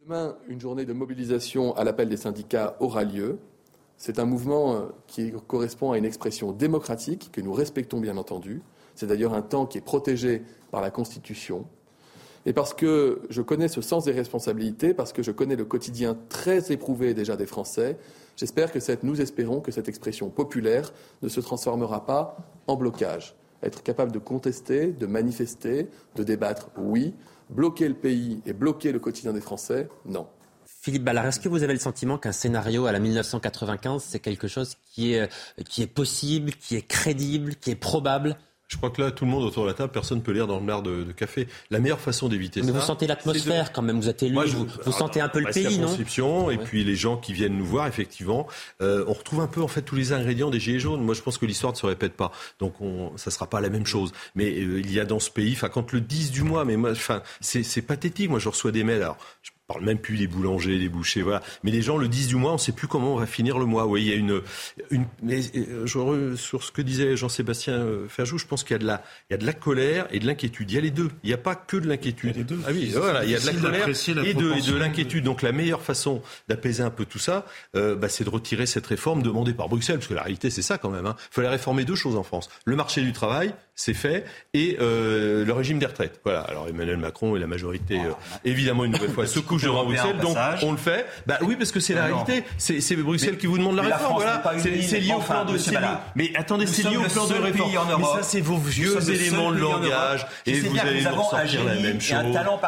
Demain, 0.05 0.35
une 0.47 0.61
journée 0.61 0.85
de 0.85 0.93
mobilisation 0.93 1.75
à 1.75 1.83
l'appel 1.83 2.09
des 2.09 2.17
syndicats 2.17 2.75
aura 2.79 3.03
lieu. 3.03 3.39
C'est 3.97 4.19
un 4.19 4.25
mouvement 4.25 4.75
euh, 4.75 4.81
qui 5.07 5.33
correspond 5.47 5.93
à 5.93 5.97
une 5.97 6.05
expression 6.05 6.51
démocratique 6.51 7.31
que 7.31 7.41
nous 7.41 7.53
respectons 7.53 7.99
bien 7.99 8.15
entendu. 8.17 8.61
C'est 8.93 9.07
d'ailleurs 9.07 9.33
un 9.33 9.41
temps 9.41 9.65
qui 9.65 9.79
est 9.79 9.81
protégé 9.81 10.43
par 10.69 10.81
la 10.81 10.91
Constitution. 10.91 11.65
Et 12.45 12.53
parce 12.53 12.75
que 12.75 13.23
je 13.31 13.41
connais 13.41 13.67
ce 13.67 13.81
sens 13.81 14.05
des 14.05 14.11
responsabilités, 14.11 14.93
parce 14.93 15.11
que 15.11 15.23
je 15.23 15.31
connais 15.31 15.55
le 15.55 15.65
quotidien 15.65 16.15
très 16.29 16.71
éprouvé 16.71 17.15
déjà 17.15 17.35
des 17.35 17.47
Français, 17.47 17.97
j'espère 18.35 18.71
que 18.71 18.79
cette, 18.79 19.01
nous 19.01 19.21
espérons 19.21 19.59
que 19.59 19.71
cette 19.71 19.89
expression 19.89 20.29
populaire 20.29 20.93
ne 21.23 21.29
se 21.29 21.39
transformera 21.39 22.05
pas 22.05 22.37
en 22.67 22.75
blocage. 22.75 23.35
Être 23.63 23.81
capable 23.81 24.11
de 24.11 24.19
contester, 24.19 24.91
de 24.91 25.07
manifester, 25.07 25.87
de 26.15 26.23
débattre, 26.23 26.69
oui, 26.77 27.15
bloquer 27.49 27.87
le 27.87 27.95
pays 27.95 28.41
et 28.45 28.53
bloquer 28.53 28.91
le 28.91 28.99
quotidien 28.99 29.33
des 29.33 29.41
Français, 29.41 29.89
non. 30.05 30.27
Philippe 30.65 31.03
Ballard, 31.03 31.25
est-ce 31.25 31.39
que 31.39 31.49
vous 31.49 31.63
avez 31.63 31.73
le 31.73 31.79
sentiment 31.79 32.17
qu'un 32.17 32.31
scénario 32.31 32.85
à 32.85 32.91
la 32.91 32.99
1995, 32.99 34.03
c'est 34.03 34.19
quelque 34.19 34.47
chose 34.47 34.75
qui 34.91 35.13
est, 35.13 35.31
qui 35.67 35.81
est 35.81 35.87
possible, 35.87 36.51
qui 36.51 36.75
est 36.75 36.85
crédible, 36.85 37.55
qui 37.55 37.71
est 37.71 37.75
probable? 37.75 38.37
Je 38.67 38.77
crois 38.77 38.89
que 38.89 39.01
là, 39.01 39.11
tout 39.11 39.25
le 39.25 39.31
monde 39.31 39.43
autour 39.43 39.63
de 39.63 39.69
la 39.69 39.73
table, 39.75 39.91
personne 39.91 40.17
ne 40.17 40.23
peut 40.23 40.31
lire 40.31 40.47
dans 40.47 40.59
le 40.59 40.65
mer 40.65 40.81
de, 40.81 41.03
café. 41.11 41.47
La 41.69 41.79
meilleure 41.79 41.99
façon 41.99 42.29
d'éviter 42.29 42.61
ça. 42.61 42.65
Mais 42.65 42.71
vous 42.71 42.81
sentez 42.81 43.05
l'atmosphère 43.05 43.71
quand 43.71 43.83
même, 43.83 43.99
vous 43.99 44.09
êtes 44.09 44.23
élu, 44.23 44.35
vous, 44.35 44.67
vous, 44.85 44.91
sentez 44.91 45.21
un 45.21 45.29
peu 45.29 45.39
le 45.39 45.51
pays, 45.51 45.77
la 45.77 45.87
non? 46.17 46.49
Et 46.49 46.57
puis 46.57 46.83
les 46.83 46.95
gens 46.95 47.17
qui 47.17 47.33
viennent 47.33 47.57
nous 47.57 47.65
voir, 47.65 47.87
effectivement, 47.87 48.47
euh, 48.81 49.05
on 49.07 49.13
retrouve 49.13 49.41
un 49.41 49.47
peu 49.47 49.61
en 49.61 49.67
fait 49.67 49.83
tous 49.83 49.95
les 49.95 50.13
ingrédients 50.13 50.49
des 50.49 50.59
Gilets 50.59 50.79
jaunes. 50.79 51.01
Moi, 51.01 51.13
je 51.13 51.21
pense 51.21 51.37
que 51.37 51.45
l'histoire 51.45 51.73
ne 51.73 51.77
se 51.77 51.85
répète 51.85 52.13
pas. 52.13 52.31
Donc, 52.59 52.81
on, 52.81 53.15
ça 53.17 53.29
ne 53.29 53.33
sera 53.33 53.47
pas 53.47 53.61
la 53.61 53.69
même 53.69 53.85
chose. 53.85 54.11
Mais 54.33 54.51
euh, 54.51 54.79
il 54.79 54.91
y 54.91 54.99
a 54.99 55.05
dans 55.05 55.19
ce 55.19 55.29
pays, 55.29 55.53
enfin, 55.53 55.69
quand 55.69 55.91
le 55.91 56.01
10 56.01 56.31
du 56.31 56.43
mois, 56.43 56.65
mais 56.65 56.75
moi, 56.75 56.91
enfin, 56.91 57.21
c'est 57.41 57.81
pathétique. 57.81 58.29
Moi, 58.29 58.39
je 58.39 58.49
reçois 58.49 58.71
des 58.71 58.83
mails. 58.83 59.03
Alors, 59.03 59.17
parle 59.67 59.83
même 59.83 59.99
plus 59.99 60.17
des 60.17 60.27
boulangers, 60.27 60.77
des 60.77 60.89
bouchers, 60.89 61.21
voilà. 61.21 61.41
Mais 61.63 61.71
les 61.71 61.81
gens 61.81 61.97
le 61.97 62.07
disent 62.07 62.27
du 62.27 62.35
mois, 62.35 62.51
on 62.51 62.55
ne 62.55 62.59
sait 62.59 62.71
plus 62.71 62.87
comment 62.87 63.13
on 63.13 63.17
va 63.17 63.25
finir 63.25 63.57
le 63.57 63.65
mois. 63.65 63.85
Oui, 63.85 64.03
il 64.03 64.07
y 64.07 64.13
a 64.13 64.15
une, 64.15 64.41
une 64.91 65.05
mais 65.23 65.39
euh, 65.55 65.85
je, 65.85 66.35
sur 66.35 66.63
ce 66.63 66.71
que 66.71 66.81
disait 66.81 67.17
Jean-Sébastien 67.17 67.73
euh, 67.73 68.07
Ferjou, 68.07 68.37
je 68.37 68.45
pense 68.45 68.63
qu'il 68.63 68.73
y 68.73 68.75
a 68.75 68.79
de 68.79 68.85
la, 68.85 69.03
il 69.29 69.33
y 69.33 69.35
a 69.35 69.37
de 69.37 69.45
la 69.45 69.53
colère 69.53 70.07
et 70.11 70.19
de 70.19 70.27
l'inquiétude. 70.27 70.71
Il 70.71 70.75
y 70.75 70.77
a 70.77 70.81
les 70.81 70.91
deux. 70.91 71.09
Il 71.23 71.27
n'y 71.27 71.33
a 71.33 71.37
pas 71.37 71.55
que 71.55 71.77
de 71.77 71.87
l'inquiétude. 71.87 72.45
Ah 72.67 72.71
oui, 72.71 72.91
voilà, 72.95 73.23
il 73.23 73.31
y 73.31 73.35
a 73.35 73.39
de 73.39 73.45
la 73.45 73.53
colère 73.53 73.87
et 73.87 74.33
de, 74.33 74.71
de 74.71 74.77
l'inquiétude. 74.77 75.23
Donc 75.23 75.41
la 75.41 75.51
meilleure 75.51 75.81
façon 75.81 76.21
d'apaiser 76.47 76.83
un 76.83 76.89
peu 76.91 77.05
tout 77.05 77.19
ça, 77.19 77.45
euh, 77.75 77.95
bah, 77.95 78.09
c'est 78.09 78.23
de 78.23 78.29
retirer 78.29 78.65
cette 78.65 78.87
réforme 78.87 79.23
demandée 79.23 79.53
par 79.53 79.69
Bruxelles, 79.69 79.97
parce 79.97 80.07
que 80.07 80.13
la 80.13 80.23
réalité 80.23 80.49
c'est 80.49 80.61
ça 80.61 80.77
quand 80.77 80.89
même. 80.89 81.05
Hein. 81.05 81.15
Il 81.31 81.35
fallait 81.35 81.49
réformer 81.49 81.85
deux 81.85 81.95
choses 81.95 82.15
en 82.15 82.23
France 82.23 82.49
le 82.65 82.75
marché 82.75 83.01
du 83.01 83.13
travail 83.13 83.53
c'est 83.75 83.93
fait, 83.93 84.25
et 84.53 84.77
euh, 84.79 85.43
le 85.43 85.53
régime 85.53 85.79
des 85.79 85.85
retraites. 85.85 86.21
Voilà. 86.23 86.41
Alors 86.41 86.67
Emmanuel 86.69 86.97
Macron 86.97 87.35
et 87.35 87.39
la 87.39 87.47
majorité, 87.47 87.99
euh, 87.99 88.13
évidemment, 88.45 88.85
une 88.85 88.93
nouvelle 88.93 89.11
fois, 89.11 89.27
se 89.35 89.39
Bruxelles, 89.57 90.17
donc 90.17 90.37
on 90.63 90.71
le 90.71 90.77
fait. 90.77 91.05
Bah 91.25 91.37
oui, 91.41 91.55
parce 91.55 91.71
que 91.71 91.79
c'est 91.79 91.93
la 91.93 92.05
réalité. 92.05 92.43
C'est 92.57 92.95
Bruxelles 92.95 93.37
qui 93.37 93.47
vous 93.47 93.57
demande 93.57 93.75
la 93.75 93.83
réforme. 93.83 94.15
voilà. 94.15 94.43
C'est 94.59 94.99
lié 94.99 95.13
au 95.13 95.19
plan 95.19 95.45
de. 95.45 95.57
Mais 96.15 96.31
attendez, 96.35 96.67
c'est 96.67 96.83
lié 96.83 96.97
au 96.97 97.03
plan 97.03 97.27
de 97.27 97.33
réforme. 97.35 97.71
Mais 97.97 98.05
ça, 98.05 98.23
c'est 98.23 98.41
vos 98.41 98.57
vieux 98.57 99.09
éléments 99.09 99.51
de 99.51 99.59
langage, 99.59 100.27
et 100.45 100.59
vous 100.59 100.77
allez 100.79 101.03
nous 101.03 101.23
sortir 101.29 101.63
la 101.63 101.75
même 101.75 102.01
chose, 102.01 102.17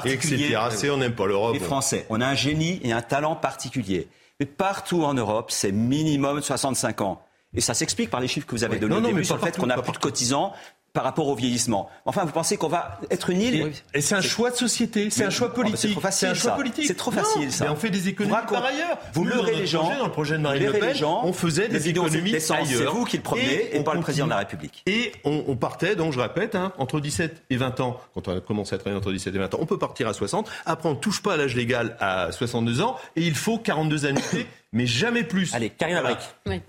etc. 0.06 0.58
C'est 0.72 0.90
on 0.90 0.98
n'aime 0.98 1.14
pas 1.14 1.28
l'Europe. 1.28 1.54
Les 1.54 1.60
Français, 1.60 2.06
on 2.10 2.22
a 2.22 2.28
un 2.28 2.36
génie 2.36 2.80
et 2.84 2.92
un 2.92 3.02
talent 3.02 3.36
particulier. 3.36 4.08
Mais 4.40 4.46
partout 4.46 5.04
en 5.04 5.14
Europe, 5.16 5.50
c'est 5.50 5.72
minimum 5.72 6.42
65 6.42 7.02
ans. 7.02 7.22
Et 7.56 7.62
ça 7.62 7.74
s'explique 7.74 8.10
par 8.10 8.20
les 8.20 8.28
chiffres 8.28 8.46
que 8.46 8.52
vous 8.52 8.64
avez 8.64 8.78
donnés 8.78 8.96
non, 8.96 9.02
non, 9.02 9.12
mais 9.12 9.24
sur 9.24 9.36
le 9.36 9.42
fait 9.42 9.58
qu'on 9.58 9.70
a 9.70 9.82
plus 9.82 9.94
de 9.94 9.98
cotisants, 9.98 10.54
par 10.98 11.04
rapport 11.04 11.28
au 11.28 11.36
vieillissement. 11.36 11.92
Enfin, 12.06 12.26
vous 12.26 12.32
pensez 12.32 12.58
qu'on 12.58 12.70
va 12.70 13.00
être 13.12 13.30
une 13.30 13.40
île 13.40 13.72
Et, 13.94 14.02
c'est 14.02 14.16
un 14.16 14.22
choix 14.22 14.50
de 14.50 14.56
société, 14.56 15.12
c'est 15.12 15.26
un 15.26 15.30
choix 15.30 15.54
politique. 15.54 15.96
c'est 16.10 16.26
un 16.26 16.34
choix 16.34 16.54
politique. 16.54 16.88
C'est 16.88 16.98
trop 16.98 17.12
facile, 17.12 17.52
ça. 17.52 17.66
Mais 17.66 17.70
on 17.70 17.76
fait 17.76 17.92
des 17.92 18.08
économies 18.08 18.34
par 18.50 18.66
ailleurs. 18.66 18.98
Vous 19.14 19.24
leurrez 19.24 19.54
les 19.54 19.68
gens. 19.68 19.96
Dans 19.96 20.06
le 20.06 20.12
projet 20.12 20.38
de 20.38 20.42
Marine 20.42 20.66
Le 20.66 20.72
Pen, 20.72 20.96
on 21.04 21.34
faisait 21.34 21.68
des 21.68 21.90
économies 21.90 22.36
ailleurs. 22.36 22.66
C'est 22.66 22.86
vous 22.86 23.06
qui 23.06 23.18
le 23.18 23.22
promenez 23.22 23.76
et, 23.76 23.84
pas 23.84 23.94
le 23.94 24.00
président 24.00 24.26
de 24.26 24.32
la 24.32 24.38
République. 24.38 24.82
Et 24.88 25.12
on, 25.24 25.56
partait, 25.56 25.96
donc 25.96 26.14
je 26.14 26.20
répète, 26.20 26.56
hein, 26.56 26.74
entre 26.80 27.00
17 27.00 27.44
et 27.52 27.58
20 27.58 27.80
ans, 27.80 28.02
quand 28.16 28.28
on 28.28 28.36
a 28.36 28.42
commencé 28.42 28.74
à 28.74 28.80
travailler 28.80 28.98
entre 28.98 29.12
17 29.12 29.36
et 29.36 29.38
20 29.38 29.54
ans, 29.54 29.58
on 29.62 29.68
peut 29.68 29.78
partir 29.78 30.08
à 30.08 30.14
60. 30.14 30.50
Après, 30.66 30.90
on 30.90 30.94
ne 30.94 31.00
touche 31.00 31.22
pas 31.22 31.36
à 31.36 31.38
l'âge 31.38 31.56
légal 31.56 31.96
à 32.00 32.32
62 32.32 32.82
ans 32.82 32.96
et 33.16 33.22
il 33.22 33.36
faut 33.36 33.60
42 33.60 34.08
annuités, 34.08 34.48
mais 34.74 34.88
jamais 34.88 35.24
plus. 35.24 35.54
Allez, 35.54 35.70
Karine 35.70 36.00
voilà. 36.02 36.18
Oui. 36.48 36.60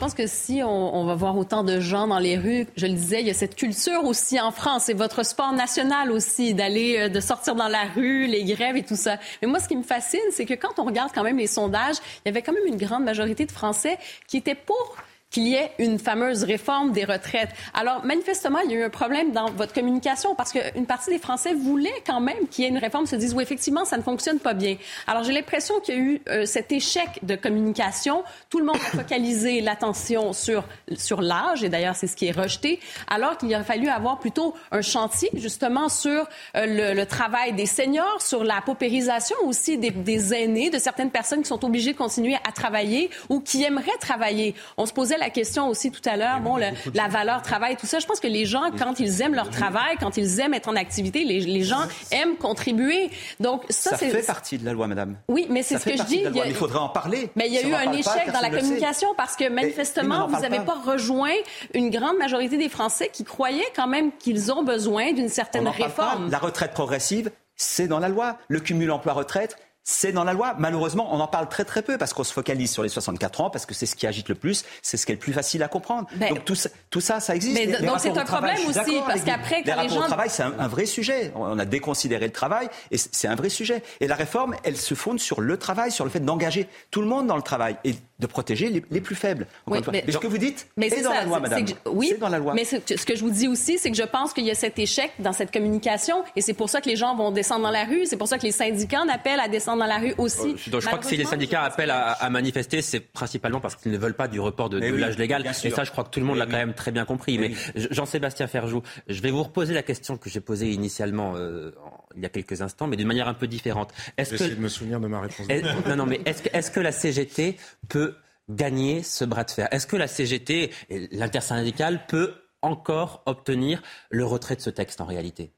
Je 0.00 0.06
pense 0.06 0.14
que 0.14 0.26
si 0.26 0.62
on, 0.64 1.04
va 1.04 1.14
voir 1.14 1.36
autant 1.36 1.62
de 1.62 1.78
gens 1.78 2.06
dans 2.06 2.18
les 2.18 2.38
rues, 2.38 2.66
je 2.74 2.86
le 2.86 2.94
disais, 2.94 3.20
il 3.20 3.26
y 3.26 3.30
a 3.30 3.34
cette 3.34 3.54
culture 3.54 4.02
aussi 4.04 4.40
en 4.40 4.50
France. 4.50 4.84
C'est 4.86 4.94
votre 4.94 5.22
sport 5.26 5.52
national 5.52 6.10
aussi 6.10 6.54
d'aller, 6.54 7.00
euh, 7.00 7.08
de 7.10 7.20
sortir 7.20 7.54
dans 7.54 7.68
la 7.68 7.82
rue, 7.94 8.26
les 8.26 8.44
grèves 8.44 8.78
et 8.78 8.82
tout 8.82 8.96
ça. 8.96 9.18
Mais 9.42 9.48
moi, 9.48 9.60
ce 9.60 9.68
qui 9.68 9.76
me 9.76 9.82
fascine, 9.82 10.18
c'est 10.32 10.46
que 10.46 10.54
quand 10.54 10.78
on 10.78 10.84
regarde 10.84 11.10
quand 11.14 11.22
même 11.22 11.36
les 11.36 11.46
sondages, 11.46 11.96
il 12.24 12.28
y 12.28 12.30
avait 12.30 12.40
quand 12.40 12.54
même 12.54 12.66
une 12.66 12.78
grande 12.78 13.04
majorité 13.04 13.44
de 13.44 13.52
Français 13.52 13.98
qui 14.26 14.38
étaient 14.38 14.54
pour 14.54 14.96
qu'il 15.30 15.46
y 15.46 15.54
ait 15.54 15.70
une 15.78 15.98
fameuse 15.98 16.42
réforme 16.42 16.90
des 16.92 17.04
retraites. 17.04 17.50
Alors, 17.72 18.04
manifestement, 18.04 18.58
il 18.60 18.72
y 18.72 18.74
a 18.74 18.78
eu 18.78 18.82
un 18.82 18.90
problème 18.90 19.30
dans 19.30 19.50
votre 19.50 19.72
communication 19.72 20.34
parce 20.34 20.52
qu'une 20.52 20.86
partie 20.86 21.10
des 21.10 21.18
Français 21.18 21.54
voulaient 21.54 22.02
quand 22.04 22.20
même 22.20 22.48
qu'il 22.50 22.64
y 22.64 22.66
ait 22.66 22.70
une 22.70 22.78
réforme, 22.78 23.06
se 23.06 23.16
disent, 23.16 23.34
oui, 23.34 23.42
effectivement, 23.42 23.84
ça 23.84 23.96
ne 23.96 24.02
fonctionne 24.02 24.40
pas 24.40 24.54
bien. 24.54 24.76
Alors, 25.06 25.22
j'ai 25.22 25.32
l'impression 25.32 25.78
qu'il 25.80 25.94
y 25.94 25.98
a 25.98 26.00
eu 26.00 26.22
euh, 26.28 26.46
cet 26.46 26.72
échec 26.72 27.08
de 27.22 27.36
communication. 27.36 28.24
Tout 28.48 28.58
le 28.58 28.64
monde 28.64 28.76
a 28.76 28.96
focalisé 28.96 29.60
l'attention 29.60 30.32
sur, 30.32 30.64
sur 30.96 31.22
l'âge, 31.22 31.62
et 31.62 31.68
d'ailleurs, 31.68 31.94
c'est 31.94 32.08
ce 32.08 32.16
qui 32.16 32.26
est 32.26 32.32
rejeté, 32.32 32.80
alors 33.08 33.38
qu'il 33.38 33.54
aurait 33.54 33.62
fallu 33.62 33.88
avoir 33.88 34.18
plutôt 34.18 34.54
un 34.72 34.82
chantier, 34.82 35.30
justement, 35.34 35.88
sur 35.88 36.28
euh, 36.56 36.94
le, 36.94 37.06
travail 37.06 37.52
des 37.52 37.66
seniors, 37.66 38.20
sur 38.20 38.44
la 38.44 38.60
paupérisation 38.60 39.36
aussi 39.44 39.78
des, 39.78 39.90
des 39.90 40.34
aînés, 40.34 40.70
de 40.70 40.78
certaines 40.78 41.10
personnes 41.10 41.42
qui 41.42 41.48
sont 41.48 41.64
obligées 41.64 41.92
de 41.92 41.98
continuer 41.98 42.36
à 42.46 42.52
travailler 42.52 43.10
ou 43.28 43.40
qui 43.40 43.62
aimeraient 43.62 43.90
travailler. 44.00 44.54
On 44.76 44.86
se 44.86 44.92
posait 44.92 45.18
la 45.20 45.30
question 45.30 45.68
aussi 45.68 45.90
tout 45.92 46.06
à 46.08 46.16
l'heure, 46.16 46.40
bon, 46.40 46.56
la 46.56 47.08
valeur 47.08 47.42
travail, 47.42 47.76
tout 47.76 47.86
ça. 47.86 47.98
Je 48.00 48.06
pense 48.06 48.20
que 48.20 48.26
les 48.26 48.46
gens, 48.46 48.70
quand 48.76 48.98
ils 48.98 49.22
aiment 49.22 49.34
leur 49.34 49.50
travail, 49.50 49.96
quand 50.00 50.16
ils 50.16 50.40
aiment 50.40 50.54
être 50.54 50.68
en 50.68 50.76
activité, 50.76 51.24
les, 51.24 51.40
les 51.40 51.62
gens 51.62 51.82
aiment 52.10 52.36
contribuer. 52.36 53.10
Donc 53.38 53.62
ça, 53.70 53.90
ça 53.90 53.96
fait 53.96 54.26
partie 54.26 54.58
de 54.58 54.64
la 54.64 54.72
loi, 54.72 54.86
madame. 54.88 55.16
Oui, 55.28 55.46
mais 55.50 55.62
c'est 55.62 55.78
ce 55.78 55.84
que 55.84 55.96
je 55.96 56.02
dis. 56.02 56.24
Il, 56.24 56.42
il 56.46 56.54
faudrait 56.54 56.78
en 56.80 56.88
parler. 56.88 57.30
Mais 57.36 57.46
il 57.46 57.54
y 57.54 57.58
a 57.58 57.62
eu 57.62 57.74
un 57.74 57.92
échec 57.92 58.32
dans 58.32 58.40
la 58.40 58.50
communication 58.50 59.08
parce 59.16 59.36
que 59.36 59.48
manifestement, 59.48 60.26
vous 60.26 60.40
n'avez 60.40 60.60
pas. 60.60 60.78
rejoint 60.84 61.34
une 61.74 61.90
grande 61.90 62.16
majorité 62.16 62.56
des 62.56 62.68
Français 62.68 63.10
qui 63.12 63.24
croyaient 63.24 63.72
quand 63.76 63.86
même 63.86 64.12
qu'ils 64.18 64.50
ont 64.50 64.62
besoin 64.62 65.12
d'une 65.12 65.28
certaine 65.28 65.68
réforme. 65.68 66.30
La 66.30 66.38
retraite 66.38 66.72
progressive, 66.72 67.30
c'est 67.56 67.86
dans 67.86 67.98
la 67.98 68.08
loi. 68.08 68.38
Le 68.48 68.60
cumul 68.60 68.90
emploi-retraite, 68.90 69.56
c'est 69.90 70.12
dans 70.12 70.24
la 70.24 70.32
loi. 70.32 70.54
Malheureusement, 70.58 71.12
on 71.12 71.18
en 71.18 71.26
parle 71.26 71.48
très 71.48 71.64
très 71.64 71.82
peu 71.82 71.98
parce 71.98 72.12
qu'on 72.12 72.22
se 72.22 72.32
focalise 72.32 72.70
sur 72.70 72.84
les 72.84 72.88
64 72.88 73.40
ans, 73.40 73.50
parce 73.50 73.66
que 73.66 73.74
c'est 73.74 73.86
ce 73.86 73.96
qui 73.96 74.06
agite 74.06 74.28
le 74.28 74.36
plus, 74.36 74.64
c'est 74.82 74.96
ce 74.96 75.04
qui 75.04 75.12
est 75.12 75.16
le 75.16 75.20
plus 75.20 75.32
facile 75.32 75.62
à 75.64 75.68
comprendre. 75.68 76.06
donc 76.28 76.44
tout 76.44 76.54
ça, 76.54 76.68
tout 76.90 77.00
ça, 77.00 77.18
ça 77.18 77.34
existe. 77.34 77.54
Mais 77.54 77.66
donc 77.66 77.98
c'est 77.98 78.16
un 78.16 78.24
problème 78.24 78.58
aussi, 78.68 79.00
parce 79.06 79.22
qu'après, 79.22 79.62
quand 79.64 79.76
les, 79.76 79.88
les 79.88 79.94
gens... 79.94 80.02
au 80.02 80.06
travail, 80.06 80.30
c'est 80.30 80.44
un, 80.44 80.68
vrai 80.68 80.86
sujet. 80.86 81.32
On 81.34 81.58
a 81.58 81.64
déconsidéré 81.64 82.26
le 82.26 82.32
travail, 82.32 82.68
et 82.92 82.98
c'est 82.98 83.26
un 83.26 83.34
vrai 83.34 83.48
sujet. 83.48 83.82
Et 84.00 84.06
la 84.06 84.14
réforme, 84.14 84.54
elle 84.62 84.76
se 84.76 84.94
fonde 84.94 85.18
sur 85.18 85.40
le 85.40 85.56
travail, 85.56 85.90
sur 85.90 86.04
le 86.04 86.10
fait 86.10 86.20
d'engager 86.20 86.68
tout 86.92 87.00
le 87.00 87.08
monde 87.08 87.26
dans 87.26 87.36
le 87.36 87.42
travail. 87.42 87.76
Et 87.84 87.96
de 88.20 88.26
protéger 88.26 88.68
les, 88.68 89.00
plus 89.00 89.14
faibles. 89.14 89.46
mais, 89.66 89.80
ce 90.08 90.18
que 90.18 90.26
vous 90.26 90.38
dites, 90.38 90.68
c'est 90.78 91.02
dans 91.02 91.10
la 91.10 91.24
loi, 91.24 91.40
madame. 91.40 91.64
oui, 91.86 92.14
dans 92.20 92.28
la 92.28 92.38
loi. 92.38 92.54
Mais 92.54 92.64
ce 92.64 92.76
que 92.76 93.16
je 93.16 93.24
vous 93.24 93.30
dis 93.30 93.48
aussi, 93.48 93.78
c'est 93.78 93.90
que 93.90 93.96
je 93.96 94.02
pense 94.02 94.32
qu'il 94.32 94.44
y 94.44 94.50
a 94.50 94.54
cet 94.54 94.78
échec 94.78 95.10
dans 95.18 95.32
cette 95.32 95.52
communication, 95.52 96.22
et 96.36 96.42
c'est 96.42 96.54
pour 96.54 96.68
ça 96.68 96.80
que 96.80 96.88
les 96.88 96.96
gens 96.96 97.16
vont 97.16 97.30
descendre 97.30 97.62
dans 97.62 97.70
la 97.70 97.84
rue, 97.84 98.04
c'est 98.04 98.18
pour 98.18 98.28
ça 98.28 98.38
que 98.38 98.42
les 98.42 98.52
syndicats 98.52 99.00
en 99.00 99.08
appellent 99.08 99.40
à 99.40 99.48
descendre 99.48 99.78
dans 99.80 99.86
la 99.86 99.98
rue 99.98 100.14
aussi. 100.18 100.50
Euh, 100.50 100.80
je 100.80 100.86
crois 100.86 100.98
que 100.98 101.06
si 101.06 101.16
les 101.16 101.24
syndicats 101.24 101.62
appellent 101.62 101.90
à, 101.90 102.28
manifester, 102.30 102.82
c'est 102.82 103.00
principalement 103.00 103.60
parce 103.60 103.76
qu'ils 103.76 103.92
ne 103.92 103.98
veulent 103.98 104.14
pas 104.14 104.28
du 104.28 104.38
report 104.38 104.68
de, 104.68 104.78
l'âge 104.78 105.18
légal. 105.18 105.46
Et 105.64 105.70
ça, 105.70 105.84
je 105.84 105.90
crois 105.90 106.04
que 106.04 106.10
tout 106.10 106.20
le 106.20 106.26
monde 106.26 106.38
l'a 106.38 106.46
quand 106.46 106.52
même 106.52 106.74
très 106.74 106.90
bien 106.90 107.04
compris. 107.04 107.38
Mais 107.38 107.52
Jean-Sébastien 107.74 108.46
Ferjou, 108.46 108.82
je 109.08 109.20
vais 109.22 109.30
vous 109.30 109.42
reposer 109.42 109.72
la 109.74 109.82
question 109.82 110.16
que 110.16 110.28
j'ai 110.28 110.40
posée 110.40 110.70
initialement 110.70 111.34
euh, 111.36 111.72
il 112.16 112.22
y 112.22 112.26
a 112.26 112.28
quelques 112.28 112.62
instants, 112.62 112.86
mais 112.86 112.96
d'une 112.96 113.06
manière 113.06 113.28
un 113.28 113.34
peu 113.34 113.46
différente. 113.46 113.92
Est-ce 114.16 114.36
que... 114.36 114.54
de 114.54 114.60
me 114.60 114.68
souvenir 114.68 115.00
de 115.00 115.06
ma 115.06 115.20
réponse. 115.20 115.46
non, 115.86 115.96
non, 115.96 116.06
mais 116.06 116.20
est-ce 116.24 116.42
que, 116.42 116.48
est 116.48 116.60
-ce 116.60 116.70
que 116.70 116.80
la 116.80 116.92
CGT 116.92 117.56
peut 117.88 118.14
gagner 118.48 119.02
ce 119.02 119.24
bras 119.24 119.44
de 119.44 119.50
fer? 119.50 119.68
Est-ce 119.70 119.86
que 119.86 119.96
la 119.96 120.08
CGT, 120.08 120.70
l'intersyndicale, 121.12 122.06
peut 122.06 122.34
encore 122.62 123.22
obtenir 123.26 123.82
le 124.10 124.24
retrait 124.24 124.56
de 124.56 124.60
ce 124.60 124.70
texte 124.70 125.00
en 125.00 125.06
réalité? 125.06 125.52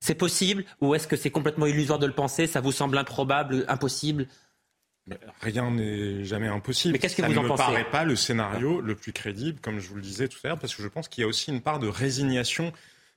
C'est 0.00 0.14
possible 0.16 0.64
ou 0.80 0.94
est-ce 0.94 1.06
que 1.06 1.16
c'est 1.16 1.30
complètement 1.30 1.66
illusoire 1.66 1.98
de 1.98 2.06
le 2.06 2.12
penser? 2.12 2.46
Ça 2.46 2.60
vous 2.60 2.72
semble 2.72 2.98
improbable, 2.98 3.64
impossible? 3.68 4.26
Rien 5.40 5.70
n'est 5.70 6.24
jamais 6.24 6.48
impossible. 6.48 6.92
Mais 6.92 6.98
qu'est-ce 6.98 7.16
que 7.16 7.22
ça 7.22 7.28
vous 7.28 7.38
en 7.38 7.42
ne 7.42 7.44
me 7.44 7.48
pensez? 7.48 7.62
paraît 7.62 7.90
pas 7.90 8.04
le 8.04 8.14
scénario 8.14 8.80
le 8.80 8.94
plus 8.94 9.12
crédible, 9.12 9.60
comme 9.60 9.80
je 9.80 9.88
vous 9.88 9.96
le 9.96 10.02
disais 10.02 10.28
tout 10.28 10.38
à 10.44 10.48
l'heure, 10.48 10.58
parce 10.58 10.74
que 10.74 10.82
je 10.82 10.88
pense 10.88 11.08
qu'il 11.08 11.22
y 11.22 11.24
a 11.24 11.28
aussi 11.28 11.50
une 11.50 11.60
part 11.60 11.80
de 11.80 11.88
résignation 11.88 12.72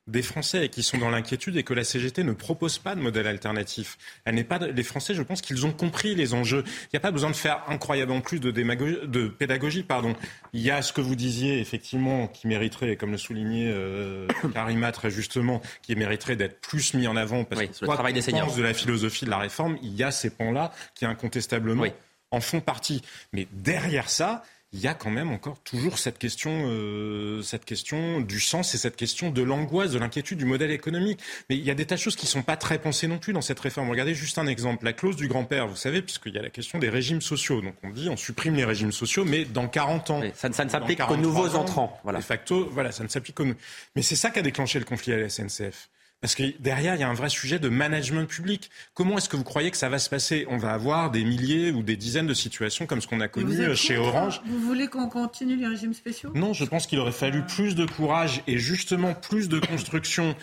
des 0.07 0.21
Français 0.21 0.69
qui 0.69 0.83
sont 0.83 0.99
dans 0.99 1.09
l'inquiétude 1.09 1.57
et 1.57 1.63
que 1.63 1.73
la 1.73 1.83
CGT 1.83 2.23
ne 2.23 2.33
propose 2.33 2.77
pas 2.77 2.93
de 2.93 3.01
modèle 3.01 3.25
alternatif. 3.25 3.97
Elle 4.23 4.35
n'est 4.35 4.43
pas 4.43 4.59
les 4.59 4.83
Français, 4.83 5.15
je 5.15 5.23
pense 5.23 5.41
qu'ils 5.41 5.65
ont 5.65 5.71
compris 5.71 6.13
les 6.13 6.35
enjeux. 6.35 6.63
Il 6.67 6.89
n'y 6.93 6.97
a 6.97 6.99
pas 6.99 7.09
besoin 7.11 7.31
de 7.31 7.35
faire 7.35 7.63
incroyablement 7.67 8.21
plus 8.21 8.39
de, 8.39 8.51
de 8.51 9.27
pédagogie. 9.27 9.81
Pardon. 9.81 10.15
Il 10.53 10.61
y 10.61 10.69
a 10.69 10.83
ce 10.83 10.93
que 10.93 11.01
vous 11.01 11.15
disiez 11.15 11.59
effectivement 11.59 12.27
qui 12.27 12.47
mériterait, 12.47 12.97
comme 12.97 13.11
le 13.11 13.17
soulignait 13.17 13.71
euh, 13.73 14.27
Karima 14.53 14.91
très 14.91 15.09
justement, 15.09 15.61
qui 15.81 15.95
mériterait 15.95 16.35
d'être 16.35 16.61
plus 16.61 16.93
mis 16.93 17.07
en 17.07 17.15
avant 17.15 17.43
parce 17.43 17.61
Oui, 17.61 17.69
que 17.69 17.85
le 17.85 17.87
travail 17.91 18.13
des 18.13 18.21
seniors. 18.21 18.55
de 18.55 18.61
la 18.61 18.75
philosophie 18.75 19.25
de 19.25 19.31
la 19.31 19.39
réforme, 19.39 19.77
il 19.81 19.95
y 19.95 20.03
a 20.03 20.11
ces 20.11 20.29
pans-là 20.29 20.71
qui 20.93 21.05
incontestablement 21.05 21.81
Oui. 21.81 21.91
en 22.29 22.41
font 22.41 22.61
partie. 22.61 23.01
Mais 23.33 23.47
derrière 23.53 24.09
ça, 24.09 24.43
il 24.75 24.81
y 24.81 24.87
a 24.87 24.93
quand 24.93 25.09
même 25.09 25.31
encore 25.31 25.57
toujours 25.61 25.97
cette 25.97 26.17
question, 26.19 26.51
euh, 26.67 27.41
cette 27.41 27.63
question 27.63 28.19
du 28.19 28.39
sens 28.41 28.75
et 28.75 28.77
cette 28.77 28.97
question 28.97 29.31
de 29.31 29.41
l'angoisse, 29.41 29.91
de 29.91 29.99
l'inquiétude 29.99 30.37
du 30.37 30.43
modèle 30.45 30.71
économique. 30.71 31.19
Mais 31.49 31.55
il 31.55 31.63
y 31.63 31.71
a 31.71 31.75
des 31.75 31.85
tas 31.85 31.95
de 31.95 31.99
choses 32.01 32.15
qui 32.17 32.25
ne 32.25 32.29
sont 32.29 32.43
pas 32.43 32.57
très 32.57 32.77
pensées 32.77 33.07
non 33.07 33.17
plus 33.17 33.31
dans 33.31 33.41
cette 33.41 33.59
réforme. 33.59 33.89
Regardez 33.89 34.13
juste 34.13 34.37
un 34.37 34.47
exemple, 34.47 34.83
la 34.83 34.91
clause 34.93 35.15
du 35.15 35.27
grand-père, 35.29 35.67
vous 35.67 35.75
savez, 35.77 36.01
puisqu'il 36.01 36.33
y 36.33 36.37
a 36.37 36.41
la 36.41 36.49
question 36.49 36.77
des 36.77 36.89
régimes 36.89 37.21
sociaux. 37.21 37.61
Donc 37.61 37.75
on 37.83 37.89
dit 37.89 38.09
on 38.09 38.17
supprime 38.17 38.55
les 38.55 38.65
régimes 38.65 38.91
sociaux, 38.91 39.23
mais 39.23 39.45
dans 39.45 39.67
40 39.67 40.09
ans. 40.09 40.21
ça, 40.33 40.49
ne- 40.49 40.53
ça 40.53 40.65
ne 40.65 40.69
s'applique 40.69 40.97
qu'aux 40.99 41.05
43 41.15 41.17
nouveaux 41.17 41.55
ans, 41.55 41.61
entrants. 41.61 41.99
Voilà. 42.03 42.19
De 42.19 42.23
facto, 42.23 42.67
voilà, 42.71 42.91
ça 42.91 43.03
ne 43.03 43.07
s'applique 43.09 43.35
qu'aux... 43.35 43.45
Mais 43.95 44.01
c'est 44.01 44.15
ça 44.17 44.29
qui 44.29 44.39
a 44.39 44.41
déclenché 44.41 44.77
le 44.79 44.85
conflit 44.85 45.13
à 45.13 45.17
la 45.17 45.29
SNCF. 45.29 45.89
Parce 46.25 46.33
que 46.33 46.59
derrière, 46.59 46.95
il 46.95 47.01
y 47.01 47.03
a 47.03 47.07
un 47.07 47.13
vrai 47.13 47.29
sujet 47.29 47.59
de 47.59 47.69
management 47.69 48.25
public. 48.27 48.71
Comment 48.95 49.19
est-ce 49.19 49.29
que 49.29 49.37
vous 49.37 49.43
croyez 49.43 49.69
que 49.69 49.77
ça 49.77 49.89
va 49.89 49.99
se 49.99 50.09
passer? 50.09 50.47
On 50.49 50.57
va 50.57 50.71
avoir 50.71 51.11
des 51.11 51.23
milliers 51.23 51.69
ou 51.69 51.83
des 51.83 51.97
dizaines 51.97 52.25
de 52.25 52.33
situations 52.33 52.87
comme 52.87 52.99
ce 52.99 53.05
qu'on 53.05 53.21
a 53.21 53.27
connu 53.27 53.55
euh, 53.59 53.75
chez 53.75 53.95
contre 53.95 54.07
Orange. 54.07 54.41
Vous 54.47 54.57
voulez 54.57 54.87
qu'on 54.87 55.07
continue 55.07 55.55
les 55.55 55.67
régimes 55.67 55.93
spéciaux? 55.93 56.31
Non, 56.33 56.51
je 56.53 56.65
pense 56.65 56.87
qu'il 56.87 56.97
aurait 56.97 57.11
fallu 57.11 57.43
plus 57.43 57.75
de 57.75 57.85
courage 57.85 58.41
et 58.47 58.57
justement 58.57 59.13
plus 59.13 59.49
de 59.49 59.59
construction. 59.59 60.35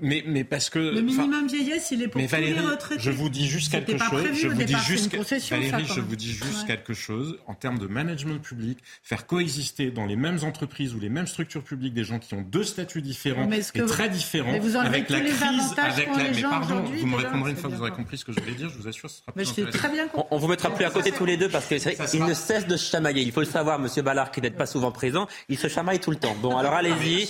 Mais, 0.00 0.22
mais 0.26 0.44
parce 0.44 0.68
que. 0.70 0.78
Le 0.78 1.00
minimum 1.00 1.46
vieillesse, 1.48 1.88
il 1.90 2.02
est 2.02 2.08
pour 2.08 2.20
mais 2.20 2.26
tous 2.26 2.32
Valérie, 2.32 2.54
les 2.54 2.60
retraités. 2.66 3.00
je 3.02 3.10
vous 3.10 3.28
dis 3.28 3.46
juste 3.48 3.72
quelque 3.72 3.92
pas 3.96 4.10
chose. 4.10 4.22
prévu 4.22 4.40
je 4.40 4.46
au 4.48 4.50
vous 4.50 4.56
dis 4.58 4.64
départ, 4.66 4.82
juste, 4.84 5.50
Valérie, 5.50 5.84
je 5.86 6.00
vous 6.00 6.16
dis 6.16 6.32
juste 6.32 6.60
Ouais. 6.62 6.66
quelque 6.66 6.94
chose 6.94 7.38
en 7.46 7.54
termes 7.54 7.78
de 7.78 7.86
management 7.86 8.38
public, 8.40 8.78
faire 9.02 9.26
coexister 9.26 9.90
dans 9.90 10.06
les 10.06 10.16
mêmes 10.16 10.38
entreprises 10.42 10.94
ou 10.94 11.00
les 11.00 11.08
mêmes 11.08 11.26
structures 11.26 11.62
publiques 11.62 11.94
des 11.94 12.04
gens 12.04 12.18
qui 12.18 12.34
ont 12.34 12.42
deux 12.42 12.64
statuts 12.64 13.02
différents 13.02 13.46
Mais 13.46 13.60
que 13.60 13.78
et 13.78 13.82
vous- 13.82 13.88
très 13.88 14.08
différents, 14.08 14.52
mais 14.52 14.58
vous 14.58 14.76
avec 14.76 15.08
la 15.10 15.20
crise, 15.20 15.74
avec 15.78 16.06
la. 16.08 16.30
Mais 16.30 16.42
pardon, 16.42 16.82
vous 16.82 17.06
me 17.06 17.16
répondrez 17.16 17.50
une 17.52 17.56
fois 17.56 17.70
que 17.70 17.74
vous 17.76 17.80
aurez 17.82 17.90
compris 17.92 18.18
ce 18.18 18.24
que 18.24 18.32
je 18.32 18.40
voulais 18.40 18.54
dire. 18.54 18.68
Je 18.70 18.78
vous 18.78 18.88
assure, 18.88 19.08
ce 19.10 19.16
sera 19.18 19.32
Mais 19.34 19.42
plus 19.44 19.50
je 19.50 19.54
t'ai 19.54 19.62
intéressant. 19.62 19.78
très 19.88 19.92
bien 19.94 20.08
On, 20.14 20.24
on 20.30 20.38
vous 20.38 20.48
mettra 20.48 20.70
plus 20.74 20.84
à 20.84 20.90
côté 20.90 21.10
tous 21.12 21.24
les 21.24 21.36
deux 21.36 21.48
parce 21.48 21.66
que 21.66 21.74
qu'ils 22.10 22.24
ne 22.24 22.34
cessent 22.34 22.66
de 22.66 22.76
se 22.76 22.90
chamailler. 22.90 23.22
Il 23.22 23.32
faut 23.32 23.40
le 23.40 23.46
savoir, 23.46 23.78
Monsieur 23.78 24.02
Ballard, 24.02 24.30
qui 24.30 24.40
n'est 24.40 24.50
pas 24.50 24.66
souvent 24.66 24.90
présent, 24.92 25.26
il 25.48 25.56
se 25.58 25.68
chamaille 25.68 26.00
tout 26.00 26.10
le 26.10 26.16
temps. 26.16 26.36
Bon, 26.42 26.56
alors 26.56 26.74
allez-y 26.74 27.28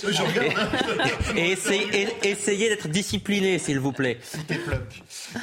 et, 1.35 1.51
essayez, 1.51 2.07
essayez 2.57 2.69
d'être 2.69 2.87
discipliné, 2.87 3.59
s'il 3.59 3.79
vous 3.79 3.91
plaît. 3.91 4.17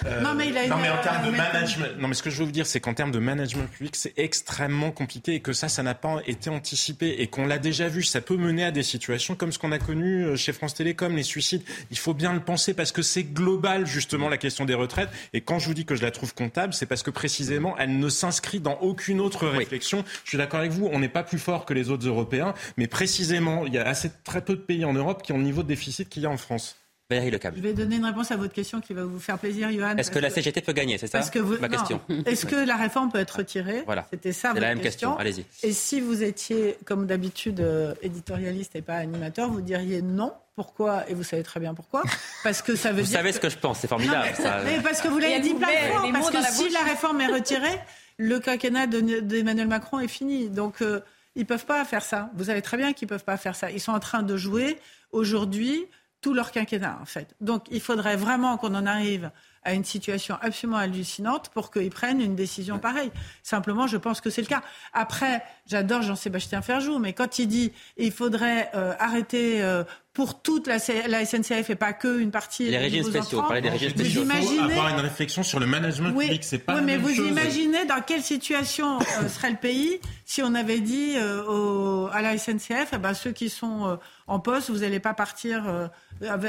Euh, 0.06 0.20
Non, 0.20 0.34
mais 0.34 0.48
il 0.48 0.56
a 0.58 0.66
non, 0.66 0.76
mais 0.80 0.90
en 0.90 1.00
termes 1.00 1.26
de 1.26 1.30
management. 1.30 1.98
Non, 1.98 2.08
mais 2.08 2.14
ce 2.14 2.22
que 2.22 2.30
je 2.30 2.38
veux 2.38 2.44
vous 2.44 2.50
dire, 2.50 2.66
c'est 2.66 2.80
qu'en 2.80 2.94
termes 2.94 3.12
de 3.12 3.18
management 3.18 3.66
public, 3.70 3.96
c'est 3.96 4.14
extrêmement 4.16 4.90
compliqué 4.90 5.34
et 5.34 5.40
que 5.40 5.52
ça, 5.52 5.68
ça 5.68 5.82
n'a 5.82 5.94
pas 5.94 6.20
été 6.26 6.50
anticipé 6.50 7.16
et 7.18 7.26
qu'on 7.28 7.46
l'a 7.46 7.58
déjà 7.58 7.88
vu. 7.88 8.02
Ça 8.02 8.20
peut 8.20 8.36
mener 8.36 8.64
à 8.64 8.70
des 8.70 8.82
situations 8.82 9.34
comme 9.34 9.52
ce 9.52 9.58
qu'on 9.58 9.72
a 9.72 9.78
connu 9.78 10.24
euh, 10.24 10.36
chez 10.36 10.52
France 10.52 10.74
Télécom, 10.74 11.14
les 11.14 11.22
suicides. 11.22 11.62
Il 11.90 11.98
faut 11.98 12.14
bien 12.14 12.32
le 12.32 12.40
penser 12.40 12.74
parce 12.74 12.92
que 12.92 13.02
c'est 13.02 13.24
global, 13.24 13.86
justement, 13.86 14.28
la 14.28 14.38
question 14.38 14.64
des 14.64 14.74
retraites. 14.74 15.10
Et 15.32 15.40
quand 15.40 15.58
je 15.58 15.66
vous 15.66 15.74
dis 15.74 15.84
que 15.84 15.94
je 15.94 16.02
la 16.02 16.10
trouve 16.10 16.34
comptable, 16.34 16.74
c'est 16.74 16.86
parce 16.86 17.02
que 17.02 17.10
précisément, 17.10 17.76
elle 17.78 17.98
ne 17.98 18.08
s'inscrit 18.08 18.60
dans 18.60 18.78
aucune 18.80 19.20
autre 19.20 19.46
réflexion. 19.46 20.04
Je 20.24 20.30
suis 20.30 20.38
d'accord 20.38 20.60
avec 20.60 20.72
vous, 20.72 20.88
on 20.92 20.98
n'est 20.98 21.08
pas 21.08 21.22
plus 21.22 21.38
fort 21.38 21.64
que 21.64 21.74
les 21.74 21.90
autres 21.90 22.06
Européens, 22.06 22.54
mais 22.76 22.86
précisément, 22.86 23.66
il 23.66 23.74
y 23.74 23.78
a 23.78 23.86
assez 23.86 24.10
très 24.24 24.40
peu 24.44 24.54
de 24.54 24.60
pays 24.60 24.84
en 24.84 24.92
Europe 24.92 25.22
qui 25.22 25.32
ont 25.32 25.38
le 25.38 25.44
niveau 25.44 25.62
de 25.62 25.68
déficit 25.68 26.08
qu'il 26.08 26.22
y 26.22 26.26
a 26.26 26.30
en 26.30 26.36
France. 26.36 26.76
Valérie 27.11 27.30
Lecable. 27.30 27.57
Je 27.59 27.62
vais 27.62 27.74
donner 27.74 27.96
une 27.96 28.05
réponse 28.07 28.30
à 28.30 28.36
votre 28.36 28.55
question 28.55 28.80
qui 28.80 28.94
va 28.94 29.05
vous 29.05 29.20
faire 29.20 29.38
plaisir, 29.38 29.70
Johan. 29.70 29.94
Est-ce 29.98 30.11
que 30.11 30.18
la 30.18 30.30
CGT 30.30 30.62
peut 30.62 30.72
gagner, 30.72 30.96
c'est 30.96 31.07
ça 31.07 31.18
Parce 31.18 31.28
que 31.30 31.38
vous- 31.38 31.59
ma 31.59 31.68
non. 31.68 31.76
question 31.76 32.00
Est-ce 32.24 32.46
que 32.46 32.57
la 32.57 32.76
réforme 32.76 33.12
peut 33.12 33.18
être 33.18 33.36
retirée 33.38 33.82
Voilà. 33.84 34.07
C'était 34.11 34.32
ça 34.32 34.48
C'est 34.48 34.55
votre 34.55 34.61
la 34.62 34.68
même 34.74 34.80
question. 34.82 35.14
Allez-y. 35.18 35.44
Et 35.62 35.72
si 35.74 36.00
vous 36.00 36.22
étiez, 36.22 36.78
comme 36.86 37.07
d'habitude, 37.07 37.61
euh, 37.61 37.94
éditorialiste 38.00 38.74
et 38.74 38.80
pas 38.80 38.94
animateur, 38.94 39.50
vous 39.50 39.61
diriez 39.61 40.00
non. 40.00 40.32
Pourquoi? 40.57 41.05
Et 41.11 41.14
vous 41.14 41.24
savez 41.24 41.42
très 41.42 41.61
bien 41.61 41.74
pourquoi. 41.74 42.02
Parce 42.42 42.62
que 42.62 42.74
ça 42.74 42.90
veut 42.92 43.02
Vous 43.02 43.09
dire. 43.09 43.18
savez 43.18 43.30
que- 43.30 43.36
ce 43.36 43.40
que 43.40 43.50
je 43.50 43.59
pense, 43.59 43.80
c'est 43.80 43.90
Non, 43.90 43.98
formidable. 43.98 44.28
mais, 44.38 44.42
ça. 44.42 44.61
mais 44.64 44.80
parce 44.80 45.02
que 45.02 45.09
vous 45.09 45.18
l'avez 45.18 45.40
dit 45.40 45.50
vous 45.50 45.59
plein 45.59 45.68
de 45.68 45.90
fois. 45.92 46.09
Parce 46.12 46.30
que 46.30 46.34
la 46.36 46.42
si 46.44 46.68
la 46.70 46.80
réforme 46.84 47.20
est 47.20 47.26
retirée, 47.26 47.78
le 48.16 48.38
quinquennat 48.40 48.86
de- 48.86 49.20
d'Emmanuel 49.20 49.68
Macron 49.68 50.00
est 50.00 50.09
fini. 50.09 50.48
Donc 50.48 50.80
euh, 50.80 51.00
ils 51.36 51.44
peuvent 51.44 51.66
pas 51.66 51.84
faire 51.84 52.02
ça. 52.02 52.30
Vous 52.34 52.44
savez 52.44 52.62
très 52.62 52.78
bien 52.78 52.94
qu'ils 52.94 53.09
peuvent 53.09 53.24
pas 53.24 53.36
faire 53.36 53.57
ça. 53.57 53.70
Ils 53.70 53.80
sont 53.80 53.92
en 53.92 54.00
train 54.00 54.22
de 54.22 54.36
jouer 54.38 54.78
aujourd'hui 55.12 55.84
tout 56.25 56.33
leur 56.33 56.51
quinquennat 56.53 56.99
en 57.03 57.05
fait. 57.05 57.35
Donc 57.43 57.66
il 57.70 57.83
faudrait 57.83 58.16
vraiment 58.16 58.57
qu'on 58.57 58.75
en 58.75 58.87
arrive 58.87 59.31
à 59.62 59.72
une 59.75 59.85
situation 59.85 60.37
absolument 60.43 60.79
hallucinante 60.79 61.51
pour 61.51 61.70
qu'ils 61.70 61.91
prennent 61.91 62.20
une 62.20 62.35
décision 62.35 62.79
pareille. 62.79 63.11
Simplement, 63.43 63.87
je 63.87 63.97
pense 63.99 64.20
que 64.20 64.29
c'est 64.31 64.43
le 64.43 64.47
cas. 64.47 64.62
Après, 64.93 65.43
j'adore 65.66 66.03
Jean-Sébastien 66.03 66.61
Ferjou, 66.62 66.99
mais 66.99 67.12
quand 67.14 67.39
il 67.39 67.47
dit 67.49 67.72
il 67.97 68.12
faudrait 68.12 68.70
euh, 68.75 68.93
arrêter 68.99 69.62
euh, 69.62 69.85
pour 70.12 70.41
toute 70.43 70.66
la, 70.66 70.79
SNCF 70.79 71.70
et 71.70 71.75
pas 71.75 71.93
que 71.93 72.20
une 72.20 72.31
partie 72.31 72.64
Les 72.64 72.70
des 72.72 72.79
régimes 72.79 73.05
spéciaux, 73.05 73.39
entrants, 73.39 73.49
parlez 73.49 73.62
des 73.62 73.70
régimes 73.70 73.93
vous 73.97 74.01
spéciaux. 74.01 74.22
Il 74.22 74.31
faut 74.31 74.39
imaginez 74.39 74.72
avoir 74.72 74.89
une 74.91 75.01
réflexion 75.01 75.43
sur 75.43 75.59
le 75.61 75.66
management 75.66 76.12
oui, 76.14 76.27
public. 76.27 76.45
C'est 76.45 76.59
pas 76.59 76.75
oui, 76.75 76.81
la 76.81 76.87
mais 76.87 76.93
même 76.97 77.03
vous 77.03 77.14
chose. 77.14 77.29
imaginez 77.29 77.85
dans 77.87 78.01
quelle 78.01 78.22
situation 78.22 78.99
euh, 78.99 79.29
serait 79.29 79.51
le 79.51 79.57
pays 79.57 79.99
si 80.25 80.43
on 80.43 80.55
avait 80.55 80.81
dit 80.81 81.14
euh, 81.16 81.43
au- 81.45 82.09
à 82.12 82.22
la 82.22 82.37
SNCF, 82.39 82.91
eh 82.93 82.99
ben, 82.99 83.12
ceux 83.14 83.33
qui 83.33 83.49
sont 83.49 83.87
euh, 83.89 83.97
en 84.27 84.41
poste, 84.41 84.70
vous 84.70 84.79
n'allez 84.79 85.01
pas 85.01 85.14
partir 85.14 85.68
euh, 85.68 85.89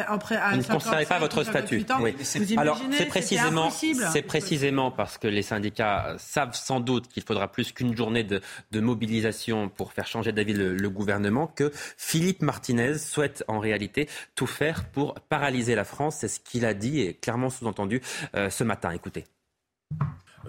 après 0.07 0.37
à 0.37 0.51
Vous 0.51 0.57
ne 0.57 0.61
55, 0.61 0.73
considérez 0.73 1.05
pas 1.05 1.19
votre 1.19 1.43
58 1.43 1.81
statut. 1.81 2.03
Oui. 2.03 2.15
Vous 2.53 2.59
Alors, 2.59 2.79
c'est 2.91 3.05
précisément, 3.05 3.69
c'est 3.69 4.21
précisément 4.21 4.91
parce 4.91 5.17
que 5.17 5.27
les 5.27 5.41
syndicats 5.41 6.15
savent 6.17 6.55
sans 6.55 6.79
doute 6.79 7.07
qu'il 7.07 7.23
faudra 7.23 7.51
plus 7.51 7.71
qu'une 7.71 7.95
journée 7.95 8.23
de, 8.23 8.41
de 8.71 8.79
mobilisation 8.79 9.69
pour 9.69 9.93
faire 9.93 10.07
changer 10.07 10.31
d'avis 10.31 10.53
le, 10.53 10.75
le 10.75 10.89
gouvernement 10.89 11.47
que 11.47 11.71
Philippe 11.97 12.41
Martinez 12.41 12.97
souhaite 12.97 13.43
en 13.47 13.59
réalité 13.59 14.07
tout 14.35 14.47
faire 14.47 14.85
pour 14.85 15.15
paralyser 15.29 15.75
la 15.75 15.83
France. 15.83 16.17
C'est 16.19 16.27
ce 16.27 16.39
qu'il 16.39 16.65
a 16.65 16.73
dit 16.73 17.01
et 17.01 17.13
clairement 17.13 17.49
sous-entendu 17.49 18.01
euh, 18.35 18.49
ce 18.49 18.63
matin. 18.63 18.91
Écoutez. 18.91 19.25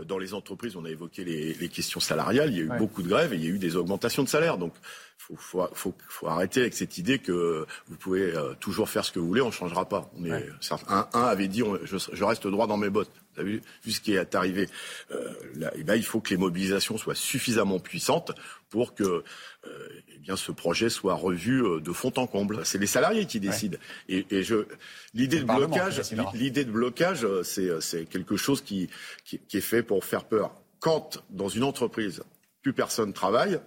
Dans 0.04 0.18
les 0.18 0.34
entreprises, 0.34 0.76
on 0.76 0.84
a 0.84 0.90
évoqué 0.90 1.24
les, 1.24 1.54
les 1.54 1.68
questions 1.68 2.00
salariales. 2.00 2.50
Il 2.50 2.56
y 2.56 2.60
a 2.60 2.64
eu 2.64 2.70
Ouais. 2.70 2.78
beaucoup 2.78 3.02
de 3.02 3.08
grèves 3.08 3.32
et 3.32 3.36
il 3.36 3.44
y 3.44 3.46
a 3.46 3.50
eu 3.50 3.58
des 3.58 3.76
augmentations 3.76 4.22
de 4.22 4.28
salaire. 4.28 4.58
Donc, 4.58 4.74
faut, 5.18 5.36
faut, 5.36 5.66
faut, 5.72 5.94
faut 6.08 6.26
arrêter 6.28 6.60
avec 6.60 6.74
cette 6.74 6.98
idée 6.98 7.18
que 7.18 7.66
vous 7.88 7.96
pouvez 7.96 8.34
euh, 8.34 8.54
toujours 8.60 8.88
faire 8.88 9.04
ce 9.04 9.12
que 9.12 9.18
vous 9.18 9.26
voulez, 9.26 9.40
on 9.40 9.46
ne 9.46 9.52
changera 9.52 9.88
pas. 9.88 10.10
On 10.18 10.24
est, 10.24 10.48
un, 10.88 11.08
un 11.12 11.22
avait 11.22 11.48
dit, 11.48 11.62
on- 11.62 11.78
je, 11.84 11.96
je 12.12 12.24
reste 12.24 12.46
droit 12.46 12.66
dans 12.66 12.76
mes 12.76 12.90
bottes. 12.90 13.10
Vous 13.36 13.42
avez 13.42 13.50
vu, 13.52 13.62
vu 13.84 13.92
ce 13.92 14.00
qui 14.00 14.14
est 14.14 14.34
arrivé. 14.34 14.68
Euh, 15.10 15.32
là, 15.54 15.70
eh 15.76 15.84
ben, 15.84 15.94
il 15.94 16.02
faut 16.04 16.20
que 16.20 16.30
les 16.30 16.36
mobilisations 16.36 16.96
soient 16.98 17.14
suffisamment 17.14 17.78
puissantes 17.78 18.32
pour 18.70 18.94
que 18.94 19.04
euh, 19.04 19.88
eh 20.14 20.18
bien, 20.18 20.36
ce 20.36 20.52
projet 20.52 20.88
soit 20.88 21.14
revu 21.14 21.62
euh, 21.64 21.80
de 21.80 21.92
fond 21.92 22.12
en 22.16 22.26
comble. 22.26 22.64
C'est 22.64 22.78
les 22.78 22.86
salariés 22.86 23.26
qui 23.26 23.38
décident. 23.40 23.78
Et, 24.08 24.26
et 24.30 24.42
je, 24.42 24.66
l'idée 25.14 25.40
de 25.40 25.44
blocage, 25.44 25.96
décidera. 25.96 26.32
l'idée 26.34 26.64
de 26.64 26.70
blocage, 26.72 27.26
c'est, 27.42 27.80
c'est 27.80 28.06
quelque 28.06 28.36
chose 28.36 28.62
qui, 28.62 28.88
qui, 29.24 29.38
qui 29.38 29.58
est 29.58 29.60
fait 29.60 29.82
pour 29.82 30.04
faire 30.04 30.24
peur. 30.24 30.54
Quand 30.80 31.22
dans 31.30 31.48
une 31.48 31.62
entreprise 31.64 32.22
plus 32.62 32.72
personne 32.72 33.12
travaille, 33.12 33.60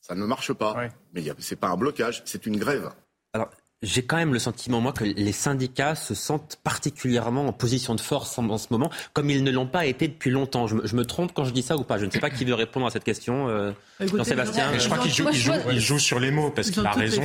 ça 0.00 0.14
ne 0.14 0.24
marche 0.24 0.52
pas. 0.52 0.74
Mais 1.12 1.28
a- 1.28 1.34
c'est 1.38 1.56
pas 1.56 1.68
un 1.68 1.76
blocage, 1.76 2.22
c'est 2.24 2.46
une 2.46 2.56
grève. 2.56 2.90
Alors, 3.32 3.50
j'ai 3.82 4.02
quand 4.02 4.16
même 4.16 4.32
le 4.34 4.38
sentiment, 4.38 4.80
moi, 4.80 4.92
que 4.92 5.04
les 5.04 5.32
syndicats 5.32 5.94
se 5.94 6.14
sentent 6.14 6.58
particulièrement 6.62 7.46
en 7.46 7.52
position 7.52 7.94
de 7.94 8.00
force 8.00 8.38
en, 8.38 8.48
en 8.50 8.58
ce 8.58 8.66
moment, 8.70 8.90
comme 9.14 9.30
ils 9.30 9.42
ne 9.42 9.50
l'ont 9.50 9.66
pas 9.66 9.86
été 9.86 10.06
depuis 10.08 10.30
longtemps. 10.30 10.66
Je 10.66 10.74
me, 10.74 10.86
je 10.86 10.94
me 10.96 11.04
trompe 11.06 11.32
quand 11.34 11.44
je 11.44 11.52
dis 11.52 11.62
ça 11.62 11.76
ou 11.76 11.82
pas? 11.84 11.96
Je 11.98 12.04
ne 12.04 12.10
sais 12.10 12.20
pas 12.20 12.30
qui 12.30 12.44
veut 12.44 12.54
répondre 12.54 12.86
à 12.86 12.90
cette 12.90 13.04
question. 13.04 13.48
euh, 13.48 13.72
Écoutez, 14.00 14.18
Jean-Sébastien. 14.18 14.70
Mais 14.72 14.80
je 14.80 14.86
crois 14.86 14.98
qu'il 14.98 15.12
joue, 15.12 15.28
il 15.32 15.38
joue- 15.38 15.52
il 15.72 15.80
joue 15.80 15.98
sur 15.98 16.20
les 16.20 16.30
mots 16.30 16.50
parce 16.50 16.70
qu'il 16.70 16.84
a 16.86 16.90
raison. 16.92 17.22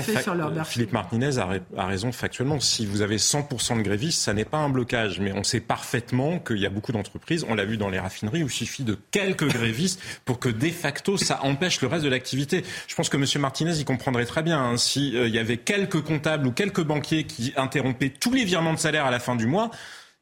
Philippe 0.66 0.92
Martinez 0.94 1.38
a, 1.38 1.46
ra- 1.46 1.54
a 1.78 1.86
raison 1.88 2.12
factuellement. 2.12 2.60
Si 2.60 2.86
vous 2.86 3.02
avez 3.02 3.18
100% 3.18 3.78
de 3.78 3.82
grévistes, 3.82 4.22
ça 4.22 4.34
n'est 4.34 4.46
pas 4.46 4.58
un 4.58 4.70
blocage. 4.70 5.20
Mais 5.20 5.32
on 5.34 5.44
sait 5.44 5.60
parfaitement 5.62 6.40
qu'il 6.40 6.58
y 6.60 6.66
a 6.66 6.70
beaucoup 6.70 6.92
d'entreprises, 6.92 7.46
on 7.50 7.56
l'a 7.56 7.66
vu 7.66 7.78
dans 7.78 7.90
les 7.90 8.00
raffineries, 8.00 8.44
où 8.44 8.48
il 8.48 8.52
suffit 8.52 8.84
de 8.84 8.98
quelques 9.12 9.48
grévistes 9.48 10.00
pour 10.26 10.40
que 10.40 10.50
de 10.50 10.70
facto 10.70 11.18
ça 11.18 11.40
empêche 11.44 11.82
le 11.82 11.88
reste 11.88 12.04
de 12.04 12.10
l'activité. 12.10 12.64
Je 12.88 12.96
pense 12.96 13.10
que 13.10 13.18
M. 13.18 13.26
Martinez 13.42 13.80
y 13.80 13.86
comprendrait 13.86 14.26
très 14.26 14.42
bien. 14.44 14.60
hein, 14.60 14.78
si 14.78 15.16
euh, 15.18 15.28
il 15.28 15.34
y 15.34 15.40
avait 15.40 15.58
quelques 15.58 16.02
comptables 16.02 16.45
ou 16.46 16.52
quelques 16.52 16.84
banquiers 16.84 17.26
qui 17.26 17.54
interrompaient 17.58 18.10
tous 18.10 18.34
les 18.34 18.44
virements 18.44 18.74
de 18.74 18.80
salaire 18.80 19.06
à 19.06 19.12
la 19.12 19.20
fin 19.20 19.36
du 19.36 19.48
mois, 19.48 19.72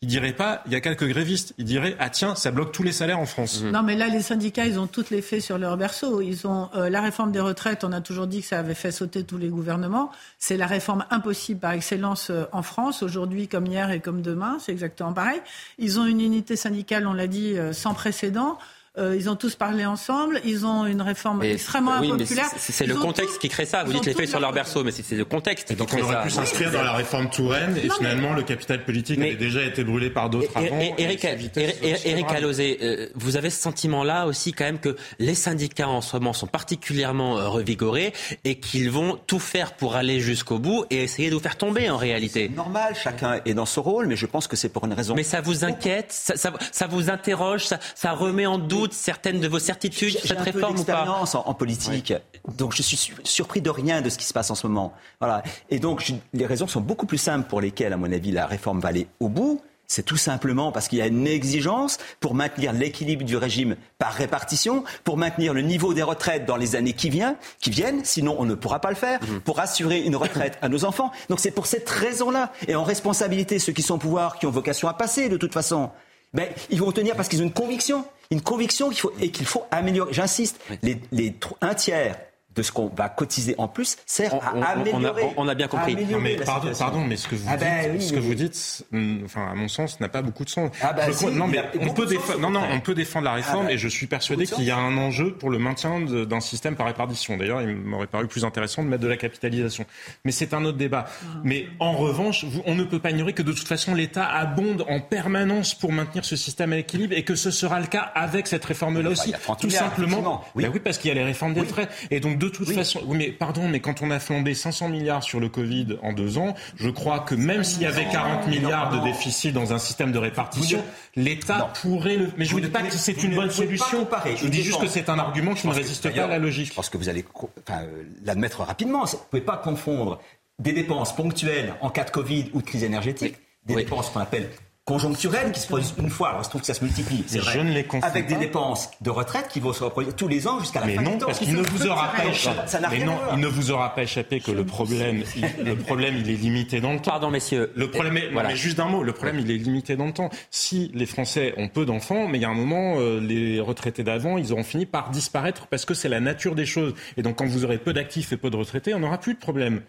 il 0.04 0.08
dirait 0.08 0.34
pas, 0.34 0.62
il 0.66 0.74
y 0.74 0.76
a 0.76 0.82
quelques 0.82 1.08
grévistes. 1.08 1.54
Il 1.58 1.64
dirait, 1.64 1.96
ah 1.98 2.10
tiens, 2.10 2.36
ça 2.36 2.52
bloque 2.52 2.74
tous 2.74 2.84
les 2.84 2.92
salaires 2.92 3.20
en 3.20 3.26
France. 3.26 3.64
Non, 3.64 3.84
mais 3.84 3.96
là, 3.96 4.10
les 4.10 4.22
syndicats, 4.22 4.66
ils 4.66 4.78
ont 4.78 4.86
toutes 4.86 5.12
les 5.12 5.22
faits 5.22 5.42
sur 5.42 5.58
leur 5.58 5.78
berceau. 5.78 6.20
Ils 6.20 6.46
ont 6.46 6.70
euh, 6.76 6.90
la 6.90 7.00
réforme 7.00 7.32
des 7.32 7.40
retraites. 7.40 7.86
On 7.86 7.94
a 7.94 8.02
toujours 8.02 8.28
dit 8.28 8.42
que 8.42 8.48
ça 8.48 8.60
avait 8.60 8.74
fait 8.74 8.92
sauter 8.92 9.24
tous 9.24 9.38
les 9.38 9.48
gouvernements. 9.48 10.12
C'est 10.40 10.58
la 10.58 10.68
réforme 10.68 11.06
impossible 11.10 11.62
par 11.62 11.72
excellence 11.72 12.32
euh, 12.32 12.44
en 12.52 12.64
France 12.64 13.02
aujourd'hui, 13.02 13.48
comme 13.48 13.66
hier 13.66 13.92
et 13.92 14.02
comme 14.02 14.22
demain. 14.22 14.58
C'est 14.60 14.74
exactement 14.74 15.14
pareil. 15.14 15.40
Ils 15.78 16.02
ont 16.02 16.06
une 16.06 16.20
unité 16.20 16.58
syndicale, 16.58 17.08
on 17.08 17.14
l'a 17.14 17.28
dit, 17.28 17.58
euh, 17.58 17.72
sans 17.72 17.94
précédent. 17.94 18.58
Euh, 19.00 19.16
ils 19.18 19.28
ont 19.28 19.36
tous 19.36 19.56
parlé 19.56 19.86
ensemble. 19.86 20.40
Ils 20.46 20.68
ont 20.68 20.86
une 20.86 21.02
réforme 21.02 21.42
extrêmement 21.42 22.00
oui, 22.00 22.12
impopulaire. 22.12 22.46
C'est 22.58 22.86
le 22.86 22.94
contexte 22.94 23.40
qui 23.40 23.50
crée 23.50 23.66
ça. 23.66 23.84
Vous 23.84 23.92
dites 23.94 24.06
les 24.06 24.14
faits 24.14 24.30
sur 24.30 24.40
leur 24.40 24.52
berceau, 24.54 24.84
mais 24.84 24.92
c'est 24.92 25.16
le 25.16 25.26
contexte 25.26 25.72
et 25.72 25.76
donc 25.76 25.88
qui 25.90 25.96
on 25.96 25.98
crée 25.98 26.06
aurait 26.06 26.14
ça. 26.16 26.22
pu 26.22 26.30
s'inscrire 26.30 26.72
dans 26.72 26.84
la 26.84 26.94
réforme 26.94 27.28
Touraine 27.32 27.76
et 27.76 27.88
Non, 27.88 27.96
mais- 28.00 28.08
finalement 28.10 28.34
le 28.34 28.44
capital 28.44 28.86
politique 28.86 29.20
avait 29.20 29.34
déjà 29.36 29.64
été 29.64 29.84
brûlé 29.84 30.12
par 30.12 30.30
d'autres 30.30 30.52
avant. 30.56 30.80
Eric, 31.00 31.26
Eric-. 31.26 32.32
Alauzet, 32.32 32.78
euh, 32.84 33.08
vous 33.16 33.36
avez 33.36 33.50
ce 33.50 33.60
sentiment-là 33.62 34.28
aussi 34.28 34.54
quand 34.54 34.66
même 34.66 34.80
que 34.80 34.96
les 35.18 35.34
syndicats 35.36 35.88
en 35.90 36.02
ce 36.02 36.16
moment 36.18 36.34
sont 36.34 36.46
particulièrement 36.48 37.40
euh, 37.40 37.48
revigorés 37.48 38.14
et 38.44 38.60
qu'ils 38.60 38.92
vont 38.92 39.18
tout 39.26 39.40
faire 39.40 39.74
pour 39.74 39.96
aller 39.96 40.20
jusqu'au 40.20 40.60
bout 40.60 40.86
et 40.92 41.02
essayer 41.04 41.32
de 41.32 41.36
vous 41.36 41.42
faire 41.42 41.58
tomber 41.58 41.90
en 41.90 41.98
réalité? 41.98 42.48
Normal, 42.50 42.94
chacun 43.02 43.40
est 43.46 43.56
dans 43.56 43.66
son 43.66 43.82
rôle, 43.82 44.06
mais 44.06 44.16
je 44.16 44.28
pense 44.28 44.48
que 44.48 44.56
c'est 44.56 44.70
pour 44.70 44.86
une 44.86 44.94
raison. 44.94 45.16
Mais 45.16 45.24
ça 45.24 45.42
vous 45.42 45.66
inquiète? 45.66 46.12
Ça, 46.12 46.36
ça- 46.36 46.54
ça 46.72 46.86
vous 46.86 47.10
interroge? 47.10 47.66
Ça, 47.66 47.80
ça 47.96 48.12
remet 48.12 48.46
en 48.46 48.60
doute 48.60 48.83
certaines 48.92 49.40
de 49.40 49.48
vos 49.48 49.60
certitudes 49.60 50.18
cette 50.20 50.40
réforme 50.40 50.78
ou 50.80 50.84
pas 50.84 51.06
en, 51.10 51.50
en 51.50 51.54
politique, 51.54 52.14
donc 52.58 52.74
je 52.76 52.82
suis 52.82 52.98
su- 52.98 53.16
surpris 53.24 53.62
de 53.62 53.70
rien 53.70 54.02
de 54.02 54.10
ce 54.10 54.18
qui 54.18 54.26
se 54.26 54.34
passe 54.34 54.52
en 54.52 54.56
ce 54.56 54.68
moment. 54.68 54.92
Voilà. 55.22 55.42
Et 55.70 55.80
donc 55.80 56.04
je- 56.04 56.14
les 56.34 56.46
raisons 56.46 56.68
sont 56.68 56.82
beaucoup 56.82 57.06
plus 57.06 57.18
simples 57.18 57.48
pour 57.48 57.62
lesquelles, 57.62 57.94
à 57.94 57.98
mon 57.98 58.12
avis, 58.12 58.32
la 58.32 58.46
réforme 58.46 58.82
va 58.82 58.90
aller 58.90 59.08
au 59.22 59.30
bout. 59.30 59.62
C'est 59.86 60.04
tout 60.04 60.18
simplement 60.18 60.72
parce 60.72 60.88
qu'il 60.88 61.00
y 61.00 61.02
a 61.02 61.08
une 61.08 61.28
exigence 61.28 61.98
pour 62.20 62.34
maintenir 62.36 62.72
l'équilibre 62.74 63.24
du 63.26 63.36
régime 63.38 63.76
par 64.00 64.14
répartition, 64.14 64.84
pour 65.04 65.18
maintenir 65.18 65.54
le 65.54 65.62
niveau 65.62 65.94
des 65.94 66.02
retraites 66.02 66.46
dans 66.46 66.56
les 66.56 66.76
années 66.76 66.94
qui, 66.94 67.10
viennent, 67.10 67.36
qui 67.60 67.70
viennent, 67.70 68.04
sinon 68.04 68.36
on 68.40 68.46
ne 68.46 68.56
pourra 68.56 68.80
pas 68.80 68.90
le 68.90 68.96
faire, 68.96 69.20
pour 69.44 69.60
assurer 69.60 70.00
une 70.00 70.16
retraite 70.16 70.58
à 70.62 70.70
nos 70.70 70.86
enfants. 70.86 71.12
Donc 71.30 71.40
c'est 71.42 71.52
pour 71.52 71.68
cette 71.68 71.88
raison-là. 71.90 72.52
Et 72.68 72.76
en 72.76 72.84
responsabilité, 72.84 73.60
ceux 73.60 73.74
qui 73.74 73.82
sont 73.84 73.96
au 73.96 74.00
pouvoir, 74.00 74.40
qui 74.40 74.46
ont 74.48 74.52
vocation 74.52 74.88
à 74.88 74.94
passer 74.94 75.28
de 75.30 75.38
toute 75.38 75.54
façon, 75.54 75.92
ben, 76.34 76.48
ils 76.72 76.80
vont 76.80 76.92
tenir 76.92 77.16
parce 77.16 77.28
qu'ils 77.28 77.42
ont 77.42 77.46
une 77.46 77.54
conviction, 77.54 78.06
une 78.34 78.42
conviction 78.42 78.90
qu'il 78.90 79.00
faut, 79.00 79.14
et 79.22 79.30
qu'il 79.30 79.46
faut 79.46 79.64
améliorer. 79.72 80.14
J'insiste, 80.14 80.60
les, 80.82 81.00
les 81.12 81.34
un 81.62 81.74
tiers 81.74 82.18
de 82.56 82.62
ce 82.62 82.72
qu'on 82.72 82.88
va 82.88 83.10
cotiser 83.10 83.56
en 83.58 83.68
plus 83.68 83.98
sert 84.06 84.34
à 84.36 84.54
on- 84.56 84.60
on 84.60 84.62
a- 84.62 84.66
améliorer. 84.68 85.24
on 85.38 85.48
a 85.48 85.56
bien 85.56 85.68
compris. 85.68 85.96
à 85.96 86.12
Non, 86.12 86.20
mais 86.20 86.36
pardon, 86.38 86.72
pardon, 86.78 87.02
mais 87.06 87.16
ce 87.18 87.28
que 87.28 87.36
vous 87.36 87.46
Ah 87.50 87.58
dites, 87.58 87.68
ben 87.68 87.92
oui, 87.96 88.02
ce 88.02 88.14
que 88.14 88.20
vous 88.20 88.34
dites, 88.36 88.86
hum, 88.94 89.22
enfin, 89.26 89.48
à 89.52 89.56
mon 89.56 89.68
sens, 89.68 90.00
n'a 90.00 90.10
pas 90.10 90.22
beaucoup 90.22 90.46
de 90.46 90.50
sens. 90.50 90.72
Ah 90.82 90.96
Je 91.08 91.12
si, 91.12 91.18
crois- 91.26 91.32
non, 91.32 91.48
mais 91.48 91.64
on 91.82 91.90
peut 91.94 92.06
défendre, 92.06 92.38
au 92.38 92.42
non, 92.42 92.50
non, 92.50 92.60
contraire. 92.60 92.78
on 92.78 92.80
peut 92.82 92.96
défendre 92.96 93.26
la 93.26 93.34
réforme 93.34 93.64
Ah 93.66 93.68
ben, 93.70 93.74
et 93.74 93.78
je 93.78 93.88
suis 93.88 94.08
persuadé 94.08 94.46
qu'il 94.46 94.64
y 94.64 94.72
a 94.72 94.78
un 94.78 94.98
enjeu 94.98 95.34
pour 95.34 95.50
le 95.50 95.60
maintien 95.60 96.00
d'un 96.02 96.40
système 96.40 96.76
par 96.76 96.86
répartition. 96.88 97.38
D'ailleurs, 97.38 97.62
il 97.62 97.76
m'aurait 97.76 98.08
paru 98.08 98.28
plus 98.28 98.46
intéressant 98.46 98.84
de 98.84 98.88
mettre 98.90 99.04
de 99.04 99.08
la 99.08 99.18
capitalisation. 99.18 99.86
Mais 100.26 100.32
c'est 100.32 100.54
un 100.54 100.64
autre 100.66 100.78
débat. 100.78 101.06
Mais 101.44 101.68
en 101.80 101.94
revanche, 101.94 102.44
vous- 102.46 102.62
on 102.66 102.76
ne 102.76 102.84
peut 102.84 103.00
pas 103.00 103.12
ignorer 103.12 103.34
que 103.34 103.42
de 103.42 103.52
toute 103.52 103.68
façon, 103.68 103.96
l'État 103.96 104.26
abonde 104.26 104.86
en 104.90 105.00
permanence 105.00 105.74
pour 105.76 105.92
maintenir 105.92 106.26
ce 106.26 106.36
système 106.36 106.74
à 106.74 106.76
l'équilibre 106.76 107.14
et 107.16 107.24
que 107.24 107.36
ce 107.36 107.52
sera 107.52 107.80
le 107.80 107.88
cas 107.88 108.12
avec 108.16 108.48
cette 108.48 108.66
réforme-là 108.66 109.10
aussi. 109.10 109.32
y 109.32 109.34
a 109.34 109.38
30 109.38 109.60
Tout 109.62 109.70
simplement. 109.70 110.44
Oui. 110.56 110.64
Ben 110.64 110.72
oui, 110.74 110.80
parce 110.80 110.98
qu'il 110.98 111.10
y 111.10 111.12
a 111.12 111.16
les 111.16 111.24
réformes 111.24 111.54
des 111.54 111.62
retraites. 111.62 111.90
Et 112.12 112.20
donc, 112.20 112.38
de 112.44 112.50
toute 112.50 112.72
façon, 112.72 113.02
oui, 113.06 113.18
mais 113.18 113.32
pardon, 113.32 113.68
mais 113.68 113.80
quand 113.80 114.02
on 114.02 114.12
a 114.12 114.20
flambé 114.20 114.54
500 114.54 114.90
milliards 114.90 115.24
sur 115.24 115.40
le 115.40 115.50
Covid 115.50 115.98
en 116.02 116.14
deux 116.14 116.38
ans, 116.38 116.56
je 116.76 116.90
crois 116.90 117.20
que 117.20 117.36
même 117.36 117.64
s'il 117.64 117.82
y 117.82 117.86
avait 117.86 118.06
40 118.06 118.48
milliards 118.48 118.92
de 118.92 119.04
déficit 119.04 119.54
dans 119.54 119.74
un 119.74 119.78
système 119.78 120.12
de 120.12 120.18
répartition, 120.18 120.84
l'État 121.16 121.72
pourrait 121.82 122.18
le. 122.18 122.30
Mais 122.38 122.46
je 122.46 122.52
Vous 122.52 122.60
ne 122.60 122.66
dis 122.66 122.72
pas 122.72 122.82
que 122.82 122.94
c'est 122.94 123.24
une 123.24 123.32
ne 123.32 123.36
bonne 123.36 123.52
solution. 123.52 124.08
Je 124.36 124.48
dis 124.48 124.62
juste 124.62 124.82
que 124.82 124.88
c'est 124.88 125.10
un 125.10 125.20
argument 125.20 125.54
qui 125.54 125.68
ne 125.68 125.74
résiste 125.74 126.10
pas 126.10 126.24
à 126.24 126.28
la 126.28 126.40
logique. 126.40 126.68
Je 126.68 126.74
pense 126.74 126.90
que 126.90 126.98
vous 126.98 127.10
allez 127.10 127.26
enfin, 127.36 127.84
euh, 127.84 128.04
l'admettre 128.26 128.62
rapidement. 128.62 129.06
Vous 129.06 129.18
ne 129.18 129.24
pouvez 129.30 129.42
pas 129.42 129.58
confondre 129.58 130.20
des 130.60 130.74
dépenses 130.74 131.16
ponctuelles 131.16 131.74
en 131.82 131.90
cas 131.90 132.04
de 132.04 132.12
Covid 132.12 132.50
ou 132.54 132.62
de 132.62 132.66
crise 132.66 132.84
énergétique, 132.84 133.36
des 133.66 133.76
dépenses 133.76 134.10
qu'on 134.10 134.20
appelle 134.20 134.50
conjoncturelles 134.98 135.52
qui 135.54 135.62
se 135.62 135.68
produisent 135.68 135.94
une 135.98 136.10
fois. 136.10 136.30
Alors, 136.30 136.42
il 136.42 136.44
se 136.44 136.50
trouve 136.50 136.62
que 136.62 136.68
ça 136.68 136.74
se 136.74 136.84
multiplie, 136.84 137.24
c'est 137.26 137.38
Mais 137.38 137.42
vrai. 137.44 137.54
je 137.54 137.60
ne 137.60 137.72
les 137.72 137.88
Avec 138.02 138.28
des 138.28 138.36
dépenses 138.36 138.92
de 139.02 139.10
retraite 139.10 139.48
qui 139.48 139.60
vont 139.62 139.72
se 139.72 139.84
reproduire 139.84 140.16
tous 140.16 140.28
les 140.28 140.46
ans 140.48 140.60
jusqu'à 140.60 140.82
la 140.82 140.88
Mais 140.88 140.96
fin 140.96 141.02
non, 141.04 141.12
du 141.12 141.18
temps. 141.20 141.26
parce 141.28 141.40
qu'il 141.40 141.54
ne 141.56 141.62
vous 141.62 141.88
aura 141.88 142.12
pas 142.12 142.26
échappé. 142.26 142.68
Ça 142.68 142.80
Mais 142.92 143.04
non, 143.06 143.18
il 143.34 143.40
ne 143.40 143.48
vous 143.48 143.72
aura 143.72 143.96
pas 143.96 144.04
échappé 144.04 144.42
que 144.42 144.52
le 144.52 144.66
problème, 144.66 145.24
il- 145.38 145.66
le 145.66 145.76
problème, 145.78 146.16
il 146.18 146.30
est 146.30 146.36
limité 146.36 146.82
dans 146.82 146.92
le 146.94 147.00
temps. 147.00 147.12
Pardon, 147.12 147.32
messieurs. 147.32 147.72
Le 147.76 147.90
problème 147.90 148.18
est, 148.18 148.30
Voilà. 148.32 148.50
mais 148.50 148.56
juste 148.58 148.78
d'un 148.78 148.86
mot, 148.86 149.04
le 149.04 149.14
problème, 149.14 149.40
il 149.40 149.50
est 149.52 149.58
limité 149.58 149.96
dans 149.96 150.06
le 150.08 150.14
temps. 150.14 150.30
Si 150.52 150.92
les 150.94 151.06
Français 151.06 151.54
ont 151.58 151.70
peu 151.70 151.86
d'enfants, 151.86 152.28
mais 152.28 152.38
il 152.38 152.42
y 152.42 152.46
a 152.46 152.50
un 152.50 152.54
moment, 152.54 152.96
euh, 153.00 153.20
les 153.22 153.62
retraités 153.62 154.04
d'avant, 154.04 154.38
ils 154.38 154.52
auront 154.52 154.64
fini 154.64 154.86
par 154.86 155.12
disparaître 155.12 155.68
parce 155.68 155.86
que 155.86 155.94
c'est 155.94 156.10
la 156.10 156.20
nature 156.20 156.56
des 156.56 156.66
choses. 156.66 156.94
Et 157.16 157.22
donc, 157.22 157.38
quand 157.38 157.46
vous 157.46 157.64
aurez 157.64 157.78
peu 157.78 157.94
d'actifs 157.94 158.34
et 158.34 158.38
peu 158.38 158.50
de 158.50 158.58
retraités, 158.58 158.94
on 158.94 159.00
n'aura 159.00 159.18
plus 159.18 159.34
de 159.34 159.40
problème. 159.40 159.82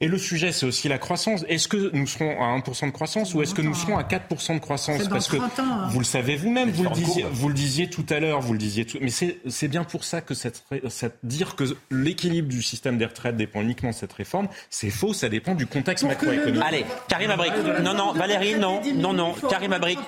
Et 0.00 0.08
le 0.08 0.18
sujet, 0.18 0.50
c'est 0.52 0.66
aussi 0.66 0.88
la 0.88 0.98
croissance. 0.98 1.44
Est-ce 1.48 1.68
que 1.68 1.90
nous 1.94 2.06
serons 2.06 2.32
à 2.42 2.58
1% 2.58 2.86
de 2.86 2.90
croissance 2.90 3.32
ou 3.32 3.42
est-ce 3.42 3.54
que 3.54 3.62
nous 3.62 3.74
serons 3.74 3.96
à 3.96 4.02
4% 4.02 4.54
de 4.54 4.58
croissance 4.58 5.06
Parce 5.08 5.28
que 5.28 5.36
30 5.36 5.58
ans, 5.60 5.62
hein. 5.62 5.88
vous 5.88 6.00
le 6.00 6.04
savez 6.04 6.34
vous-même, 6.36 6.70
vous 6.70 6.82
le 6.82 6.88
en 6.88 6.92
disiez, 6.92 7.24
vous 7.32 7.48
le 7.48 7.54
disiez 7.54 7.88
tout 7.88 8.04
à 8.10 8.18
l'heure, 8.18 8.40
vous 8.40 8.52
le 8.52 8.58
disiez 8.58 8.84
tout. 8.84 8.98
Mais 9.00 9.10
c'est 9.10 9.68
bien 9.68 9.84
pour 9.84 10.02
ça 10.04 10.20
que 10.20 10.34
cette, 10.34 10.64
cette- 10.88 11.18
dire 11.22 11.54
que 11.54 11.64
l'équilibre 11.92 12.48
du 12.48 12.60
système 12.60 12.98
des 12.98 13.06
retraites 13.06 13.36
dépend 13.36 13.62
uniquement 13.62 13.90
de 13.90 13.94
cette 13.94 14.12
réforme, 14.12 14.48
c'est 14.68 14.90
faux. 14.90 15.14
Ça 15.14 15.28
dépend 15.28 15.54
du 15.54 15.66
contexte 15.66 16.02
le- 16.02 16.08
macroéconomique. 16.10 16.62
Allez, 16.66 16.84
Karim 17.08 17.30
Abric. 17.30 17.52
Non, 17.82 17.94
non, 17.94 18.12
Valérie, 18.12 18.56
non, 18.58 18.82
non, 18.96 19.12
non. 19.12 19.32
Karim 19.48 19.72
Abric. 19.72 19.98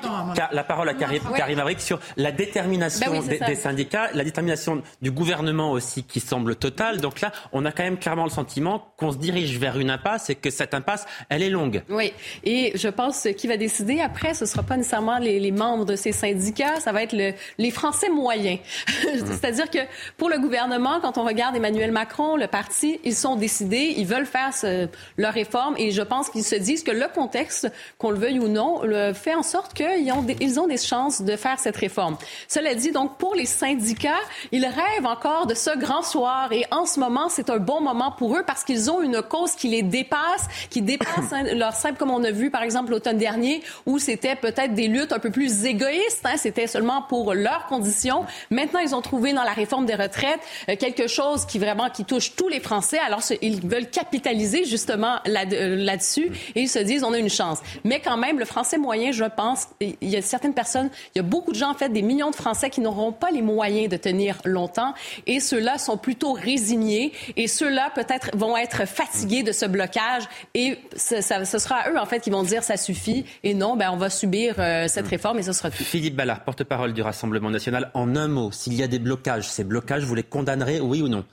La 0.52 0.64
parole 0.64 0.88
à 0.88 0.94
Karim, 0.94 1.22
Karim 1.36 1.60
Abric 1.60 1.80
sur 1.80 2.00
la 2.16 2.32
détermination 2.32 3.12
Ben 3.12 3.20
oui, 3.22 3.28
des, 3.28 3.38
des 3.38 3.54
syndicats, 3.54 4.10
la 4.14 4.24
détermination 4.24 4.82
du 5.00 5.12
gouvernement 5.12 5.70
aussi 5.70 6.02
qui 6.02 6.18
semble 6.18 6.56
totale. 6.56 7.00
Donc 7.00 7.20
là, 7.20 7.30
on 7.52 7.64
a 7.64 7.70
quand 7.72 7.84
même 7.84 7.98
clairement 7.98 8.24
le 8.24 8.30
sentiment 8.30 8.92
qu'on 8.96 9.12
se 9.12 9.16
dirige 9.18 9.58
vers 9.58 9.75
une 9.78 9.90
impasse 9.90 10.30
et 10.30 10.34
que 10.34 10.50
cette 10.50 10.74
impasse, 10.74 11.06
elle 11.28 11.42
est 11.42 11.50
longue. 11.50 11.82
Oui, 11.88 12.12
et 12.44 12.72
je 12.74 12.88
pense 12.88 13.22
que 13.22 13.28
qui 13.30 13.46
va 13.46 13.56
décider 13.56 14.00
après, 14.00 14.34
ce 14.34 14.46
sera 14.46 14.62
pas 14.62 14.76
nécessairement 14.76 15.18
les, 15.18 15.38
les 15.40 15.50
membres 15.52 15.84
de 15.84 15.96
ces 15.96 16.12
syndicats, 16.12 16.80
ça 16.80 16.92
va 16.92 17.02
être 17.02 17.12
le- 17.12 17.32
les 17.58 17.70
Français 17.70 18.08
moyens. 18.08 18.58
C'est-à-dire 19.02 19.70
que 19.70 19.78
pour 20.16 20.28
le 20.28 20.38
gouvernement, 20.38 21.00
quand 21.00 21.18
on 21.18 21.24
regarde 21.24 21.56
Emmanuel 21.56 21.92
Macron, 21.92 22.36
le 22.36 22.46
parti, 22.46 23.00
ils 23.04 23.14
sont 23.14 23.36
décidés, 23.36 23.94
ils 23.96 24.06
veulent 24.06 24.26
faire 24.26 24.52
ce- 24.54 24.88
leur 25.16 25.32
réforme 25.32 25.74
et 25.78 25.90
je 25.90 26.02
pense 26.02 26.30
qu'ils 26.30 26.44
se 26.44 26.54
disent 26.56 26.82
que 26.82 26.90
le 26.90 27.06
contexte, 27.14 27.70
qu'on 27.98 28.10
le 28.10 28.18
veuille 28.18 28.38
ou 28.40 28.48
non, 28.48 28.82
le 28.82 29.12
fait 29.12 29.34
en 29.34 29.42
sorte 29.42 29.74
qu'ils 29.74 30.12
ont, 30.12 30.22
des, 30.22 30.36
ils 30.40 30.58
ont 30.60 30.66
des 30.66 30.76
chances 30.78 31.22
de 31.22 31.36
faire 31.36 31.58
cette 31.58 31.76
réforme. 31.76 32.16
Cela 32.48 32.74
dit, 32.74 32.92
donc 32.92 33.18
pour 33.18 33.34
les 33.34 33.46
syndicats, 33.46 34.12
ils 34.52 34.64
rêvent 34.66 35.06
encore 35.06 35.46
de 35.46 35.54
ce 35.54 35.76
grand 35.78 36.02
soir 36.02 36.52
et 36.52 36.64
en 36.70 36.86
ce 36.86 37.00
moment, 37.00 37.28
c'est 37.28 37.50
un 37.50 37.58
bon 37.58 37.80
moment 37.80 38.12
pour 38.12 38.36
eux 38.36 38.42
parce 38.46 38.64
qu'ils 38.64 38.90
ont 38.90 39.02
une 39.02 39.22
cause 39.22 39.52
qui 39.52 39.65
les 39.66 39.82
dépasse, 39.82 40.48
qui 40.70 40.82
dépasse 40.82 41.32
hein, 41.32 41.42
leur 41.54 41.74
simple, 41.74 41.98
comme 41.98 42.10
on 42.10 42.24
a 42.24 42.30
vu 42.30 42.50
par 42.50 42.62
exemple 42.62 42.90
l'automne 42.90 43.18
dernier, 43.18 43.62
où 43.86 43.98
c'était 43.98 44.36
peut-être 44.36 44.74
des 44.74 44.88
luttes 44.88 45.12
un 45.12 45.18
peu 45.18 45.30
plus 45.30 45.64
égoïstes, 45.64 46.24
hein, 46.24 46.36
c'était 46.36 46.66
seulement 46.66 47.02
pour 47.02 47.34
leurs 47.34 47.66
conditions. 47.66 48.24
Maintenant, 48.50 48.80
ils 48.80 48.94
ont 48.94 49.02
trouvé 49.02 49.32
dans 49.32 49.44
la 49.44 49.52
réforme 49.52 49.86
des 49.86 49.94
retraites 49.94 50.40
euh, 50.68 50.76
quelque 50.76 51.06
chose 51.06 51.46
qui 51.46 51.58
vraiment 51.58 51.90
qui 51.90 52.04
touche 52.04 52.34
tous 52.36 52.48
les 52.48 52.60
Français. 52.60 52.98
Alors, 52.98 53.20
ils 53.42 53.66
veulent 53.66 53.88
capitaliser 53.90 54.64
justement 54.64 55.16
là- 55.26 55.44
euh, 55.52 55.76
là-dessus 55.76 56.30
et 56.54 56.62
ils 56.62 56.68
se 56.68 56.78
disent 56.78 57.04
on 57.04 57.12
a 57.12 57.18
une 57.18 57.30
chance. 57.30 57.58
Mais 57.84 58.00
quand 58.00 58.16
même, 58.16 58.38
le 58.38 58.44
Français 58.44 58.78
moyen, 58.78 59.12
je 59.12 59.24
pense, 59.24 59.68
il 59.80 59.96
y 60.02 60.16
a 60.16 60.22
certaines 60.22 60.54
personnes, 60.54 60.90
il 61.14 61.18
y 61.18 61.20
a 61.20 61.22
beaucoup 61.22 61.52
de 61.52 61.56
gens 61.56 61.70
en 61.70 61.74
fait, 61.74 61.88
des 61.88 62.02
millions 62.02 62.30
de 62.30 62.36
Français 62.36 62.70
qui 62.70 62.80
n'auront 62.80 63.12
pas 63.12 63.30
les 63.30 63.42
moyens 63.42 63.88
de 63.88 63.96
tenir 63.96 64.38
longtemps 64.44 64.94
et 65.26 65.40
ceux-là 65.40 65.78
sont 65.78 65.96
plutôt 65.96 66.32
résignés 66.32 67.12
et 67.36 67.46
ceux-là 67.46 67.90
peut-être 67.94 68.30
vont 68.34 68.56
être 68.56 68.86
fatigués 68.86 69.42
de 69.42 69.52
ce 69.56 69.66
blocage 69.66 70.22
et 70.54 70.78
ce, 70.96 71.20
ça- 71.20 71.44
ce 71.44 71.58
sera 71.58 71.76
à 71.76 71.90
eux 71.90 71.98
en 71.98 72.06
fait 72.06 72.20
qui 72.20 72.30
vont 72.30 72.42
dire 72.42 72.62
ça 72.62 72.76
suffit 72.76 73.24
et 73.42 73.54
non, 73.54 73.76
ben 73.76 73.90
on 73.90 73.96
va 73.96 74.10
subir 74.10 74.54
euh, 74.58 74.86
cette 74.88 75.08
réforme 75.08 75.38
et 75.38 75.42
ce 75.42 75.52
sera 75.52 75.70
tout. 75.70 75.82
Philippe 75.82 76.14
Ballard, 76.16 76.44
porte-parole 76.44 76.92
du 76.92 77.02
Rassemblement 77.02 77.50
national. 77.50 77.90
En 77.94 78.14
un 78.16 78.28
mot, 78.28 78.52
s'il 78.52 78.74
y 78.74 78.82
a 78.82 78.88
des 78.88 78.98
blocages, 78.98 79.48
ces 79.48 79.64
blocages, 79.64 80.04
vous 80.04 80.14
les 80.14 80.22
condamnerez, 80.22 80.80
oui 80.80 81.02
ou 81.02 81.08
non? 81.08 81.24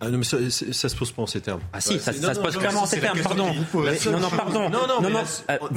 Ah 0.00 0.10
non, 0.10 0.18
mais 0.18 0.24
ça, 0.24 0.36
ça 0.50 0.88
se 0.88 0.94
pose 0.94 1.10
pas 1.10 1.22
en 1.22 1.26
ces 1.26 1.40
termes. 1.40 1.60
Ah 1.72 1.80
si, 1.80 1.94
Ouais, 1.94 1.98
ça, 1.98 2.12
c'est- 2.12 2.20
ça 2.20 2.28
non, 2.28 2.34
se 2.34 2.40
pose 2.40 2.54
non, 2.54 2.60
clairement 2.60 2.82
en 2.82 2.86
ces 2.86 3.00
termes, 3.00 3.18
pardon. 3.20 3.46
Non, 3.46 4.18
non, 4.20 4.28
pardon. 4.30 4.68
Non, 4.70 4.86
non, 4.86 5.22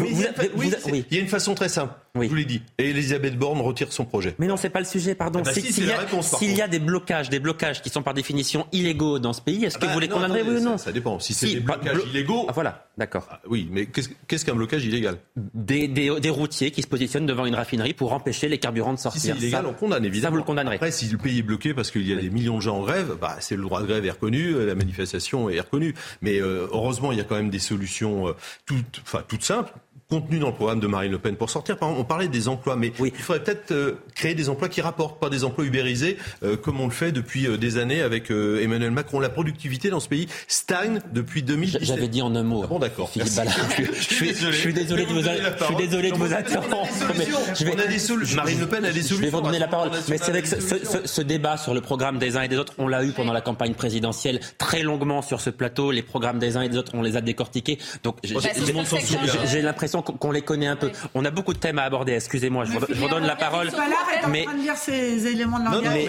il 0.03 1.05
y 1.11 1.17
a 1.17 1.21
une 1.21 1.27
façon 1.27 1.55
très 1.55 1.69
simple. 1.69 1.93
Oui. 2.13 2.25
Je 2.25 2.29
vous 2.29 2.35
l'ai 2.35 2.45
dit. 2.45 2.61
Et 2.77 2.89
Elisabeth 2.89 3.37
Borne 3.37 3.61
retire 3.61 3.91
son 3.93 4.03
projet. 4.05 4.35
Mais 4.37 4.45
non, 4.47 4.57
c'est 4.57 4.69
pas 4.69 4.79
le 4.79 4.85
sujet, 4.85 5.15
pardon. 5.15 5.39
Ah 5.41 5.45
bah 5.45 5.51
C'est 5.53 5.61
si, 5.61 5.67
s'il 5.71 5.85
c'est 5.85 5.89
y, 5.89 5.93
a- 5.93 5.99
réponse, 5.99 6.29
par 6.29 6.39
s'il 6.39 6.53
y 6.53 6.61
a 6.61 6.67
des 6.67 6.79
blocages, 6.79 7.29
des 7.29 7.39
blocages 7.39 7.81
qui 7.81 7.89
sont 7.89 8.03
par 8.03 8.13
définition 8.13 8.67
illégaux 8.73 9.17
dans 9.17 9.31
ce 9.31 9.41
pays, 9.41 9.63
est-ce 9.63 9.77
que 9.77 9.85
Ah 9.85 9.87
bah, 9.87 9.93
vous 9.93 9.99
les 10.01 10.09
condamnerez, 10.09 10.43
oui 10.43 10.57
ou 10.57 10.59
non 10.59 10.77
ça, 10.77 10.85
ça 10.85 10.91
dépend. 10.91 11.19
Si 11.19 11.33
c'est 11.33 11.47
des 11.47 11.59
blocages 11.61 11.95
blo- 11.97 12.09
illégaux. 12.09 12.45
Ah, 12.49 12.51
voilà, 12.51 12.87
d'accord. 12.97 13.27
Ah, 13.31 13.39
oui, 13.47 13.69
mais 13.71 13.85
qu'est-ce 13.87 14.45
qu'un 14.45 14.55
blocage 14.55 14.83
illégal? 14.83 15.17
Des, 15.37 15.87
des, 15.87 16.19
des 16.19 16.29
routiers 16.29 16.71
qui 16.71 16.81
se 16.81 16.87
positionnent 16.87 17.25
devant 17.25 17.45
une 17.45 17.55
raffinerie 17.55 17.93
pour 17.93 18.11
empêcher 18.11 18.49
les 18.49 18.57
carburants 18.57 18.91
de 18.93 18.97
Si 18.97 19.03
sortir. 19.03 19.21
c'est 19.35 19.41
illégal, 19.41 19.63
Ça- 19.63 19.69
on 19.69 19.73
condamne 19.73 20.03
évidemment. 20.03 20.27
Ça, 20.27 20.31
vous 20.31 20.37
le 20.37 20.43
condamnerez. 20.43 20.75
Après, 20.75 20.91
si 20.91 21.07
le 21.07 21.17
pays 21.17 21.39
est 21.39 21.43
bloqué 21.43 21.73
parce 21.73 21.91
qu'il 21.91 22.05
y 22.07 22.11
a 22.13 22.17
des 22.17 22.29
millions 22.29 22.57
de 22.57 22.61
gens 22.61 22.77
en 22.77 22.81
grève, 22.83 23.15
bah, 23.21 23.37
c'est 23.39 23.55
le 23.55 23.61
droit 23.63 23.81
de 23.81 23.87
est 23.99 24.11
reconnu, 24.11 24.53
euh, 24.53 24.65
la 24.65 24.75
manifestation 24.75 25.49
est 25.49 25.59
reconnue. 25.59 25.93
Mais 26.21 26.39
euh, 26.39 26.67
heureusement, 26.71 27.11
il 27.11 27.17
y 27.17 27.21
a 27.21 27.23
quand 27.23 27.35
même 27.35 27.49
des 27.49 27.59
solutions 27.59 28.27
euh, 28.27 28.35
toutes 28.65 29.43
simples 29.43 29.73
contenu 30.11 30.39
dans 30.39 30.47
le 30.47 30.53
programme 30.53 30.81
de 30.81 30.87
Marine 30.87 31.11
Le 31.11 31.19
Pen 31.19 31.37
pour 31.37 31.49
sortir. 31.49 31.77
Par 31.77 31.87
exemple, 31.87 32.01
on 32.01 32.05
parlait 32.05 32.27
des 32.27 32.49
emplois, 32.49 32.75
mais 32.75 32.91
il 32.99 33.11
faudrait 33.13 33.43
peut-être 33.43 33.71
euh, 33.71 33.93
créer 34.13 34.35
des 34.35 34.49
emplois 34.49 34.67
qui 34.67 34.81
rapportent, 34.81 35.21
pas 35.21 35.29
des 35.29 35.45
emplois 35.45 35.63
ubérisés, 35.63 36.17
euh, 36.43 36.57
comme 36.57 36.81
on 36.81 36.85
le 36.85 36.91
fait 36.91 37.13
depuis 37.13 37.47
euh, 37.47 37.57
des 37.57 37.77
années 37.77 38.01
avec 38.01 38.29
Emmanuel 38.29 38.91
Macron. 38.91 39.21
La 39.21 39.29
productivité 39.29 39.89
dans 39.89 40.01
ce 40.01 40.09
pays 40.09 40.27
stagne 40.49 40.99
depuis 41.13 41.43
2017. 41.43 41.85
J'avais 41.85 42.09
dit 42.09 42.21
en 42.21 42.35
un 42.35 42.43
mot. 42.43 42.61
Ah 42.65 42.67
bon, 42.67 42.79
d'accord. 42.79 43.09
je, 43.15 43.23
suis, 44.01 44.35
je, 44.35 44.51
suis 44.51 44.73
désolé 44.73 45.05
de 45.05 45.13
vous, 45.13 45.21
je 45.21 45.63
suis 45.65 45.75
désolé 45.75 46.11
de 46.11 46.17
vous 46.17 46.33
interrompre. 46.33 46.89
On 47.73 47.79
a 47.79 47.87
des 47.87 47.99
solutions. 47.99 48.35
Marine 48.35 48.59
Le 48.59 48.67
Pen 48.67 48.83
a 48.83 48.91
des 48.91 49.01
solutions. 49.01 49.17
Je 49.17 49.21
vais 49.21 49.29
vous 49.29 49.41
donner 49.41 49.59
la 49.59 49.69
parole. 49.69 49.91
Mais 50.09 50.17
c'est 50.17 50.31
vrai 50.31 50.41
que 50.41 50.49
ce, 50.49 50.57
ce, 51.05 51.21
débat 51.21 51.55
sur 51.55 51.73
le 51.73 51.79
programme 51.79 52.19
des 52.19 52.35
uns 52.35 52.41
et 52.41 52.47
des 52.49 52.57
autres, 52.57 52.73
on 52.79 52.87
l'a 52.89 53.05
eu 53.05 53.13
pendant 53.13 53.31
la 53.33 53.41
campagne 53.41 53.75
présidentielle 53.75 54.41
très 54.57 54.83
longuement 54.83 55.21
sur 55.21 55.39
ce 55.39 55.49
plateau. 55.49 55.91
Les 55.91 56.01
programmes 56.01 56.39
des 56.39 56.57
uns 56.57 56.63
et 56.63 56.69
des 56.69 56.77
autres, 56.77 56.91
on 56.95 57.01
les 57.01 57.15
a 57.15 57.21
décortiqués. 57.21 57.77
Donc 58.03 58.17
j'ai 58.23 59.61
l'impression 59.61 60.00
qu'on 60.01 60.31
les 60.31 60.41
connaît 60.41 60.67
un 60.67 60.75
peu. 60.75 60.91
On 61.13 61.25
a 61.25 61.31
beaucoup 61.31 61.53
de 61.53 61.59
thèmes 61.59 61.79
à 61.79 61.83
aborder. 61.83 62.13
Excusez-moi, 62.13 62.65
je, 62.65 62.95
vous 62.95 63.09
donne 63.09 63.25
la 63.25 63.35
parole. 63.35 63.69
Mais 64.29 64.41
en 64.41 64.45
train 64.45 64.53
de 64.55 64.61
dire 64.61 64.75
ces 64.75 65.27
éléments 65.27 65.59
de 65.59 65.65
langage. 65.65 65.93
Mais, 65.93 66.07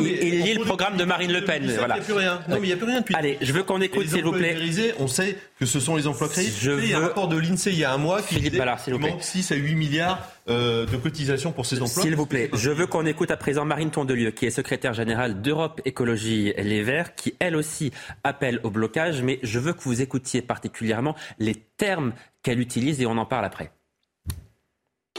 il, 0.00 0.42
lit 0.42 0.54
le 0.54 0.64
programme 0.64 0.96
de 0.96 1.04
Marine 1.04 1.32
Le 1.32 1.44
Pen. 1.44 1.70
Voilà. 1.78 1.96
Il 1.96 1.98
n'y 1.98 2.02
a 2.02 2.04
plus 2.04 2.12
rien. 2.14 2.40
Non, 2.48 2.56
mais 2.56 2.66
il 2.66 2.66
n'y 2.66 2.72
a 2.72 2.76
plus 2.76 2.86
rien 2.86 3.00
depuis. 3.00 3.14
Allez, 3.14 3.38
je 3.40 3.52
veux 3.52 3.62
qu'on 3.62 3.80
écoute, 3.80 4.08
s'il 4.08 4.24
vous 4.24 4.32
plaît. 4.32 4.56
On 4.98 5.06
sait 5.06 5.36
que 5.58 5.66
ce 5.66 5.80
sont 5.80 5.96
les 5.96 6.06
emplois 6.06 6.28
créés. 6.28 6.50
Je 6.58 6.70
Il 6.70 6.90
y 6.90 6.94
a 6.94 6.98
un 6.98 7.02
rapport 7.02 7.28
de 7.28 7.36
l'INSEE 7.36 7.72
il 7.72 7.78
y 7.78 7.84
a 7.84 7.92
un 7.92 7.98
mois 7.98 8.22
qui 8.22 8.50
manque 8.90 9.22
6 9.22 9.52
à 9.52 9.54
8 9.54 9.74
milliards 9.74 10.28
euh, 10.48 10.86
de 10.86 10.96
cotisations 10.96 11.52
pour 11.52 11.66
ces 11.66 11.80
emplois. 11.82 12.02
S'il 12.02 12.16
vous 12.16 12.26
plaît, 12.26 12.50
je 12.52 12.70
veux 12.70 12.86
qu'on 12.86 13.06
écoute 13.06 13.30
à 13.30 13.36
présent 13.36 13.64
Marine 13.64 13.90
Tondelieu, 13.90 14.30
qui 14.30 14.46
est 14.46 14.50
secrétaire 14.50 14.94
générale 14.94 15.42
d'Europe 15.42 15.80
Écologie 15.84 16.54
Les 16.56 16.82
Verts, 16.82 17.14
qui 17.14 17.34
elle 17.38 17.56
aussi 17.56 17.92
appelle 18.24 18.60
au 18.62 18.70
blocage, 18.70 19.22
mais 19.22 19.38
je 19.42 19.58
veux 19.58 19.72
que 19.72 19.82
vous 19.82 20.00
écoutiez 20.00 20.42
particulièrement 20.42 21.14
les 21.38 21.54
termes 21.54 22.12
qu'elle 22.48 22.60
utilise 22.60 22.98
et 23.02 23.06
on 23.06 23.18
en 23.18 23.26
parle 23.26 23.44
après. 23.44 23.70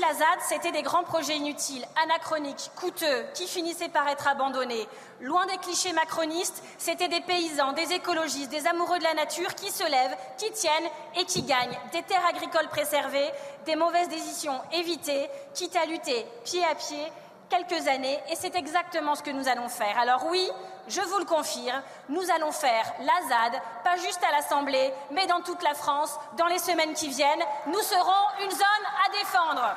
La 0.02 0.14
ZAD, 0.16 0.40
c'était 0.48 0.72
des 0.72 0.82
grands 0.82 1.04
projets 1.04 1.36
inutiles, 1.36 1.86
anachroniques, 2.04 2.72
coûteux, 2.76 3.26
qui 3.36 3.46
finissaient 3.46 3.90
par 3.90 4.08
être 4.08 4.28
abandonnés. 4.28 4.88
Loin 5.22 5.46
des 5.46 5.58
clichés 5.58 5.94
macronistes, 5.94 6.64
c'était 6.80 7.08
des 7.08 7.22
paysans, 7.22 7.74
des 7.74 7.94
écologistes, 7.94 8.50
des 8.50 8.66
amoureux 8.66 8.98
de 8.98 9.04
la 9.04 9.14
nature 9.14 9.54
qui 9.54 9.70
se 9.70 9.84
lèvent, 9.84 10.18
qui 10.40 10.52
tiennent 10.54 10.90
et 11.20 11.26
qui 11.26 11.44
gagnent. 11.44 11.78
Des 11.92 12.02
terres 12.02 12.26
agricoles 12.28 12.70
préservées, 12.70 13.30
des 13.68 13.76
mauvaises 13.76 14.10
décisions 14.10 14.60
évitées, 14.74 15.28
quitte 15.54 15.76
à 15.76 15.86
lutter 15.86 16.26
pied 16.46 16.64
à 16.64 16.74
pied 16.74 17.06
quelques 17.50 17.88
années. 17.88 18.18
Et 18.32 18.36
c'est 18.36 18.56
exactement 18.56 19.16
ce 19.16 19.24
que 19.24 19.32
nous 19.32 19.48
allons 19.48 19.70
faire. 19.70 19.98
Alors 20.00 20.28
oui, 20.30 20.48
je 20.88 21.02
vous 21.02 21.20
le 21.20 21.26
confirme, 21.26 21.82
nous 22.10 22.24
allons 22.36 22.52
faire 22.52 22.94
la 23.00 23.28
ZAD, 23.28 23.62
pas 23.84 23.98
juste 23.98 24.22
à 24.28 24.32
l'Assemblée, 24.32 24.92
mais 25.14 25.28
dans 25.28 25.42
toute 25.42 25.64
la 25.64 25.74
France, 25.74 26.12
dans 26.38 26.48
les 26.48 26.60
semaines 26.60 26.94
qui 26.94 27.10
viennent. 27.10 27.44
Nous 27.68 27.82
serons 27.82 28.44
une 28.44 28.52
zone 28.52 28.86
à 29.06 29.12
défendre. 29.20 29.76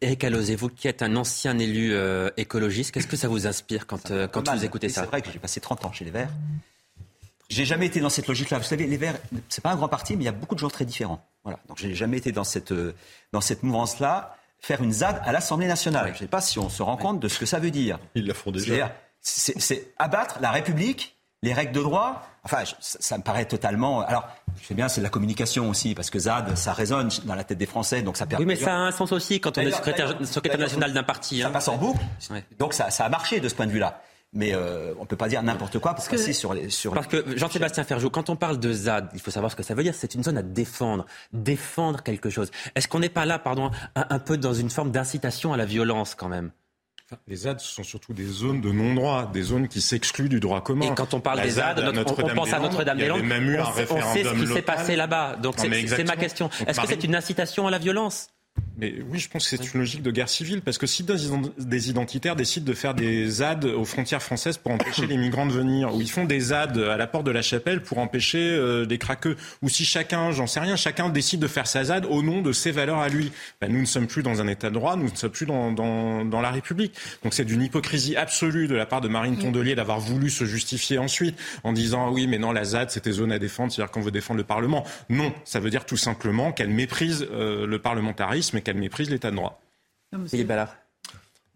Eric 0.00 0.24
Alosé, 0.24 0.54
vous 0.56 0.68
qui 0.68 0.86
êtes 0.86 1.02
un 1.02 1.16
ancien 1.16 1.58
élu 1.58 1.94
euh, 1.94 2.30
écologiste, 2.36 2.92
qu'est-ce 2.92 3.06
que 3.06 3.16
ça 3.16 3.28
vous 3.28 3.46
inspire 3.46 3.86
quand, 3.86 4.10
euh, 4.10 4.28
quand 4.28 4.48
vous 4.48 4.64
écoutez 4.64 4.88
ça 4.88 5.02
C'est 5.02 5.06
vrai 5.06 5.22
que 5.22 5.30
j'ai 5.32 5.38
passé 5.38 5.60
30 5.60 5.86
ans 5.86 5.92
chez 5.92 6.04
les 6.04 6.10
Verts. 6.10 6.30
J'ai 7.48 7.64
jamais 7.64 7.86
été 7.86 8.00
dans 8.00 8.10
cette 8.10 8.26
logique-là. 8.26 8.58
Vous 8.58 8.64
savez, 8.64 8.86
les 8.86 8.96
Verts, 8.96 9.18
c'est 9.48 9.62
pas 9.62 9.70
un 9.70 9.76
grand 9.76 9.88
parti, 9.88 10.16
mais 10.16 10.24
il 10.24 10.26
y 10.26 10.28
a 10.28 10.32
beaucoup 10.32 10.54
de 10.54 10.60
gens 10.60 10.68
très 10.68 10.84
différents. 10.84 11.24
Voilà. 11.42 11.58
Donc 11.68 11.78
j'ai 11.78 11.94
jamais 11.94 12.16
été 12.16 12.32
dans 12.32 12.44
cette, 12.44 12.72
euh, 12.72 12.94
dans 13.32 13.40
cette 13.40 13.62
mouvance-là. 13.62 14.36
Faire 14.64 14.82
une 14.82 14.92
ZAD 14.92 15.20
à 15.24 15.30
l'Assemblée 15.30 15.66
nationale. 15.66 16.06
Je 16.08 16.12
ne 16.12 16.18
sais 16.20 16.26
pas 16.26 16.40
si 16.40 16.58
on 16.58 16.70
se 16.70 16.82
rend 16.82 16.96
compte 16.96 17.20
de 17.20 17.28
ce 17.28 17.38
que 17.38 17.44
ça 17.44 17.58
veut 17.58 17.70
dire. 17.70 17.98
Ils 18.14 18.26
la 18.26 18.32
font 18.32 18.50
déjà 18.50 18.92
c'est 19.24 19.92
abattre 19.98 20.38
la 20.40 20.50
République, 20.50 21.16
les 21.42 21.52
règles 21.52 21.72
de 21.72 21.82
droit. 21.82 22.26
Enfin, 22.44 22.62
ça, 22.80 23.18
me 23.18 23.22
paraît 23.22 23.46
totalement. 23.46 24.00
Alors, 24.00 24.28
je 24.60 24.66
sais 24.66 24.74
bien, 24.74 24.88
c'est 24.88 25.00
de 25.00 25.04
la 25.04 25.10
communication 25.10 25.70
aussi, 25.70 25.94
parce 25.94 26.10
que 26.10 26.18
ZAD, 26.18 26.56
ça 26.56 26.74
résonne 26.74 27.10
dans 27.24 27.34
la 27.34 27.44
tête 27.44 27.58
des 27.58 27.66
Français, 27.66 28.02
donc 28.02 28.18
ça 28.18 28.26
permet. 28.26 28.44
Oui, 28.44 28.46
mais 28.46 28.56
ça 28.56 28.74
a 28.74 28.78
un 28.78 28.90
sens 28.90 29.12
aussi 29.12 29.40
quand 29.40 29.56
on 29.56 29.62
est 29.62 29.70
secrétaire, 29.70 30.58
national 30.58 30.92
d'un 30.92 31.02
parti. 31.02 31.40
Ça 31.40 31.48
hein. 31.48 31.50
passe 31.50 31.68
en 31.68 31.76
boucle. 31.76 32.00
Donc 32.58 32.74
ça, 32.74 32.86
a 32.86 33.08
marché 33.08 33.40
de 33.40 33.48
ce 33.48 33.54
point 33.54 33.66
de 33.66 33.72
vue-là. 33.72 34.00
Mais 34.34 34.52
euh, 34.52 34.92
on 34.98 35.02
ne 35.02 35.06
peut 35.06 35.16
pas 35.16 35.28
dire 35.28 35.42
n'importe 35.42 35.78
quoi 35.78 35.94
pour 35.94 36.06
passer 36.06 36.32
sur 36.32 36.54
les. 36.54 36.68
Sur 36.68 36.92
parce 36.92 37.06
que 37.06 37.36
Jean-Sébastien 37.36 37.84
Ferjou, 37.84 38.10
quand 38.10 38.30
on 38.30 38.36
parle 38.36 38.58
de 38.58 38.72
ZAD, 38.72 39.10
il 39.14 39.20
faut 39.20 39.30
savoir 39.30 39.52
ce 39.52 39.56
que 39.56 39.62
ça 39.62 39.74
veut 39.74 39.84
dire. 39.84 39.94
C'est 39.94 40.14
une 40.14 40.24
zone 40.24 40.36
à 40.36 40.42
défendre, 40.42 41.06
défendre 41.32 42.02
quelque 42.02 42.30
chose. 42.30 42.50
Est-ce 42.74 42.88
qu'on 42.88 42.98
n'est 42.98 43.08
pas 43.08 43.26
là, 43.26 43.38
pardon, 43.38 43.70
un 43.94 44.18
peu 44.18 44.36
dans 44.36 44.52
une 44.52 44.70
forme 44.70 44.90
d'incitation 44.90 45.52
à 45.52 45.56
la 45.56 45.64
violence 45.64 46.16
quand 46.16 46.28
même? 46.28 46.50
Les 47.28 47.36
ZAD 47.36 47.60
sont 47.60 47.84
surtout 47.84 48.12
des 48.12 48.24
zones 48.24 48.60
de 48.60 48.72
non-droit, 48.72 49.30
des 49.32 49.42
zones 49.42 49.68
qui 49.68 49.80
s'excluent 49.80 50.28
du 50.28 50.40
droit 50.40 50.62
commun. 50.62 50.86
Et 50.86 50.94
quand 50.94 51.14
on 51.14 51.20
parle 51.20 51.42
des 51.42 51.50
ZAD, 51.50 51.78
on, 51.80 52.34
pense 52.34 52.52
à 52.52 52.58
Notre-Dame-des-Landes. 52.58 53.20
On, 53.20 53.96
on, 53.96 54.14
sait 54.14 54.24
ce 54.24 54.34
qui 54.34 54.46
s'est 54.46 54.62
passé 54.62 54.96
là-bas. 54.96 55.36
Donc 55.36 55.56
c'est 55.58 55.68
ma 56.04 56.16
question. 56.16 56.50
Est-ce 56.66 56.80
que 56.80 56.86
c'est 56.88 57.04
une 57.04 57.14
incitation 57.14 57.66
à 57.66 57.70
la 57.70 57.78
violence? 57.78 58.28
Mais 58.76 58.92
oui, 59.08 59.20
je 59.20 59.28
pense 59.28 59.48
que 59.48 59.56
c'est 59.56 59.72
une 59.72 59.80
logique 59.80 60.02
de 60.02 60.10
guerre 60.10 60.28
civile, 60.28 60.60
parce 60.60 60.78
que 60.78 60.86
si 60.86 61.04
des 61.04 61.90
identitaires 61.90 62.34
décident 62.34 62.66
de 62.66 62.74
faire 62.74 62.94
des 62.94 63.28
ZAD 63.28 63.66
aux 63.66 63.84
frontières 63.84 64.22
françaises 64.22 64.58
pour 64.58 64.72
empêcher 64.72 65.06
les 65.08 65.16
migrants 65.16 65.46
de 65.46 65.52
venir, 65.52 65.94
ou 65.94 66.00
ils 66.00 66.10
font 66.10 66.24
des 66.24 66.40
ZAD 66.40 66.78
à 66.78 66.96
la 66.96 67.06
porte 67.06 67.24
de 67.24 67.30
la 67.30 67.42
chapelle 67.42 67.82
pour 67.82 67.98
empêcher 67.98 68.38
euh, 68.40 68.84
des 68.84 68.98
craqueux, 68.98 69.36
ou 69.62 69.68
si 69.68 69.84
chacun, 69.84 70.32
j'en 70.32 70.48
sais 70.48 70.58
rien, 70.58 70.74
chacun 70.74 71.08
décide 71.08 71.38
de 71.40 71.46
faire 71.46 71.68
sa 71.68 71.84
ZAD 71.84 72.04
au 72.06 72.22
nom 72.22 72.42
de 72.42 72.52
ses 72.52 72.72
valeurs 72.72 72.98
à 72.98 73.08
lui, 73.08 73.30
ben, 73.60 73.72
nous 73.72 73.80
ne 73.80 73.86
sommes 73.86 74.08
plus 74.08 74.24
dans 74.24 74.40
un 74.40 74.48
état 74.48 74.70
de 74.70 74.74
droit, 74.74 74.96
nous 74.96 75.08
ne 75.08 75.16
sommes 75.16 75.30
plus 75.30 75.46
dans, 75.46 75.70
dans, 75.70 76.24
dans 76.24 76.40
la 76.40 76.50
République. 76.50 76.94
Donc 77.22 77.32
c'est 77.32 77.44
d'une 77.44 77.62
hypocrisie 77.62 78.16
absolue 78.16 78.66
de 78.66 78.74
la 78.74 78.86
part 78.86 79.00
de 79.00 79.08
Marine 79.08 79.38
Tondelier 79.38 79.76
d'avoir 79.76 80.00
voulu 80.00 80.30
se 80.30 80.44
justifier 80.44 80.98
ensuite 80.98 81.38
en 81.62 81.72
disant 81.72 82.10
oui, 82.10 82.26
mais 82.26 82.38
non, 82.38 82.50
la 82.50 82.64
ZAD, 82.64 82.90
c'était 82.90 83.12
zone 83.12 83.30
à 83.30 83.38
défendre, 83.38 83.72
c'est-à-dire 83.72 83.92
qu'on 83.92 84.00
veut 84.00 84.10
défendre 84.10 84.38
le 84.38 84.44
Parlement. 84.44 84.84
Non, 85.10 85.32
ça 85.44 85.60
veut 85.60 85.70
dire 85.70 85.86
tout 85.86 85.96
simplement 85.96 86.50
qu'elle 86.50 86.70
méprise 86.70 87.28
euh, 87.30 87.66
le 87.66 87.78
parlementarisme 87.78 88.43
qu'elle 88.50 88.76
méprise 88.76 89.10
l'état 89.10 89.30
de 89.30 89.36
droit. 89.36 89.60
Philippe 90.28 90.48
Ballard. 90.48 90.76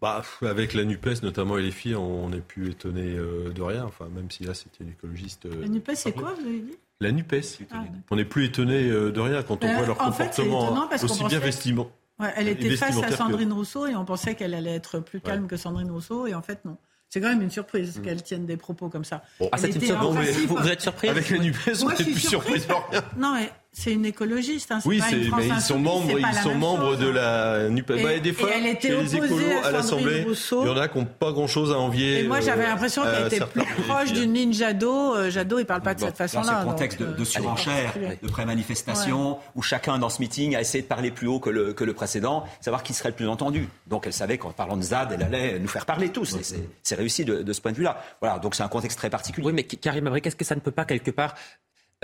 Bah, 0.01 0.23
avec 0.43 0.73
la 0.73 0.85
NUPES, 0.85 1.23
notamment, 1.23 1.57
et 1.57 1.61
les 1.61 1.71
filles, 1.71 1.95
on 1.95 2.29
n'est 2.29 2.39
plus 2.39 2.71
étonné 2.71 3.01
euh, 3.17 3.49
de 3.49 3.61
rien. 3.61 3.83
Enfin, 3.83 4.07
même 4.15 4.31
si 4.31 4.45
là, 4.45 4.53
c'était 4.53 4.83
une 4.83 4.91
écologiste. 4.91 5.45
Euh, 5.45 5.61
la 5.61 5.67
NUPES, 5.67 5.91
c'est 5.95 6.11
quoi, 6.13 6.33
vous 6.39 6.47
avez 6.47 6.59
dit? 6.59 6.77
La 7.01 7.11
NUPES. 7.11 7.59
Ah, 7.71 7.83
on 8.09 8.15
n'est 8.15 8.25
plus 8.25 8.45
étonné 8.45 8.89
euh, 8.89 9.11
de 9.11 9.19
rien 9.19 9.43
quand 9.43 9.63
on 9.63 9.73
voit 9.73 9.85
leur 9.85 9.97
comportement 9.97 10.89
aussi 11.01 11.23
bien 11.25 11.39
vestiment. 11.39 11.91
elle 12.35 12.47
était 12.47 12.75
face 12.75 13.01
à 13.01 13.11
Sandrine 13.11 13.51
Rousseau 13.51 13.87
et 13.87 13.95
on 13.95 14.05
pensait 14.05 14.35
qu'elle 14.35 14.53
allait 14.53 14.75
être 14.75 14.99
plus 14.99 15.19
calme 15.19 15.47
que 15.47 15.57
Sandrine 15.57 15.91
Rousseau 15.91 16.27
et 16.27 16.33
en 16.33 16.41
fait, 16.41 16.63
non. 16.65 16.77
C'est 17.09 17.21
quand 17.21 17.29
même 17.29 17.41
une 17.41 17.49
surprise 17.49 17.97
mm. 17.97 18.01
qu'elle 18.03 18.21
tienne 18.21 18.45
des 18.45 18.57
propos 18.57 18.87
comme 18.87 19.03
ça. 19.03 19.23
Ah, 19.51 19.57
c'est 19.57 19.69
une 19.69 19.81
surprise. 19.81 20.45
Vous, 20.45 20.55
vous, 20.55 20.67
êtes 20.67 20.81
surpris 20.81 21.09
Avec 21.09 21.29
la 21.29 21.39
NUPES, 21.39 21.83
on 21.83 21.89
n'est 21.89 21.95
plus 21.95 22.19
surpris 22.19 22.59
de 22.59 22.65
rien. 22.67 23.03
Non, 23.17 23.33
mais 23.33 23.49
c'est 23.71 23.93
une 23.93 24.05
écologiste. 24.05 24.71
Hein, 24.71 24.79
oui, 24.85 24.97
pas 24.97 25.11
une 25.11 25.29
mais 25.35 25.47
ils 25.47 25.61
sont 25.61 25.77
membres, 25.77 26.19
ils 26.19 26.35
sont 26.41 26.55
membres 26.55 26.95
de 26.95 27.07
la 27.07 27.69
NUPES. 27.69 28.01
Bah, 28.01 28.19
des 28.19 28.33
fois, 28.33 28.49
chez 28.51 28.89
les 28.89 29.15
écolos 29.15 29.45
à, 29.63 29.71
l'Assemblée, 29.71 30.25
il 30.25 30.67
y 30.67 30.69
en 30.69 30.77
a 30.77 30.87
qui 30.87 30.97
n'ont 30.97 31.05
pas 31.05 31.31
grand-chose 31.31 31.71
à 31.71 31.77
envier. 31.77 32.21
Et 32.21 32.27
moi, 32.27 32.39
j'avais 32.39 32.65
euh, 32.65 32.69
l'impression 32.69 33.03
qu'elle 33.03 33.27
était 33.27 33.45
plus 33.45 33.63
proche 33.87 34.11
d'une 34.11 34.33
ligne 34.33 34.53
Jadot. 34.53 35.15
Euh, 35.15 35.29
Jadot, 35.29 35.59
il 35.59 35.65
parle 35.65 35.81
pas 35.81 35.93
de 35.93 35.99
cette 35.99 36.17
façon-là. 36.17 36.59
C'est 36.59 36.65
le 36.65 36.71
contexte 36.71 36.99
de, 36.99 37.05
de 37.05 37.21
euh, 37.21 37.25
surenchère, 37.25 37.93
de 38.21 38.27
pré-manifestation, 38.27 39.37
où 39.55 39.61
chacun 39.61 39.99
dans 39.99 40.09
ce 40.09 40.19
meeting 40.19 40.55
a 40.55 40.61
essayé 40.61 40.81
de 40.81 40.87
parler 40.87 41.11
plus 41.11 41.27
haut 41.27 41.39
que 41.39 41.51
le, 41.51 41.73
que 41.73 41.83
le 41.83 41.93
précédent, 41.93 42.45
savoir 42.61 42.81
qui 42.81 42.93
serait 42.93 43.09
le 43.09 43.15
plus 43.15 43.27
entendu. 43.27 43.69
Donc, 43.87 44.07
elle 44.07 44.13
savait 44.13 44.39
qu'en 44.39 44.51
parlant 44.51 44.77
de 44.77 44.83
ZAD, 44.83 45.11
elle 45.13 45.23
allait 45.23 45.59
nous 45.59 45.67
faire 45.67 45.85
parler 45.85 46.09
tous. 46.09 46.35
C'est 46.81 46.95
réussi 46.95 47.23
de, 47.23 47.43
de 47.43 47.53
ce 47.53 47.61
point 47.61 47.71
de 47.71 47.77
vue-là. 47.77 48.01
Voilà, 48.19 48.39
donc 48.39 48.55
c'est 48.55 48.63
un 48.63 48.67
contexte 48.67 48.97
très 48.97 49.11
particulier. 49.11 49.45
Oui, 49.45 49.53
mais 49.53 49.63
Karim 49.63 50.07
Abri, 50.07 50.21
qu'est-ce 50.21 50.35
que 50.35 50.45
ça 50.45 50.55
ne 50.55 50.59
peut 50.59 50.71
pas 50.71 50.85
quelque 50.85 51.11
part 51.11 51.35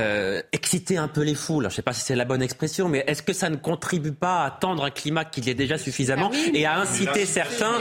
euh, 0.01 0.41
exciter 0.51 0.97
un 0.97 1.07
peu 1.07 1.21
les 1.21 1.35
foules. 1.35 1.63
je 1.63 1.67
ne 1.69 1.73
sais 1.73 1.81
pas 1.81 1.93
si 1.93 2.01
c'est 2.01 2.17
la 2.17 2.25
bonne 2.25 2.41
expression, 2.41 2.89
mais 2.89 3.05
est-ce 3.07 3.23
que 3.23 3.31
ça 3.31 3.49
ne 3.49 3.55
contribue 3.55 4.11
pas 4.11 4.43
à 4.43 4.51
tendre 4.51 4.83
un 4.83 4.91
climat 4.91 5.23
qui 5.23 5.49
est 5.49 5.53
déjà 5.53 5.77
suffisamment 5.77 6.31
ah 6.33 6.49
et 6.53 6.65
à 6.65 6.79
inciter 6.79 7.25
certains 7.25 7.75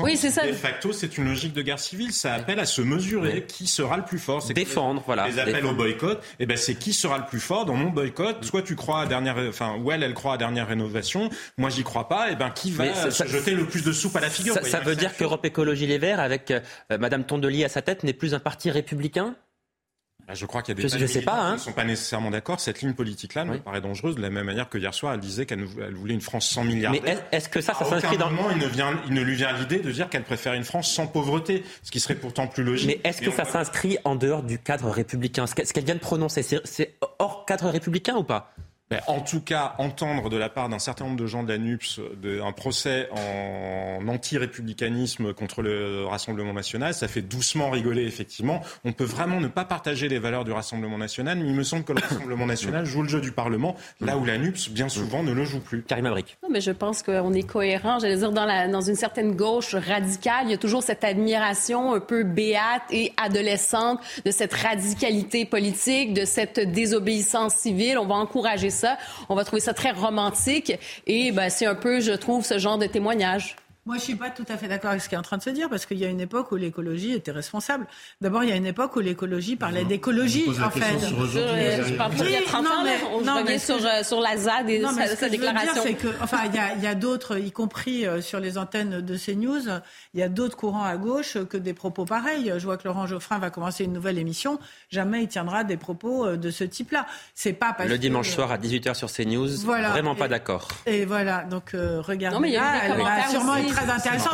Oui, 0.00 0.16
c'est 0.16 0.30
ça. 0.30 0.44
De 0.44 0.52
facto, 0.52 0.92
c'est 0.92 1.16
une 1.16 1.26
logique 1.26 1.52
de 1.52 1.62
guerre 1.62 1.78
civile. 1.78 2.12
Ça 2.12 2.34
appelle 2.34 2.58
à 2.58 2.66
se 2.66 2.82
mesurer 2.82 3.44
qui 3.46 3.68
sera 3.68 3.96
le 3.96 4.04
plus 4.04 4.18
fort. 4.18 4.44
Défendre, 4.52 5.04
voilà. 5.06 5.28
Les 5.28 5.38
appels 5.38 5.64
au 5.64 5.74
boycott, 5.74 6.18
et 6.18 6.42
eh 6.42 6.46
ben 6.46 6.56
c'est 6.56 6.74
qui 6.74 6.92
sera 6.92 7.18
le 7.18 7.26
plus 7.26 7.40
fort 7.40 7.64
dans 7.66 7.74
mon 7.74 7.90
boycott. 7.90 8.44
Soit 8.44 8.62
tu 8.62 8.74
crois 8.74 9.02
à 9.02 9.06
dernière, 9.06 9.36
enfin, 9.48 9.76
ou 9.76 9.92
elle, 9.92 10.02
elle 10.02 10.14
croit 10.14 10.34
à 10.34 10.38
dernière 10.38 10.66
rénovation. 10.66 11.30
Moi, 11.56 11.70
j'y 11.70 11.84
crois 11.84 12.08
pas. 12.08 12.30
Et 12.30 12.32
eh 12.32 12.36
ben 12.36 12.50
qui 12.50 12.72
va 12.72 13.12
se 13.12 13.26
jeter 13.28 13.52
le 13.52 13.64
plus 13.64 13.84
de 13.84 13.92
soupe 13.92 14.16
à 14.16 14.20
la 14.20 14.28
figure 14.28 14.54
Ça, 14.64 14.80
veut 14.80 14.96
dire 14.96 15.16
qu'Europe 15.16 15.44
Écologie 15.44 15.86
Les 15.86 15.98
Verts, 15.98 16.18
avec 16.18 16.50
euh, 16.50 16.60
Madame 16.98 17.22
Tondelier 17.22 17.64
à 17.64 17.68
sa 17.68 17.80
tête, 17.80 18.02
n'est 18.02 18.12
plus 18.12 18.34
un 18.34 18.40
parti 18.40 18.72
républicain? 18.72 19.36
Je 20.34 20.46
crois 20.46 20.62
qu'il 20.62 20.76
y 20.76 20.80
a 20.80 20.82
des 20.82 20.98
je, 20.98 21.06
sais 21.06 21.22
pas, 21.22 21.40
hein. 21.40 21.48
qui 21.50 21.60
ne 21.60 21.64
sont 21.64 21.72
pas 21.72 21.84
nécessairement 21.84 22.30
d'accord. 22.30 22.60
Cette 22.60 22.82
ligne 22.82 22.92
politique-là 22.92 23.44
me 23.44 23.58
paraît 23.58 23.80
dangereuse 23.80 24.16
de 24.16 24.20
la 24.20 24.30
même 24.30 24.46
manière 24.46 24.68
que 24.68 24.78
hier 24.78 24.92
soir, 24.92 25.14
elle 25.14 25.20
disait 25.20 25.46
qu'elle 25.46 25.64
voulait 25.64 26.14
une 26.14 26.20
France 26.20 26.48
sans 26.48 26.64
milliards. 26.64 26.92
Mais 26.92 27.02
est-ce 27.32 27.48
que 27.48 27.60
ça, 27.60 27.74
ça 27.74 27.84
s'inscrit 27.84 28.18
dans... 28.18 28.30
moment, 28.30 28.50
il 28.50 28.58
ne, 28.58 28.66
vient, 28.66 29.00
il 29.06 29.14
ne 29.14 29.22
lui 29.22 29.36
vient 29.36 29.52
l'idée 29.52 29.78
de 29.78 29.90
dire 29.90 30.08
qu'elle 30.08 30.24
préfère 30.24 30.54
une 30.54 30.64
France 30.64 30.90
sans 30.90 31.06
pauvreté, 31.06 31.64
ce 31.82 31.90
qui 31.90 32.00
serait 32.00 32.14
pourtant 32.14 32.46
plus 32.46 32.62
logique. 32.62 32.88
Mais 32.88 33.00
est-ce 33.08 33.22
que 33.22 33.30
ça 33.30 33.44
s'inscrit 33.44 33.98
en 34.04 34.16
dehors 34.16 34.42
du 34.42 34.58
cadre 34.58 34.90
républicain? 34.90 35.46
Ce 35.46 35.54
qu'elle 35.54 35.84
vient 35.84 35.94
de 35.94 36.00
prononcer, 36.00 36.42
c'est 36.42 36.94
hors 37.18 37.46
cadre 37.46 37.68
républicain 37.68 38.16
ou 38.16 38.24
pas? 38.24 38.52
Ben, 38.90 39.00
en 39.06 39.20
tout 39.20 39.40
cas, 39.40 39.74
entendre 39.78 40.30
de 40.30 40.36
la 40.36 40.48
part 40.48 40.68
d'un 40.68 40.78
certain 40.78 41.04
nombre 41.04 41.18
de 41.18 41.26
gens 41.26 41.42
de 41.42 41.48
la 41.48 41.58
NUPS 41.58 42.00
un 42.42 42.52
procès 42.52 43.08
en 43.12 44.06
anti-républicanisme 44.08 45.34
contre 45.34 45.62
le 45.62 46.06
Rassemblement 46.06 46.52
national, 46.52 46.94
ça 46.94 47.08
fait 47.08 47.22
doucement 47.22 47.70
rigoler, 47.70 48.04
effectivement. 48.04 48.62
On 48.84 48.92
peut 48.92 49.04
vraiment 49.04 49.40
ne 49.40 49.48
pas 49.48 49.64
partager 49.64 50.08
les 50.08 50.18
valeurs 50.18 50.44
du 50.44 50.52
Rassemblement 50.52 50.98
national, 50.98 51.38
mais 51.38 51.48
il 51.48 51.54
me 51.54 51.62
semble 51.62 51.84
que 51.84 51.92
le 51.92 52.00
Rassemblement 52.00 52.46
national 52.54 52.86
joue 52.86 53.02
le 53.02 53.08
jeu 53.08 53.20
du 53.20 53.32
Parlement, 53.32 53.76
là 54.00 54.16
où 54.16 54.24
la 54.24 54.38
NUPS, 54.38 54.70
bien 54.70 54.88
souvent, 54.88 55.22
ne 55.22 55.32
le 55.32 55.44
joue 55.44 55.60
plus. 55.60 55.82
Karim 55.82 56.06
Abric. 56.06 56.38
Non, 56.42 56.48
mais 56.50 56.60
je 56.60 56.70
pense 56.70 57.02
qu'on 57.02 57.32
est 57.32 57.42
cohérent. 57.42 57.98
J'allais 57.98 58.16
dire, 58.16 58.32
dans, 58.32 58.46
la, 58.46 58.68
dans 58.68 58.80
une 58.80 58.96
certaine 58.96 59.34
gauche 59.34 59.74
radicale, 59.74 60.44
il 60.44 60.50
y 60.50 60.54
a 60.54 60.58
toujours 60.58 60.82
cette 60.82 61.04
admiration 61.04 61.94
un 61.94 62.00
peu 62.00 62.24
béate 62.24 62.82
et 62.90 63.12
adolescente 63.22 64.00
de 64.24 64.30
cette 64.30 64.54
radicalité 64.54 65.44
politique, 65.44 66.14
de 66.14 66.24
cette 66.24 66.60
désobéissance 66.60 67.54
civile. 67.54 67.98
On 67.98 68.06
va 68.06 68.14
encourager 68.14 68.70
ça. 68.70 68.77
On 69.28 69.34
va 69.34 69.44
trouver 69.44 69.60
ça 69.60 69.74
très 69.74 69.90
romantique. 69.90 70.72
Et 71.06 71.32
ben, 71.32 71.50
c'est 71.50 71.66
un 71.66 71.74
peu, 71.74 72.00
je 72.00 72.12
trouve, 72.12 72.44
ce 72.44 72.58
genre 72.58 72.78
de 72.78 72.86
témoignage. 72.86 73.56
Moi, 73.88 73.96
je 73.96 74.02
suis 74.02 74.16
pas 74.16 74.28
tout 74.28 74.44
à 74.50 74.58
fait 74.58 74.68
d'accord 74.68 74.90
avec 74.90 75.00
ce 75.00 75.08
qui 75.08 75.14
est 75.14 75.18
en 75.18 75.22
train 75.22 75.38
de 75.38 75.42
se 75.42 75.48
dire, 75.48 75.70
parce 75.70 75.86
qu'il 75.86 75.96
y 75.96 76.04
a 76.04 76.08
une 76.08 76.20
époque 76.20 76.52
où 76.52 76.56
l'écologie 76.56 77.14
était 77.14 77.30
responsable. 77.30 77.86
D'abord, 78.20 78.44
il 78.44 78.50
y 78.50 78.52
a 78.52 78.56
une 78.56 78.66
époque 78.66 78.94
où 78.96 79.00
l'écologie 79.00 79.56
parlait 79.56 79.86
d'écologie, 79.86 80.44
en 80.62 80.68
fait. 80.68 80.98
Sur 80.98 81.24
je, 81.26 81.94
parle 81.94 82.14
pas 82.14 82.24
il 82.26 82.32
y 82.32 82.36
a 82.36 82.42
30 82.42 82.66
ans, 82.66 82.84
mais, 82.84 82.96
on 83.14 83.22
non, 83.22 83.42
mais 83.46 83.58
sur, 83.58 83.78
euh, 83.82 84.02
sur 84.02 84.20
la 84.20 84.36
ZAD 84.36 84.68
et 84.68 84.82
sa, 84.82 85.16
sa 85.16 85.30
déclaration. 85.30 85.82
Dire, 85.82 85.96
que, 85.96 86.08
enfin, 86.20 86.40
il 86.44 86.54
y 86.54 86.58
a, 86.58 86.74
il 86.74 86.82
y 86.82 86.86
a 86.86 86.94
d'autres, 86.94 87.38
y 87.38 87.50
compris 87.50 88.04
euh, 88.04 88.20
sur 88.20 88.40
les 88.40 88.58
antennes 88.58 89.00
de 89.00 89.16
CNews, 89.16 89.80
il 90.12 90.20
y 90.20 90.22
a 90.22 90.28
d'autres 90.28 90.58
courants 90.58 90.84
à 90.84 90.98
gauche 90.98 91.38
que 91.48 91.56
des 91.56 91.72
propos 91.72 92.04
pareils. 92.04 92.52
Je 92.58 92.64
vois 92.66 92.76
que 92.76 92.86
Laurent 92.86 93.06
Geoffrin 93.06 93.38
va 93.38 93.48
commencer 93.48 93.84
une 93.84 93.94
nouvelle 93.94 94.18
émission. 94.18 94.60
Jamais 94.90 95.22
il 95.22 95.28
tiendra 95.28 95.64
des 95.64 95.78
propos 95.78 96.26
euh, 96.26 96.36
de 96.36 96.50
ce 96.50 96.64
type-là. 96.64 97.06
C'est 97.34 97.54
pas 97.54 97.72
parce 97.72 97.88
Le 97.88 97.96
dimanche 97.96 98.28
soir 98.28 98.52
à 98.52 98.58
18h 98.58 98.92
sur 98.92 99.10
CNews. 99.10 99.48
Voilà. 99.64 99.88
Vraiment 99.88 100.14
pas 100.14 100.28
d'accord. 100.28 100.68
Et 100.84 101.06
voilà. 101.06 101.44
Donc, 101.44 101.70
regardez. 101.72 102.34
Non, 102.34 102.40
mais 102.42 102.50
il 102.50 102.54
y 102.54 102.58
a 102.58 102.84
elle 102.84 103.02
va 103.02 103.28
sûrement 103.28 103.56
être 103.56 103.77
très 103.78 103.90
intéressant. 103.90 104.30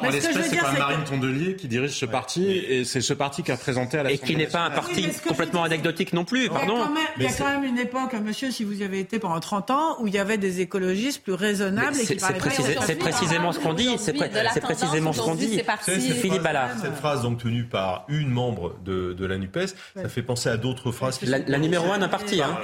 En, 0.00 0.10
l'espèce, 0.10 0.36
c'est 0.50 0.56
pas 0.56 0.72
Marine 0.72 1.04
Tondelier 1.04 1.56
qui 1.56 1.68
dirige 1.68 1.92
ce 1.92 2.06
parti 2.06 2.50
et 2.50 2.84
c'est 2.84 3.00
ce 3.00 3.14
parti 3.14 3.42
qui 3.42 3.52
a 3.52 3.56
présenté 3.56 3.98
à 3.98 4.02
la 4.02 4.12
Et 4.12 4.18
qui 4.18 4.36
n'est 4.36 4.46
pas 4.46 4.60
un 4.60 4.70
parti 4.70 5.08
complètement 5.26 5.64
anecdotique 5.64 6.12
non 6.12 6.24
plus, 6.24 6.48
pardon. 6.48 6.78
Il 7.16 7.22
y 7.22 7.26
a 7.26 7.32
quand 7.32 7.48
même 7.48 7.64
une 7.64 7.78
époque, 7.78 8.14
monsieur, 8.14 8.50
si 8.50 8.64
vous 8.64 8.80
y 8.80 8.84
avez 8.84 9.00
été 9.00 9.18
pendant 9.18 9.40
30 9.40 9.70
ans, 9.70 9.96
où 10.00 10.06
il 10.06 10.14
y 10.14 10.18
avait 10.18 10.38
des 10.38 10.60
écologistes 10.60 11.22
plus 11.22 11.32
raisonnables 11.32 11.96
et 11.96 12.06
qui 12.06 12.18
C'est 12.18 12.98
précisément 12.98 13.52
ce 13.52 13.58
qu'on 13.58 13.74
dit. 13.74 13.96
C'est 13.98 14.60
précisément 14.60 15.12
ce 15.12 15.20
qu'on 15.20 15.34
dit. 15.34 15.60
Philippe 15.86 16.42
Ballard. 16.42 16.70
Cette 16.80 16.96
phrase 16.96 17.22
donc 17.22 17.38
tenue 17.38 17.64
par 17.64 18.04
une 18.08 18.30
membre 18.30 18.74
de 18.84 19.26
la 19.26 19.38
NUPES, 19.38 19.74
ça 19.96 20.08
fait 20.08 20.22
penser 20.22 20.48
à 20.48 20.56
d'autres 20.56 20.92
phrases. 20.92 21.20
La 21.22 21.58
numéro 21.58 21.92
un 21.92 21.98
d'un 21.98 22.08
parti. 22.08 22.42
Hein. 22.42 22.58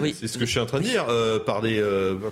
Oui, 0.00 0.14
c'est 0.18 0.28
ce 0.28 0.38
que 0.38 0.46
je 0.46 0.50
suis 0.50 0.60
en 0.60 0.66
train 0.66 0.78
de 0.78 0.84
dire 0.84 1.06
euh, 1.08 1.38
par 1.38 1.60
des 1.60 1.82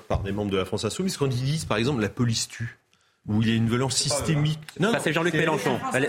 par 0.08 0.22
des 0.22 0.32
membres 0.32 0.50
de 0.50 0.56
la 0.56 0.64
France 0.64 0.84
Insoumise 0.84 1.16
quand 1.16 1.26
ils 1.26 1.44
disent 1.44 1.64
par 1.64 1.76
exemple 1.76 2.00
la 2.00 2.08
police 2.08 2.48
tue 2.48 2.78
où 3.28 3.42
il 3.42 3.48
y 3.48 3.52
a 3.52 3.54
une 3.54 3.68
violence 3.68 3.96
systémique. 3.96 4.58
Non, 4.80 4.92
c'est 5.00 5.12
Jean-Luc 5.12 5.34
Mélenchon. 5.34 5.78
oui, 5.92 6.00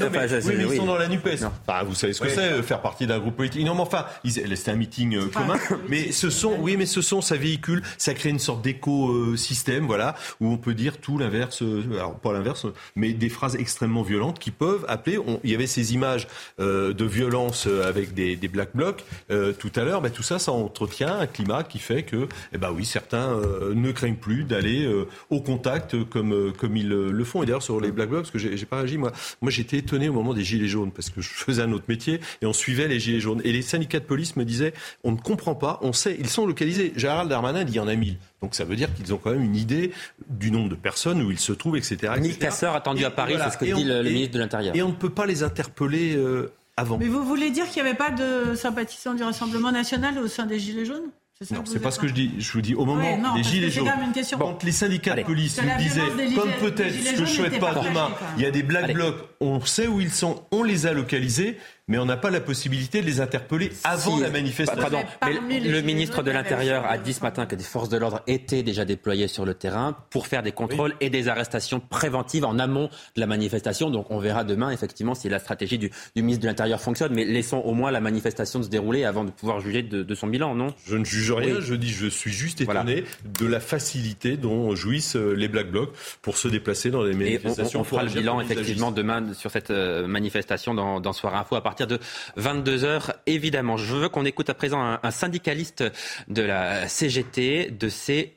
mais 0.57 0.63
ils 0.63 0.77
sont 0.77 0.85
dans 0.85 0.97
la 0.97 1.07
NUPES. 1.07 1.43
Enfin, 1.67 1.83
vous 1.83 1.95
savez 1.95 2.13
ce 2.13 2.21
que 2.21 2.29
c'est, 2.29 2.39
euh, 2.39 2.63
faire 2.63 2.81
partie 2.81 3.07
d'un 3.07 3.19
groupe 3.19 3.35
politique. 3.35 3.65
Non, 3.65 3.75
mais 3.75 3.81
enfin, 3.81 4.05
c'était 4.25 4.71
un 4.71 4.75
meeting 4.75 5.15
euh, 5.15 5.25
commun. 5.27 5.57
Mais 5.89 6.11
ce 6.11 6.29
sont, 6.29 6.55
oui, 6.59 6.77
mais 6.77 6.85
ce 6.85 7.01
sont, 7.01 7.21
ça 7.21 7.35
véhicule, 7.35 7.81
ça 7.97 8.13
crée 8.13 8.29
une 8.29 8.39
sorte 8.39 8.61
d'écosystème, 8.61 9.85
voilà, 9.85 10.15
où 10.39 10.47
on 10.47 10.57
peut 10.57 10.73
dire 10.73 10.97
tout 10.97 11.17
l'inverse, 11.17 11.61
euh, 11.61 11.83
alors 11.93 12.15
pas 12.15 12.31
l'inverse, 12.31 12.65
mais 12.95 13.11
des 13.11 13.29
phrases 13.29 13.55
extrêmement 13.55 14.03
violentes 14.03 14.39
qui 14.39 14.51
peuvent 14.51 14.85
appeler. 14.87 15.19
il 15.43 15.51
y 15.51 15.55
avait 15.55 15.67
ces 15.67 15.93
images 15.93 16.27
de 16.59 17.05
violence 17.05 17.67
avec 17.67 18.13
des, 18.13 18.35
des 18.35 18.47
black 18.47 18.69
blocs 18.73 19.03
tout 19.27 19.71
à 19.75 19.83
l'heure. 19.83 20.01
Ben, 20.01 20.11
tout 20.11 20.23
ça, 20.23 20.39
ça 20.39 20.51
entretient 20.51 21.19
un 21.19 21.27
climat 21.27 21.63
qui 21.63 21.79
fait 21.79 22.03
que, 22.03 22.27
eh 22.53 22.57
ben 22.57 22.71
oui, 22.71 22.85
certains 22.85 23.35
ne 23.73 23.91
craignent 23.91 24.15
plus 24.15 24.43
d'aller 24.43 24.89
au 25.29 25.41
contact 25.41 26.03
comme 26.05 26.53
comme 26.57 26.77
ils 26.77 27.08
le 27.11 27.23
font. 27.23 27.43
Et 27.43 27.45
d'ailleurs, 27.45 27.63
sur 27.63 27.79
les 27.79 27.91
Black 27.91 28.09
Blocs, 28.09 28.21
parce 28.21 28.31
que 28.31 28.39
j'ai 28.39 28.65
pas 28.65 28.77
réagi, 28.77 28.97
moi, 28.97 29.11
moi 29.41 29.51
j'étais 29.51 29.77
étonné 29.77 30.09
au 30.09 30.13
moment 30.13 30.33
des 30.33 30.43
Gilets 30.43 30.67
jaunes, 30.67 30.91
parce 30.91 31.09
que 31.09 31.21
je 31.21 31.29
faisais 31.29 31.61
un 31.61 31.71
autre 31.71 31.85
métier 31.87 32.19
et 32.41 32.45
on 32.45 32.53
suivait 32.53 32.87
les 32.87 32.99
Gilets 32.99 33.19
jaunes. 33.19 33.41
Et 33.43 33.51
les 33.51 33.61
syndicats 33.61 33.99
de 33.99 34.05
police 34.05 34.35
me 34.35 34.45
disaient, 34.45 34.73
on 35.03 35.11
ne 35.11 35.17
comprend 35.17 35.55
pas, 35.55 35.79
on 35.81 35.93
sait, 35.93 36.15
ils 36.19 36.29
sont 36.29 36.45
localisés. 36.45 36.93
Gérald 36.95 37.29
Darmanin 37.29 37.63
dit, 37.63 37.73
il 37.73 37.77
y 37.77 37.79
en 37.79 37.87
a 37.87 37.95
mille. 37.95 38.17
Donc 38.41 38.55
ça 38.55 38.63
veut 38.63 38.75
dire 38.75 38.93
qu'ils 38.93 39.13
ont 39.13 39.17
quand 39.17 39.31
même 39.31 39.43
une 39.43 39.55
idée 39.55 39.91
du 40.29 40.51
nombre 40.51 40.69
de 40.69 40.75
personnes 40.75 41.21
où 41.21 41.31
ils 41.31 41.39
se 41.39 41.51
trouvent, 41.51 41.77
etc. 41.77 42.13
Nick 42.19 42.43
attendu 42.43 43.05
à 43.05 43.11
Paris, 43.11 43.35
c'est 43.37 43.51
ce 43.51 43.57
que 43.57 43.65
dit 43.65 43.83
le, 43.83 44.03
ministre 44.03 44.33
de 44.33 44.39
l'Intérieur. 44.39 44.75
Et 44.75 44.81
on 44.81 44.89
ne 44.89 44.93
peut 44.93 45.09
pas 45.09 45.25
les 45.25 45.43
interpeller 45.43 46.15
euh, 46.15 46.51
avant. 46.77 46.97
Mais 46.97 47.07
vous 47.07 47.23
voulez 47.23 47.51
dire 47.51 47.69
qu'il 47.69 47.83
n'y 47.83 47.89
avait 47.89 47.97
pas 47.97 48.11
de 48.11 48.55
sympathisants 48.55 49.13
du 49.13 49.23
Rassemblement 49.23 49.71
national 49.71 50.17
au 50.19 50.27
sein 50.27 50.45
des 50.45 50.59
Gilets 50.59 50.85
jaunes? 50.85 51.09
Non, 51.51 51.63
c'est 51.63 51.79
pas 51.79 51.91
ce 51.91 51.99
que 51.99 52.07
je 52.09 52.13
dis. 52.13 52.33
Je 52.37 52.51
vous 52.51 52.61
dis, 52.61 52.75
au 52.75 52.83
moment 52.83 53.33
des 53.33 53.43
Gilets 53.43 53.71
jaunes, 53.71 53.89
quand 54.37 54.61
les 54.61 54.73
syndicats 54.73 55.15
de 55.15 55.23
police 55.23 55.61
nous 55.61 55.77
disaient, 55.77 56.35
comme 56.35 56.51
peut-être 56.59 56.93
ce 56.93 57.13
que 57.13 57.25
je 57.25 57.31
souhaite 57.31 57.59
pas 57.61 57.75
demain, 57.75 58.11
il 58.35 58.43
y 58.43 58.45
a 58.45 58.51
des 58.51 58.61
black 58.61 58.93
blocs, 58.93 59.15
on 59.39 59.61
sait 59.61 59.87
où 59.87 60.01
ils 60.01 60.11
sont, 60.11 60.43
on 60.51 60.63
les 60.63 60.85
a 60.85 60.91
localisés, 60.91 61.57
mais 61.89 61.97
on 61.97 62.05
n'a 62.05 62.17
pas 62.17 62.29
la 62.29 62.39
possibilité 62.39 63.01
de 63.01 63.07
les 63.07 63.19
interpeller 63.19 63.71
avant 63.83 64.19
la 64.19 64.29
manifestation. 64.29 64.81
Pardon, 64.81 64.99
mais 65.47 65.59
le 65.59 65.81
ministre 65.81 66.21
de 66.21 66.31
l'Intérieur 66.31 66.85
a 66.85 66.99
dit 66.99 67.13
ce 67.13 67.21
matin 67.21 67.47
que 67.47 67.55
des 67.55 67.63
forces 67.63 67.89
de 67.89 67.97
l'ordre 67.97 68.21
étaient 68.27 68.61
déjà 68.61 68.85
déployées 68.85 69.27
sur 69.27 69.43
le 69.43 69.55
terrain 69.55 69.97
pour 70.11 70.27
faire 70.27 70.43
des 70.43 70.51
contrôles 70.51 70.93
et 71.01 71.09
des 71.09 71.27
arrestations 71.27 71.79
préventives 71.79 72.45
en 72.45 72.59
amont 72.59 72.89
de 73.15 73.19
la 73.19 73.25
manifestation. 73.25 73.89
Donc 73.89 74.11
on 74.11 74.19
verra 74.19 74.43
demain 74.43 74.69
effectivement 74.69 75.15
si 75.15 75.29
la 75.29 75.39
stratégie 75.39 75.79
du, 75.79 75.91
ministre 76.15 76.43
de 76.43 76.47
l'Intérieur 76.47 76.79
fonctionne, 76.79 77.11
mais 77.13 77.25
laissons 77.25 77.57
au 77.57 77.73
moins 77.73 77.89
la 77.89 78.01
manifestation 78.01 78.61
se 78.61 78.69
dérouler 78.69 79.03
avant 79.03 79.23
de 79.23 79.31
pouvoir 79.31 79.59
juger 79.59 79.81
de, 79.81 80.15
son 80.15 80.27
bilan, 80.27 80.53
non? 80.53 80.73
Je 80.85 80.95
ne 80.95 81.05
juge 81.05 81.31
rien, 81.31 81.59
je 81.59 81.73
dis 81.73 81.89
je 81.89 82.05
suis 82.05 82.31
juste 82.31 82.61
étonné 82.61 83.03
de 83.25 83.45
la 83.47 83.59
facilité 83.59 84.37
dont 84.37 84.75
jouissent 84.75 85.15
euh, 85.15 85.33
les 85.33 85.47
Black 85.47 85.71
Blocs 85.71 85.93
pour 86.21 86.37
se 86.37 86.47
déplacer 86.47 86.91
dans 86.91 87.01
les 87.01 87.15
manifestations. 87.15 87.79
Et 87.79 87.81
on, 87.81 87.83
fera 87.83 88.03
le 88.03 88.09
bilan 88.09 88.41
effectivement 88.41 88.91
demain 88.91 89.33
sur 89.33 89.49
cette 89.49 89.71
euh, 89.71 90.05
manifestation 90.05 90.75
dans, 90.75 90.99
dans 90.99 91.13
Soir 91.13 91.35
Info 91.35 91.55
à 91.55 91.63
partir 91.63 91.78
de 91.85 91.99
22h, 92.37 93.13
évidemment. 93.25 93.77
Je 93.77 93.95
veux 93.95 94.09
qu'on 94.09 94.25
écoute 94.25 94.49
à 94.49 94.53
présent 94.53 94.97
un, 95.01 95.11
syndicaliste 95.11 95.83
de 96.27 96.41
la 96.41 96.87
CGT, 96.87 97.71
de, 97.71 97.89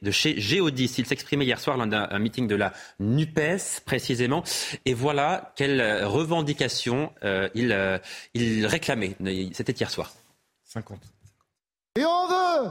de 0.02 0.10
chez 0.10 0.40
Géodis. 0.40 0.94
Il 0.98 1.06
s'exprimait 1.06 1.44
hier 1.44 1.60
soir 1.60 1.76
lors 1.76 1.86
d'un 1.86 2.18
meeting 2.18 2.46
de 2.46 2.56
la 2.56 2.72
NUPES, 3.00 3.82
précisément. 3.84 4.42
Et 4.84 4.94
voilà 4.94 5.52
quelle 5.56 6.04
revendication 6.04 7.12
euh, 7.24 7.48
il, 7.54 7.72
euh, 7.72 7.98
il 8.34 8.66
réclamait. 8.66 9.16
C'était 9.52 9.72
hier 9.72 9.90
soir. 9.90 10.10
50. 10.64 10.98
Et 11.96 12.04
on 12.04 12.26
veut 12.26 12.70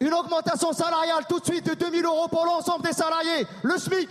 une 0.00 0.14
augmentation 0.14 0.72
salariale 0.72 1.24
tout 1.28 1.40
de 1.40 1.44
suite 1.44 1.66
de 1.66 1.74
2000 1.74 2.04
euros 2.04 2.28
pour 2.28 2.44
l'ensemble 2.44 2.84
des 2.84 2.92
salariés. 2.92 3.46
Le 3.62 3.76
SMIC. 3.78 4.08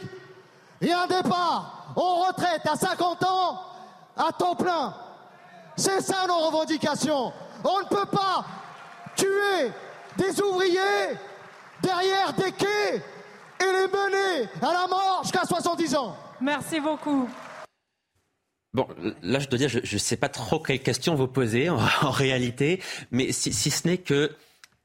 Et 0.81 0.91
un 0.91 1.07
départ 1.07 1.93
en 1.95 2.27
retraite 2.27 2.61
à 2.65 2.76
50 2.76 3.23
ans 3.23 3.61
à 4.15 4.31
temps 4.31 4.55
plein. 4.55 4.93
C'est 5.75 6.01
ça 6.01 6.25
nos 6.27 6.39
revendications. 6.47 7.33
On 7.63 7.79
ne 7.79 7.85
peut 7.85 8.07
pas 8.11 8.45
tuer 9.15 9.71
des 10.17 10.41
ouvriers 10.41 11.17
derrière 11.81 12.33
des 12.33 12.51
quais 12.51 12.95
et 12.95 13.65
les 13.65 13.87
mener 13.87 14.49
à 14.61 14.73
la 14.73 14.87
mort 14.87 15.21
jusqu'à 15.23 15.43
70 15.45 15.95
ans. 15.95 16.15
Merci 16.41 16.79
beaucoup. 16.79 17.29
Bon, 18.73 18.87
là, 19.23 19.39
je 19.39 19.47
dois 19.47 19.57
dire, 19.57 19.69
je 19.69 19.79
ne 19.79 19.99
sais 19.99 20.17
pas 20.17 20.29
trop 20.29 20.59
quelles 20.59 20.81
questions 20.81 21.15
vous 21.15 21.27
posez 21.27 21.69
en, 22.01 22.11
réalité, 22.11 22.81
mais 23.11 23.31
si, 23.31 23.51
si 23.51 23.71
ce 23.71 23.87
n'est 23.87 23.97
que, 23.97 24.31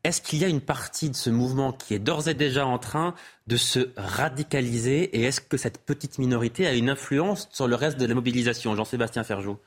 est-ce 0.04 0.20
qu'il 0.20 0.38
y 0.38 0.44
a 0.44 0.48
une 0.48 0.60
partie 0.60 1.10
de 1.10 1.16
ce 1.16 1.30
mouvement 1.30 1.72
qui 1.72 1.94
est 1.94 1.98
d'ores 1.98 2.28
et 2.28 2.34
déjà 2.34 2.66
en 2.66 2.78
train 2.78 3.14
de 3.46 3.56
se 3.56 3.90
radicaliser 3.96 5.16
et 5.16 5.22
est-ce 5.24 5.40
que 5.40 5.56
cette 5.56 5.84
petite 5.84 6.18
minorité 6.18 6.66
a 6.66 6.74
une 6.74 6.90
influence 6.90 7.48
sur 7.52 7.68
le 7.68 7.74
reste 7.74 7.98
de 7.98 8.06
la 8.06 8.14
mobilisation 8.14 8.74
Jean-Sébastien 8.74 9.24
Ferjou? 9.24 9.58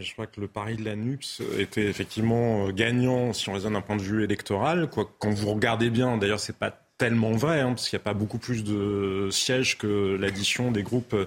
Je 0.00 0.12
crois 0.12 0.26
que 0.26 0.40
le 0.40 0.48
pari 0.48 0.76
de 0.76 0.84
la 0.84 0.96
NUPS 0.96 1.42
était 1.58 1.86
effectivement 1.86 2.66
euh, 2.66 2.72
gagnant 2.72 3.32
si 3.32 3.48
on 3.48 3.52
raisonne 3.52 3.74
d'un 3.74 3.80
point 3.80 3.96
de 3.96 4.02
vue 4.02 4.24
électoral. 4.24 4.88
Quoi, 4.88 5.10
quand 5.18 5.30
vous 5.30 5.52
regardez 5.52 5.90
bien, 5.90 6.16
d'ailleurs, 6.16 6.40
c'est 6.40 6.56
pas 6.56 6.70
tellement 6.98 7.32
vrai, 7.32 7.60
hein, 7.60 7.70
parce 7.70 7.88
qu'il 7.88 7.96
n'y 7.96 8.02
a 8.02 8.04
pas 8.04 8.14
beaucoup 8.14 8.38
plus 8.38 8.62
de 8.62 9.28
sièges 9.30 9.78
que 9.78 10.16
l'addition 10.20 10.70
des 10.70 10.82
groupes 10.82 11.14
euh, 11.14 11.26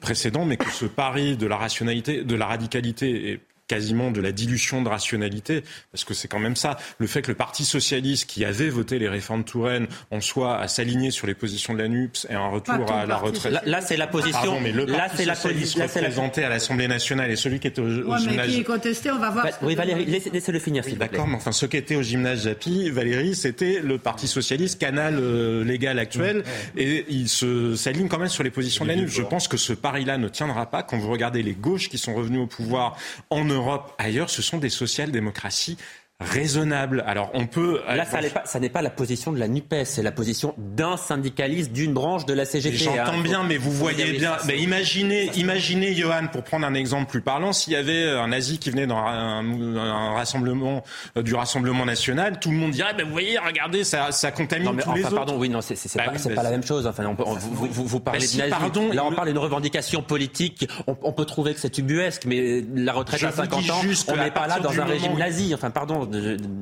précédents, 0.00 0.44
mais 0.44 0.56
que 0.56 0.70
ce 0.70 0.86
pari 0.86 1.36
de 1.36 1.46
la 1.46 1.56
rationalité, 1.56 2.22
de 2.22 2.34
la 2.34 2.46
radicalité 2.46 3.32
est 3.32 3.40
quasiment 3.68 4.10
de 4.10 4.20
la 4.20 4.32
dilution 4.32 4.82
de 4.82 4.88
rationalité, 4.88 5.62
parce 5.92 6.04
que 6.04 6.14
c'est 6.14 6.26
quand 6.26 6.38
même 6.38 6.56
ça. 6.56 6.78
Le 6.98 7.06
fait 7.06 7.22
que 7.22 7.28
le 7.28 7.36
Parti 7.36 7.64
socialiste, 7.64 8.26
qui 8.26 8.44
avait 8.44 8.70
voté 8.70 8.98
les 8.98 9.08
réformes 9.08 9.44
Touraine, 9.44 9.86
en 10.10 10.20
soit 10.20 10.58
à 10.58 10.66
s'aligner 10.68 11.10
sur 11.10 11.26
les 11.26 11.34
positions 11.34 11.74
de 11.74 11.78
la 11.78 11.88
NUPS 11.88 12.26
et 12.30 12.34
un 12.34 12.48
retour 12.48 12.90
à 12.90 13.06
la 13.06 13.16
retraite. 13.16 13.60
Là, 13.64 13.80
c'est 13.80 13.96
la 13.96 14.06
position. 14.06 14.38
Pardon, 14.38 14.60
mais 14.60 14.72
le 14.72 14.86
là, 14.86 15.08
c'est 15.14 15.24
la 15.24 15.36
position 15.36 15.82
représenté 15.82 16.44
à 16.44 16.48
l'Assemblée 16.48 16.88
nationale 16.88 17.30
et 17.30 17.36
celui 17.36 17.60
qui 17.60 17.68
était 17.68 17.80
au, 17.80 17.84
au 17.84 18.12
ouais, 18.12 18.18
gymnase. 18.18 18.46
Mais 18.46 18.52
qui 18.52 18.60
est 18.60 18.64
contesté, 18.64 19.10
on 19.10 19.18
va 19.18 19.30
voir. 19.30 19.46
oui, 19.62 19.74
Valérie, 19.74 20.06
laissez-le 20.06 20.58
finir, 20.58 20.82
s'il 20.82 20.94
vous 20.94 20.98
plaît. 20.98 21.08
D'accord, 21.08 21.28
mais 21.28 21.36
enfin, 21.36 21.52
ceux 21.52 21.66
qui 21.66 21.76
étaient 21.76 21.96
au 21.96 22.02
gymnase 22.02 22.44
Japi, 22.44 22.90
Valérie, 22.90 23.34
c'était 23.34 23.80
le 23.82 23.98
Parti 23.98 24.26
socialiste, 24.26 24.80
canal 24.80 25.18
euh, 25.20 25.62
légal 25.62 25.98
actuel, 25.98 26.42
et 26.76 27.04
il 27.08 27.28
se 27.28 27.76
s'aligne 27.76 28.08
quand 28.08 28.18
même 28.18 28.28
sur 28.28 28.42
les 28.42 28.50
positions 28.50 28.84
de 28.84 28.90
la 28.90 28.96
NUPS. 28.96 29.10
Je 29.10 29.22
pense 29.22 29.46
que 29.46 29.56
ce 29.56 29.72
pari-là 29.72 30.16
ne 30.18 30.28
tiendra 30.28 30.66
pas 30.70 30.82
quand 30.82 30.98
vous 30.98 31.10
regardez 31.10 31.42
les 31.42 31.54
gauches 31.54 31.88
qui 31.88 31.98
sont 31.98 32.14
revenues 32.14 32.38
au 32.38 32.46
pouvoir 32.46 32.96
en 33.30 33.44
Europe 33.44 33.57
ailleurs, 33.98 34.30
ce 34.30 34.42
sont 34.42 34.58
des 34.58 34.70
social-démocraties 34.70 35.76
raisonnable. 36.20 37.04
Alors 37.06 37.30
on 37.34 37.46
peut... 37.46 37.80
Là, 37.88 38.04
ça 38.04 38.20
n'est 38.20 38.28
pas, 38.30 38.42
ça 38.44 38.58
n'est 38.58 38.68
pas 38.68 38.82
la 38.82 38.90
position 38.90 39.30
de 39.32 39.38
la 39.38 39.46
NUPES, 39.46 39.84
c'est 39.84 40.02
la 40.02 40.10
position 40.10 40.52
d'un 40.58 40.96
syndicaliste 40.96 41.72
d'une 41.72 41.92
branche 41.92 42.26
de 42.26 42.32
la 42.34 42.44
CGT. 42.44 42.76
J'entends 42.76 43.12
hein. 43.12 43.22
bien, 43.22 43.42
mais 43.44 43.56
vous 43.56 43.70
voyez 43.70 44.12
bien. 44.12 44.36
ça, 44.38 44.44
Mais 44.46 44.58
imaginez, 44.58 45.30
imaginez, 45.36 45.94
Johan, 45.94 46.26
pour 46.32 46.42
prendre 46.42 46.66
un 46.66 46.74
exemple 46.74 47.08
plus 47.10 47.20
parlant, 47.20 47.52
s'il 47.52 47.72
y 47.72 47.76
avait 47.76 48.10
un 48.10 48.28
nazi 48.28 48.58
qui 48.58 48.70
venait 48.70 48.86
dans 48.88 48.98
un, 48.98 49.44
un 49.76 50.12
rassemblement 50.14 50.82
euh, 51.16 51.22
du 51.22 51.34
Rassemblement 51.34 51.84
national, 51.86 52.40
tout 52.40 52.50
le 52.50 52.56
monde 52.56 52.72
dirait, 52.72 52.94
ben 52.94 53.04
vous 53.06 53.12
voyez, 53.12 53.38
regardez, 53.38 53.84
ça, 53.84 54.10
ça 54.10 54.32
contamine 54.32 54.66
Non, 54.66 54.72
mais 54.72 54.82
tous 54.82 54.88
enfin, 54.90 54.98
les 54.98 55.04
autres. 55.06 55.14
pardon, 55.14 55.36
oui, 55.38 55.48
non, 55.48 55.60
c'est 55.60 55.74
Bah 55.96 56.02
pas, 56.06 56.12
oui, 56.26 56.34
pas 56.34 56.42
la 56.42 56.50
même 56.50 56.64
chose. 56.64 56.86
Enfin, 56.88 57.06
on 57.06 57.14
peut- 57.14 57.22
on- 57.26 57.34
vous, 57.34 57.66
vous, 57.70 57.86
vous 57.86 58.00
parlez 58.00 58.26
Bah 58.36 58.44
de 58.46 58.50
pardon, 58.50 58.92
Là, 58.92 59.04
on 59.04 59.10
le- 59.10 59.16
parle 59.16 59.28
d'une 59.28 59.38
revendication 59.38 60.02
politique. 60.02 60.68
On, 60.88 60.96
on 61.02 61.12
peut 61.12 61.24
trouver 61.26 61.54
que 61.54 61.60
c'est 61.60 61.78
ubuesque, 61.78 62.24
mais 62.26 62.64
la 62.74 62.92
retraite 62.92 63.22
à 63.22 63.30
vous 63.30 63.36
50 63.36 63.60
dis 63.62 63.70
ans, 63.70 63.80
on 64.08 64.16
n'est 64.16 64.30
pas 64.32 64.48
là 64.48 64.58
dans 64.58 64.78
un 64.80 64.84
régime 64.84 65.16
nazi. 65.16 65.54
Enfin, 65.54 65.70
pardon. 65.70 66.07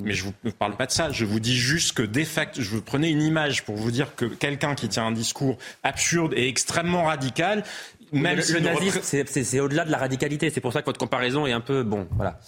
Mais 0.02 0.12
je 0.12 0.24
vous 0.24 0.32
parle 0.58 0.76
pas 0.76 0.86
de 0.86 0.90
ça. 0.92 1.10
Je 1.10 1.24
vous 1.24 1.40
dis 1.40 1.56
juste 1.56 1.92
que 1.92 2.02
de 2.02 2.24
facto, 2.24 2.60
je 2.62 2.70
vous 2.70 2.82
prenais 2.82 3.10
une 3.10 3.22
image 3.22 3.64
pour 3.64 3.76
vous 3.76 3.90
dire 3.90 4.14
que 4.14 4.24
quelqu'un 4.26 4.74
qui 4.74 4.88
tient 4.88 5.06
un 5.06 5.12
discours 5.12 5.56
absurde 5.82 6.32
et 6.36 6.48
extrêmement 6.48 7.04
radical, 7.04 7.64
même 8.12 8.38
le, 8.38 8.54
ne 8.60 8.64
nazisme, 8.64 9.00
c'est- 9.02 9.60
au-delà 9.60 9.84
de 9.84 9.90
la 9.90 9.98
radicalité. 9.98 10.50
C'est 10.50 10.60
pour 10.60 10.72
ça 10.72 10.80
que 10.80 10.86
votre 10.86 11.00
comparaison 11.00 11.46
est 11.46 11.52
un 11.52 11.60
peu 11.60 11.82
bon. 11.82 12.06
Voilà. 12.12 12.38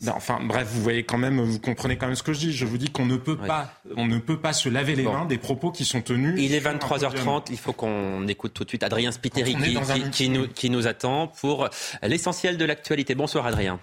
Non, 0.00 0.12
enfin, 0.14 0.38
bref, 0.40 0.68
vous 0.70 0.80
voyez 0.82 1.02
quand 1.02 1.18
même, 1.18 1.40
vous 1.40 1.58
comprenez 1.58 1.96
quand 1.96 2.06
même 2.06 2.14
ce 2.14 2.22
que 2.22 2.32
je 2.32 2.38
dis. 2.38 2.52
Je 2.52 2.64
vous 2.64 2.78
dis 2.78 2.88
qu'on 2.88 3.04
ne 3.06 3.16
peut 3.16 3.36
pas, 3.36 3.72
on 3.96 4.06
ne 4.06 4.18
peut 4.18 4.38
pas 4.38 4.52
se 4.52 4.68
laver 4.68 4.94
les 4.94 5.02
Bon. 5.02 5.12
mains 5.12 5.24
des 5.24 5.38
propos 5.38 5.72
qui 5.72 5.84
sont 5.84 6.02
tenus. 6.02 6.34
Il 6.40 6.54
est 6.54 6.60
sur 6.60 6.70
un 6.70 6.74
23h30, 6.74 7.48
il 7.50 7.58
faut 7.58 7.72
qu'on 7.72 8.28
écoute 8.28 8.54
tout 8.54 8.62
de 8.62 8.68
suite 8.68 8.84
Adrien 8.84 9.10
Spiteri 9.10 9.56
nous, 10.28 10.46
qui 10.46 10.70
nous 10.70 10.86
attend 10.86 11.26
pour 11.26 11.68
l'essentiel 12.04 12.56
de 12.58 12.64
l'actualité. 12.64 13.16
Bonsoir 13.16 13.46
Adrien. 13.46 13.80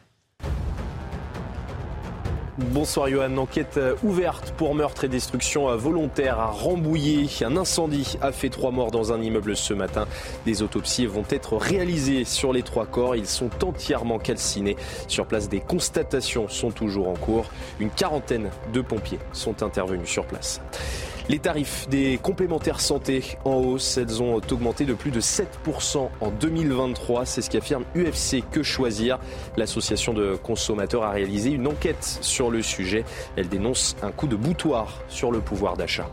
Bonsoir 2.58 3.10
Johan, 3.10 3.36
enquête 3.36 3.76
euh, 3.76 3.96
ouverte 4.02 4.54
pour 4.56 4.76
meurtre 4.76 5.04
et 5.04 5.10
destruction 5.10 5.68
euh, 5.68 5.76
volontaire 5.76 6.40
à 6.40 6.46
Rambouillet. 6.46 7.28
Un 7.44 7.58
incendie 7.58 8.18
a 8.22 8.32
fait 8.32 8.48
trois 8.48 8.72
morts 8.72 8.92
dans 8.92 9.12
un 9.12 9.22
immeuble 9.22 9.58
ce 9.58 9.74
matin. 9.74 10.08
Des 10.46 10.62
autopsies 10.62 11.06
vont 11.06 11.26
être 11.30 11.58
réalisées 11.58 12.24
sur 12.24 12.54
les 12.54 12.64
trois 12.64 12.86
corps. 12.86 13.18
Ils 13.18 13.28
sont 13.28 13.50
entièrement 13.62 14.20
calcinés. 14.20 14.78
Sur 15.10 15.26
place, 15.26 15.50
des 15.50 15.60
constatations 15.60 16.48
sont 16.48 16.72
toujours 16.72 17.10
en 17.10 17.16
cours. 17.16 17.48
Une 17.82 17.90
quarantaine 17.90 18.50
de 18.72 18.80
pompiers 18.80 19.20
sont 19.34 19.62
intervenus 19.62 20.08
sur 20.08 20.26
place. 20.26 20.62
Les 21.28 21.40
tarifs 21.40 21.90
des 21.90 22.20
complémentaires 22.22 22.80
santé 22.80 23.36
en 23.46 23.56
hausse, 23.56 23.98
elles 23.98 24.22
ont 24.22 24.36
augmenté 24.36 24.86
de 24.86 24.94
plus 24.94 25.10
de 25.10 25.20
7% 25.20 26.10
en 26.22 26.30
2023. 26.30 27.26
C'est 27.26 27.42
ce 27.42 27.50
qu'affirme 27.50 27.84
UFC 27.96 28.44
Que 28.52 28.62
Choisir. 28.62 29.18
L'association 29.58 30.14
de 30.14 30.36
consommateurs 30.36 31.02
a 31.02 31.10
réalisé 31.10 31.50
une 31.50 31.66
enquête 31.66 32.20
sur 32.22 32.52
le 32.52 32.62
sujet. 32.62 33.06
Elle 33.38 33.50
dénonce 33.50 33.96
un 34.04 34.12
coup 34.12 34.28
de 34.28 34.36
boutoir 34.36 35.02
sur 35.08 35.32
le 35.32 35.40
pouvoir 35.40 35.78
d'achat. 35.78 36.12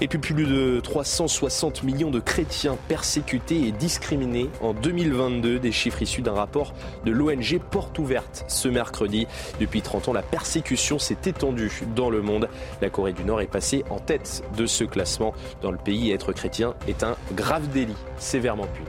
Et 0.00 0.06
puis 0.06 0.18
plus 0.18 0.34
de 0.34 0.78
360 0.78 1.82
millions 1.82 2.12
de 2.12 2.20
chrétiens 2.20 2.76
persécutés 2.86 3.66
et 3.66 3.72
discriminés 3.72 4.50
en 4.60 4.72
2022. 4.72 5.58
Des 5.58 5.72
chiffres 5.72 6.02
issus 6.02 6.22
d'un 6.22 6.32
rapport 6.32 6.74
de 7.04 7.10
l'ONG 7.10 7.58
Porte 7.72 7.98
Ouverte 7.98 8.44
ce 8.46 8.68
mercredi. 8.68 9.26
Depuis 9.58 9.82
30 9.82 10.10
ans, 10.10 10.12
la 10.12 10.22
persécution 10.22 11.00
s'est 11.00 11.18
étendue 11.26 11.72
dans 11.96 12.08
le 12.08 12.22
monde. 12.22 12.48
La 12.80 12.88
Corée 12.88 13.14
du 13.14 13.24
Nord 13.24 13.40
est 13.40 13.50
passée 13.50 13.84
en 13.90 13.98
tête 13.98 14.43
de 14.56 14.66
ce 14.66 14.84
classement. 14.84 15.34
Dans 15.62 15.70
le 15.70 15.78
pays, 15.78 16.10
être 16.10 16.32
chrétien 16.32 16.74
est 16.86 17.02
un 17.02 17.16
grave 17.32 17.68
délit, 17.68 17.96
sévèrement 18.18 18.66
puni. 18.66 18.88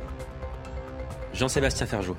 Jean-Sébastien 1.33 1.85
Ferjou. 1.85 2.15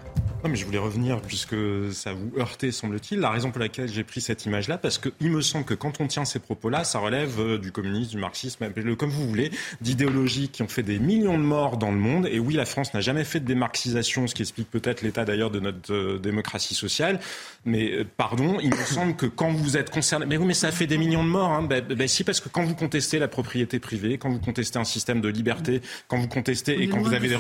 Non, 0.47 0.53
mais 0.53 0.59
je 0.59 0.65
voulais 0.65 0.79
revenir, 0.79 1.21
puisque 1.23 1.57
ça 1.91 2.13
vous 2.13 2.31
heurtait, 2.39 2.71
semble-t-il. 2.71 3.19
La 3.19 3.31
raison 3.31 3.51
pour 3.51 3.59
laquelle 3.59 3.89
j'ai 3.89 4.05
pris 4.05 4.21
cette 4.21 4.47
image-là, 4.47 4.79
parce 4.79 4.97
qu'il 4.97 5.33
me 5.33 5.41
semble 5.41 5.65
que 5.65 5.75
quand 5.75 6.01
on 6.01 6.07
tient 6.07 6.25
ces 6.25 6.39
propos-là, 6.39 6.85
ça 6.85 7.01
relève 7.01 7.41
euh, 7.41 7.59
du 7.59 7.73
communisme, 7.73 8.13
du 8.13 8.19
marxisme, 8.19 8.63
appelez-le 8.63 8.95
comme 8.95 9.11
vous 9.11 9.27
voulez, 9.27 9.51
d'idéologies 9.81 10.49
qui 10.49 10.63
ont 10.63 10.69
fait 10.69 10.85
des 10.85 11.01
millions 11.01 11.37
de 11.37 11.43
morts 11.43 11.79
dans 11.79 11.91
le 11.91 11.97
monde. 11.97 12.29
Et 12.31 12.39
oui, 12.39 12.55
la 12.55 12.65
France 12.65 12.95
n'a 12.95 13.01
jamais 13.01 13.25
fait 13.25 13.41
de 13.41 13.45
démarxisation, 13.45 14.29
ce 14.29 14.37
qui 14.37 14.43
explique 14.43 14.71
peut-être 14.71 15.03
l'état 15.03 15.25
d'ailleurs 15.25 15.51
de 15.51 15.59
notre 15.59 15.93
euh, 15.93 16.21
démocratie 16.21 16.75
sociale. 16.75 17.19
Mais 17.65 17.91
euh, 17.91 18.05
pardon, 18.17 18.59
il 18.63 18.71
me 18.71 18.85
semble 18.85 19.17
que 19.17 19.27
quand 19.27 19.51
vous 19.51 19.77
êtes 19.77 19.91
concerné, 19.91 20.27
mais 20.27 20.37
oui, 20.37 20.47
mais 20.47 20.55
ça 20.55 20.71
fait 20.71 20.87
des 20.87 20.97
millions 20.97 21.25
de 21.25 21.29
morts. 21.29 21.51
Hein. 21.51 21.63
Ben, 21.65 21.85
ben 21.85 22.07
si, 22.07 22.23
parce 22.23 22.39
que 22.39 22.49
quand 22.49 22.63
vous 22.63 22.77
contestez 22.77 23.19
la 23.19 23.27
propriété 23.27 23.81
privée, 23.81 24.17
quand 24.17 24.31
vous 24.31 24.39
contestez 24.39 24.79
un 24.79 24.85
système 24.85 25.21
de 25.21 25.29
liberté, 25.29 25.83
quand 26.07 26.19
vous 26.19 26.29
contestez 26.29 26.77
On 26.77 26.81
et 26.83 26.89
quand 26.89 27.01
vous 27.01 27.15
avez 27.15 27.31
des, 27.31 27.37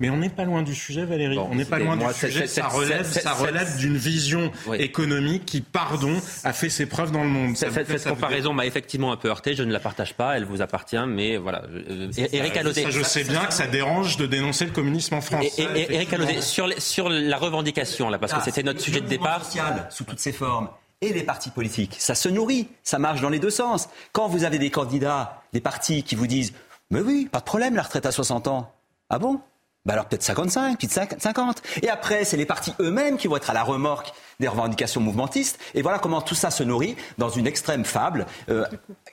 mais 0.00 0.10
on 0.10 0.16
n'est 0.16 0.28
pas 0.28 0.44
loin 0.44 0.64
du 0.64 0.74
sujet, 0.74 1.04
Valérie. 1.04 1.36
Bon, 1.36 1.48
on 1.52 1.54
n'est 1.54 1.64
pas 1.64 1.78
loin 1.78 1.96
du 1.96 2.04
sujet. 2.12 2.47
Ça 2.48 2.66
relève, 2.68 3.06
ça 3.06 3.34
d'une 3.78 3.96
vision 3.96 4.50
Oui. 4.66 4.78
économique 4.78 5.44
qui, 5.46 5.60
pardon, 5.60 6.20
a 6.44 6.52
fait 6.52 6.68
ses 6.70 6.86
preuves 6.86 7.10
dans 7.12 7.22
le 7.22 7.28
monde. 7.28 7.56
Ça 7.56 7.70
Cette, 7.70 7.98
ça 7.98 8.10
comparaison 8.10 8.52
m'a 8.52 8.66
effectivement 8.66 9.12
un 9.12 9.16
peu 9.16 9.28
heurté. 9.28 9.54
Je 9.54 9.62
ne 9.62 9.72
la 9.72 9.80
partage 9.80 10.14
pas. 10.14 10.36
Elle 10.36 10.44
vous 10.44 10.62
appartient, 10.62 10.96
mais 11.06 11.36
voilà. 11.36 11.62
Euh, 11.66 12.10
Éric 12.32 12.54
Ça, 12.54 12.60
Alodé. 12.60 12.86
je 12.90 13.02
sais 13.02 13.24
bien 13.24 13.44
que 13.44 13.54
ça 13.54 13.66
dérange 13.66 14.16
de 14.16 14.26
dénoncer 14.26 14.64
le 14.64 14.72
communisme 14.72 15.14
en 15.14 15.20
France. 15.20 15.44
Et, 15.58 15.62
et- 15.62 16.40
sur, 16.40 16.66
les- 16.66 16.80
sur 16.80 17.08
la 17.08 17.36
revendication, 17.36 18.08
là, 18.10 18.18
parce 18.18 18.32
que 18.32 18.38
Ah, 18.40 18.44
c'était 18.44 18.62
notre 18.62 18.80
sujet 18.80 19.00
de 19.00 19.06
départ. 19.08 19.44
social 19.44 19.86
sous 19.90 20.04
toutes 20.04 20.20
ses 20.20 20.32
formes 20.32 20.68
et 21.00 21.12
les 21.12 21.22
partis 21.22 21.50
politiques. 21.50 21.96
Ça 21.98 22.14
se 22.14 22.28
nourrit, 22.28 22.68
ça 22.82 22.98
marche 22.98 23.20
dans 23.20 23.28
les 23.28 23.38
deux 23.38 23.50
sens. 23.50 23.88
Quand 24.12 24.28
vous 24.28 24.44
avez 24.44 24.58
des 24.58 24.70
candidats, 24.70 25.42
des 25.52 25.60
partis 25.60 26.02
qui 26.02 26.14
vous 26.14 26.26
disent 26.26 26.52
Mais 26.90 27.00
oui, 27.00 27.28
pas 27.30 27.38
de 27.40 27.44
problème, 27.44 27.76
la 27.76 27.82
retraite 27.82 28.06
à 28.06 28.12
60 28.12 28.48
ans. 28.48 28.72
Ah 29.10 29.18
bon? 29.18 29.40
Bah 29.86 29.94
alors 29.94 30.06
peut-être 30.06 30.22
55, 30.22 30.78
peut-être 30.78 31.22
50. 31.22 31.62
Et 31.82 31.88
après, 31.88 32.24
c'est 32.24 32.36
les 32.36 32.44
partis 32.44 32.74
eux-mêmes 32.80 33.16
qui 33.16 33.26
vont 33.28 33.36
être 33.36 33.48
à 33.48 33.54
la 33.54 33.62
remorque 33.62 34.12
des 34.38 34.48
revendications 34.48 35.00
mouvementistes. 35.00 35.58
Et 35.74 35.82
voilà 35.82 35.98
comment 35.98 36.20
tout 36.20 36.34
ça 36.34 36.50
se 36.50 36.62
nourrit 36.62 36.94
dans 37.16 37.30
une 37.30 37.46
extrême 37.46 37.84
fable 37.84 38.26
euh, 38.50 38.66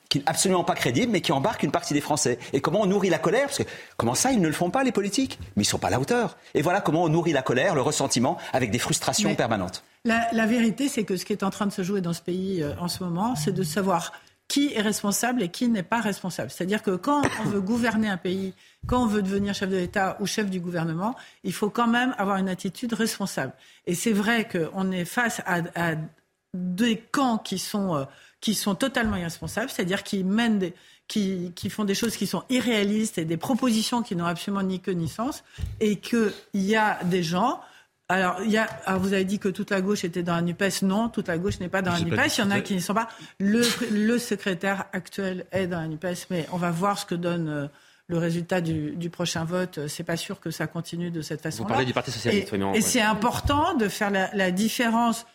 qui 0.09 0.19
n'est 0.19 0.23
absolument 0.27 0.63
pas 0.63 0.75
crédible, 0.75 1.11
mais 1.11 1.21
qui 1.21 1.31
embarque 1.31 1.63
une 1.63 1.71
partie 1.71 1.93
des 1.93 2.01
Français. 2.01 2.39
Et 2.51 2.61
comment 2.61 2.81
on 2.81 2.85
nourrit 2.87 3.09
la 3.09 3.19
colère? 3.19 3.45
Parce 3.45 3.59
que 3.59 3.63
comment 3.97 4.15
ça, 4.15 4.31
ils 4.31 4.41
ne 4.41 4.47
le 4.47 4.53
font 4.53 4.69
pas, 4.69 4.83
les 4.83 4.91
politiques? 4.91 5.39
Mais 5.55 5.63
ils 5.63 5.67
sont 5.67 5.77
pas 5.79 5.87
à 5.87 5.91
la 5.91 5.99
hauteur. 5.99 6.35
Et 6.53 6.61
voilà 6.61 6.81
comment 6.81 7.03
on 7.03 7.09
nourrit 7.09 7.31
la 7.33 7.41
colère, 7.41 7.73
le 7.75 7.81
ressentiment, 7.81 8.37
avec 8.51 8.69
des 8.71 8.79
frustrations 8.79 9.29
Mais- 9.29 9.35
permanentes. 9.35 9.83
La, 10.03 10.27
la 10.33 10.45
vérité, 10.45 10.87
c'est 10.87 11.03
que 11.03 11.17
ce 11.17 11.25
qui 11.25 11.33
est 11.33 11.43
en 11.43 11.49
train 11.49 11.65
de 11.65 11.71
se 11.71 11.81
jouer 11.81 11.99
dans 12.01 12.13
ce 12.13 12.21
pays 12.21 12.61
euh, 12.61 12.73
en 12.79 12.87
ce 12.87 13.03
moment, 13.03 13.35
c'est 13.35 13.51
de 13.53 13.63
savoir 13.63 14.11
qui 14.47 14.73
est 14.73 14.81
responsable 14.81 15.41
et 15.41 15.49
qui 15.49 15.67
n'est 15.67 15.83
pas 15.83 16.01
responsable. 16.01 16.51
C'est-à-dire 16.51 16.83
que 16.83 16.91
quand 16.91 17.23
on 17.41 17.43
veut 17.45 17.61
gouverner 17.61 18.09
un 18.09 18.17
pays, 18.17 18.53
quand 18.85 19.03
on 19.03 19.07
veut 19.07 19.21
devenir 19.21 19.53
chef 19.55 19.69
de 19.69 19.77
l'État 19.77 20.17
ou 20.19 20.27
chef 20.27 20.49
du 20.49 20.59
gouvernement, 20.59 21.15
il 21.43 21.53
faut 21.53 21.69
quand 21.69 21.87
même 21.87 22.13
avoir 22.17 22.37
une 22.37 22.49
attitude 22.49 22.93
responsable. 22.93 23.53
Et 23.87 23.95
c'est 23.95 24.13
vrai 24.13 24.47
qu'on 24.47 24.91
est 24.91 25.05
face 25.05 25.41
à, 25.45 25.95
des 26.53 26.97
camps 26.97 27.37
qui 27.37 27.59
sont, 27.59 27.95
euh, 27.95 28.05
qui 28.39 28.53
sont 28.53 28.75
totalement 28.75 29.17
irresponsables, 29.17 29.69
c'est-à-dire 29.69 30.03
qui 30.03 30.23
mènent 30.23 30.71
qui, 31.07 31.51
qui 31.53 31.69
font 31.69 31.83
des 31.83 31.95
choses 31.95 32.15
qui 32.15 32.27
sont 32.27 32.43
irréalistes 32.49 33.17
et 33.17 33.25
des 33.25 33.37
propositions 33.37 34.01
qui 34.01 34.15
n'ont 34.15 34.25
absolument 34.25 34.63
ni 34.63 34.79
queue 34.79 34.93
ni 34.93 35.07
sens, 35.07 35.43
et 35.79 35.97
qu'il 35.97 36.31
y 36.53 36.75
a 36.75 37.03
des 37.03 37.23
gens 37.23 37.61
alors, 38.07 38.37
il 38.43 38.51
y 38.51 38.57
a, 38.57 38.63
alors, 38.85 38.99
vous 39.01 39.13
avez 39.13 39.25
dit 39.25 39.39
que 39.39 39.49
toute 39.49 39.71
la 39.71 39.81
gauche 39.81 40.03
était 40.03 40.23
dans 40.23 40.35
la 40.35 40.41
NUPES. 40.41 40.83
Non, 40.83 41.09
toute 41.09 41.27
la 41.27 41.37
gauche 41.37 41.59
n'est 41.59 41.69
pas 41.69 41.81
dans 41.81 41.91
la 41.91 41.99
NUPES. 41.99 42.37
Il 42.37 42.41
y 42.41 42.43
en 42.43 42.51
a 42.51 42.61
qui 42.61 42.75
ne 42.75 42.79
sont 42.79 42.93
pas. 42.93 43.09
Le, 43.39 43.61
le 43.91 44.17
secrétaire 44.19 44.85
actuel 44.93 45.45
est 45.51 45.67
dans 45.67 45.79
la 45.79 45.87
NUPES, 45.87 46.27
mais 46.29 46.45
on 46.51 46.57
va 46.57 46.71
voir 46.71 46.99
ce 46.99 47.05
que 47.05 47.15
donne 47.15 47.49
euh, 47.49 47.67
le 48.07 48.17
résultat 48.17 48.61
du, 48.61 48.91
du 48.95 49.09
prochain 49.09 49.43
vote. 49.43 49.87
C'est 49.87 50.03
pas 50.03 50.17
sûr 50.17 50.39
que 50.39 50.51
ça 50.51 50.67
continue 50.67 51.09
de 51.09 51.21
cette 51.21 51.41
façon-là. 51.41 51.69
parlez 51.69 51.85
du 51.85 51.93
Parti 51.93 52.11
socialiste, 52.11 52.53
Et, 52.53 52.57
et 52.57 52.63
ouais. 52.63 52.81
c'est 52.81 53.01
important 53.01 53.73
de 53.73 53.87
faire 53.87 54.11
la, 54.11 54.29
la 54.35 54.51
différence 54.51 55.25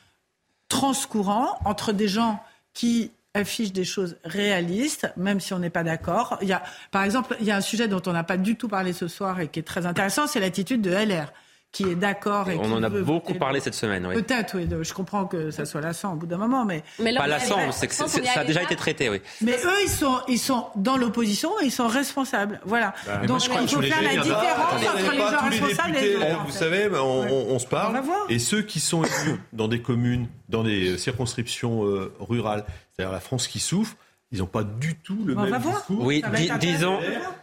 transcourant 0.69 1.59
entre 1.65 1.93
des 1.93 2.07
gens 2.09 2.41
qui 2.73 3.11
affichent 3.35 3.73
des 3.73 3.85
choses 3.85 4.17
réalistes, 4.25 5.13
même 5.17 5.41
si 5.41 5.53
on 5.55 5.59
n'est 5.59 5.71
pas 5.71 5.83
d'accord. 5.83 6.39
Il 6.43 6.49
y 6.49 6.53
a, 6.53 6.63
par 6.91 7.03
exemple, 7.05 7.37
il 7.41 7.47
y 7.47 7.51
a 7.51 7.57
un 7.57 7.61
sujet 7.61 7.89
dont 7.89 8.03
on 8.07 8.13
n'a 8.13 8.25
pas 8.25 8.37
du 8.37 8.57
tout 8.57 8.69
parlé 8.69 8.93
ce 8.93 9.09
soir 9.09 9.41
et 9.41 9.49
qui 9.49 9.61
est 9.61 9.65
très 9.65 9.87
intéressant, 9.87 10.27
c'est 10.27 10.41
l'attitude 10.41 10.83
de 10.83 10.91
LR, 10.91 11.33
qui 11.73 11.85
est 11.85 11.95
d'accord 11.95 12.51
et 12.51 12.57
On 12.57 12.63
qui 12.63 12.73
en 12.73 12.83
a 12.83 12.89
veut 12.89 13.03
beaucoup 13.05 13.35
parlé 13.35 13.61
cette 13.61 13.75
semaine. 13.75 14.05
Oui. 14.07 14.15
Peut-être, 14.15 14.57
oui. 14.57 14.69
Je 14.83 14.93
comprends 14.93 15.27
que 15.27 15.51
ça 15.53 15.65
soit 15.65 15.81
lassant 15.81 16.15
au 16.15 16.17
bout 16.17 16.27
d'un 16.27 16.37
moment, 16.37 16.65
mais. 16.65 16.83
Mais 16.99 17.13
là, 17.13 17.21
Pas 17.21 17.27
lassant, 17.29 17.71
c'est 17.71 17.87
que 17.87 17.95
ça 17.95 18.07
a 18.41 18.45
déjà 18.45 18.63
été 18.63 18.75
traité, 18.75 19.09
oui. 19.09 19.21
Mais 19.41 19.53
eux, 19.65 19.83
ils 19.85 19.89
sont, 19.91 20.19
ils 20.27 20.39
sont 20.39 20.67
dans 20.75 20.97
l'opposition 20.97 21.51
et 21.63 21.67
ils 21.67 21.71
sont 21.71 21.87
responsables. 21.87 22.61
Voilà. 22.65 22.93
Bah, 23.07 23.19
Donc, 23.19 23.29
moi, 23.29 23.39
je 23.39 23.49
crois 23.49 23.61
il 23.63 23.69
faut 23.69 23.83
faire 23.83 24.03
la 24.03 24.11
différence 24.23 24.73
entre 24.75 25.13
les 25.13 25.19
gens 25.19 25.49
les 25.49 25.59
responsables 25.61 25.97
et 25.97 26.01
les 26.01 26.17
on- 26.17 26.41
en 26.41 26.45
Vous 26.45 26.51
fait. 26.53 26.59
savez, 26.59 26.89
on, 26.93 26.99
on- 27.01 27.55
on 27.55 27.59
se 27.61 27.67
parle. 27.67 28.01
Et 28.29 28.39
ceux 28.41 28.63
qui 28.63 28.81
sont 28.81 29.05
élus 29.05 29.41
dans 29.53 29.69
des 29.69 29.81
communes, 29.81 30.27
dans 30.49 30.65
des 30.65 30.99
circonscriptions 30.99 31.85
euh, 31.87 32.13
rurales, 32.19 32.65
c'est-à-dire 32.97 33.13
la 33.13 33.21
France 33.21 33.47
qui 33.47 33.61
souffre, 33.61 33.95
ils 34.33 34.39
n'ont 34.39 34.47
pas 34.47 34.63
du 34.63 34.95
tout 34.97 35.25
le 35.25 35.37
On 35.37 35.43
va 35.43 35.51
même 35.51 35.61
voir. 35.61 35.77
discours. 35.77 36.05
Oui, 36.05 36.23
disons, 36.61 36.99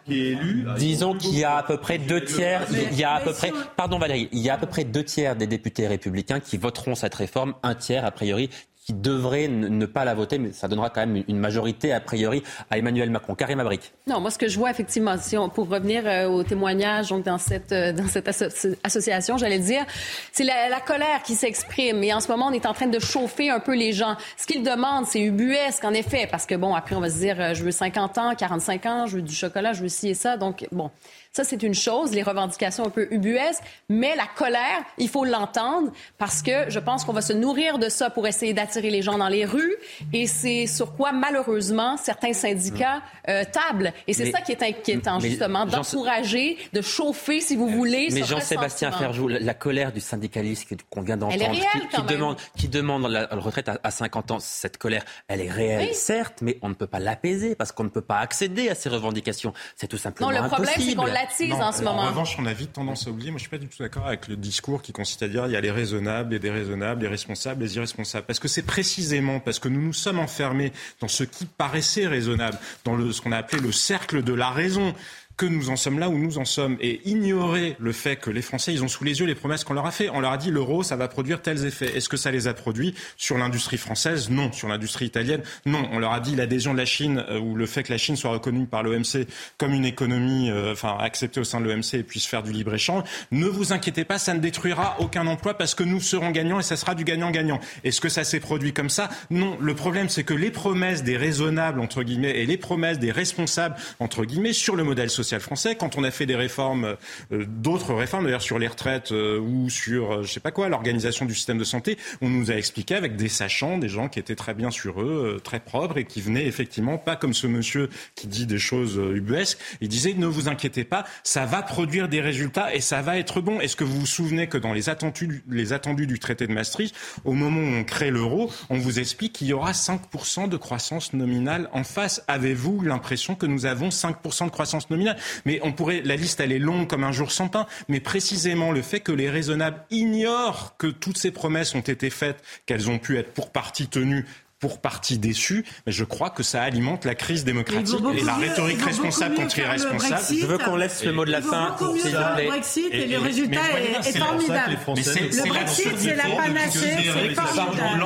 élu. 0.07 0.65
disons 0.77 1.13
qu'il 1.15 1.37
y 1.37 1.43
a 1.43 1.57
à 1.57 1.63
peu 1.63 1.77
près 1.77 1.97
deux 1.97 2.23
tiers, 2.23 2.65
il 2.91 2.97
y 2.97 3.03
a 3.03 3.13
à 3.15 3.19
peu 3.21 3.33
près, 3.33 3.51
on- 3.51 3.75
pardon 3.75 3.99
Valérie, 3.99 4.29
il 4.31 4.39
y 4.39 4.49
a 4.49 4.53
à 4.53 4.57
peu 4.57 4.67
près 4.67 4.83
deux 4.85 5.03
tiers 5.03 5.35
des 5.35 5.47
députés 5.47 5.87
républicains 5.87 6.39
qui 6.39 6.57
voteront 6.57 6.95
cette 6.95 7.15
réforme, 7.15 7.55
un 7.63 7.75
tiers 7.75 8.05
a 8.05 8.11
priori 8.11 8.49
qui 8.87 8.93
devraient 8.93 9.49
ne, 9.49 9.85
pas 9.85 10.05
la 10.05 10.13
voter, 10.13 10.37
mais 10.37 10.53
ça 10.53 10.69
donnera 10.69 10.89
quand 10.89 11.05
même 11.05 11.21
une 11.27 11.37
majorité 11.37 11.91
a 11.91 11.99
priori 11.99 12.41
à 12.71 12.77
Emmanuel 12.77 13.09
Macron. 13.09 13.35
Karim 13.35 13.59
Abrik. 13.59 13.91
Non, 14.07 14.21
moi 14.21 14.31
ce 14.31 14.37
que 14.37 14.47
je 14.47 14.57
vois 14.57 14.71
effectivement, 14.71 15.17
si 15.19 15.37
on, 15.37 15.49
pour 15.49 15.67
revenir 15.67 16.03
euh, 16.05 16.27
au 16.27 16.43
témoignage 16.43 17.09
donc 17.09 17.25
dans 17.25 17.37
cette 17.37 17.73
euh, 17.73 17.91
dans 17.91 18.07
cette 18.07 18.29
association, 18.29 19.37
j'allais 19.37 19.59
dire, 19.59 19.85
c'est 20.31 20.45
la, 20.45 20.79
colère 20.79 21.21
qui 21.21 21.35
s'exprime. 21.35 22.01
Et 22.01 22.13
en 22.13 22.21
ce 22.21 22.29
moment, 22.29 22.47
on 22.47 22.53
est 22.53 22.65
en 22.65 22.73
train 22.73 22.87
de 22.87 22.99
chauffer 22.99 23.49
un 23.49 23.59
peu 23.59 23.75
les 23.75 23.91
gens. 23.91 24.15
Ce 24.37 24.47
qu'ils 24.47 24.63
demandent, 24.63 25.05
c'est 25.05 25.19
ubuesque 25.19 25.83
en 25.83 25.91
effet, 25.91 26.25
parce 26.31 26.45
que 26.45 26.55
bon, 26.55 26.73
après 26.73 26.95
on 26.95 27.01
va 27.01 27.09
se 27.09 27.17
dire, 27.17 27.55
je 27.55 27.63
veux 27.63 27.71
50 27.71 28.17
ans, 28.17 28.35
45 28.35 28.85
ans, 28.85 29.05
je 29.05 29.17
veux 29.17 29.21
du 29.21 29.35
chocolat, 29.35 29.73
je 29.73 29.81
veux 29.81 29.89
ci 29.89 30.07
et 30.07 30.13
ça. 30.13 30.37
Donc 30.37 30.65
bon, 30.71 30.91
ça, 31.37 31.43
c'est 31.43 31.61
une 31.61 31.75
chose, 31.75 32.13
les 32.13 32.23
revendications 32.23 32.87
un 32.87 32.89
peu 32.89 33.07
ubuesques, 33.11 33.61
mais 33.89 34.15
la 34.15 34.25
colère, 34.25 34.83
il 34.97 35.07
faut 35.07 35.23
l'entendre 35.23 35.91
parce 36.17 36.41
que 36.41 36.67
je 36.69 36.79
pense 36.79 37.05
qu'on 37.05 37.13
va 37.13 37.21
se 37.21 37.33
nourrir 37.33 37.77
de 37.77 37.89
ça 37.89 38.09
pour 38.09 38.25
essayer 38.25 38.55
d'attirer 38.55 38.89
les 38.89 39.03
gens 39.03 39.19
dans 39.19 39.27
les 39.27 39.45
rues 39.45 39.75
et 40.13 40.25
c'est 40.25 40.65
sur 40.65 40.95
quoi, 40.95 41.11
malheureusement, 41.11 41.95
certains 41.97 42.33
syndicats 42.33 43.03
euh, 43.29 43.43
tablent. 43.43 43.93
Et 44.07 44.13
c'est 44.13 44.31
ça 44.31 44.41
qui 44.41 44.51
est 44.51 44.63
inquiétant, 44.63 45.19
justement, 45.19 45.67
d'encourager, 45.67 46.57
de 46.73 46.81
chauffer, 46.81 47.39
si 47.39 47.55
vous 47.55 47.67
voulez. 47.67 48.07
Mais 48.11 48.23
Jean-Sébastien 48.23 48.91
Ferjou, 48.91 49.27
la, 49.27 49.53
colère 49.53 49.91
du 49.91 49.99
syndicalisme 49.99 50.75
qu'on 50.89 51.01
vient 51.01 51.17
d'entendre, 51.17 51.51
qui, 51.93 52.01
demande, 52.01 52.37
qui 52.57 52.67
demande 52.67 53.07
la, 53.07 53.27
retraite 53.27 53.69
à, 53.83 53.91
50 53.91 54.31
ans, 54.31 54.39
cette 54.39 54.77
colère, 54.77 55.03
elle 55.27 55.41
est 55.41 55.51
réelle, 55.51 55.93
certes, 55.93 56.39
mais 56.41 56.57
on 56.63 56.69
ne 56.69 56.73
peut 56.73 56.87
pas 56.87 56.99
l'apaiser 56.99 57.53
parce 57.53 57.71
qu'on 57.71 57.83
ne 57.83 57.89
peut 57.89 58.01
pas 58.01 58.17
accéder 58.17 58.69
à 58.69 58.75
ces 58.75 58.89
revendications. 58.89 59.53
C'est 59.75 59.87
tout 59.87 59.97
simplement 59.97 60.31
non, 60.31 60.41
le 60.41 60.47
problème, 60.47 61.26
en 61.53 61.71
ce 61.71 61.83
moment. 61.83 62.01
En 62.01 62.07
revanche, 62.07 62.35
on 62.39 62.45
a 62.45 62.53
vite 62.53 62.73
tendance 62.73 63.07
à 63.07 63.11
oublier. 63.11 63.31
Moi, 63.31 63.37
je 63.37 63.43
suis 63.43 63.49
pas 63.49 63.57
du 63.57 63.67
tout 63.67 63.81
d'accord 63.81 64.07
avec 64.07 64.27
le 64.27 64.35
discours 64.35 64.81
qui 64.81 64.91
consiste 64.91 65.23
à 65.23 65.27
dire 65.27 65.45
il 65.47 65.53
y 65.53 65.55
a 65.55 65.61
les 65.61 65.71
raisonnables, 65.71 66.31
les 66.31 66.39
déraisonnables, 66.39 67.01
les 67.01 67.07
responsables, 67.07 67.63
les 67.63 67.75
irresponsables. 67.75 68.25
Parce 68.25 68.39
que 68.39 68.47
c'est 68.47 68.63
précisément 68.63 69.39
parce 69.39 69.59
que 69.59 69.69
nous 69.69 69.81
nous 69.81 69.93
sommes 69.93 70.19
enfermés 70.19 70.71
dans 70.99 71.07
ce 71.07 71.23
qui 71.23 71.45
paraissait 71.45 72.07
raisonnable, 72.07 72.57
dans 72.83 72.95
le, 72.95 73.11
ce 73.11 73.21
qu'on 73.21 73.31
a 73.31 73.37
appelé 73.37 73.61
le 73.61 73.71
cercle 73.71 74.23
de 74.23 74.33
la 74.33 74.49
raison 74.49 74.93
que 75.37 75.45
nous 75.45 75.69
en 75.69 75.75
sommes 75.75 75.99
là 75.99 76.09
où 76.09 76.17
nous 76.17 76.39
en 76.39 76.45
sommes 76.45 76.77
et 76.81 76.99
ignorer 77.05 77.75
le 77.79 77.91
fait 77.91 78.15
que 78.15 78.31
les 78.31 78.41
Français, 78.41 78.73
ils 78.73 78.83
ont 78.83 78.87
sous 78.87 79.03
les 79.03 79.19
yeux 79.19 79.27
les 79.27 79.35
promesses 79.35 79.63
qu'on 79.63 79.75
leur 79.75 79.85
a 79.85 79.91
fait. 79.91 80.09
On 80.09 80.19
leur 80.19 80.31
a 80.31 80.37
dit 80.37 80.49
l'euro, 80.49 80.81
ça 80.81 80.95
va 80.95 81.07
produire 81.07 81.43
tels 81.43 81.63
effets. 81.65 81.95
Est-ce 81.95 82.09
que 82.09 82.17
ça 82.17 82.31
les 82.31 82.47
a 82.47 82.55
produits 82.55 82.95
sur 83.17 83.37
l'industrie 83.37 83.77
française? 83.77 84.31
Non. 84.31 84.51
Sur 84.51 84.67
l'industrie 84.67 85.05
italienne? 85.05 85.43
Non. 85.67 85.87
On 85.91 85.99
leur 85.99 86.11
a 86.11 86.19
dit 86.19 86.35
l'adhésion 86.35 86.73
de 86.73 86.79
la 86.79 86.85
Chine 86.85 87.23
euh, 87.29 87.39
ou 87.39 87.53
le 87.53 87.67
fait 87.67 87.83
que 87.83 87.91
la 87.91 87.99
Chine 87.99 88.15
soit 88.15 88.31
reconnue 88.31 88.65
par 88.65 88.81
l'OMC 88.81 89.27
comme 89.59 89.73
une 89.73 89.85
économie, 89.85 90.49
euh, 90.49 90.71
enfin 90.71 90.97
acceptée 90.99 91.39
au 91.39 91.43
sein 91.43 91.61
de 91.61 91.65
l'OMC 91.65 91.93
et 91.93 92.03
puisse 92.03 92.25
faire 92.25 92.41
du 92.41 92.51
libre 92.51 92.73
échange. 92.73 93.03
Ne 93.31 93.45
vous 93.45 93.73
inquiétez 93.73 94.05
pas, 94.05 94.17
ça 94.17 94.33
ne 94.33 94.39
détruira 94.39 94.95
aucun 94.99 95.27
emploi 95.27 95.53
parce 95.53 95.75
que 95.75 95.83
nous 95.83 96.01
serons 96.01 96.31
gagnants 96.31 96.59
et 96.59 96.63
ça 96.63 96.77
sera 96.77 96.95
du 96.95 97.03
gagnant-gagnant. 97.03 97.59
Est-ce 97.83 98.01
que 98.01 98.09
ça 98.09 98.23
s'est 98.23 98.39
produit 98.39 98.73
comme 98.73 98.89
ça? 98.89 99.09
Non. 99.29 99.55
Le 99.61 99.75
problème, 99.75 100.09
c'est 100.09 100.23
que 100.23 100.33
les 100.33 100.49
promesses 100.49 101.03
des 101.03 101.15
raisonnables 101.15 101.79
entre 101.79 102.01
guillemets 102.01 102.39
et 102.39 102.47
les 102.47 102.57
promesses 102.57 102.97
des 102.97 103.11
responsables 103.11 103.75
entre 103.99 104.25
guillemets 104.25 104.53
sur 104.53 104.75
le 104.75 104.83
modèle 104.83 105.11
social 105.11 105.26
français. 105.39 105.75
Quand 105.75 105.97
on 105.97 106.03
a 106.03 106.11
fait 106.11 106.25
des 106.25 106.35
réformes, 106.35 106.95
euh, 107.31 107.45
d'autres 107.47 107.93
réformes 107.93 108.25
d'ailleurs 108.25 108.41
sur 108.41 108.59
les 108.59 108.67
retraites 108.67 109.11
euh, 109.11 109.39
ou 109.39 109.69
sur, 109.69 110.11
euh, 110.11 110.23
je 110.23 110.31
sais 110.31 110.39
pas 110.39 110.51
quoi, 110.51 110.69
l'organisation 110.69 111.25
du 111.25 111.35
système 111.35 111.57
de 111.57 111.63
santé, 111.63 111.97
on 112.21 112.29
nous 112.29 112.51
a 112.51 112.55
expliqué 112.55 112.95
avec 112.95 113.15
des 113.15 113.29
sachants, 113.29 113.77
des 113.77 113.89
gens 113.89 114.09
qui 114.09 114.19
étaient 114.19 114.35
très 114.35 114.53
bien 114.53 114.71
sur 114.71 115.01
eux, 115.01 115.39
très 115.43 115.59
propres 115.59 115.97
et 115.97 116.05
qui 116.05 116.21
venaient 116.21 116.45
effectivement 116.45 116.97
pas 116.97 117.15
comme 117.15 117.33
ce 117.33 117.47
monsieur 117.47 117.89
qui 118.15 118.27
dit 118.27 118.45
des 118.45 118.59
choses 118.59 118.95
ubuesques. 118.95 119.59
Il 119.81 119.89
disait 119.89 120.13
ne 120.13 120.25
vous 120.25 120.47
inquiétez 120.47 120.83
pas, 120.83 121.05
ça 121.23 121.45
va 121.45 121.61
produire 121.61 122.07
des 122.07 122.21
résultats 122.21 122.73
et 122.73 122.81
ça 122.81 123.01
va 123.01 123.17
être 123.17 123.41
bon. 123.41 123.59
Est-ce 123.59 123.75
que 123.75 123.83
vous 123.83 123.99
vous 123.99 124.05
souvenez 124.05 124.47
que 124.47 124.57
dans 124.57 124.73
les 124.73 124.89
attendus, 124.89 125.43
les 125.49 125.73
attendus 125.73 126.07
du 126.07 126.19
traité 126.19 126.47
de 126.47 126.53
Maastricht, 126.53 126.95
au 127.25 127.33
moment 127.33 127.59
où 127.59 127.79
on 127.79 127.83
crée 127.83 128.11
l'euro, 128.11 128.51
on 128.69 128.77
vous 128.77 128.99
explique 128.99 129.33
qu'il 129.33 129.47
y 129.47 129.53
aura 129.53 129.71
5% 129.71 130.49
de 130.49 130.57
croissance 130.57 131.13
nominale 131.13 131.69
en 131.73 131.83
face? 131.83 132.23
Avez-vous 132.27 132.81
l'impression 132.81 133.35
que 133.35 133.45
nous 133.45 133.65
avons 133.65 133.89
5% 133.89 134.45
de 134.45 134.51
croissance 134.51 134.89
nominale? 134.89 135.16
Mais 135.45 135.59
on 135.63 135.71
pourrait, 135.71 136.01
la 136.03 136.15
liste, 136.15 136.39
elle 136.39 136.51
est 136.51 136.59
longue 136.59 136.87
comme 136.87 137.03
un 137.03 137.11
jour 137.11 137.31
sans 137.31 137.47
pain. 137.47 137.67
Mais 137.87 137.99
précisément 137.99 138.71
le 138.71 138.81
fait 138.81 138.99
que 138.99 139.11
les 139.11 139.29
raisonnables 139.29 139.83
ignorent 139.91 140.75
que 140.77 140.87
toutes 140.87 141.17
ces 141.17 141.31
promesses 141.31 141.75
ont 141.75 141.81
été 141.81 142.09
faites, 142.09 142.43
qu'elles 142.65 142.89
ont 142.89 142.99
pu 142.99 143.17
être 143.17 143.33
pour 143.33 143.51
partie 143.51 143.87
tenues 143.87 144.25
pour 144.59 144.81
partie 144.81 145.19
déçue, 145.19 145.65
mais 145.85 145.91
je 145.91 146.03
crois 146.03 146.29
que 146.29 146.41
ça 146.41 146.63
alimente 146.63 147.05
la 147.05 147.13
crise 147.13 147.43
démocratique 147.43 147.99
et 148.15 148.23
la 148.23 148.35
rhétorique 148.35 148.81
responsable 148.81 149.35
contre 149.35 149.59
irresponsable. 149.59 150.21
Je 150.39 150.45
veux 150.45 150.57
qu'on 150.57 150.75
laisse 150.75 151.03
le 151.03 151.11
mot 151.11 151.25
de 151.25 151.31
la 151.31 151.41
fin. 151.41 151.75
C'est 152.01 152.11
le 152.11 152.47
Brexit 152.47 152.87
et, 152.91 153.05
le 153.05 153.19
résultat 153.19 153.61
est, 153.79 154.17
formidable. 154.17 154.77
Le 154.87 155.49
Brexit, 155.49 155.97
c'est 155.97 156.15
la 156.15 156.23
panacée, 156.23 156.79
c'est 156.79 157.35
formidable. 157.35 158.05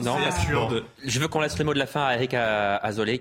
Non, 0.00 0.16
absurde. 0.26 0.84
Je 1.04 1.20
veux 1.20 1.28
qu'on 1.28 1.40
laisse 1.40 1.58
le 1.58 1.64
mot 1.64 1.74
de 1.74 1.78
la 1.78 1.86
fin 1.86 2.04
à 2.04 2.14
Eric 2.16 2.34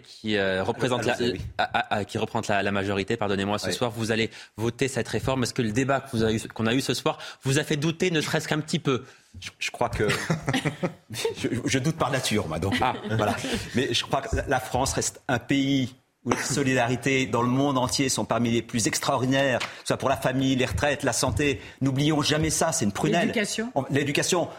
qui 0.03 0.37
euh, 0.37 0.63
représente 0.63 1.05
la, 1.05 2.05
qui 2.05 2.17
représente 2.17 2.47
la, 2.47 2.71
majorité. 2.71 3.17
Pardonnez-moi 3.17 3.59
ce 3.59 3.71
soir. 3.71 3.91
Vous 3.91 4.11
allez 4.11 4.29
voter 4.57 4.87
cette 4.87 5.07
réforme. 5.07 5.43
Est-ce 5.43 5.53
que 5.53 5.61
le 5.61 5.71
débat 5.71 6.03
qu'on 6.53 6.67
a 6.67 6.73
eu 6.73 6.81
ce 6.81 6.93
soir 6.93 7.17
vous 7.43 7.59
a 7.59 7.63
fait 7.63 7.77
douter, 7.77 8.11
ne 8.11 8.21
serait-ce 8.21 8.47
qu'un 8.47 8.59
petit 8.59 8.79
peu? 8.79 9.03
Je, 9.39 9.71
crois 9.71 9.89
que 9.89 10.07
je, 11.65 11.79
doute 11.79 11.97
par 11.97 12.11
nature, 12.11 12.47
moi. 12.47 12.59
Donc 12.59 12.77
ah. 12.81 12.93
voilà. 13.09 13.35
Mais 13.75 13.93
je 13.93 14.03
crois 14.03 14.21
que 14.21 14.35
la 14.47 14.59
France 14.59 14.93
reste 14.93 15.21
un 15.27 15.39
pays 15.39 15.95
où 16.23 16.31
les 16.31 16.37
solidarités 16.37 17.25
dans 17.25 17.41
le 17.41 17.47
monde 17.47 17.77
entier 17.77 18.09
sont 18.09 18.25
parmi 18.25 18.51
les 18.51 18.61
plus 18.61 18.87
extraordinaires, 18.87 19.59
soit 19.83 19.97
pour 19.97 20.09
la 20.09 20.17
famille, 20.17 20.55
les 20.55 20.65
retraites, 20.65 21.03
la 21.03 21.13
santé. 21.13 21.59
N'oublions 21.81 22.21
jamais 22.21 22.51
ça. 22.51 22.71
C'est 22.71 22.85
une 22.85 22.91
prunelle. 22.91 23.21
L'éducation. 23.21 23.71
L'éducation. 23.89 24.49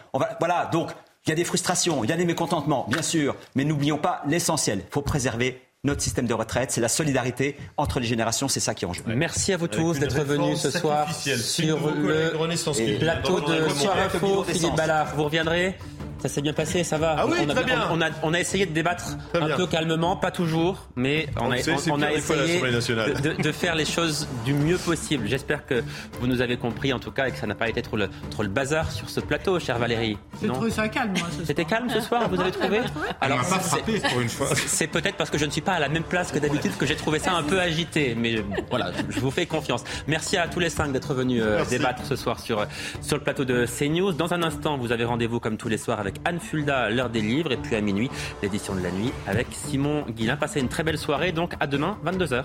Voilà. 0.40 0.66
Donc 0.72 0.90
il 1.26 1.30
y 1.30 1.32
a 1.32 1.36
des 1.36 1.44
frustrations, 1.44 2.02
il 2.02 2.10
y 2.10 2.12
a 2.12 2.16
des 2.16 2.24
mécontentements, 2.24 2.86
bien 2.88 3.02
sûr, 3.02 3.36
mais 3.54 3.64
n'oublions 3.64 3.98
pas 3.98 4.22
l'essentiel. 4.26 4.80
Il 4.80 4.92
faut 4.92 5.02
préserver 5.02 5.62
notre 5.84 6.00
système 6.00 6.28
de 6.28 6.34
retraite, 6.34 6.70
c'est 6.70 6.80
la 6.80 6.88
solidarité 6.88 7.56
entre 7.76 7.98
les 7.98 8.06
générations, 8.06 8.46
c'est 8.46 8.60
ça 8.60 8.72
qui 8.72 8.84
est 8.84 8.88
en 8.88 8.92
jeu. 8.92 9.02
Merci 9.08 9.52
à 9.52 9.56
vous 9.56 9.66
tous 9.66 9.98
d'être 9.98 10.22
venus 10.22 10.60
ce 10.60 10.70
soir 10.70 11.12
sur 11.12 11.34
le 11.34 12.98
plateau 12.98 13.40
de 13.40 13.68
Soir 13.68 13.96
Info. 13.98 14.44
Philippe 14.44 14.76
Ballard, 14.76 15.16
vous 15.16 15.24
reviendrez 15.24 15.76
ça 16.22 16.28
s'est 16.28 16.40
bien 16.40 16.52
passé, 16.52 16.84
ça 16.84 16.98
va. 16.98 17.16
Ah 17.18 17.26
oui, 17.26 17.36
on, 17.44 17.48
a, 17.48 17.54
très 17.54 17.64
bien. 17.64 17.88
On, 17.90 18.00
a, 18.00 18.10
on, 18.22 18.32
a, 18.32 18.38
essayé 18.38 18.64
de 18.64 18.70
débattre 18.70 19.16
un 19.34 19.56
peu 19.56 19.66
calmement, 19.66 20.14
pas 20.14 20.30
toujours, 20.30 20.86
mais 20.94 21.26
on, 21.36 21.50
a, 21.50 21.56
on, 21.90 22.00
a 22.00 22.12
essayé 22.12 22.60
de, 22.60 23.42
de, 23.42 23.52
faire 23.52 23.74
les 23.74 23.84
choses 23.84 24.28
du 24.44 24.54
mieux 24.54 24.78
possible. 24.78 25.26
J'espère 25.26 25.66
que 25.66 25.82
vous 26.20 26.28
nous 26.28 26.40
avez 26.40 26.56
compris 26.56 26.92
en 26.92 27.00
tout 27.00 27.10
cas 27.10 27.26
et 27.26 27.32
que 27.32 27.38
ça 27.38 27.48
n'a 27.48 27.56
pas 27.56 27.68
été 27.68 27.82
trop 27.82 27.96
le, 27.96 28.08
trop 28.30 28.44
le 28.44 28.48
bazar 28.48 28.92
sur 28.92 29.10
ce 29.10 29.18
plateau, 29.18 29.58
cher 29.58 29.78
Valérie. 29.78 30.16
J'ai 30.40 30.46
trouvé 30.46 30.70
ça 30.70 30.88
calme, 30.88 31.12
moi. 31.18 31.28
C'était 31.44 31.64
calme 31.64 31.90
ce 31.90 32.00
soir, 32.00 32.28
vous 32.28 32.40
avez 32.40 32.52
trouvé 32.52 32.82
Alors, 33.20 33.38
pas 33.38 33.58
frappé 33.58 33.98
pour 33.98 34.20
une 34.20 34.28
fois. 34.28 34.46
C'est 34.54 34.86
peut-être 34.86 35.16
parce 35.16 35.30
que 35.30 35.38
je 35.38 35.44
ne 35.44 35.50
suis 35.50 35.60
pas 35.60 35.71
à 35.72 35.80
la 35.80 35.88
même 35.88 36.02
place 36.02 36.32
que 36.32 36.38
d'habitude 36.38 36.76
que 36.76 36.86
j'ai 36.86 36.96
trouvé 36.96 37.18
ça 37.18 37.34
un 37.34 37.42
peu 37.42 37.60
agité, 37.60 38.14
mais 38.16 38.44
voilà, 38.70 38.92
je 39.08 39.20
vous 39.20 39.30
fais 39.30 39.46
confiance. 39.46 39.84
Merci 40.06 40.36
à 40.36 40.48
tous 40.48 40.60
les 40.60 40.70
cinq 40.70 40.92
d'être 40.92 41.14
venus 41.14 41.42
euh, 41.44 41.64
débattre 41.64 42.04
ce 42.04 42.16
soir 42.16 42.40
sur, 42.40 42.66
sur 43.00 43.16
le 43.16 43.22
plateau 43.22 43.44
de 43.44 43.66
CNews. 43.66 44.12
Dans 44.12 44.34
un 44.34 44.42
instant, 44.42 44.76
vous 44.76 44.92
avez 44.92 45.04
rendez-vous 45.04 45.40
comme 45.40 45.56
tous 45.56 45.68
les 45.68 45.78
soirs 45.78 46.00
avec 46.00 46.16
Anne 46.24 46.40
Fulda, 46.40 46.90
l'heure 46.90 47.10
des 47.10 47.22
livres, 47.22 47.52
et 47.52 47.56
puis 47.56 47.74
à 47.76 47.80
minuit, 47.80 48.10
l'édition 48.42 48.74
de 48.74 48.82
la 48.82 48.90
nuit 48.90 49.12
avec 49.26 49.46
Simon 49.50 50.04
Guillain. 50.08 50.36
Passez 50.36 50.60
une 50.60 50.68
très 50.68 50.82
belle 50.82 50.98
soirée, 50.98 51.32
donc 51.32 51.54
à 51.60 51.66
demain, 51.66 51.98
22h. 52.04 52.44